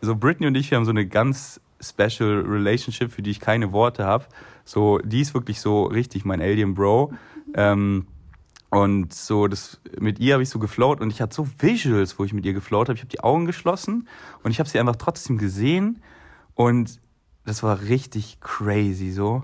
so 0.00 0.16
Britney 0.16 0.46
und 0.46 0.54
ich, 0.56 0.70
wir 0.70 0.78
haben 0.78 0.84
so 0.84 0.90
eine 0.90 1.06
ganz 1.06 1.60
special 1.80 2.44
Relationship, 2.46 3.12
für 3.12 3.22
die 3.22 3.30
ich 3.30 3.40
keine 3.40 3.72
Worte 3.72 4.04
habe. 4.04 4.26
So, 4.64 4.98
die 4.98 5.20
ist 5.20 5.34
wirklich 5.34 5.60
so 5.60 5.84
richtig 5.84 6.24
mein 6.24 6.40
Alien 6.40 6.74
Bro. 6.74 7.12
Ähm, 7.54 8.06
und 8.72 9.12
so, 9.12 9.48
das, 9.48 9.82
mit 10.00 10.18
ihr 10.18 10.32
habe 10.32 10.42
ich 10.42 10.48
so 10.48 10.58
geflowt 10.58 11.02
und 11.02 11.10
ich 11.10 11.20
hatte 11.20 11.34
so 11.34 11.46
Visuals, 11.58 12.18
wo 12.18 12.24
ich 12.24 12.32
mit 12.32 12.46
ihr 12.46 12.54
geflowt 12.54 12.88
habe. 12.88 12.96
Ich 12.96 13.02
habe 13.02 13.10
die 13.10 13.20
Augen 13.20 13.44
geschlossen 13.44 14.08
und 14.42 14.50
ich 14.50 14.60
habe 14.60 14.68
sie 14.68 14.80
einfach 14.80 14.96
trotzdem 14.96 15.36
gesehen 15.36 16.02
und 16.54 16.98
das 17.44 17.62
war 17.62 17.82
richtig 17.82 18.40
crazy 18.40 19.10
so. 19.10 19.42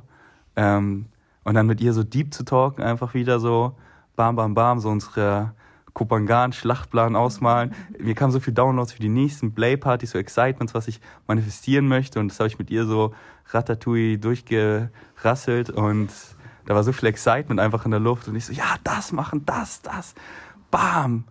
Ähm, 0.56 1.08
und 1.44 1.54
dann 1.54 1.66
mit 1.66 1.82
ihr 1.82 1.92
so 1.92 2.04
deep 2.04 2.32
zu 2.32 2.42
talken, 2.42 2.82
einfach 2.82 3.12
wieder 3.12 3.38
so 3.38 3.76
bam, 4.16 4.34
bam, 4.34 4.54
bam, 4.54 4.80
so 4.80 4.88
unsere 4.88 5.52
Kopangan-Schlachtplan 5.92 7.14
ausmalen. 7.14 7.74
Mir 7.98 8.14
kamen 8.14 8.32
so 8.32 8.40
viele 8.40 8.54
Downloads 8.54 8.94
für 8.94 9.02
die 9.02 9.10
nächsten 9.10 9.52
Playpartys, 9.52 10.12
so 10.12 10.18
Excitements, 10.18 10.72
was 10.72 10.88
ich 10.88 11.02
manifestieren 11.26 11.86
möchte 11.86 12.18
und 12.18 12.28
das 12.28 12.40
habe 12.40 12.48
ich 12.48 12.58
mit 12.58 12.70
ihr 12.70 12.86
so 12.86 13.12
ratatouille 13.50 14.16
durchgerasselt 14.16 15.68
und 15.68 16.08
da 16.68 16.74
war 16.74 16.84
so 16.84 16.92
viel 16.92 17.08
Excitement 17.08 17.60
einfach 17.60 17.86
in 17.86 17.92
der 17.92 18.00
Luft 18.00 18.28
und 18.28 18.36
ich 18.36 18.44
so, 18.44 18.52
ja, 18.52 18.76
das 18.84 19.10
machen, 19.10 19.46
das, 19.46 19.80
das, 19.80 20.14
bam 20.70 21.24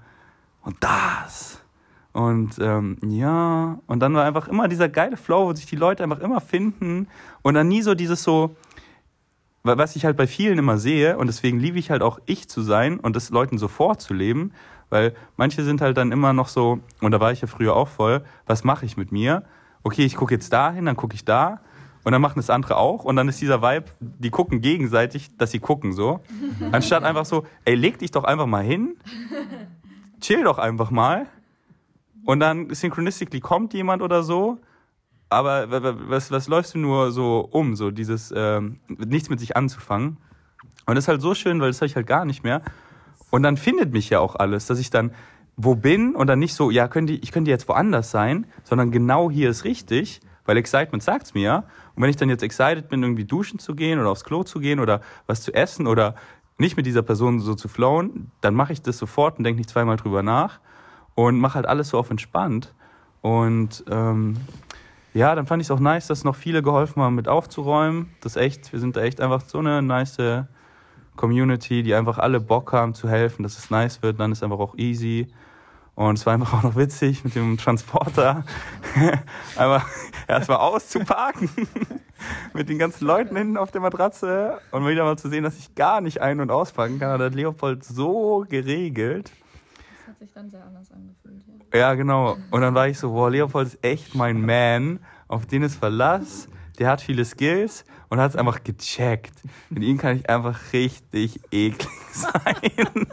und 0.63 0.77
das. 0.79 1.61
Und 2.11 2.57
ähm, 2.57 2.97
ja, 3.03 3.77
und 3.85 3.99
dann 3.99 4.15
war 4.15 4.25
einfach 4.25 4.47
immer 4.47 4.67
dieser 4.67 4.89
geile 4.89 5.15
Flow, 5.15 5.45
wo 5.45 5.53
sich 5.53 5.67
die 5.67 5.75
Leute 5.75 6.03
einfach 6.03 6.21
immer 6.21 6.41
finden 6.41 7.07
und 7.43 7.53
dann 7.53 7.67
nie 7.67 7.83
so 7.83 7.93
dieses 7.93 8.23
so, 8.23 8.55
was 9.61 9.95
ich 9.95 10.05
halt 10.05 10.17
bei 10.17 10.25
vielen 10.25 10.57
immer 10.57 10.79
sehe 10.79 11.19
und 11.19 11.27
deswegen 11.27 11.59
liebe 11.59 11.77
ich 11.77 11.91
halt 11.91 12.01
auch 12.01 12.17
ich 12.25 12.49
zu 12.49 12.63
sein 12.63 12.99
und 12.99 13.15
das 13.15 13.29
Leuten 13.29 13.59
so 13.59 13.67
vorzuleben, 13.67 14.53
weil 14.89 15.13
manche 15.35 15.63
sind 15.63 15.81
halt 15.81 15.97
dann 15.97 16.11
immer 16.11 16.33
noch 16.33 16.47
so, 16.47 16.79
und 16.99 17.11
da 17.11 17.19
war 17.19 17.31
ich 17.31 17.41
ja 17.41 17.47
früher 17.47 17.75
auch 17.75 17.89
voll, 17.89 18.25
was 18.47 18.63
mache 18.63 18.88
ich 18.88 18.97
mit 18.97 19.11
mir? 19.11 19.43
Okay, 19.83 20.03
ich 20.03 20.15
gucke 20.15 20.33
jetzt 20.33 20.51
dahin, 20.51 20.85
dann 20.85 20.95
gucke 20.95 21.13
ich 21.13 21.25
da 21.25 21.59
und 22.08 22.14
dann 22.14 22.22
machen 22.22 22.36
das 22.38 22.49
andere 22.49 22.78
auch 22.78 23.03
und 23.03 23.18
dann 23.18 23.28
ist 23.28 23.41
dieser 23.41 23.62
Vibe, 23.62 23.88
die 23.99 24.30
gucken 24.30 24.62
gegenseitig, 24.62 25.36
dass 25.36 25.51
sie 25.51 25.60
gucken 25.60 25.91
so. 25.91 26.22
Anstatt 26.72 27.03
einfach 27.03 27.26
so, 27.26 27.43
ey, 27.66 27.76
leg 27.76 27.99
dich 27.99 28.12
doch 28.12 28.24
einfach 28.24 28.45
mal 28.45 28.64
hin, 28.64 28.95
chill 30.22 30.45
doch 30.45 30.58
einfach 30.58 30.89
mal 30.89 31.26
und 32.24 32.39
dann 32.39 32.74
synchronistically 32.74 33.41
kommt 33.41 33.74
jemand 33.74 34.01
oder 34.01 34.24
so, 34.24 34.58
aber 35.28 35.70
was, 36.10 36.32
was 36.32 36.47
läufst 36.47 36.76
du 36.76 36.78
nur 36.78 37.12
so 37.12 37.45
um, 37.51 37.76
so 37.76 37.91
dieses, 37.91 38.34
ähm, 38.34 38.80
nichts 38.88 39.30
mit 39.30 39.41
sich 39.41 39.58
anzufangen. 39.58 40.16
Und 40.86 40.95
das 40.95 41.03
ist 41.03 41.08
halt 41.10 41.22
so 41.22 41.36
schön, 41.36 41.60
weil 41.60 41.68
das 41.68 41.82
habe 41.82 41.88
ich 41.88 41.97
halt 41.97 42.08
gar 42.08 42.24
nicht 42.24 42.41
mehr. 42.41 42.62
Und 43.32 43.43
dann 43.43 43.58
findet 43.58 43.91
mich 43.91 44.10
ja 44.10 44.22
auch 44.22 44.38
alles, 44.38 44.66
dass 44.66 44.80
ich 44.80 44.89
dann 44.89 45.12
wo 45.58 45.76
bin 45.76 46.16
und 46.16 46.28
dann 46.28 46.39
nicht 46.39 46.53
so, 46.53 46.72
ja, 46.72 46.88
könnt 46.88 47.10
ihr, 47.10 47.22
ich 47.22 47.34
könnte 47.34 47.51
jetzt 47.51 47.68
woanders 47.68 48.12
sein, 48.12 48.47
sondern 48.64 48.91
genau 48.91 49.30
hier 49.30 49.49
ist 49.49 49.66
richtig, 49.66 50.22
weil 50.47 50.58
Excitement 50.58 51.03
sagt's 51.03 51.36
mir 51.36 51.43
ja. 51.43 51.64
Und 51.97 52.03
wenn 52.03 52.11
ich 52.11 52.15
dann 52.15 52.29
jetzt 52.29 52.43
excited 52.43 52.89
bin, 52.89 53.01
irgendwie 53.01 53.25
duschen 53.25 53.57
zu 53.57 53.73
gehen 53.73 53.99
oder 53.99 54.11
aufs 54.11 54.23
Klo 54.23 54.43
zu 54.43 54.59
gehen 54.59 54.79
oder 54.79 55.01
was 55.25 55.41
zu 55.41 55.51
essen 55.51 55.87
oder 55.87 56.13
nicht 56.59 56.77
mit 56.77 56.85
dieser 56.85 57.01
Person 57.01 57.39
so 57.39 57.55
zu 57.55 57.67
flowen, 57.67 58.31
dann 58.39 58.53
mache 58.53 58.71
ich 58.71 58.83
das 58.83 58.99
sofort 58.99 59.39
und 59.39 59.43
denke 59.43 59.57
nicht 59.57 59.69
zweimal 59.71 59.97
drüber 59.97 60.21
nach 60.21 60.59
und 61.15 61.39
mache 61.39 61.55
halt 61.55 61.65
alles 61.65 61.89
so 61.89 61.97
auf 61.97 62.11
entspannt. 62.11 62.75
Und 63.21 63.83
ähm, 63.89 64.37
ja, 65.15 65.33
dann 65.33 65.47
fand 65.47 65.63
ich 65.63 65.67
es 65.69 65.71
auch 65.71 65.79
nice, 65.79 66.05
dass 66.05 66.23
noch 66.23 66.35
viele 66.35 66.61
geholfen 66.61 67.01
haben, 67.01 67.15
mit 67.15 67.27
aufzuräumen. 67.27 68.11
Das 68.21 68.35
echt, 68.35 68.71
wir 68.71 68.79
sind 68.79 68.95
da 68.95 69.01
echt 69.01 69.19
einfach 69.19 69.41
so 69.41 69.57
eine 69.57 69.81
nice 69.81 70.45
Community, 71.15 71.81
die 71.81 71.95
einfach 71.95 72.19
alle 72.19 72.39
Bock 72.39 72.73
haben 72.73 72.93
zu 72.93 73.09
helfen, 73.09 73.41
dass 73.41 73.57
es 73.57 73.71
nice 73.71 74.03
wird. 74.03 74.19
Dann 74.19 74.31
ist 74.31 74.43
einfach 74.43 74.59
auch 74.59 74.77
easy. 74.77 75.29
Und 75.97 76.19
es 76.19 76.27
war 76.27 76.35
einfach 76.35 76.53
auch 76.53 76.61
noch 76.61 76.75
witzig 76.75 77.23
mit 77.23 77.33
dem 77.33 77.57
Transporter. 77.57 78.45
einfach 79.57 79.89
erstmal 80.27 80.59
auszuparken. 80.59 81.49
mit 82.53 82.69
den 82.69 82.77
ganzen 82.77 83.07
Leuten 83.07 83.35
hinten 83.35 83.57
auf 83.57 83.71
der 83.71 83.81
Matratze. 83.81 84.59
Und 84.69 84.85
wieder 84.85 85.05
mal 85.05 85.17
zu 85.17 85.27
sehen, 85.27 85.43
dass 85.43 85.57
ich 85.57 85.73
gar 85.73 86.01
nicht 86.01 86.21
ein- 86.21 86.39
und 86.39 86.51
auspacken 86.51 86.99
kann. 86.99 87.19
hat 87.19 87.33
Leopold 87.33 87.83
so 87.83 88.45
geregelt. 88.47 89.31
Das 90.05 90.09
hat 90.09 90.19
sich 90.19 90.31
dann 90.33 90.51
sehr 90.51 90.63
anders 90.63 90.91
angefühlt. 90.91 91.41
Ja. 91.73 91.79
ja, 91.79 91.93
genau. 91.95 92.37
Und 92.51 92.61
dann 92.61 92.75
war 92.75 92.87
ich 92.87 92.99
so, 92.99 93.13
boah, 93.13 93.31
Leopold 93.31 93.69
ist 93.69 93.83
echt 93.83 94.13
mein 94.13 94.45
Man, 94.45 94.99
auf 95.27 95.47
den 95.47 95.63
ist 95.63 95.77
Verlass. 95.77 96.47
Der 96.77 96.91
hat 96.91 97.01
viele 97.01 97.25
Skills 97.25 97.85
und 98.09 98.19
hat 98.19 98.29
es 98.29 98.35
einfach 98.35 98.63
gecheckt. 98.63 99.33
Mit 99.71 99.81
ihm 99.81 99.97
kann 99.97 100.17
ich 100.17 100.29
einfach 100.29 100.59
richtig 100.73 101.39
eklig 101.51 101.89
sein. 102.11 103.07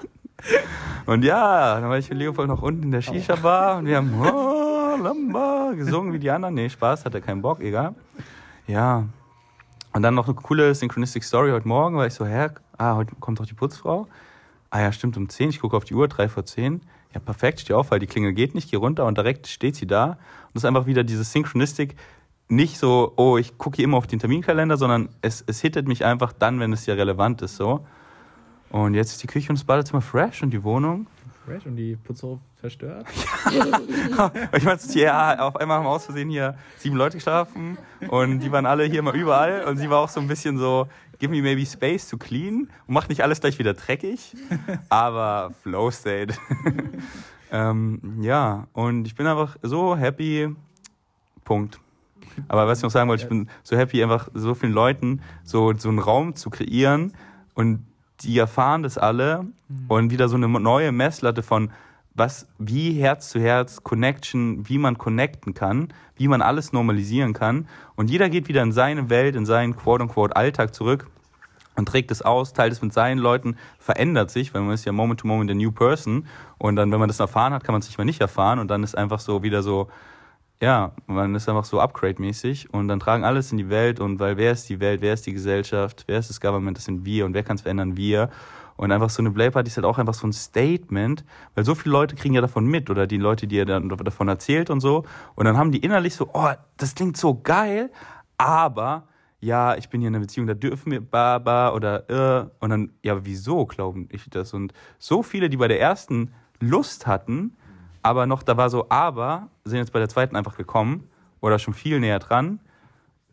Und 1.07 1.23
ja, 1.25 1.81
dann 1.81 1.91
war 1.91 1.99
ich 1.99 2.09
mit 2.09 2.19
Leopold 2.19 2.49
noch 2.49 2.63
unten 2.63 2.85
in 2.85 2.91
der 2.91 3.03
Shisha-Bar 3.03 3.79
und 3.79 3.87
wir 3.87 3.99
haben 3.99 4.13
oh, 4.21 4.97
Lamba 5.03 5.73
gesungen 5.77 6.13
wie 6.13 6.19
die 6.19 6.31
anderen. 6.31 6.55
Nee, 6.55 6.71
Spaß, 6.71 7.05
hat 7.05 7.15
er 7.15 7.21
keinen 7.21 7.43
Bock, 7.43 7.61
egal. 7.61 7.95
Ja. 8.67 9.05
Und 9.93 10.03
dann 10.03 10.15
noch 10.15 10.27
eine 10.27 10.35
coole 10.35 10.75
Synchronistic 10.75 11.23
Story 11.23 11.51
heute 11.51 11.69
Morgen, 11.69 11.97
weil 11.97 12.09
ich 12.09 12.15
so, 12.15 12.27
hä, 12.27 12.49
ah, 12.79 12.97
heute 12.97 13.15
kommt 13.21 13.39
doch 13.39 13.47
die 13.47 13.55
Putzfrau. 13.55 14.09
Ah 14.71 14.81
ja, 14.81 14.93
stimmt, 14.93 15.17
um 15.17 15.29
10. 15.29 15.51
Ich 15.51 15.61
gucke 15.61 15.77
auf 15.77 15.85
die 15.85 15.95
Uhr, 15.95 16.09
3 16.09 16.29
vor 16.29 16.45
10. 16.45 16.81
Ja, 17.13 17.21
perfekt, 17.21 17.61
steh 17.61 17.75
auf, 17.75 17.93
weil 17.93 18.01
die 18.01 18.09
Klingel 18.09 18.33
geht 18.33 18.55
nicht, 18.55 18.71
geh 18.71 18.77
runter 18.77 19.05
und 19.05 19.17
direkt 19.17 19.47
steht 19.47 19.77
sie 19.77 19.87
da. 19.87 20.05
Und 20.05 20.17
das 20.55 20.63
ist 20.63 20.65
einfach 20.65 20.87
wieder 20.87 21.05
dieses 21.05 21.31
Synchronistic, 21.31 21.95
nicht 22.49 22.79
so, 22.79 23.13
oh, 23.17 23.39
ich 23.39 23.57
gucke 23.57 23.77
hier 23.77 23.85
immer 23.85 23.99
auf 23.99 24.07
den 24.07 24.19
Terminkalender, 24.19 24.77
sondern 24.77 25.09
es, 25.23 25.45
es 25.47 25.61
hittet 25.61 25.87
mich 25.87 26.05
einfach 26.05 26.33
dann, 26.33 26.61
wenn 26.61 26.73
es 26.73 26.87
ja 26.87 26.95
relevant 26.95 27.43
ist, 27.43 27.57
so. 27.57 27.87
Und 28.75 28.95
jetzt 28.95 29.13
ist 29.13 29.23
die 29.23 29.29
Küche 29.29 29.51
und 29.51 29.57
das 29.57 29.65
Badezimmer 29.65 30.03
fresh 30.03 30.43
und 30.43 30.51
die 30.51 30.65
Wohnung. 30.65 31.07
Fresh 31.47 31.65
und 31.65 31.77
die 31.77 31.95
Putzfrau 31.95 32.41
verstört. 32.57 33.07
ich 34.53 34.65
meine, 34.65 34.81
ja, 34.95 35.39
auf 35.39 35.55
einmal 35.55 35.79
haben 35.79 35.87
aus 35.87 36.07
Versehen 36.07 36.29
hier 36.29 36.57
sieben 36.79 36.97
Leute 36.97 37.19
geschlafen 37.19 37.79
und 38.09 38.41
die 38.41 38.51
waren 38.51 38.67
alle 38.67 38.83
hier 38.83 39.01
mal 39.03 39.15
überall 39.15 39.63
und 39.63 39.77
sie 39.77 39.89
war 39.91 40.01
auch 40.01 40.09
so 40.09 40.19
ein 40.19 40.27
bisschen 40.27 40.59
so, 40.59 40.89
give 41.21 41.31
me 41.31 41.41
maybe 41.41 41.65
space 41.65 42.09
to 42.09 42.17
clean 42.19 42.69
und 42.89 42.95
macht 42.95 43.11
nicht 43.11 43.23
alles 43.23 43.41
gleich 43.41 43.61
wieder 43.61 43.75
dreckig, 43.75 44.35
aber 44.89 45.53
Flow 45.63 45.93
State. 45.93 46.35
ähm, 47.53 48.01
ja, 48.23 48.67
und 48.73 49.07
ich 49.07 49.15
bin 49.15 49.29
einfach 49.29 49.57
so 49.63 49.97
happy. 49.97 50.49
Punkt. 51.45 51.79
Aber 52.49 52.67
was 52.67 52.79
ich 52.79 52.83
noch 52.83 52.91
sagen 52.91 53.09
wollte, 53.09 53.23
ich 53.23 53.29
bin 53.29 53.49
so 53.63 53.77
happy, 53.77 54.03
einfach 54.03 54.31
so 54.35 54.53
vielen 54.57 54.73
Leuten 54.73 55.23
so, 55.45 55.73
so 55.75 55.91
einen 55.91 56.01
Raum 56.01 56.35
zu 56.35 56.51
kreieren 56.51 57.13
und 57.55 57.87
die 58.21 58.39
erfahren 58.39 58.83
das 58.83 58.99
alle 58.99 59.47
und 59.89 60.11
wieder 60.11 60.29
so 60.29 60.37
eine 60.37 60.49
neue 60.49 60.93
Messlatte 60.93 61.43
von 61.43 61.71
was, 62.15 62.47
wie 62.59 62.93
Herz 62.93 63.31
zu 63.31 63.41
Herz, 63.41 63.83
Connection, 63.83 64.69
wie 64.69 64.79
man 64.79 64.99
connecten 64.99 65.53
kann, 65.53 65.93
wie 66.17 66.29
man 66.29 66.43
alles 66.43 66.73
normalisieren 66.73 67.33
kann. 67.33 67.67
Und 67.97 68.09
jeder 68.09 68.29
geht 68.29 68.47
wieder 68.47 68.63
in 68.63 68.71
seine 68.71 69.11
Welt, 69.11 69.35
in 69.35 69.47
seinen 69.47 69.75
quote-unquote 69.75 70.37
Alltag 70.37 70.75
zurück 70.75 71.09
und 71.75 71.89
trägt 71.89 72.13
es 72.13 72.23
aus, 72.23 72.53
teilt 72.53 72.73
es 72.73 72.83
mit 72.83 72.93
seinen 72.93 73.19
Leuten, 73.19 73.57
verändert 73.79 74.31
sich, 74.31 74.55
weil 74.55 74.63
man 74.63 74.75
ist 74.75 74.85
ja 74.85 74.93
moment 74.93 75.21
to 75.21 75.27
moment 75.27 75.51
a 75.51 75.55
new 75.55 75.73
person. 75.73 76.27
Und 76.57 76.77
dann, 76.77 76.93
wenn 76.93 77.01
man 77.01 77.09
das 77.09 77.19
erfahren 77.19 77.53
hat, 77.53 77.65
kann 77.65 77.73
man 77.73 77.81
es 77.81 77.89
nicht 77.89 77.99
mehr 77.99 78.05
nicht 78.05 78.21
erfahren. 78.21 78.61
Und 78.61 78.69
dann 78.69 78.85
ist 78.85 78.97
einfach 78.97 79.19
so 79.19 79.43
wieder 79.43 79.65
so, 79.65 79.89
ja, 80.63 80.93
man 81.07 81.35
ist 81.35 81.49
einfach 81.49 81.65
so 81.65 81.81
upgrade-mäßig 81.81 82.73
und 82.73 82.89
dann 82.89 83.01
tragen 83.01 83.25
alles 83.25 83.53
in 83.53 83.59
die 83.59 83.69
Welt 83.69 84.01
und 84.01 84.19
weil 84.19 84.37
wer 84.37 84.53
ist 84.53 84.69
die 84.69 84.81
Welt, 84.81 85.01
wer 85.03 85.15
ist 85.15 85.27
die 85.27 85.33
Gesellschaft, 85.33 86.05
wer 86.07 86.19
ist 86.19 86.31
das 86.31 86.41
Government, 86.41 86.77
das 86.77 86.85
sind 86.85 87.05
wir 87.05 87.27
und 87.27 87.35
wer 87.35 87.43
kann 87.43 87.57
es 87.57 87.63
verändern, 87.63 87.97
wir. 87.97 88.31
Und 88.77 88.91
einfach 88.91 89.11
so 89.11 89.23
eine 89.23 89.31
Playparty 89.31 89.69
ist 89.69 89.77
halt 89.77 89.85
auch 89.85 89.99
einfach 89.99 90.15
so 90.15 90.27
ein 90.27 90.33
Statement, 90.33 91.25
weil 91.55 91.65
so 91.65 91.75
viele 91.75 91.93
Leute 91.93 92.17
kriegen 92.17 92.35
ja 92.35 92.41
davon 92.41 92.67
mit 92.67 92.91
oder 92.91 93.07
die 93.07 93.19
Leute, 93.19 93.47
die 93.47 93.59
er 93.59 93.67
dann 93.67 93.89
davon 93.89 94.27
erzählt 94.27 94.69
und 94.69 94.81
so. 94.81 95.05
Und 95.37 95.45
dann 95.45 95.57
haben 95.57 95.71
die 95.71 95.79
innerlich 95.79 96.17
so, 96.17 96.31
oh, 96.33 96.51
das 96.77 96.95
klingt 96.95 97.17
so 97.17 97.41
geil, 97.41 97.91
aber 98.37 99.07
ja, 99.41 99.77
ich 99.77 99.91
bin 99.91 100.01
hier 100.01 100.09
in 100.09 100.15
einer 100.15 100.25
Beziehung, 100.25 100.47
da 100.47 100.55
dürfen 100.55 100.91
wir 100.91 101.03
Baba 101.03 101.73
oder 101.73 102.09
äh, 102.09 102.47
und 102.61 102.71
dann, 102.71 102.91
ja, 103.03 103.25
wieso 103.25 103.67
glauben 103.67 104.09
ich 104.11 104.29
das? 104.31 104.55
Und 104.55 104.73
so 104.99 105.23
viele, 105.23 105.51
die 105.51 105.59
bei 105.59 105.69
der 105.69 105.81
ersten 105.81 106.33
Lust 106.61 107.07
hatten, 107.07 107.55
aber 108.05 108.27
noch, 108.27 108.43
da 108.43 108.57
war 108.57 108.69
so, 108.69 108.87
aber 108.91 109.49
sind 109.65 109.79
jetzt 109.79 109.93
bei 109.93 109.99
der 109.99 110.11
zweiten 110.11 110.37
einfach 110.37 110.57
gekommen 110.57 111.09
oder 111.41 111.59
schon 111.59 111.73
viel 111.73 112.01
näher 112.01 112.19
dran. 112.19 112.61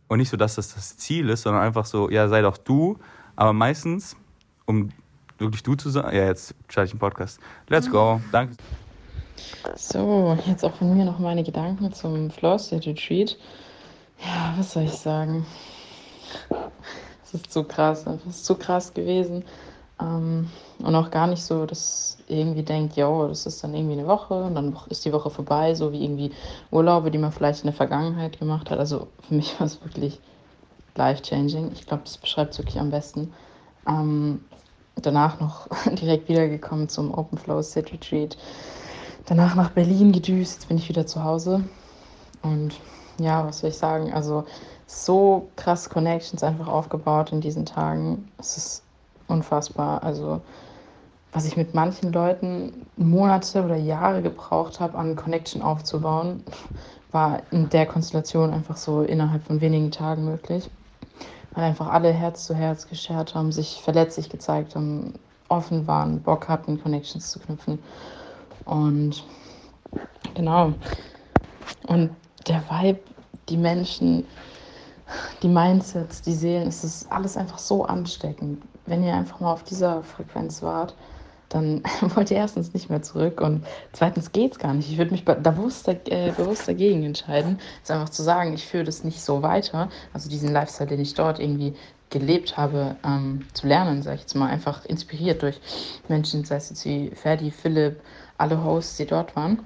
Und 0.07 0.19
nicht 0.19 0.29
so, 0.29 0.37
dass 0.37 0.55
das 0.55 0.73
das 0.73 0.97
Ziel 0.97 1.29
ist, 1.29 1.41
sondern 1.41 1.61
einfach 1.61 1.85
so, 1.85 2.09
ja, 2.09 2.27
sei 2.29 2.41
doch 2.41 2.57
du. 2.57 2.97
Aber 3.35 3.51
meistens, 3.51 4.15
um 4.65 4.89
wirklich 5.37 5.61
du 5.63 5.75
zu 5.75 5.89
sein, 5.89 6.05
ja, 6.15 6.25
jetzt 6.25 6.55
schalte 6.69 6.87
ich 6.87 6.93
einen 6.93 6.99
Podcast. 6.99 7.39
Let's 7.67 7.91
go. 7.91 8.21
Danke. 8.31 8.55
So, 9.75 10.37
jetzt 10.45 10.63
auch 10.63 10.75
von 10.75 10.95
mir 10.95 11.03
noch 11.03 11.19
meine 11.19 11.43
Gedanken 11.43 11.91
zum 11.91 12.31
Flow 12.31 12.57
State 12.57 12.89
Retreat. 12.89 13.37
Ja, 14.19 14.53
was 14.57 14.71
soll 14.71 14.83
ich 14.83 14.93
sagen? 14.93 15.45
Es 17.23 17.35
ist 17.35 17.53
so 17.53 17.63
krass, 17.63 18.05
ist 18.27 18.45
so 18.45 18.55
krass 18.55 18.93
gewesen. 18.93 19.45
Ähm, 20.01 20.49
und 20.79 20.95
auch 20.95 21.11
gar 21.11 21.27
nicht 21.27 21.43
so, 21.43 21.65
dass 21.65 22.17
irgendwie 22.27 22.63
denkt, 22.63 22.95
ja, 22.95 23.27
das 23.27 23.45
ist 23.45 23.63
dann 23.63 23.73
irgendwie 23.75 23.99
eine 23.99 24.07
Woche 24.07 24.33
und 24.33 24.55
dann 24.55 24.75
ist 24.89 25.05
die 25.05 25.13
Woche 25.13 25.29
vorbei, 25.29 25.75
so 25.75 25.91
wie 25.91 26.03
irgendwie 26.03 26.31
Urlaube, 26.71 27.11
die 27.11 27.17
man 27.17 27.31
vielleicht 27.31 27.61
in 27.61 27.67
der 27.67 27.75
Vergangenheit 27.75 28.39
gemacht 28.39 28.71
hat. 28.71 28.79
Also 28.79 29.07
für 29.27 29.35
mich 29.35 29.53
war 29.59 29.67
es 29.67 29.81
wirklich 29.83 30.19
life-changing. 30.95 31.71
Ich 31.73 31.85
glaube, 31.85 32.03
das 32.03 32.17
beschreibt 32.17 32.53
es 32.53 32.59
wirklich 32.59 32.79
am 32.79 32.89
besten. 32.89 33.33
Ähm, 33.87 34.41
danach 34.95 35.39
noch 35.39 35.67
direkt 35.85 36.29
wiedergekommen 36.29 36.89
zum 36.89 37.13
Open 37.13 37.37
Flow 37.37 37.61
State 37.61 37.93
Retreat. 37.93 38.37
Danach 39.25 39.55
nach 39.55 39.69
Berlin 39.71 40.11
gedüst, 40.11 40.55
jetzt 40.55 40.67
bin 40.67 40.77
ich 40.77 40.89
wieder 40.89 41.05
zu 41.05 41.23
Hause. 41.23 41.63
Und 42.41 42.75
ja, 43.19 43.45
was 43.45 43.59
soll 43.59 43.69
ich 43.69 43.77
sagen? 43.77 44.11
Also 44.11 44.45
so 44.87 45.51
krass 45.55 45.89
Connections 45.89 46.43
einfach 46.43 46.67
aufgebaut 46.67 47.31
in 47.31 47.39
diesen 47.39 47.65
Tagen. 47.65 48.29
Es 48.39 48.57
ist 48.57 48.83
unfassbar. 49.31 50.03
Also 50.03 50.41
was 51.31 51.45
ich 51.45 51.55
mit 51.55 51.73
manchen 51.73 52.11
Leuten 52.11 52.85
Monate 52.97 53.63
oder 53.63 53.77
Jahre 53.77 54.21
gebraucht 54.21 54.79
habe, 54.79 54.97
an 54.97 55.15
Connection 55.15 55.61
aufzubauen, 55.61 56.43
war 57.11 57.41
in 57.51 57.69
der 57.69 57.85
Konstellation 57.85 58.53
einfach 58.53 58.77
so 58.77 59.01
innerhalb 59.01 59.43
von 59.45 59.61
wenigen 59.61 59.91
Tagen 59.91 60.25
möglich. 60.25 60.69
Weil 61.53 61.65
einfach 61.65 61.89
alle 61.89 62.11
Herz 62.11 62.45
zu 62.45 62.55
Herz 62.55 62.87
geschert 62.87 63.35
haben, 63.35 63.51
sich 63.51 63.81
verletzlich 63.81 64.29
gezeigt 64.29 64.75
haben, 64.75 65.13
offen 65.49 65.87
waren, 65.87 66.21
Bock 66.21 66.47
hatten, 66.47 66.81
Connections 66.81 67.31
zu 67.31 67.39
knüpfen. 67.39 67.79
Und 68.65 69.23
genau. 70.33 70.73
Und 71.87 72.11
der 72.47 72.63
Vibe, 72.69 72.99
die 73.49 73.57
Menschen, 73.57 74.25
die 75.41 75.49
Mindsets, 75.49 76.21
die 76.21 76.33
Seelen, 76.33 76.67
es 76.67 76.83
ist 76.83 77.11
alles 77.11 77.35
einfach 77.35 77.59
so 77.59 77.83
ansteckend. 77.85 78.63
Wenn 78.91 79.05
ihr 79.05 79.13
einfach 79.13 79.39
mal 79.39 79.53
auf 79.53 79.63
dieser 79.63 80.03
Frequenz 80.03 80.61
wart, 80.61 80.97
dann 81.47 81.81
wollt 82.13 82.29
ihr 82.29 82.35
erstens 82.35 82.73
nicht 82.73 82.89
mehr 82.89 83.01
zurück 83.01 83.39
und 83.39 83.65
zweitens 83.93 84.33
geht 84.33 84.51
es 84.51 84.59
gar 84.59 84.73
nicht. 84.73 84.91
Ich 84.91 84.97
würde 84.97 85.11
mich 85.11 85.23
bewusst, 85.23 85.87
äh, 85.87 86.33
bewusst 86.35 86.67
dagegen 86.67 87.01
entscheiden, 87.03 87.57
es 87.81 87.89
einfach 87.89 88.09
zu 88.09 88.21
sagen, 88.21 88.53
ich 88.53 88.65
führe 88.65 88.83
das 88.83 89.05
nicht 89.05 89.21
so 89.21 89.41
weiter, 89.43 89.89
also 90.11 90.29
diesen 90.29 90.51
Lifestyle, 90.51 90.89
den 90.89 90.99
ich 90.99 91.13
dort 91.13 91.39
irgendwie 91.39 91.73
gelebt 92.09 92.57
habe, 92.57 92.97
ähm, 93.05 93.45
zu 93.53 93.65
lernen, 93.65 94.01
sage 94.01 94.15
ich 94.15 94.21
jetzt 94.23 94.35
mal, 94.35 94.49
einfach 94.49 94.83
inspiriert 94.83 95.41
durch 95.41 95.61
Menschen, 96.09 96.43
sei 96.43 96.57
es 96.57 96.69
jetzt 96.69 96.83
wie 96.83 97.11
Ferdi, 97.11 97.49
Philipp, 97.49 98.01
alle 98.37 98.61
Hosts, 98.61 98.97
die 98.97 99.05
dort 99.05 99.37
waren. 99.37 99.61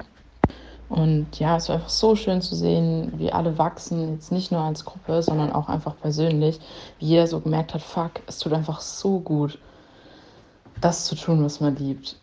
Und 0.87 1.39
ja, 1.39 1.57
es 1.57 1.67
war 1.67 1.77
einfach 1.77 1.89
so 1.89 2.15
schön 2.15 2.41
zu 2.41 2.55
sehen, 2.55 3.13
wie 3.17 3.31
alle 3.31 3.57
wachsen, 3.57 4.13
jetzt 4.13 4.31
nicht 4.31 4.51
nur 4.51 4.61
als 4.61 4.85
Gruppe, 4.85 5.23
sondern 5.23 5.51
auch 5.51 5.67
einfach 5.67 5.95
persönlich, 5.99 6.59
wie 6.99 7.07
jeder 7.07 7.27
so 7.27 7.39
gemerkt 7.39 7.73
hat, 7.73 7.81
fuck, 7.81 8.11
es 8.27 8.37
tut 8.37 8.53
einfach 8.53 8.81
so 8.81 9.19
gut 9.19 9.57
das 10.81 11.05
zu 11.05 11.15
tun, 11.15 11.43
was 11.43 11.59
man 11.59 11.75
liebt. 11.75 12.17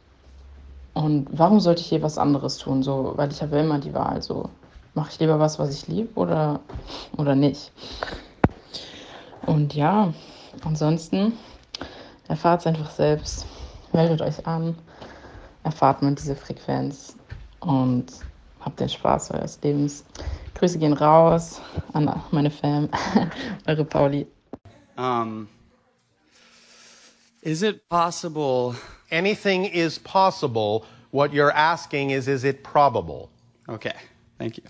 Und 0.95 1.27
warum 1.33 1.59
sollte 1.59 1.81
ich 1.81 1.91
je 1.91 2.03
was 2.03 2.19
anderes 2.19 2.59
tun? 2.59 2.83
So, 2.83 3.15
weil 3.17 3.33
ich 3.33 3.43
habe 3.43 3.59
immer 3.59 3.79
die 3.79 3.95
Wahl. 3.95 4.23
So, 4.23 4.51
mache 4.95 5.11
ich 5.11 5.19
lieber 5.19 5.39
was, 5.39 5.59
was 5.59 5.75
ich 5.75 5.89
liebe 5.89 6.15
oder, 6.15 6.61
oder 7.17 7.35
nicht? 7.35 7.73
Und 9.47 9.75
ja, 9.75 10.13
ansonsten 10.65 11.33
erfahrt 12.29 12.61
es 12.61 12.67
einfach 12.67 12.91
selbst. 12.91 13.47
Meldet 13.93 14.23
euch 14.23 14.47
an, 14.47 14.77
erfahrt 15.65 16.03
man 16.03 16.15
diese 16.15 16.37
Frequenz 16.37 17.17
und 17.61 18.07
habt 18.65 18.81
den 18.81 18.89
Spaß 18.89 19.31
eures 19.33 19.59
Lebens. 19.63 20.05
Grüße 20.55 20.79
gehen 20.79 20.93
raus 20.93 21.61
an 21.93 22.23
meine 22.31 22.51
Fam, 22.51 22.89
eure 23.67 23.85
Pauli. 23.85 24.27
Um. 24.97 25.49
Is 27.43 27.63
it 27.63 27.89
possible? 27.89 28.77
Anything 29.11 29.65
is 29.65 29.99
possible. 29.99 30.87
What 31.11 31.33
you're 31.33 31.51
asking 31.51 32.11
is, 32.11 32.29
is 32.29 32.45
it 32.45 32.63
probable? 32.63 33.31
Okay, 33.69 33.95
thank 34.39 34.57
you. 34.57 34.65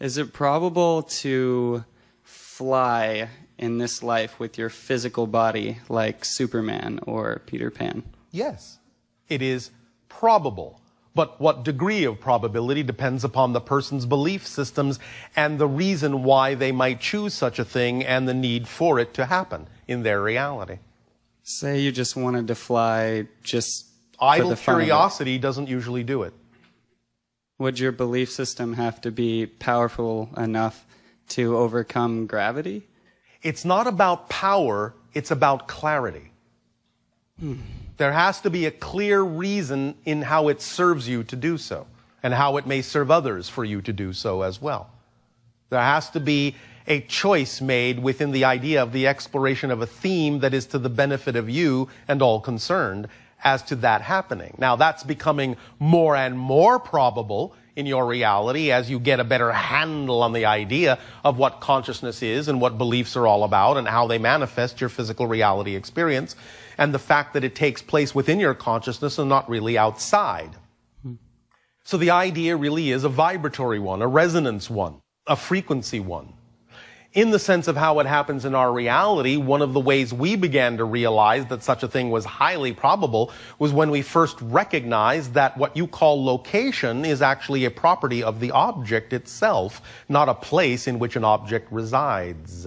Is 0.00 0.18
it 0.18 0.32
probable 0.32 1.04
to 1.22 1.84
fly 2.22 3.28
in 3.58 3.78
this 3.78 4.02
life 4.02 4.40
with 4.40 4.58
your 4.58 4.70
physical 4.70 5.26
body 5.26 5.78
like 5.88 6.24
Superman 6.24 6.98
or 7.06 7.42
Peter 7.46 7.70
Pan? 7.70 8.02
Yes, 8.32 8.78
it 9.28 9.40
is 9.40 9.70
probable. 10.08 10.80
But 11.14 11.40
what 11.40 11.64
degree 11.64 12.04
of 12.04 12.20
probability 12.20 12.82
depends 12.84 13.24
upon 13.24 13.52
the 13.52 13.60
person's 13.60 14.06
belief 14.06 14.46
systems 14.46 14.98
and 15.34 15.58
the 15.58 15.66
reason 15.66 16.22
why 16.22 16.54
they 16.54 16.70
might 16.70 17.00
choose 17.00 17.34
such 17.34 17.58
a 17.58 17.64
thing 17.64 18.04
and 18.04 18.28
the 18.28 18.34
need 18.34 18.68
for 18.68 18.98
it 19.00 19.12
to 19.14 19.26
happen 19.26 19.66
in 19.88 20.04
their 20.04 20.22
reality. 20.22 20.78
Say 21.42 21.80
you 21.80 21.90
just 21.90 22.14
wanted 22.14 22.46
to 22.48 22.54
fly 22.54 23.26
just 23.42 23.86
Idle 24.20 24.50
the 24.50 24.56
fun 24.56 24.76
of 24.76 24.80
it. 24.80 24.84
curiosity 24.84 25.38
doesn't 25.38 25.68
usually 25.68 26.04
do 26.04 26.22
it. 26.22 26.32
Would 27.58 27.78
your 27.78 27.92
belief 27.92 28.30
system 28.30 28.74
have 28.74 29.00
to 29.00 29.10
be 29.10 29.46
powerful 29.46 30.30
enough 30.36 30.86
to 31.30 31.56
overcome 31.56 32.26
gravity? 32.26 32.86
It's 33.42 33.64
not 33.64 33.86
about 33.86 34.28
power, 34.28 34.94
it's 35.12 35.30
about 35.30 35.66
clarity. 35.66 36.30
Hmm. 37.38 37.54
There 38.00 38.12
has 38.12 38.40
to 38.40 38.48
be 38.48 38.64
a 38.64 38.70
clear 38.70 39.20
reason 39.20 39.94
in 40.06 40.22
how 40.22 40.48
it 40.48 40.62
serves 40.62 41.06
you 41.06 41.22
to 41.24 41.36
do 41.36 41.58
so, 41.58 41.86
and 42.22 42.32
how 42.32 42.56
it 42.56 42.66
may 42.66 42.80
serve 42.80 43.10
others 43.10 43.50
for 43.50 43.62
you 43.62 43.82
to 43.82 43.92
do 43.92 44.14
so 44.14 44.40
as 44.40 44.58
well. 44.58 44.88
There 45.68 45.78
has 45.78 46.08
to 46.12 46.20
be 46.20 46.56
a 46.86 47.02
choice 47.02 47.60
made 47.60 47.98
within 47.98 48.30
the 48.30 48.46
idea 48.46 48.82
of 48.82 48.92
the 48.92 49.06
exploration 49.06 49.70
of 49.70 49.82
a 49.82 49.86
theme 49.86 50.38
that 50.38 50.54
is 50.54 50.64
to 50.68 50.78
the 50.78 50.88
benefit 50.88 51.36
of 51.36 51.50
you 51.50 51.90
and 52.08 52.22
all 52.22 52.40
concerned 52.40 53.06
as 53.44 53.62
to 53.64 53.76
that 53.76 54.00
happening. 54.00 54.54
Now, 54.56 54.76
that's 54.76 55.02
becoming 55.02 55.58
more 55.78 56.16
and 56.16 56.38
more 56.38 56.78
probable 56.78 57.54
in 57.76 57.84
your 57.84 58.06
reality 58.06 58.72
as 58.72 58.90
you 58.90 58.98
get 58.98 59.20
a 59.20 59.24
better 59.24 59.52
handle 59.52 60.22
on 60.22 60.32
the 60.32 60.46
idea 60.46 60.98
of 61.22 61.38
what 61.38 61.60
consciousness 61.60 62.22
is 62.22 62.48
and 62.48 62.62
what 62.62 62.78
beliefs 62.78 63.14
are 63.14 63.26
all 63.26 63.44
about 63.44 63.76
and 63.76 63.86
how 63.86 64.06
they 64.06 64.18
manifest 64.18 64.80
your 64.80 64.90
physical 64.90 65.26
reality 65.26 65.76
experience 65.76 66.34
and 66.80 66.94
the 66.94 66.98
fact 66.98 67.34
that 67.34 67.44
it 67.44 67.54
takes 67.54 67.82
place 67.82 68.14
within 68.14 68.40
your 68.40 68.54
consciousness 68.54 69.18
and 69.18 69.28
not 69.28 69.48
really 69.50 69.76
outside. 69.76 70.56
So 71.84 71.98
the 71.98 72.10
idea 72.10 72.56
really 72.56 72.90
is 72.90 73.04
a 73.04 73.08
vibratory 73.10 73.78
one, 73.78 74.00
a 74.00 74.08
resonance 74.08 74.70
one, 74.70 75.02
a 75.26 75.36
frequency 75.36 76.00
one. 76.00 76.32
In 77.12 77.32
the 77.32 77.38
sense 77.38 77.68
of 77.68 77.76
how 77.76 77.98
it 77.98 78.06
happens 78.06 78.46
in 78.46 78.54
our 78.54 78.72
reality, 78.72 79.36
one 79.36 79.60
of 79.60 79.74
the 79.74 79.80
ways 79.80 80.14
we 80.14 80.36
began 80.36 80.78
to 80.78 80.84
realize 80.84 81.44
that 81.46 81.62
such 81.62 81.82
a 81.82 81.88
thing 81.88 82.08
was 82.10 82.24
highly 82.24 82.72
probable 82.72 83.30
was 83.58 83.72
when 83.72 83.90
we 83.90 84.00
first 84.00 84.40
recognized 84.40 85.34
that 85.34 85.58
what 85.58 85.76
you 85.76 85.86
call 85.86 86.24
location 86.24 87.04
is 87.04 87.20
actually 87.20 87.66
a 87.66 87.70
property 87.70 88.22
of 88.22 88.40
the 88.40 88.52
object 88.52 89.12
itself, 89.12 89.82
not 90.08 90.30
a 90.30 90.34
place 90.34 90.86
in 90.86 90.98
which 90.98 91.16
an 91.16 91.24
object 91.24 91.70
resides. 91.70 92.66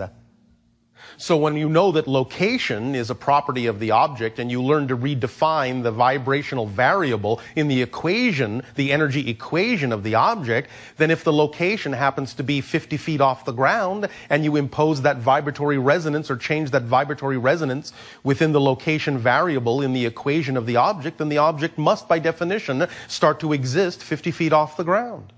So 1.24 1.38
when 1.38 1.56
you 1.56 1.70
know 1.70 1.94
that 1.94 2.06
location 2.06 2.96
is 2.96 3.10
a 3.10 3.16
property 3.16 3.68
of 3.68 3.80
the 3.80 3.92
object 3.92 4.40
and 4.40 4.52
you 4.52 4.62
learn 4.62 4.90
to 4.90 4.98
redefine 4.98 5.82
the 5.82 5.90
vibrational 5.90 6.66
variable 6.66 7.40
in 7.56 7.70
the 7.70 7.82
equation, 7.82 8.62
the 8.76 8.92
energy 8.92 9.30
equation 9.30 9.94
of 9.94 10.04
the 10.04 10.16
object, 10.16 10.70
then 10.98 11.10
if 11.10 11.24
the 11.24 11.32
location 11.32 11.94
happens 11.94 12.34
to 12.34 12.44
be 12.44 12.60
50 12.60 12.98
feet 12.98 13.22
off 13.22 13.46
the 13.46 13.54
ground 13.54 14.10
and 14.30 14.44
you 14.44 14.58
impose 14.58 15.02
that 15.04 15.20
vibratory 15.20 15.78
resonance 15.78 16.30
or 16.30 16.36
change 16.36 16.72
that 16.72 16.84
vibratory 16.84 17.38
resonance 17.38 17.94
within 18.26 18.52
the 18.52 18.60
location 18.60 19.18
variable 19.18 19.82
in 19.82 19.94
the 19.94 20.06
equation 20.06 20.58
of 20.58 20.66
the 20.66 20.76
object, 20.76 21.20
then 21.20 21.30
the 21.30 21.38
object 21.38 21.78
must 21.78 22.10
by 22.10 22.20
definition 22.20 22.86
start 23.08 23.40
to 23.40 23.54
exist 23.54 24.04
50 24.04 24.30
feet 24.32 24.52
off 24.52 24.76
the 24.76 24.84
ground 24.84 25.32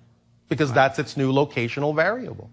because 0.50 0.74
that's 0.74 0.98
its 0.98 1.16
new 1.16 1.32
locational 1.32 1.96
variable. 1.96 2.50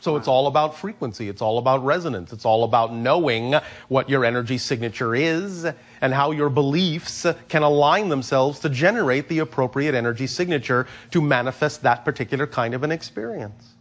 So 0.00 0.16
it's 0.16 0.28
all 0.28 0.46
about 0.46 0.76
frequency. 0.76 1.28
It's 1.28 1.42
all 1.42 1.58
about 1.58 1.84
resonance. 1.84 2.32
It's 2.32 2.44
all 2.44 2.64
about 2.64 2.94
knowing 2.94 3.54
what 3.88 4.08
your 4.08 4.24
energy 4.24 4.58
signature 4.58 5.14
is 5.14 5.66
and 6.00 6.14
how 6.14 6.30
your 6.30 6.50
beliefs 6.50 7.26
can 7.48 7.62
align 7.62 8.08
themselves 8.08 8.60
to 8.60 8.68
generate 8.68 9.28
the 9.28 9.40
appropriate 9.40 9.94
energy 9.94 10.26
signature 10.26 10.86
to 11.10 11.20
manifest 11.20 11.82
that 11.82 12.04
particular 12.04 12.46
kind 12.46 12.74
of 12.74 12.84
an 12.84 12.92
experience. 12.92 13.74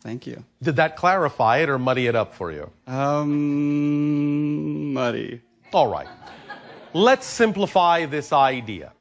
Thank 0.00 0.26
you. 0.26 0.44
Did 0.62 0.76
that 0.76 0.96
clarify 0.96 1.58
it 1.58 1.70
or 1.70 1.78
muddy 1.78 2.06
it 2.06 2.14
up 2.14 2.34
for 2.34 2.52
you? 2.52 2.70
Um, 2.86 4.92
muddy. 4.92 5.40
All 5.72 5.88
right. 5.88 6.08
Let's 6.92 7.26
simplify 7.26 8.04
this 8.04 8.32
idea. 8.32 8.92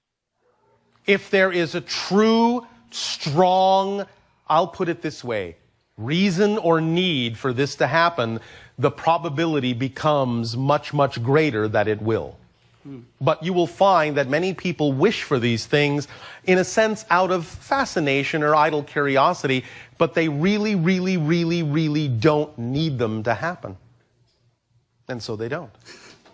If 1.05 1.29
there 1.29 1.51
is 1.51 1.75
a 1.75 1.81
true, 1.81 2.65
strong, 2.91 4.05
I'll 4.47 4.67
put 4.67 4.89
it 4.89 5.01
this 5.01 5.23
way, 5.23 5.55
reason 5.97 6.57
or 6.57 6.81
need 6.81 7.37
for 7.37 7.53
this 7.53 7.75
to 7.75 7.87
happen, 7.87 8.39
the 8.77 8.91
probability 8.91 9.73
becomes 9.73 10.57
much, 10.57 10.93
much 10.93 11.21
greater 11.23 11.67
that 11.67 11.87
it 11.87 12.01
will. 12.01 12.37
But 13.21 13.41
you 13.41 13.53
will 13.53 13.67
find 13.67 14.17
that 14.17 14.27
many 14.27 14.53
people 14.53 14.91
wish 14.91 15.23
for 15.23 15.39
these 15.39 15.65
things 15.65 16.07
in 16.43 16.57
a 16.57 16.65
sense 16.65 17.05
out 17.09 17.31
of 17.31 17.45
fascination 17.45 18.43
or 18.43 18.55
idle 18.55 18.83
curiosity, 18.83 19.63
but 19.97 20.13
they 20.13 20.27
really, 20.27 20.75
really, 20.75 21.15
really, 21.15 21.63
really 21.63 22.09
don't 22.09 22.57
need 22.57 22.97
them 22.97 23.23
to 23.23 23.35
happen. 23.35 23.77
And 25.07 25.23
so 25.23 25.37
they 25.37 25.47
don't. 25.47 25.71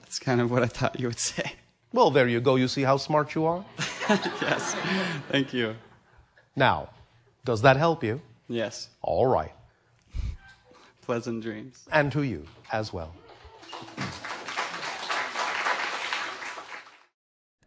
That's 0.02 0.18
kind 0.18 0.42
of 0.42 0.50
what 0.50 0.64
I 0.64 0.68
thought 0.68 1.00
you 1.00 1.08
would 1.08 1.20
say. 1.20 1.54
Well, 1.94 2.10
there 2.10 2.28
you 2.28 2.40
go. 2.40 2.56
You 2.56 2.68
see 2.68 2.82
how 2.82 2.98
smart 2.98 3.36
you 3.36 3.46
are? 3.46 3.64
yes. 4.10 4.76
Thank 5.30 5.54
you. 5.54 5.76
Now, 6.56 6.90
does 7.50 7.64
that 7.64 7.78
help 7.78 8.04
you? 8.04 8.22
Yes. 8.48 8.90
All 9.02 9.26
right. 9.26 9.52
Pleasant 11.02 11.42
dreams. 11.42 11.88
And 11.92 12.12
to 12.12 12.22
you 12.22 12.46
as 12.72 12.94
well. 12.94 13.12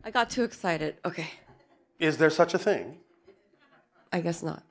I 0.05 0.11
got 0.13 0.31
too 0.31 0.45
excited. 0.45 0.93
Okay, 1.05 1.31
Is 1.99 2.17
there 2.19 2.31
such 2.31 2.55
a 2.55 2.59
thing? 2.59 2.99
I 4.13 4.21
guess 4.21 4.41
not. 4.43 4.63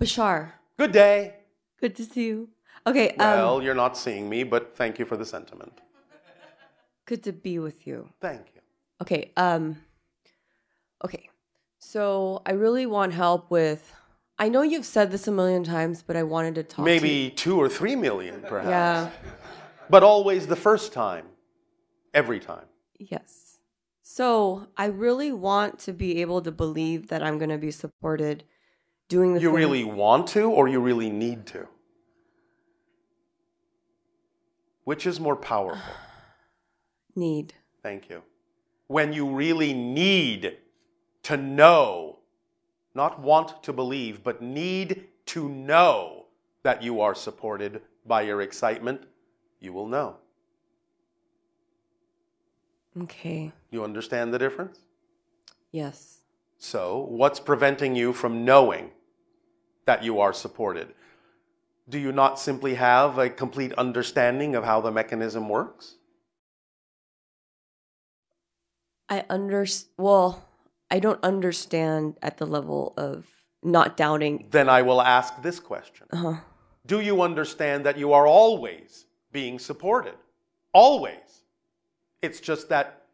Bashar, 0.00 0.52
Good 0.78 0.92
day. 0.92 1.34
good 1.80 1.94
to 1.96 2.04
see 2.04 2.26
you. 2.28 2.48
Okay, 2.86 3.10
um, 3.10 3.16
Well, 3.38 3.62
you're 3.62 3.74
not 3.84 3.94
seeing 3.98 4.26
me, 4.28 4.42
but 4.44 4.74
thank 4.74 4.98
you 4.98 5.04
for 5.04 5.16
the 5.18 5.26
sentiment. 5.26 5.74
good 7.04 7.22
to 7.24 7.32
be 7.32 7.58
with 7.58 7.86
you. 7.86 8.08
Thank 8.20 8.44
you. 8.54 8.60
Okay, 9.02 9.32
um, 9.36 9.76
okay. 11.04 11.28
So 11.78 12.40
I 12.46 12.52
really 12.52 12.86
want 12.86 13.12
help 13.12 13.50
with. 13.50 13.82
I 14.38 14.48
know 14.48 14.62
you've 14.62 14.84
said 14.84 15.10
this 15.10 15.26
a 15.26 15.32
million 15.32 15.64
times, 15.64 16.02
but 16.02 16.16
I 16.16 16.22
wanted 16.22 16.54
to 16.56 16.62
talk. 16.62 16.76
to. 16.76 16.82
Maybe 16.82 17.30
two 17.30 17.58
or 17.58 17.68
three 17.68 17.96
million, 17.96 18.42
perhaps. 18.46 18.68
Yeah. 18.68 19.10
But 19.88 20.02
always 20.02 20.46
the 20.46 20.56
first 20.56 20.92
time. 20.92 21.26
Every 22.12 22.40
time. 22.40 22.64
Yes. 22.98 23.58
So 24.02 24.68
I 24.76 24.86
really 24.86 25.32
want 25.32 25.78
to 25.80 25.92
be 25.92 26.20
able 26.22 26.40
to 26.42 26.50
believe 26.50 27.08
that 27.08 27.22
I'm 27.22 27.38
going 27.38 27.50
to 27.50 27.58
be 27.58 27.70
supported 27.70 28.44
doing 29.08 29.34
the. 29.34 29.40
You 29.40 29.48
things- 29.48 29.58
really 29.58 29.84
want 29.84 30.26
to, 30.28 30.50
or 30.50 30.68
you 30.68 30.80
really 30.80 31.10
need 31.10 31.46
to? 31.48 31.68
Which 34.84 35.06
is 35.06 35.18
more 35.18 35.36
powerful? 35.36 35.82
need. 37.16 37.54
Thank 37.82 38.08
you. 38.08 38.22
When 38.86 39.12
you 39.12 39.28
really 39.28 39.72
need 39.74 40.56
to 41.24 41.36
know, 41.36 42.15
not 42.96 43.20
want 43.20 43.62
to 43.62 43.72
believe, 43.72 44.24
but 44.24 44.42
need 44.42 45.04
to 45.26 45.48
know 45.48 46.24
that 46.62 46.82
you 46.82 47.00
are 47.00 47.14
supported 47.14 47.82
by 48.06 48.22
your 48.22 48.40
excitement, 48.42 49.02
you 49.60 49.72
will 49.72 49.86
know. 49.86 50.16
Okay. 53.02 53.52
You 53.70 53.84
understand 53.84 54.32
the 54.32 54.38
difference? 54.38 54.78
Yes. 55.70 56.20
So, 56.58 57.06
what's 57.10 57.38
preventing 57.38 57.94
you 57.94 58.12
from 58.12 58.44
knowing 58.44 58.90
that 59.84 60.02
you 60.02 60.18
are 60.20 60.32
supported? 60.32 60.94
Do 61.88 61.98
you 61.98 62.10
not 62.10 62.40
simply 62.40 62.74
have 62.74 63.18
a 63.18 63.28
complete 63.28 63.72
understanding 63.74 64.56
of 64.56 64.64
how 64.64 64.80
the 64.80 64.90
mechanism 64.90 65.48
works? 65.48 65.96
I 69.08 69.24
under 69.28 69.66
well, 69.96 70.45
I 70.90 70.98
don't 70.98 71.22
understand 71.22 72.16
at 72.22 72.38
the 72.38 72.46
level 72.46 72.94
of 72.96 73.26
not 73.62 73.96
doubting. 73.96 74.46
Then 74.50 74.68
I 74.68 74.82
will 74.82 75.02
ask 75.02 75.42
this 75.42 75.58
question 75.60 76.06
Uh-huh. 76.12 76.36
Do 76.86 77.00
you 77.00 77.22
understand 77.22 77.84
that 77.84 77.98
you 77.98 78.12
are 78.12 78.26
always 78.26 79.06
being 79.32 79.58
supported? 79.58 80.14
Always. 80.72 81.42
It's 82.22 82.40
just 82.40 82.68
that 82.68 83.06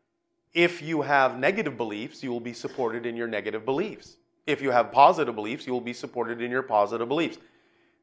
if 0.52 0.82
you 0.82 1.02
have 1.02 1.38
negative 1.38 1.76
beliefs, 1.76 2.22
you 2.22 2.30
will 2.30 2.40
be 2.40 2.52
supported 2.52 3.06
in 3.06 3.16
your 3.16 3.28
negative 3.28 3.64
beliefs. 3.64 4.16
If 4.46 4.60
you 4.60 4.70
have 4.70 4.92
positive 4.92 5.34
beliefs, 5.34 5.66
you 5.66 5.72
will 5.72 5.80
be 5.80 5.92
supported 5.94 6.42
in 6.42 6.50
your 6.50 6.62
positive 6.62 7.08
beliefs. 7.08 7.38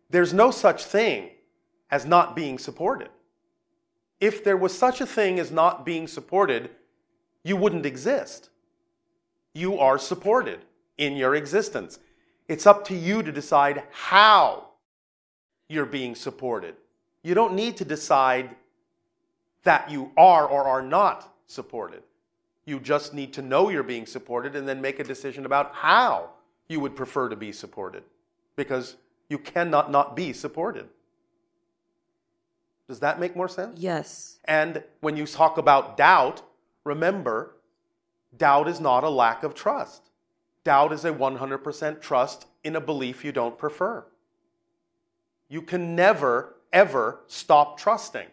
There's 0.09 0.33
no 0.33 0.49
such 0.49 0.83
thing 0.85 1.29
as 1.91 2.05
not 2.05 2.35
being 2.35 2.57
supported. 2.57 3.09
If 4.19 4.43
there 4.43 4.57
was 4.57 4.77
such 4.77 5.01
a 5.01 5.05
thing 5.05 5.39
as 5.39 5.51
not 5.51 5.85
being 5.85 6.07
supported, 6.07 6.71
you 7.43 7.55
wouldn't 7.55 7.85
exist. 7.85 8.49
You 9.53 9.79
are 9.79 9.97
supported 9.97 10.59
in 10.97 11.15
your 11.15 11.35
existence. 11.35 11.99
It's 12.47 12.65
up 12.65 12.85
to 12.85 12.95
you 12.95 13.23
to 13.23 13.31
decide 13.31 13.83
how 13.91 14.69
you're 15.67 15.85
being 15.85 16.15
supported. 16.15 16.75
You 17.23 17.35
don't 17.35 17.53
need 17.53 17.77
to 17.77 17.85
decide 17.85 18.55
that 19.63 19.89
you 19.89 20.11
are 20.17 20.47
or 20.47 20.65
are 20.65 20.81
not 20.81 21.35
supported. 21.47 22.03
You 22.65 22.79
just 22.79 23.13
need 23.13 23.33
to 23.33 23.41
know 23.41 23.69
you're 23.69 23.83
being 23.83 24.05
supported 24.05 24.55
and 24.55 24.67
then 24.67 24.81
make 24.81 24.99
a 24.99 25.03
decision 25.03 25.45
about 25.45 25.73
how 25.73 26.31
you 26.67 26.79
would 26.79 26.95
prefer 26.95 27.29
to 27.29 27.35
be 27.35 27.51
supported 27.51 28.03
because 28.55 28.95
you 29.27 29.37
cannot 29.37 29.91
not 29.91 30.15
be 30.15 30.33
supported. 30.33 30.87
Does 32.87 32.99
that 33.01 33.19
make 33.19 33.35
more 33.35 33.47
sense? 33.47 33.79
Yes. 33.79 34.39
And 34.45 34.83
when 35.01 35.15
you 35.15 35.25
talk 35.27 35.57
about 35.57 35.95
doubt, 35.97 36.41
remember, 36.83 37.55
doubt 38.37 38.67
is 38.67 38.79
not 38.79 39.03
a 39.03 39.09
lack 39.09 39.43
of 39.43 39.53
trust. 39.53 40.09
Doubt 40.63 40.93
is 40.93 41.05
a 41.05 41.11
100% 41.11 42.01
trust 42.01 42.45
in 42.63 42.75
a 42.75 42.81
belief 42.81 43.23
you 43.23 43.31
don't 43.31 43.57
prefer. 43.57 44.05
You 45.47 45.61
can 45.61 45.95
never, 45.95 46.55
ever 46.71 47.21
stop 47.27 47.79
trusting. 47.79 48.27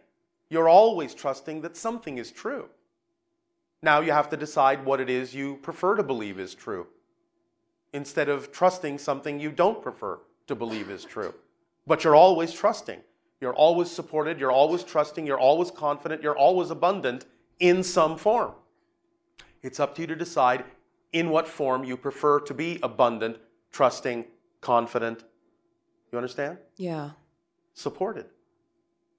You're 0.49 0.69
always 0.69 1.15
trusting 1.15 1.63
that 1.63 1.77
something 1.77 2.19
is 2.19 2.31
true. 2.31 2.69
Now 3.83 4.01
you 4.01 4.13
have 4.13 4.29
to 4.31 4.37
decide 4.37 4.85
what 4.85 5.01
it 5.01 5.11
is 5.11 5.35
you 5.35 5.57
prefer 5.57 5.97
to 5.97 6.03
believe 6.03 6.39
is 6.39 6.55
true 6.55 6.87
instead 7.93 8.29
of 8.29 8.53
trusting 8.53 8.99
something 8.99 9.41
you 9.41 9.51
don't 9.51 9.83
prefer 9.83 10.19
to 10.47 10.55
believe 10.55 10.91
is 10.91 11.05
true. 11.05 11.35
But 11.87 12.05
you're 12.05 12.15
always 12.15 12.53
trusting. 12.53 13.01
You're 13.41 13.55
always 13.55 13.91
supported. 13.91 14.41
You're 14.41 14.53
always 14.53 14.83
trusting. 14.83 15.27
You're 15.27 15.39
always 15.39 15.71
confident. 15.71 16.23
You're 16.23 16.37
always 16.37 16.71
abundant 16.71 17.27
in 17.61 17.83
some 17.83 18.19
form. 18.19 18.53
It's 19.67 19.81
up 19.81 19.97
to 19.97 20.03
you 20.03 20.07
to 20.07 20.15
decide 20.15 20.65
in 21.13 21.29
what 21.29 21.49
form 21.49 21.83
you 21.83 21.97
prefer 21.97 22.39
to 22.39 22.55
be 22.55 22.79
abundant, 22.85 23.39
trusting, 23.73 24.27
confident. 24.61 25.25
You 26.13 26.19
understand? 26.19 26.59
Yeah. 26.77 27.11
Supported. 27.75 28.27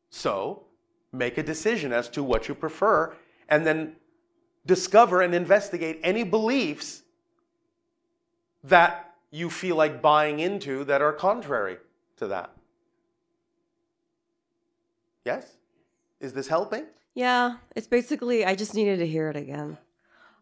So 0.09 0.63
make 1.11 1.37
a 1.37 1.43
decision 1.43 1.91
as 1.91 2.07
to 2.11 2.23
what 2.23 2.47
you 2.47 2.55
prefer 2.55 3.13
and 3.49 3.67
then 3.67 3.97
discover 4.65 5.21
and 5.21 5.35
investigate 5.35 5.99
any 6.01 6.23
beliefs 6.23 7.03
that 8.63 9.15
you 9.31 9.49
feel 9.49 9.75
like 9.75 10.01
buying 10.01 10.39
into 10.39 10.85
that 10.85 11.01
are 11.01 11.11
contrary 11.11 11.75
to 12.15 12.27
that. 12.27 12.51
Yes? 15.25 15.57
Is 16.21 16.31
this 16.31 16.47
helping? 16.47 16.85
Yeah. 17.15 17.57
It's 17.75 17.87
basically, 17.87 18.45
I 18.45 18.55
just 18.55 18.73
needed 18.73 18.99
to 18.99 19.07
hear 19.07 19.29
it 19.29 19.35
again. 19.35 19.77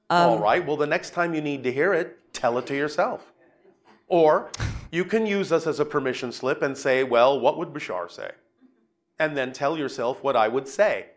Um, 0.09 0.29
All 0.29 0.39
right. 0.39 0.65
Well, 0.65 0.77
the 0.77 0.87
next 0.87 1.11
time 1.11 1.33
you 1.33 1.41
need 1.41 1.63
to 1.63 1.71
hear 1.71 1.93
it, 1.93 2.33
tell 2.33 2.57
it 2.57 2.67
to 2.67 2.75
yourself. 2.75 3.31
Or 4.07 4.49
you 4.91 5.03
can 5.03 5.25
use 5.25 5.51
us 5.51 5.65
as 5.65 5.79
a 5.79 5.85
permission 5.85 6.31
slip 6.31 6.61
and 6.61 6.77
say, 6.77 7.03
well, 7.03 7.39
what 7.39 7.57
would 7.57 7.69
Bashar 7.69 8.11
say? 8.11 8.31
And 9.17 9.35
then 9.35 9.51
tell 9.51 9.77
yourself 9.77 10.21
what 10.23 10.35
I 10.35 10.47
would 10.47 10.67
say. 10.67 11.07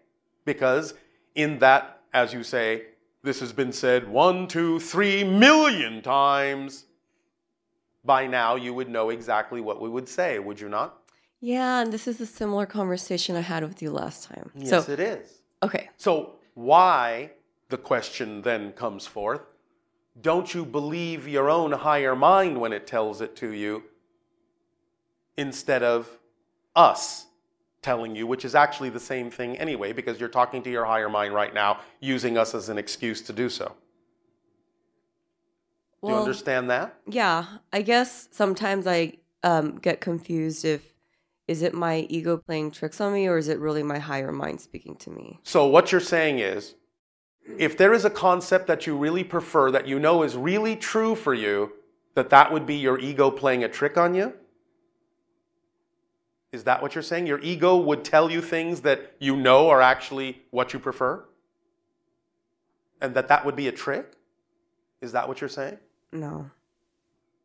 Because 0.44 0.94
in 1.34 1.58
that, 1.58 2.00
as 2.14 2.32
you 2.32 2.42
say, 2.42 2.84
this 3.22 3.40
has 3.40 3.52
been 3.52 3.72
said 3.72 4.08
one, 4.08 4.46
two, 4.48 4.80
three 4.80 5.22
million 5.24 6.00
times. 6.00 6.86
By 8.04 8.26
now, 8.26 8.54
you 8.54 8.72
would 8.72 8.88
know 8.88 9.10
exactly 9.10 9.60
what 9.60 9.82
we 9.82 9.88
would 9.90 10.08
say, 10.08 10.38
would 10.38 10.60
you 10.60 10.68
not? 10.70 11.02
Yeah. 11.40 11.80
And 11.80 11.92
this 11.92 12.08
is 12.08 12.20
a 12.20 12.26
similar 12.26 12.64
conversation 12.64 13.36
I 13.36 13.40
had 13.40 13.62
with 13.64 13.82
you 13.82 13.90
last 13.90 14.24
time. 14.24 14.50
Yes, 14.54 14.86
so, 14.86 14.92
it 14.92 15.00
is. 15.00 15.40
okay. 15.62 15.90
So, 15.98 16.36
why, 16.54 17.32
the 17.68 17.78
question 17.78 18.42
then 18.42 18.72
comes 18.72 19.06
forth, 19.06 19.42
don't 20.20 20.52
you 20.54 20.64
believe 20.64 21.28
your 21.28 21.50
own 21.50 21.72
higher 21.72 22.16
mind 22.16 22.60
when 22.60 22.72
it 22.72 22.86
tells 22.86 23.20
it 23.20 23.36
to 23.36 23.52
you 23.52 23.84
instead 25.36 25.82
of 25.82 26.18
us 26.74 27.26
telling 27.82 28.16
you, 28.16 28.26
which 28.26 28.44
is 28.44 28.54
actually 28.54 28.90
the 28.90 29.00
same 29.00 29.30
thing 29.30 29.56
anyway, 29.58 29.92
because 29.92 30.18
you're 30.18 30.28
talking 30.28 30.62
to 30.62 30.70
your 30.70 30.84
higher 30.84 31.08
mind 31.08 31.32
right 31.32 31.54
now, 31.54 31.78
using 32.00 32.36
us 32.36 32.54
as 32.54 32.68
an 32.68 32.78
excuse 32.78 33.22
to 33.22 33.32
do 33.32 33.48
so? 33.48 33.72
Do 36.02 36.10
you 36.10 36.16
understand 36.16 36.70
that? 36.70 36.98
Yeah, 37.08 37.44
I 37.72 37.82
guess 37.82 38.28
sometimes 38.30 38.86
I 38.86 39.14
um, 39.42 39.78
get 39.78 40.00
confused 40.00 40.64
if 40.64 40.94
is 41.48 41.62
it 41.62 41.72
my 41.72 42.00
ego 42.10 42.36
playing 42.36 42.70
tricks 42.72 43.00
on 43.00 43.12
me 43.12 43.26
or 43.26 43.38
is 43.38 43.48
it 43.48 43.58
really 43.58 43.82
my 43.82 43.98
higher 43.98 44.30
mind 44.30 44.60
speaking 44.60 44.96
to 44.96 45.10
me? 45.10 45.40
So, 45.42 45.66
what 45.66 45.90
you're 45.90 46.00
saying 46.00 46.40
is, 46.40 46.74
if 47.56 47.76
there 47.76 47.92
is 47.92 48.04
a 48.04 48.10
concept 48.10 48.66
that 48.66 48.86
you 48.86 48.96
really 48.96 49.24
prefer, 49.24 49.70
that 49.70 49.86
you 49.86 49.98
know 49.98 50.22
is 50.22 50.36
really 50.36 50.76
true 50.76 51.14
for 51.14 51.34
you, 51.34 51.72
that 52.14 52.30
that 52.30 52.52
would 52.52 52.66
be 52.66 52.74
your 52.74 52.98
ego 52.98 53.30
playing 53.30 53.64
a 53.64 53.68
trick 53.68 53.96
on 53.96 54.14
you? 54.14 54.34
Is 56.52 56.64
that 56.64 56.82
what 56.82 56.94
you're 56.94 57.02
saying? 57.02 57.26
Your 57.26 57.40
ego 57.40 57.76
would 57.76 58.04
tell 58.04 58.30
you 58.30 58.40
things 58.40 58.80
that 58.82 59.14
you 59.18 59.36
know 59.36 59.68
are 59.68 59.82
actually 59.82 60.42
what 60.50 60.72
you 60.72 60.78
prefer? 60.78 61.24
And 63.00 63.14
that 63.14 63.28
that 63.28 63.44
would 63.44 63.54
be 63.54 63.68
a 63.68 63.72
trick? 63.72 64.12
Is 65.00 65.12
that 65.12 65.28
what 65.28 65.40
you're 65.40 65.48
saying? 65.48 65.78
No. 66.12 66.50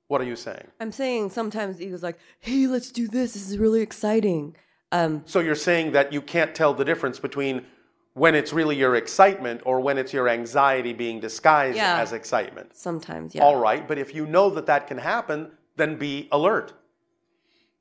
What 0.07 0.21
are 0.21 0.25
you 0.25 0.35
saying? 0.35 0.67
I'm 0.79 0.91
saying 0.91 1.29
sometimes 1.31 1.77
the 1.77 1.85
ego's 1.85 2.03
like, 2.03 2.17
hey, 2.39 2.67
let's 2.67 2.91
do 2.91 3.07
this. 3.07 3.33
This 3.33 3.49
is 3.49 3.57
really 3.57 3.81
exciting. 3.81 4.55
Um, 4.91 5.23
So, 5.25 5.39
you're 5.39 5.55
saying 5.55 5.91
that 5.93 6.13
you 6.13 6.21
can't 6.21 6.53
tell 6.53 6.73
the 6.73 6.85
difference 6.85 7.19
between 7.19 7.65
when 8.13 8.35
it's 8.35 8.53
really 8.53 8.75
your 8.75 8.95
excitement 8.95 9.61
or 9.65 9.79
when 9.79 9.97
it's 9.97 10.13
your 10.13 10.29
anxiety 10.29 10.93
being 10.93 11.19
disguised 11.19 11.77
Yeah. 11.77 11.99
as 11.99 12.13
excitement? 12.13 12.75
sometimes, 12.75 13.33
yeah. 13.33 13.43
All 13.43 13.55
right, 13.55 13.87
but 13.87 13.97
if 13.97 14.13
you 14.13 14.25
know 14.25 14.49
that 14.51 14.65
that 14.67 14.87
can 14.87 14.99
happen, 14.99 15.51
then 15.75 15.95
be 15.97 16.27
alert. 16.31 16.73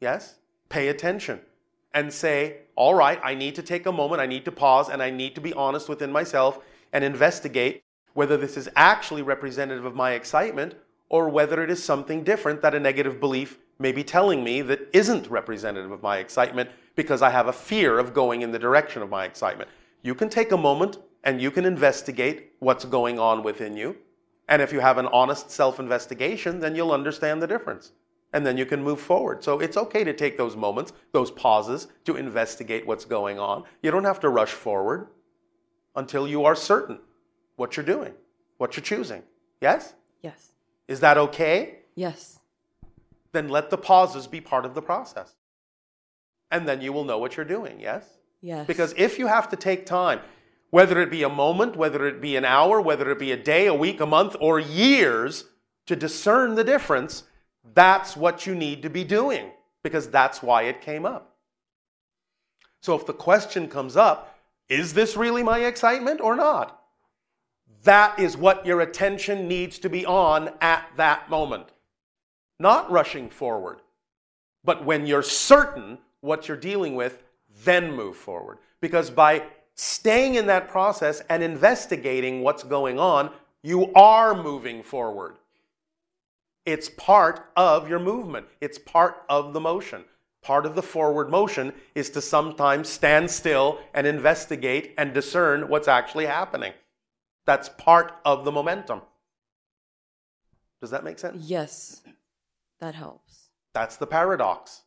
Yes? 0.01 0.37
Pay 0.69 0.89
attention 0.89 1.41
and 1.95 2.13
say, 2.13 2.59
all 2.75 2.95
right, 2.95 3.21
I 3.23 3.35
need 3.35 3.55
to 3.57 3.63
take 3.63 3.85
a 3.85 3.93
moment, 3.93 4.23
I 4.23 4.27
need 4.27 4.47
to 4.47 4.53
pause, 4.53 4.89
and 4.89 5.03
I 5.03 5.11
need 5.11 5.35
to 5.35 5.41
be 5.43 5.53
honest 5.53 5.89
within 5.89 6.11
myself 6.11 6.59
and 6.93 7.05
investigate 7.05 7.83
whether 8.15 8.37
this 8.37 8.57
is 8.57 8.69
actually 8.77 9.23
representative 9.23 9.85
of 9.85 9.95
my 9.95 10.13
excitement 10.13 10.75
or 11.11 11.29
whether 11.29 11.63
it 11.63 11.71
is 11.71 11.83
something 11.83 12.25
different 12.25 12.63
that 12.63 12.75
a 12.75 12.81
negative 12.81 13.21
belief 13.21 13.59
may 13.79 13.93
be 13.93 14.03
telling 14.05 14.43
me 14.43 14.63
that 14.63 14.81
isn't 14.95 15.29
representative 15.29 15.91
of 15.91 16.03
my 16.03 16.19
excitement 16.19 16.71
because 16.95 17.21
I 17.21 17.31
have 17.31 17.49
a 17.49 17.53
fear 17.53 17.99
of 17.99 18.15
going 18.15 18.41
in 18.43 18.53
the 18.53 18.59
direction 18.59 19.03
of 19.03 19.11
my 19.11 19.25
excitement. 19.25 19.69
You 20.03 20.15
can 20.15 20.29
take 20.29 20.53
a 20.53 20.57
moment 20.57 20.99
and 21.24 21.41
you 21.41 21.51
can 21.51 21.65
investigate 21.65 22.53
what's 22.59 22.85
going 22.85 23.19
on 23.19 23.43
within 23.43 23.77
you. 23.77 23.97
And 24.49 24.61
if 24.61 24.73
you 24.73 24.81
have 24.81 24.99
an 24.99 25.07
honest 25.07 25.51
self 25.51 25.79
investigation, 25.79 26.59
then 26.61 26.74
you'll 26.74 26.93
understand 26.93 27.41
the 27.41 27.47
difference. 27.47 27.93
And 28.33 28.45
then 28.47 28.57
you 28.57 28.66
can 28.66 28.83
move 28.83 29.01
forward. 29.01 29.45
So 29.45 29.61
it's 29.61 29.77
okay 29.77 30.05
to 30.05 30.12
take 30.12 30.37
those 30.37 30.57
moments, 30.57 30.93
those 31.12 31.31
pauses 31.31 31.89
to 32.05 32.16
investigate 32.16 32.87
what's 32.87 33.05
going 33.05 33.39
on. 33.39 33.65
You 33.83 33.91
don't 33.91 34.05
have 34.05 34.20
to 34.20 34.31
rush 34.31 34.53
forward 34.53 35.09
until 35.95 36.27
you 36.27 36.45
are 36.45 36.55
certain 36.55 36.99
what 37.57 37.77
you're 37.77 37.87
doing, 37.87 38.15
what 38.57 38.77
you're 38.77 38.83
choosing. 38.85 39.23
Yes? 39.61 39.95
Yes. 40.23 40.53
Is 40.89 41.01
that 41.01 41.19
okay? 41.19 41.81
Yes. 41.95 42.41
Then 43.33 43.49
let 43.49 43.70
the 43.70 43.79
pauses 43.79 44.27
be 44.27 44.41
part 44.41 44.65
of 44.65 44.74
the 44.74 44.83
process. 44.83 45.35
And 46.51 46.66
then 46.66 46.81
you 46.81 46.93
will 46.93 47.05
know 47.05 47.19
what 47.19 47.37
you're 47.37 47.47
doing. 47.47 47.81
Yes? 47.81 48.19
Yes. 48.43 48.66
Because 48.66 48.93
if 48.97 49.19
you 49.19 49.28
have 49.28 49.48
to 49.51 49.56
take 49.56 49.86
time, 49.86 50.20
whether 50.70 51.01
it 51.01 51.10
be 51.10 51.23
a 51.23 51.28
moment, 51.28 51.77
whether 51.77 52.06
it 52.06 52.20
be 52.20 52.36
an 52.36 52.44
hour, 52.44 52.81
whether 52.81 53.10
it 53.10 53.19
be 53.19 53.32
a 53.32 53.36
day, 53.36 53.66
a 53.66 53.74
week, 53.74 54.01
a 54.01 54.06
month, 54.06 54.36
or 54.40 54.59
years 54.59 55.44
to 55.86 55.94
discern 55.94 56.55
the 56.56 56.64
difference, 56.64 57.24
that's 57.74 58.16
what 58.16 58.47
you 58.47 58.55
need 58.55 58.82
to 58.82 58.90
be 58.90 59.05
doing 59.05 59.51
because 59.82 60.09
that's 60.09 60.43
why 60.43 60.62
it 60.62 60.81
came 60.81 61.06
up. 61.06 61.36
So 62.81 62.97
if 62.97 63.06
the 63.06 63.12
question 63.12 63.69
comes 63.69 63.97
up, 63.97 64.36
is 64.69 64.94
this 64.94 65.16
really 65.16 65.43
my 65.43 65.60
excitement 65.60 66.20
or 66.20 66.35
not? 66.35 66.81
That 67.85 68.19
is 68.19 68.36
what 68.36 68.64
your 68.66 68.81
attention 68.81 69.48
needs 69.48 69.78
to 69.81 69.89
be 69.89 70.06
on 70.06 70.51
at 70.60 70.89
that 70.97 71.28
moment. 71.31 71.66
Not 72.59 72.90
rushing 72.90 73.28
forward, 73.28 73.81
but 74.64 74.85
when 74.85 75.06
you're 75.06 75.23
certain 75.23 75.98
what 76.20 76.48
you're 76.48 76.56
dealing 76.56 76.94
with, 76.94 77.23
then 77.64 77.93
move 77.93 78.16
forward. 78.16 78.59
Because 78.80 79.10
by 79.10 79.44
staying 79.74 80.34
in 80.34 80.47
that 80.47 80.68
process 80.68 81.22
and 81.28 81.43
investigating 81.43 82.43
what's 82.43 82.62
going 82.62 82.98
on, 82.98 83.30
you 83.62 83.93
are 83.94 84.40
moving 84.40 84.82
forward. 84.82 85.36
It's 86.64 86.89
part 86.89 87.51
of 87.56 87.89
your 87.89 87.98
movement, 87.98 88.47
it's 88.60 88.78
part 88.78 89.22
of 89.28 89.52
the 89.52 89.60
motion. 89.60 90.05
Part 90.43 90.66
of 90.66 90.74
the 90.74 90.82
forward 90.82 91.30
motion 91.30 91.72
is 91.94 92.10
to 92.10 92.20
sometimes 92.20 92.89
stand 92.89 93.30
still 93.30 93.78
and 93.94 94.09
investigate 94.09 94.93
and 94.98 95.14
discern 95.14 95.68
what's 95.68 95.86
actually 95.86 96.26
happening. 96.26 96.72
That's 97.47 97.68
part 97.68 98.16
of 98.24 98.44
the 98.44 98.51
momentum. 98.51 99.02
Does 100.80 100.90
that 100.90 101.05
make 101.05 101.20
sense? 101.20 101.44
Yes. 101.48 102.02
That 102.80 102.97
helps. 102.97 103.51
That's 103.72 103.97
the 103.97 104.06
paradox. 104.09 104.82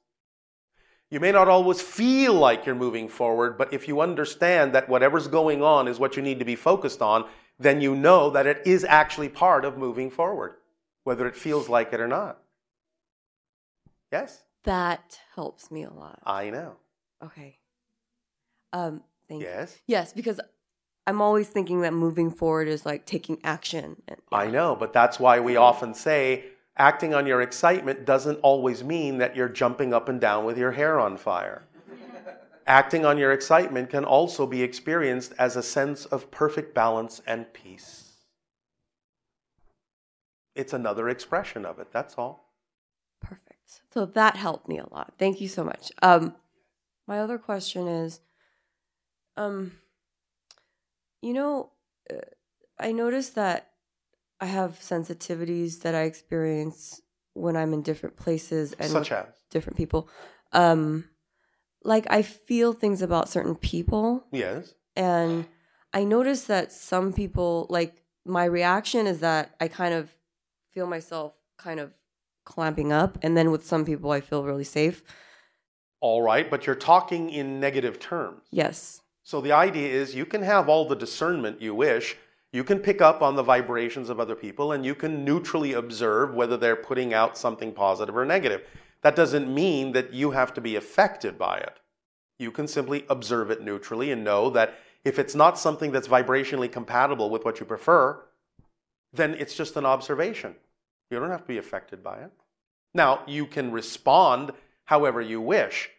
You 1.12 1.20
may 1.20 1.32
not 1.32 1.48
always 1.48 1.82
feel 1.82 2.34
like 2.34 2.66
you're 2.66 2.76
moving 2.76 3.08
forward, 3.08 3.58
but 3.58 3.72
if 3.74 3.88
you 3.88 4.02
understand 4.02 4.74
that 4.74 4.90
whatever's 4.90 5.28
going 5.28 5.62
on 5.62 5.88
is 5.88 6.00
what 6.00 6.16
you 6.16 6.22
need 6.22 6.40
to 6.40 6.46
be 6.46 6.56
focused 6.56 7.02
on, 7.02 7.26
then 7.60 7.80
you 7.80 7.96
know 7.96 8.30
that 8.32 8.48
it 8.48 8.62
is 8.66 8.84
actually 8.84 9.30
part 9.30 9.64
of 9.66 9.78
moving 9.78 10.10
forward, 10.10 10.56
whether 11.04 11.28
it 11.28 11.36
feels 11.36 11.70
like 11.70 11.94
it 11.94 12.02
or 12.02 12.08
not. 12.08 12.40
Yes, 14.12 14.44
That 14.64 15.20
helps 15.36 15.70
me 15.70 15.84
a 15.84 15.92
lot. 15.92 16.20
I 16.26 16.50
know. 16.50 16.78
Okay. 17.24 17.60
Um, 18.74 19.04
thank 19.28 19.42
you. 19.42 19.48
Yes, 19.48 19.78
Yes, 19.88 20.14
because 20.14 20.40
I'm 21.08 21.22
always 21.22 21.48
thinking 21.48 21.82
that 21.82 21.94
moving 21.94 22.32
forward 22.32 22.68
is 22.68 22.86
like 22.86 23.06
taking 23.06 23.38
action. 23.44 24.02
And, 24.08 24.18
I 24.32 24.48
know, 24.48 24.76
but 24.76 24.92
that's 24.92 25.20
why 25.20 25.40
we 25.40 25.56
often 25.56 25.94
say 25.94 26.46
acting 26.78 27.14
on 27.14 27.26
your 27.26 27.42
excitement 27.42 28.06
doesn't 28.06 28.40
always 28.42 28.84
mean 28.84 29.18
that 29.18 29.36
you're 29.36 29.50
jumping 29.50 29.94
up 29.94 30.10
and 30.10 30.20
down 30.20 30.46
with 30.46 30.58
your 30.58 30.72
hair 30.72 31.00
on 31.00 31.18
fire. 31.18 31.64
acting 32.68 33.06
on 33.06 33.18
your 33.18 33.32
excitement 33.32 33.90
can 33.90 34.04
also 34.04 34.46
be 34.46 34.62
experienced 34.62 35.34
as 35.38 35.56
a 35.56 35.64
sense 35.64 36.06
of 36.06 36.32
perfect 36.32 36.74
balance 36.74 37.22
and 37.26 37.52
peace. 37.54 38.14
It's 40.56 40.74
another 40.74 41.10
expression 41.10 41.66
of 41.66 41.80
it, 41.80 41.92
that's 41.92 42.16
all. 42.16 42.54
Perfect. 43.22 43.82
So 43.94 44.06
that 44.06 44.36
helped 44.36 44.68
me 44.68 44.78
a 44.78 44.88
lot. 44.90 45.14
Thank 45.18 45.42
you 45.42 45.48
so 45.48 45.64
much. 45.64 45.92
Um, 46.02 46.36
my 47.08 47.20
other 47.20 47.38
question 47.38 47.88
is, 47.88 48.22
um, 49.38 49.74
you 51.22 51.34
know, 51.34 51.72
uh, 52.10 52.18
I 52.80 52.92
noticed 52.92 53.36
that 53.36 53.72
I 54.40 54.46
have 54.48 54.80
sensitivities 54.80 55.82
that 55.82 55.96
I 55.96 56.02
experience 56.04 57.02
when 57.34 57.56
I'm 57.56 57.74
in 57.74 57.82
different 57.82 58.16
places 58.18 58.74
and 58.74 58.90
Such 58.92 59.12
as? 59.12 59.26
different 59.50 59.78
people. 59.78 60.10
Um, 60.52 61.06
like 61.84 62.06
I 62.10 62.22
feel 62.22 62.74
things 62.74 63.02
about 63.02 63.30
certain 63.30 63.56
people, 63.56 64.26
Yes. 64.32 64.74
and 64.96 65.46
I 65.94 66.04
notice 66.04 66.46
that 66.46 66.72
some 66.72 67.14
people, 67.14 67.68
like 67.70 68.04
my 68.26 68.46
reaction 68.46 69.08
is 69.08 69.20
that 69.20 69.56
I 69.60 69.68
kind 69.68 69.94
of 69.94 70.10
feel 70.72 70.88
myself 70.88 71.34
kind 71.58 71.80
of 71.80 71.94
clamping 72.44 72.92
up, 72.92 73.18
and 73.22 73.38
then 73.38 73.52
with 73.52 73.66
some 73.66 73.86
people 73.86 74.12
I 74.12 74.22
feel 74.22 74.44
really 74.44 74.64
safe. 74.64 75.04
All 76.02 76.22
right, 76.22 76.50
but 76.50 76.66
you're 76.68 76.76
talking 76.76 77.30
in 77.30 77.60
negative 77.60 78.00
terms. 78.00 78.44
Yes. 78.52 79.02
So 79.24 79.42
the 79.42 79.52
idea 79.54 79.90
is 79.90 80.14
you 80.16 80.26
can 80.26 80.44
have 80.44 80.70
all 80.70 80.88
the 80.88 80.96
discernment 80.96 81.62
you 81.62 81.74
wish. 81.74 82.16
You 82.56 82.64
can 82.64 82.80
pick 82.80 83.02
up 83.02 83.22
on 83.22 83.36
the 83.36 83.44
vibrations 83.44 84.10
of 84.10 84.18
other 84.18 84.34
people 84.34 84.72
and 84.72 84.86
you 84.86 84.96
can 84.96 85.26
neutrally 85.26 85.74
observe 85.74 86.34
whether 86.34 86.56
they're 86.56 86.78
putting 86.78 87.14
out 87.14 87.38
something 87.38 87.74
positive 87.74 88.16
or 88.16 88.24
negative. 88.24 88.64
That 89.02 89.14
doesn't 89.14 89.54
mean 89.54 89.92
that 89.92 90.14
you 90.14 90.32
have 90.32 90.54
to 90.54 90.62
be 90.62 90.78
affected 90.78 91.38
by 91.38 91.58
it. 91.58 91.82
You 92.40 92.52
can 92.52 92.70
simply 92.70 93.04
observe 93.10 93.52
it 93.52 93.62
neutrally 93.62 94.10
and 94.14 94.24
know 94.24 94.50
that 94.52 94.76
if 95.04 95.20
it's 95.20 95.36
not 95.36 95.60
something 95.60 95.92
that's 95.92 96.08
vibrationally 96.08 96.72
compatible 96.72 97.30
with 97.30 97.44
what 97.44 97.60
you 97.60 97.66
prefer, 97.66 98.24
then 99.12 99.34
it's 99.34 99.54
just 99.58 99.76
an 99.76 99.86
observation. 99.86 100.56
You 101.12 101.20
don't 101.20 101.32
have 101.32 101.42
to 101.42 101.48
be 101.48 101.58
affected 101.58 102.02
by 102.02 102.20
it. 102.20 102.32
Now, 102.94 103.24
you 103.28 103.48
can 103.48 103.70
respond 103.70 104.52
however 104.86 105.20
you 105.20 105.42
wish, 105.42 105.90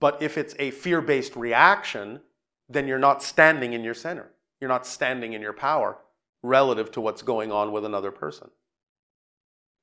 but 0.00 0.20
if 0.20 0.36
it's 0.36 0.56
a 0.58 0.72
fear 0.72 1.00
based 1.00 1.36
reaction, 1.36 2.22
then 2.68 2.88
you're 2.88 2.98
not 2.98 3.22
standing 3.22 3.72
in 3.72 3.84
your 3.84 3.94
center. 3.94 4.32
You're 4.60 4.68
not 4.68 4.86
standing 4.86 5.32
in 5.32 5.42
your 5.42 5.52
power 5.52 5.98
relative 6.42 6.90
to 6.92 7.00
what's 7.00 7.22
going 7.22 7.52
on 7.52 7.72
with 7.72 7.84
another 7.84 8.10
person. 8.10 8.50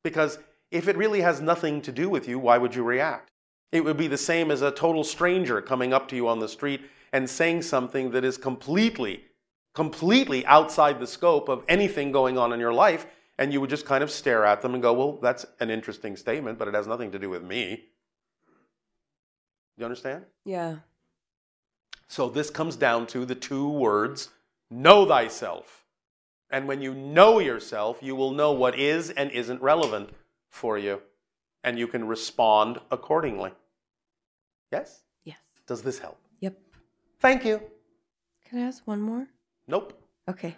Because 0.04 0.40
if 0.72 0.88
it 0.88 0.98
really 0.98 1.22
has 1.22 1.42
nothing 1.42 1.82
to 1.82 1.92
do 1.92 2.10
with 2.10 2.28
you, 2.28 2.40
why 2.40 2.58
would 2.58 2.76
you 2.76 2.84
react? 2.84 3.32
It 3.72 3.84
would 3.84 3.98
be 3.98 4.08
the 4.08 4.18
same 4.18 4.52
as 4.52 4.62
a 4.62 4.72
total 4.72 5.04
stranger 5.04 5.62
coming 5.62 5.94
up 5.94 6.08
to 6.10 6.16
you 6.16 6.28
on 6.28 6.40
the 6.40 6.48
street 6.48 6.82
and 7.12 7.30
saying 7.30 7.62
something 7.64 8.12
that 8.12 8.24
is 8.24 8.38
completely, 8.38 9.26
completely 9.74 10.46
outside 10.46 11.00
the 11.00 11.08
scope 11.08 11.50
of 11.50 11.64
anything 11.68 12.12
going 12.12 12.38
on 12.38 12.54
in 12.54 12.60
your 12.60 12.74
life, 12.74 13.06
and 13.38 13.54
you 13.54 13.62
would 13.62 13.70
just 13.70 13.86
kind 13.86 14.04
of 14.04 14.12
stare 14.12 14.46
at 14.46 14.62
them 14.62 14.74
and 14.74 14.82
go, 14.82 14.94
Well, 14.94 15.20
that's 15.22 15.46
an 15.60 15.70
interesting 15.70 16.16
statement, 16.16 16.58
but 16.58 16.68
it 16.68 16.74
has 16.74 16.88
nothing 16.88 17.12
to 17.12 17.20
do 17.20 17.30
with 17.30 17.44
me. 17.44 17.86
You 19.78 19.86
understand? 19.86 20.26
Yeah. 20.44 20.78
So 22.08 22.30
this 22.30 22.50
comes 22.50 22.76
down 22.76 23.06
to 23.08 23.26
the 23.26 23.36
two 23.36 23.70
words 23.70 24.30
know 24.70 25.06
thyself. 25.06 25.86
And 26.50 26.68
when 26.68 26.82
you 26.82 26.94
know 26.94 27.40
yourself, 27.40 28.00
you 28.02 28.16
will 28.16 28.32
know 28.32 28.54
what 28.54 28.80
is 28.80 29.10
and 29.10 29.32
isn't 29.32 29.62
relevant 29.62 30.10
for 30.50 30.78
you. 30.78 31.02
And 31.64 31.78
you 31.78 31.88
can 31.88 32.08
respond 32.08 32.80
accordingly. 32.92 33.52
Yes? 34.72 35.04
Yes. 35.26 35.40
Does 35.66 35.82
this 35.82 36.00
help? 36.00 36.18
Yep. 36.40 36.58
Thank 37.20 37.44
you. 37.44 37.62
Can 38.46 38.60
I 38.60 38.62
ask 38.64 38.88
one 38.88 39.02
more? 39.02 39.28
Nope. 39.68 40.02
Okay. 40.30 40.56